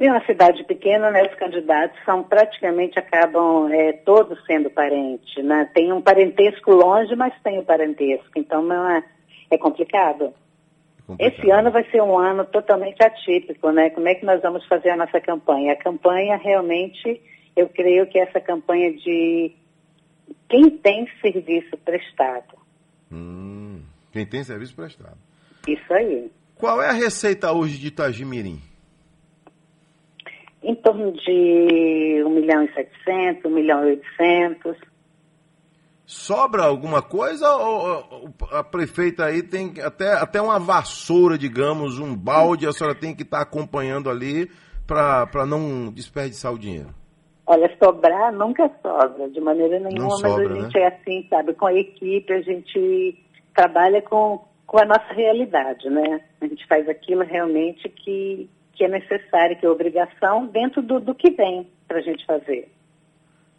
Em 0.00 0.10
uma 0.10 0.24
cidade 0.24 0.64
pequena, 0.64 1.10
né, 1.10 1.22
os 1.30 1.34
candidatos 1.38 1.98
são 2.06 2.22
praticamente 2.22 2.98
acabam 2.98 3.70
é, 3.70 3.92
todos 3.92 4.42
sendo 4.46 4.70
parentes, 4.70 5.44
né? 5.44 5.70
Tem 5.74 5.92
um 5.92 6.00
parentesco 6.00 6.70
longe, 6.70 7.14
mas 7.14 7.34
tem 7.42 7.58
o 7.58 7.64
parentesco, 7.64 8.30
então 8.34 8.62
não 8.62 8.88
é, 8.90 9.02
é 9.50 9.58
complicado. 9.58 10.32
Esse 11.18 11.50
ano 11.50 11.70
vai 11.70 11.88
ser 11.90 12.02
um 12.02 12.18
ano 12.18 12.44
totalmente 12.46 13.00
atípico, 13.02 13.70
né? 13.70 13.90
Como 13.90 14.08
é 14.08 14.14
que 14.14 14.26
nós 14.26 14.42
vamos 14.42 14.66
fazer 14.66 14.90
a 14.90 14.96
nossa 14.96 15.20
campanha? 15.20 15.72
A 15.72 15.76
campanha 15.76 16.36
realmente, 16.36 17.20
eu 17.54 17.68
creio 17.68 18.06
que 18.08 18.18
é 18.18 18.22
essa 18.22 18.40
campanha 18.40 18.92
de 18.92 19.52
quem 20.48 20.70
tem 20.70 21.06
serviço 21.20 21.76
prestado. 21.84 22.58
Hum, 23.10 23.82
quem 24.12 24.26
tem 24.26 24.42
serviço 24.42 24.74
prestado. 24.74 25.16
Isso 25.68 25.92
aí. 25.92 26.30
Qual 26.56 26.82
é 26.82 26.88
a 26.88 26.92
receita 26.92 27.52
hoje 27.52 27.78
de 27.78 27.88
Itagimirim? 27.88 28.60
Em 30.62 30.74
torno 30.74 31.12
de 31.12 32.22
1 32.24 32.30
milhão 32.30 32.64
e 32.64 32.72
700, 32.72 33.44
1 33.44 33.54
milhão 33.54 33.84
e 33.84 33.90
800. 33.90 34.76
Sobra 36.06 36.62
alguma 36.62 37.02
coisa 37.02 37.50
ou 37.56 38.30
a 38.52 38.62
prefeita 38.62 39.24
aí 39.24 39.42
tem 39.42 39.74
até, 39.84 40.12
até 40.12 40.40
uma 40.40 40.56
vassoura, 40.56 41.36
digamos, 41.36 41.98
um 41.98 42.14
balde, 42.14 42.64
a 42.64 42.72
senhora 42.72 42.94
tem 42.94 43.12
que 43.12 43.24
estar 43.24 43.40
acompanhando 43.40 44.08
ali 44.08 44.48
para 44.86 45.44
não 45.44 45.92
desperdiçar 45.92 46.52
o 46.52 46.58
dinheiro? 46.58 46.94
Olha, 47.44 47.68
sobrar 47.82 48.32
nunca 48.32 48.70
sobra, 48.80 49.28
de 49.28 49.40
maneira 49.40 49.80
nenhuma, 49.80 50.16
mas 50.20 50.32
sobra, 50.32 50.46
a 50.46 50.48
né? 50.48 50.60
gente 50.60 50.78
é 50.78 50.86
assim, 50.86 51.26
sabe, 51.28 51.54
com 51.54 51.66
a 51.66 51.74
equipe, 51.74 52.32
a 52.32 52.40
gente 52.40 53.18
trabalha 53.52 54.00
com, 54.02 54.44
com 54.64 54.78
a 54.78 54.84
nossa 54.84 55.12
realidade, 55.12 55.90
né? 55.90 56.20
A 56.40 56.46
gente 56.46 56.64
faz 56.68 56.88
aquilo 56.88 57.24
realmente 57.24 57.88
que, 57.88 58.48
que 58.74 58.84
é 58.84 58.88
necessário, 58.88 59.58
que 59.58 59.66
é 59.66 59.68
obrigação, 59.68 60.46
dentro 60.46 60.80
do, 60.82 61.00
do 61.00 61.14
que 61.16 61.30
vem 61.30 61.68
para 61.88 61.98
a 61.98 62.02
gente 62.02 62.24
fazer. 62.26 62.70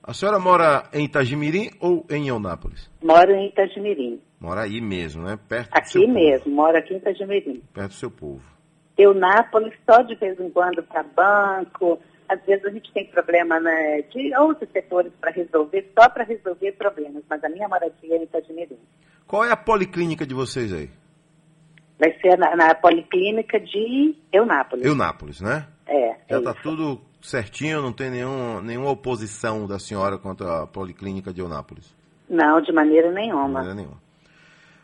A 0.07 0.13
senhora 0.13 0.39
mora 0.39 0.89
em 0.93 1.03
Itagimirim 1.03 1.69
ou 1.81 2.05
em 2.09 2.29
Eunápolis? 2.29 2.89
Moro 3.03 3.31
em 3.31 3.49
Itagimirim, 3.49 4.21
Mora 4.39 4.61
aí 4.61 4.79
mesmo, 4.79 5.23
né? 5.23 5.37
Perto 5.49 5.71
do 5.71 5.77
aqui 5.77 5.89
seu 5.89 6.01
povo. 6.03 6.13
mesmo, 6.13 6.51
moro 6.55 6.77
aqui 6.77 6.93
em 6.93 6.97
Itagimirim. 6.97 7.61
Perto 7.73 7.87
do 7.89 7.93
seu 7.93 8.11
povo. 8.11 8.41
Eunápolis 8.97 9.73
só 9.89 10.01
de 10.03 10.15
vez 10.15 10.39
em 10.39 10.49
quando 10.49 10.81
para 10.83 11.03
banco, 11.03 11.99
às 12.29 12.41
vezes 12.45 12.63
a 12.65 12.69
gente 12.69 12.91
tem 12.93 13.05
problema 13.07 13.59
né, 13.59 14.01
de 14.03 14.33
outros 14.37 14.71
setores 14.71 15.11
para 15.19 15.31
resolver, 15.31 15.91
só 15.99 16.07
para 16.09 16.23
resolver 16.23 16.71
problemas, 16.73 17.23
mas 17.29 17.43
a 17.43 17.49
minha 17.49 17.67
moradia 17.67 18.15
é 18.15 18.17
em 18.17 18.23
Itagimirim. 18.23 18.77
Qual 19.27 19.43
é 19.43 19.51
a 19.51 19.57
policlínica 19.57 20.25
de 20.25 20.33
vocês 20.33 20.71
aí? 20.71 20.89
Vai 21.99 22.13
ser 22.21 22.37
na, 22.37 22.55
na 22.55 22.75
Policlínica 22.75 23.59
de 23.59 24.15
Eunápolis. 24.31 24.85
Eunápolis, 24.85 25.41
né? 25.41 25.67
É, 25.87 26.09
Já 26.29 26.35
é 26.35 26.39
está 26.39 26.51
isso. 26.51 26.61
tudo 26.61 27.01
certinho, 27.21 27.81
não 27.81 27.91
tem 27.91 28.09
nenhum, 28.09 28.61
nenhuma 28.61 28.89
oposição 28.89 29.67
da 29.67 29.79
senhora 29.79 30.17
contra 30.17 30.63
a 30.63 30.67
Policlínica 30.67 31.33
de 31.33 31.41
Eunápolis. 31.41 31.95
Não, 32.29 32.61
de 32.61 32.71
maneira 32.71 33.09
De 33.09 33.15
nenhuma. 33.15 33.47
maneira 33.47 33.75
nenhuma. 33.75 33.97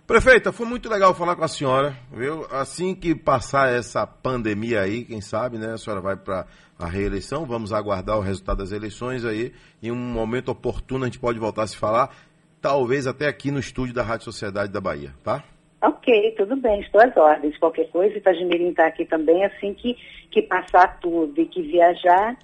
Prefeita, 0.05 0.51
foi 0.51 0.65
muito 0.65 0.89
legal 0.89 1.13
falar 1.13 1.35
com 1.35 1.45
a 1.45 1.47
senhora, 1.47 1.95
viu? 2.11 2.45
Assim 2.51 2.93
que 2.93 3.15
passar 3.15 3.69
essa 3.71 4.05
pandemia 4.05 4.81
aí, 4.81 5.05
quem 5.05 5.21
sabe, 5.21 5.57
né? 5.57 5.73
A 5.73 5.77
senhora 5.77 6.01
vai 6.01 6.17
para 6.17 6.45
a 6.77 6.85
reeleição, 6.87 7.45
vamos 7.45 7.71
aguardar 7.71 8.17
o 8.17 8.21
resultado 8.21 8.57
das 8.57 8.73
eleições 8.73 9.23
aí. 9.23 9.53
Em 9.81 9.91
um 9.91 9.95
momento 9.95 10.49
oportuno 10.49 11.05
a 11.05 11.07
gente 11.07 11.19
pode 11.19 11.39
voltar 11.39 11.63
a 11.63 11.67
se 11.67 11.77
falar, 11.77 12.13
talvez 12.61 13.07
até 13.07 13.27
aqui 13.27 13.49
no 13.49 13.59
estúdio 13.59 13.93
da 13.93 14.03
Rádio 14.03 14.25
Sociedade 14.25 14.73
da 14.73 14.81
Bahia, 14.81 15.13
tá? 15.23 15.41
Ok, 15.83 16.31
tudo 16.37 16.55
bem, 16.55 16.79
estou 16.79 17.01
às 17.01 17.15
ordens. 17.17 17.57
Qualquer 17.57 17.89
coisa, 17.89 18.17
Itagimirim 18.17 18.69
está 18.69 18.87
aqui 18.87 19.03
também, 19.03 19.43
assim 19.43 19.73
que, 19.73 19.97
que 20.31 20.41
passar 20.41 20.97
tudo 21.01 21.41
e 21.41 21.45
que 21.45 21.61
viajar, 21.61 22.37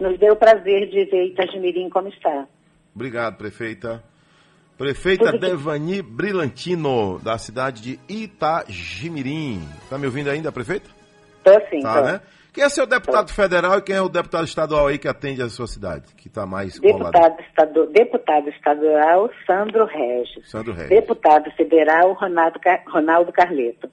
nos 0.00 0.18
deu 0.18 0.32
o 0.32 0.36
prazer 0.36 0.88
de 0.88 1.04
ver 1.04 1.26
Itagimirim 1.26 1.90
como 1.90 2.08
está. 2.08 2.46
Obrigado, 2.94 3.36
prefeita. 3.36 4.02
Prefeita 4.78 5.30
Tudo. 5.30 5.38
Devani 5.38 6.00
Brilantino, 6.02 7.20
da 7.20 7.36
cidade 7.38 7.82
de 7.82 8.00
Itagimirim. 8.08 9.60
Tá 9.90 9.98
me 9.98 10.06
ouvindo 10.06 10.30
ainda, 10.30 10.50
prefeita? 10.50 10.88
Estou 11.38 11.60
sim, 11.68 11.80
Tá, 11.80 12.00
tô. 12.00 12.06
né? 12.06 12.20
Quem 12.54 12.62
é 12.62 12.68
seu 12.68 12.86
deputado 12.86 13.32
federal 13.32 13.78
e 13.78 13.82
quem 13.82 13.96
é 13.96 14.00
o 14.00 14.08
deputado 14.08 14.44
estadual 14.44 14.86
aí 14.86 14.96
que 14.96 15.08
atende 15.08 15.42
a 15.42 15.48
sua 15.48 15.66
cidade? 15.66 16.04
Que 16.16 16.28
tá 16.28 16.46
mais 16.46 16.78
colado? 16.78 16.98
Deputado, 17.10 17.40
estadu... 17.40 17.86
Deputado 17.88 18.48
estadual, 18.48 19.28
Sandro 19.44 19.84
Regis. 19.86 20.48
Sandro 20.48 20.72
Regis. 20.72 20.88
Deputado 20.90 21.50
federal, 21.56 22.12
Ronaldo, 22.12 22.60
Car- 22.60 22.84
Ronaldo 22.86 23.32
Carleto. 23.32 23.90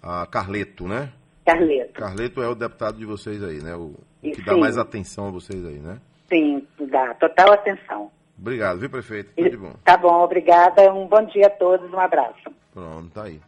A 0.00 0.24
Carleto, 0.26 0.86
né? 0.86 1.10
Carleto. 1.44 1.92
Carleto 1.94 2.40
é 2.40 2.48
o 2.48 2.54
deputado 2.54 2.96
de 2.98 3.04
vocês 3.04 3.42
aí, 3.42 3.60
né? 3.60 3.74
O, 3.74 3.96
o 3.96 3.96
que 4.22 4.36
Sim. 4.36 4.44
dá 4.44 4.56
mais 4.56 4.78
atenção 4.78 5.26
a 5.26 5.30
vocês 5.32 5.64
aí, 5.66 5.80
né? 5.80 5.98
Sim, 6.28 6.64
dá 6.88 7.14
total 7.14 7.52
atenção. 7.52 8.12
Obrigado, 8.38 8.78
viu, 8.78 8.90
prefeito? 8.90 9.32
Tudo 9.36 9.50
de 9.50 9.56
bom. 9.56 9.72
Tá 9.84 9.96
bom, 9.96 10.22
obrigada. 10.22 10.92
Um 10.92 11.08
bom 11.08 11.24
dia 11.26 11.48
a 11.48 11.50
todos, 11.50 11.92
um 11.92 11.98
abraço. 11.98 12.50
Pronto, 12.72 13.10
tá 13.10 13.24
aí. 13.24 13.40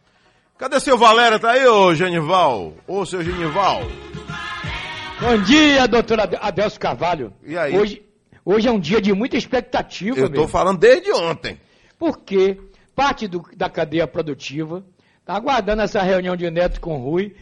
Cadê 0.57 0.79
seu 0.81 0.97
Valéria? 0.97 1.39
Tá 1.39 1.51
aí, 1.51 1.65
ô 1.65 1.93
Genival? 1.93 2.73
Ô, 2.87 3.05
seu 3.05 3.21
Genival? 3.23 3.81
Bom 5.19 5.41
dia, 5.43 5.87
doutor 5.87 6.19
Ade- 6.19 6.37
Adelso 6.39 6.79
Carvalho. 6.79 7.33
E 7.43 7.57
aí? 7.57 7.75
Hoje, 7.77 8.03
hoje 8.45 8.67
é 8.67 8.71
um 8.71 8.79
dia 8.79 9.01
de 9.01 9.13
muita 9.13 9.35
expectativa, 9.37 10.17
Eu 10.19 10.29
meu. 10.29 10.47
falando 10.47 10.79
desde 10.79 11.11
ontem. 11.11 11.59
Porque 11.97 12.59
parte 12.95 13.27
do- 13.27 13.43
da 13.55 13.69
cadeia 13.69 14.07
produtiva 14.07 14.85
está 15.19 15.35
aguardando 15.35 15.81
essa 15.81 16.01
reunião 16.01 16.35
de 16.35 16.49
Neto 16.51 16.79
com 16.79 16.97
Rui. 16.97 17.35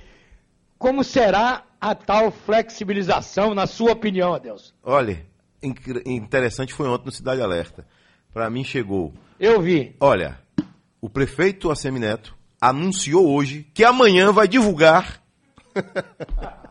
Como 0.78 1.04
será 1.04 1.64
a 1.80 1.94
tal 1.94 2.32
flexibilização, 2.32 3.54
na 3.54 3.68
sua 3.68 3.92
opinião, 3.92 4.34
Adelso? 4.34 4.74
Olha, 4.84 5.26
interessante 6.06 6.74
foi 6.74 6.88
ontem 6.88 7.06
no 7.06 7.12
Cidade 7.12 7.42
Alerta. 7.42 7.86
Pra 8.34 8.50
mim 8.50 8.64
chegou. 8.64 9.14
Eu 9.40 9.62
vi. 9.62 9.96
Olha, 10.00 10.40
o 11.02 11.10
prefeito 11.10 11.70
Assemineto 11.72 12.36
anunciou 12.60 13.30
hoje 13.34 13.68
que 13.74 13.84
amanhã 13.84 14.32
vai 14.32 14.48
divulgar. 14.48 15.22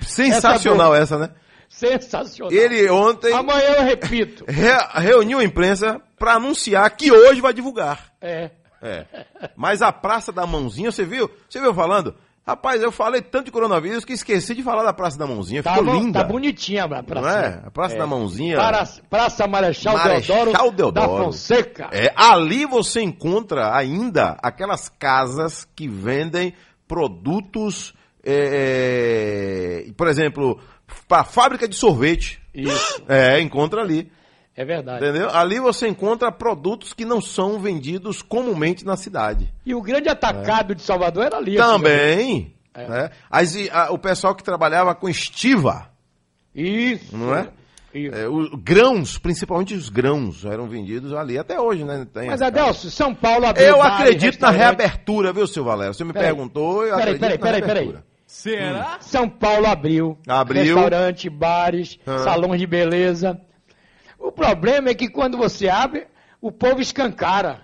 Sensacional 0.00 0.94
Essa 0.94 1.14
essa, 1.14 1.18
né? 1.18 1.30
Sensacional. 1.68 2.52
Ele 2.52 2.88
ontem 2.90 3.32
Amanhã 3.32 3.74
eu 3.78 3.84
repito. 3.84 4.44
re- 4.48 4.88
reuniu 5.00 5.38
a 5.38 5.44
imprensa 5.44 6.00
para 6.18 6.34
anunciar 6.34 6.88
que 6.96 7.12
hoje 7.12 7.40
vai 7.40 7.52
divulgar. 7.52 8.12
É. 8.20 8.50
É. 8.80 9.04
Mas 9.56 9.82
a 9.82 9.92
Praça 9.92 10.32
da 10.32 10.46
Mãozinha, 10.46 10.90
você 10.92 11.04
viu? 11.04 11.28
Você 11.48 11.60
viu 11.60 11.74
falando? 11.74 12.14
Rapaz, 12.46 12.80
eu 12.82 12.90
falei 12.90 13.20
tanto 13.20 13.44
de 13.46 13.50
coronavírus 13.50 14.06
que 14.06 14.14
esqueci 14.14 14.54
de 14.54 14.62
falar 14.62 14.82
da 14.82 14.92
Praça 14.94 15.18
da 15.18 15.26
Mãozinha. 15.26 15.62
Ficou 15.62 15.84
Tá, 15.84 15.92
linda. 15.92 16.20
tá 16.22 16.24
bonitinha 16.26 16.84
a 16.84 17.02
praça. 17.02 17.20
Não 17.28 17.36
é? 17.38 17.62
A 17.66 17.70
Praça 17.70 17.96
da 17.98 18.06
Mãozinha. 18.06 18.56
Praça, 18.56 19.02
Praça 19.10 19.46
Marechal, 19.46 19.94
Marechal 19.98 20.44
Deodoro, 20.46 20.72
Deodoro. 20.74 20.92
da 20.92 21.06
Fonseca. 21.24 21.88
É, 21.92 22.10
ali 22.16 22.64
você 22.64 23.02
encontra 23.02 23.76
ainda 23.76 24.38
aquelas 24.42 24.88
casas 24.88 25.68
que 25.76 25.86
vendem 25.86 26.54
produtos, 26.86 27.92
é, 28.30 29.84
é, 29.88 29.92
por 29.96 30.08
exemplo, 30.08 30.60
para 31.06 31.24
fábrica 31.24 31.66
de 31.68 31.74
sorvete. 31.76 32.40
Isso. 32.54 33.02
É, 33.08 33.40
encontra 33.40 33.80
ali. 33.80 34.10
É 34.56 34.64
verdade. 34.64 35.04
Entendeu? 35.04 35.30
Ali 35.30 35.60
você 35.60 35.86
encontra 35.86 36.32
produtos 36.32 36.92
que 36.92 37.04
não 37.04 37.20
são 37.20 37.60
vendidos 37.60 38.22
comumente 38.22 38.84
na 38.84 38.96
cidade. 38.96 39.52
E 39.64 39.72
o 39.74 39.80
grande 39.80 40.08
atacado 40.08 40.74
de 40.74 40.82
Salvador 40.82 41.24
era 41.26 41.36
ali. 41.36 41.56
Também. 41.56 42.52
É. 42.74 42.88
né? 42.88 43.10
As- 43.30 43.54
a- 43.70 43.90
o 43.92 43.98
pessoal 43.98 44.34
que 44.34 44.42
trabalhava 44.44 44.94
com 44.94 45.08
estiva, 45.08 45.88
Isso. 46.54 47.16
não 47.16 47.34
é? 47.34 47.48
Isso. 47.94 48.14
É, 48.14 48.28
os 48.28 48.50
grãos, 48.62 49.16
principalmente 49.16 49.74
os 49.74 49.88
grãos, 49.88 50.44
eram 50.44 50.68
vendidos 50.68 51.12
ali 51.14 51.38
até 51.38 51.58
hoje, 51.60 51.84
né? 51.84 52.06
Tem 52.12 52.26
Mas, 52.26 52.42
as 52.42 52.48
Adelso, 52.48 52.90
São 52.90 53.14
Paulo 53.14 53.46
abriu 53.46 53.64
Eu 53.66 53.82
acredito 53.82 54.40
na 54.40 54.50
reabertura, 54.50 55.32
viu, 55.32 55.46
seu 55.46 55.64
Valério? 55.64 55.94
Você 55.94 56.04
me 56.04 56.12
Peraí. 56.12 56.28
perguntou, 56.28 56.84
eu 56.84 56.96
Peraí, 56.96 57.14
acredito 57.14 57.20
peraí, 57.40 57.60
na 57.60 57.66
peraí, 57.66 57.86
peraí. 57.90 58.02
Será? 58.28 58.98
São 59.00 59.26
Paulo 59.26 59.66
abriu. 59.66 60.18
Abriu. 60.28 60.62
Restaurante, 60.76 61.30
bares, 61.30 61.98
Ah. 62.06 62.18
salões 62.18 62.60
de 62.60 62.66
beleza. 62.66 63.40
O 64.18 64.30
problema 64.30 64.90
é 64.90 64.94
que 64.94 65.08
quando 65.08 65.38
você 65.38 65.66
abre, 65.70 66.06
o 66.40 66.52
povo 66.52 66.80
escancara. 66.82 67.62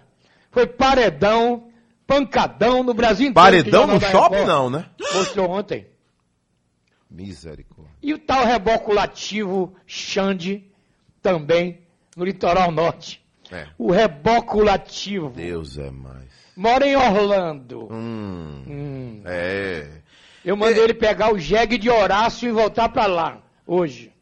Foi 0.50 0.66
paredão, 0.66 1.68
pancadão 2.06 2.82
no 2.82 2.94
Brasil 2.94 3.28
inteiro. 3.28 3.34
Paredão 3.46 3.86
no 3.86 4.00
shopping, 4.00 4.36
Record 4.36 4.46
não, 4.48 4.70
né? 4.70 4.86
Mostrou 5.12 5.50
ontem. 5.50 5.86
Misericórdia. 7.10 7.92
E 8.02 8.14
o 8.14 8.18
tal 8.18 8.44
reboculativo 8.46 9.74
Xande, 9.86 10.64
também, 11.20 11.80
no 12.16 12.24
litoral 12.24 12.70
norte. 12.72 13.22
É. 13.52 13.66
O 13.76 13.90
reboculativo. 13.92 15.28
Deus 15.30 15.76
é 15.76 15.90
mais. 15.90 16.24
Mora 16.56 16.86
em 16.86 16.96
Orlando. 16.96 17.88
Hum. 17.92 18.64
Hum. 18.66 19.22
É. 19.26 20.02
Eu 20.44 20.56
mandei 20.56 20.82
ele 20.84 20.94
pegar 20.94 21.32
o 21.32 21.38
jegue 21.38 21.78
de 21.78 21.88
Horácio 21.88 22.48
e 22.48 22.52
voltar 22.52 22.88
pra 22.88 23.06
lá, 23.06 23.38
hoje. 23.66 24.12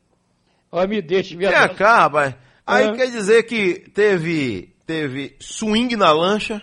Ó, 0.71 0.87
me 0.87 1.03
viu? 1.37 1.51
Vem 1.51 1.75
cá, 1.75 1.97
rapaz. 2.03 2.35
Aí 2.67 2.89
Ah. 2.89 2.93
quer 2.97 3.11
dizer 3.11 3.43
que 3.43 3.91
teve, 3.93 4.75
teve 4.87 5.37
swing 5.41 5.97
na 5.97 6.13
lancha? 6.13 6.63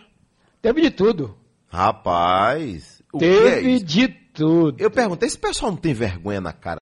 Teve 0.61 0.81
de 0.81 0.89
tudo. 0.91 1.37
Rapaz. 1.67 3.01
O 3.11 3.17
que 3.17 3.25
Teve 3.25 3.75
é 3.75 3.79
de 3.79 4.07
tudo. 4.07 4.75
Eu 4.79 4.89
perguntei, 4.89 5.27
esse 5.27 5.37
pessoal 5.37 5.71
não 5.71 5.77
tem 5.77 5.93
vergonha 5.93 6.39
na 6.39 6.53
cara? 6.53 6.77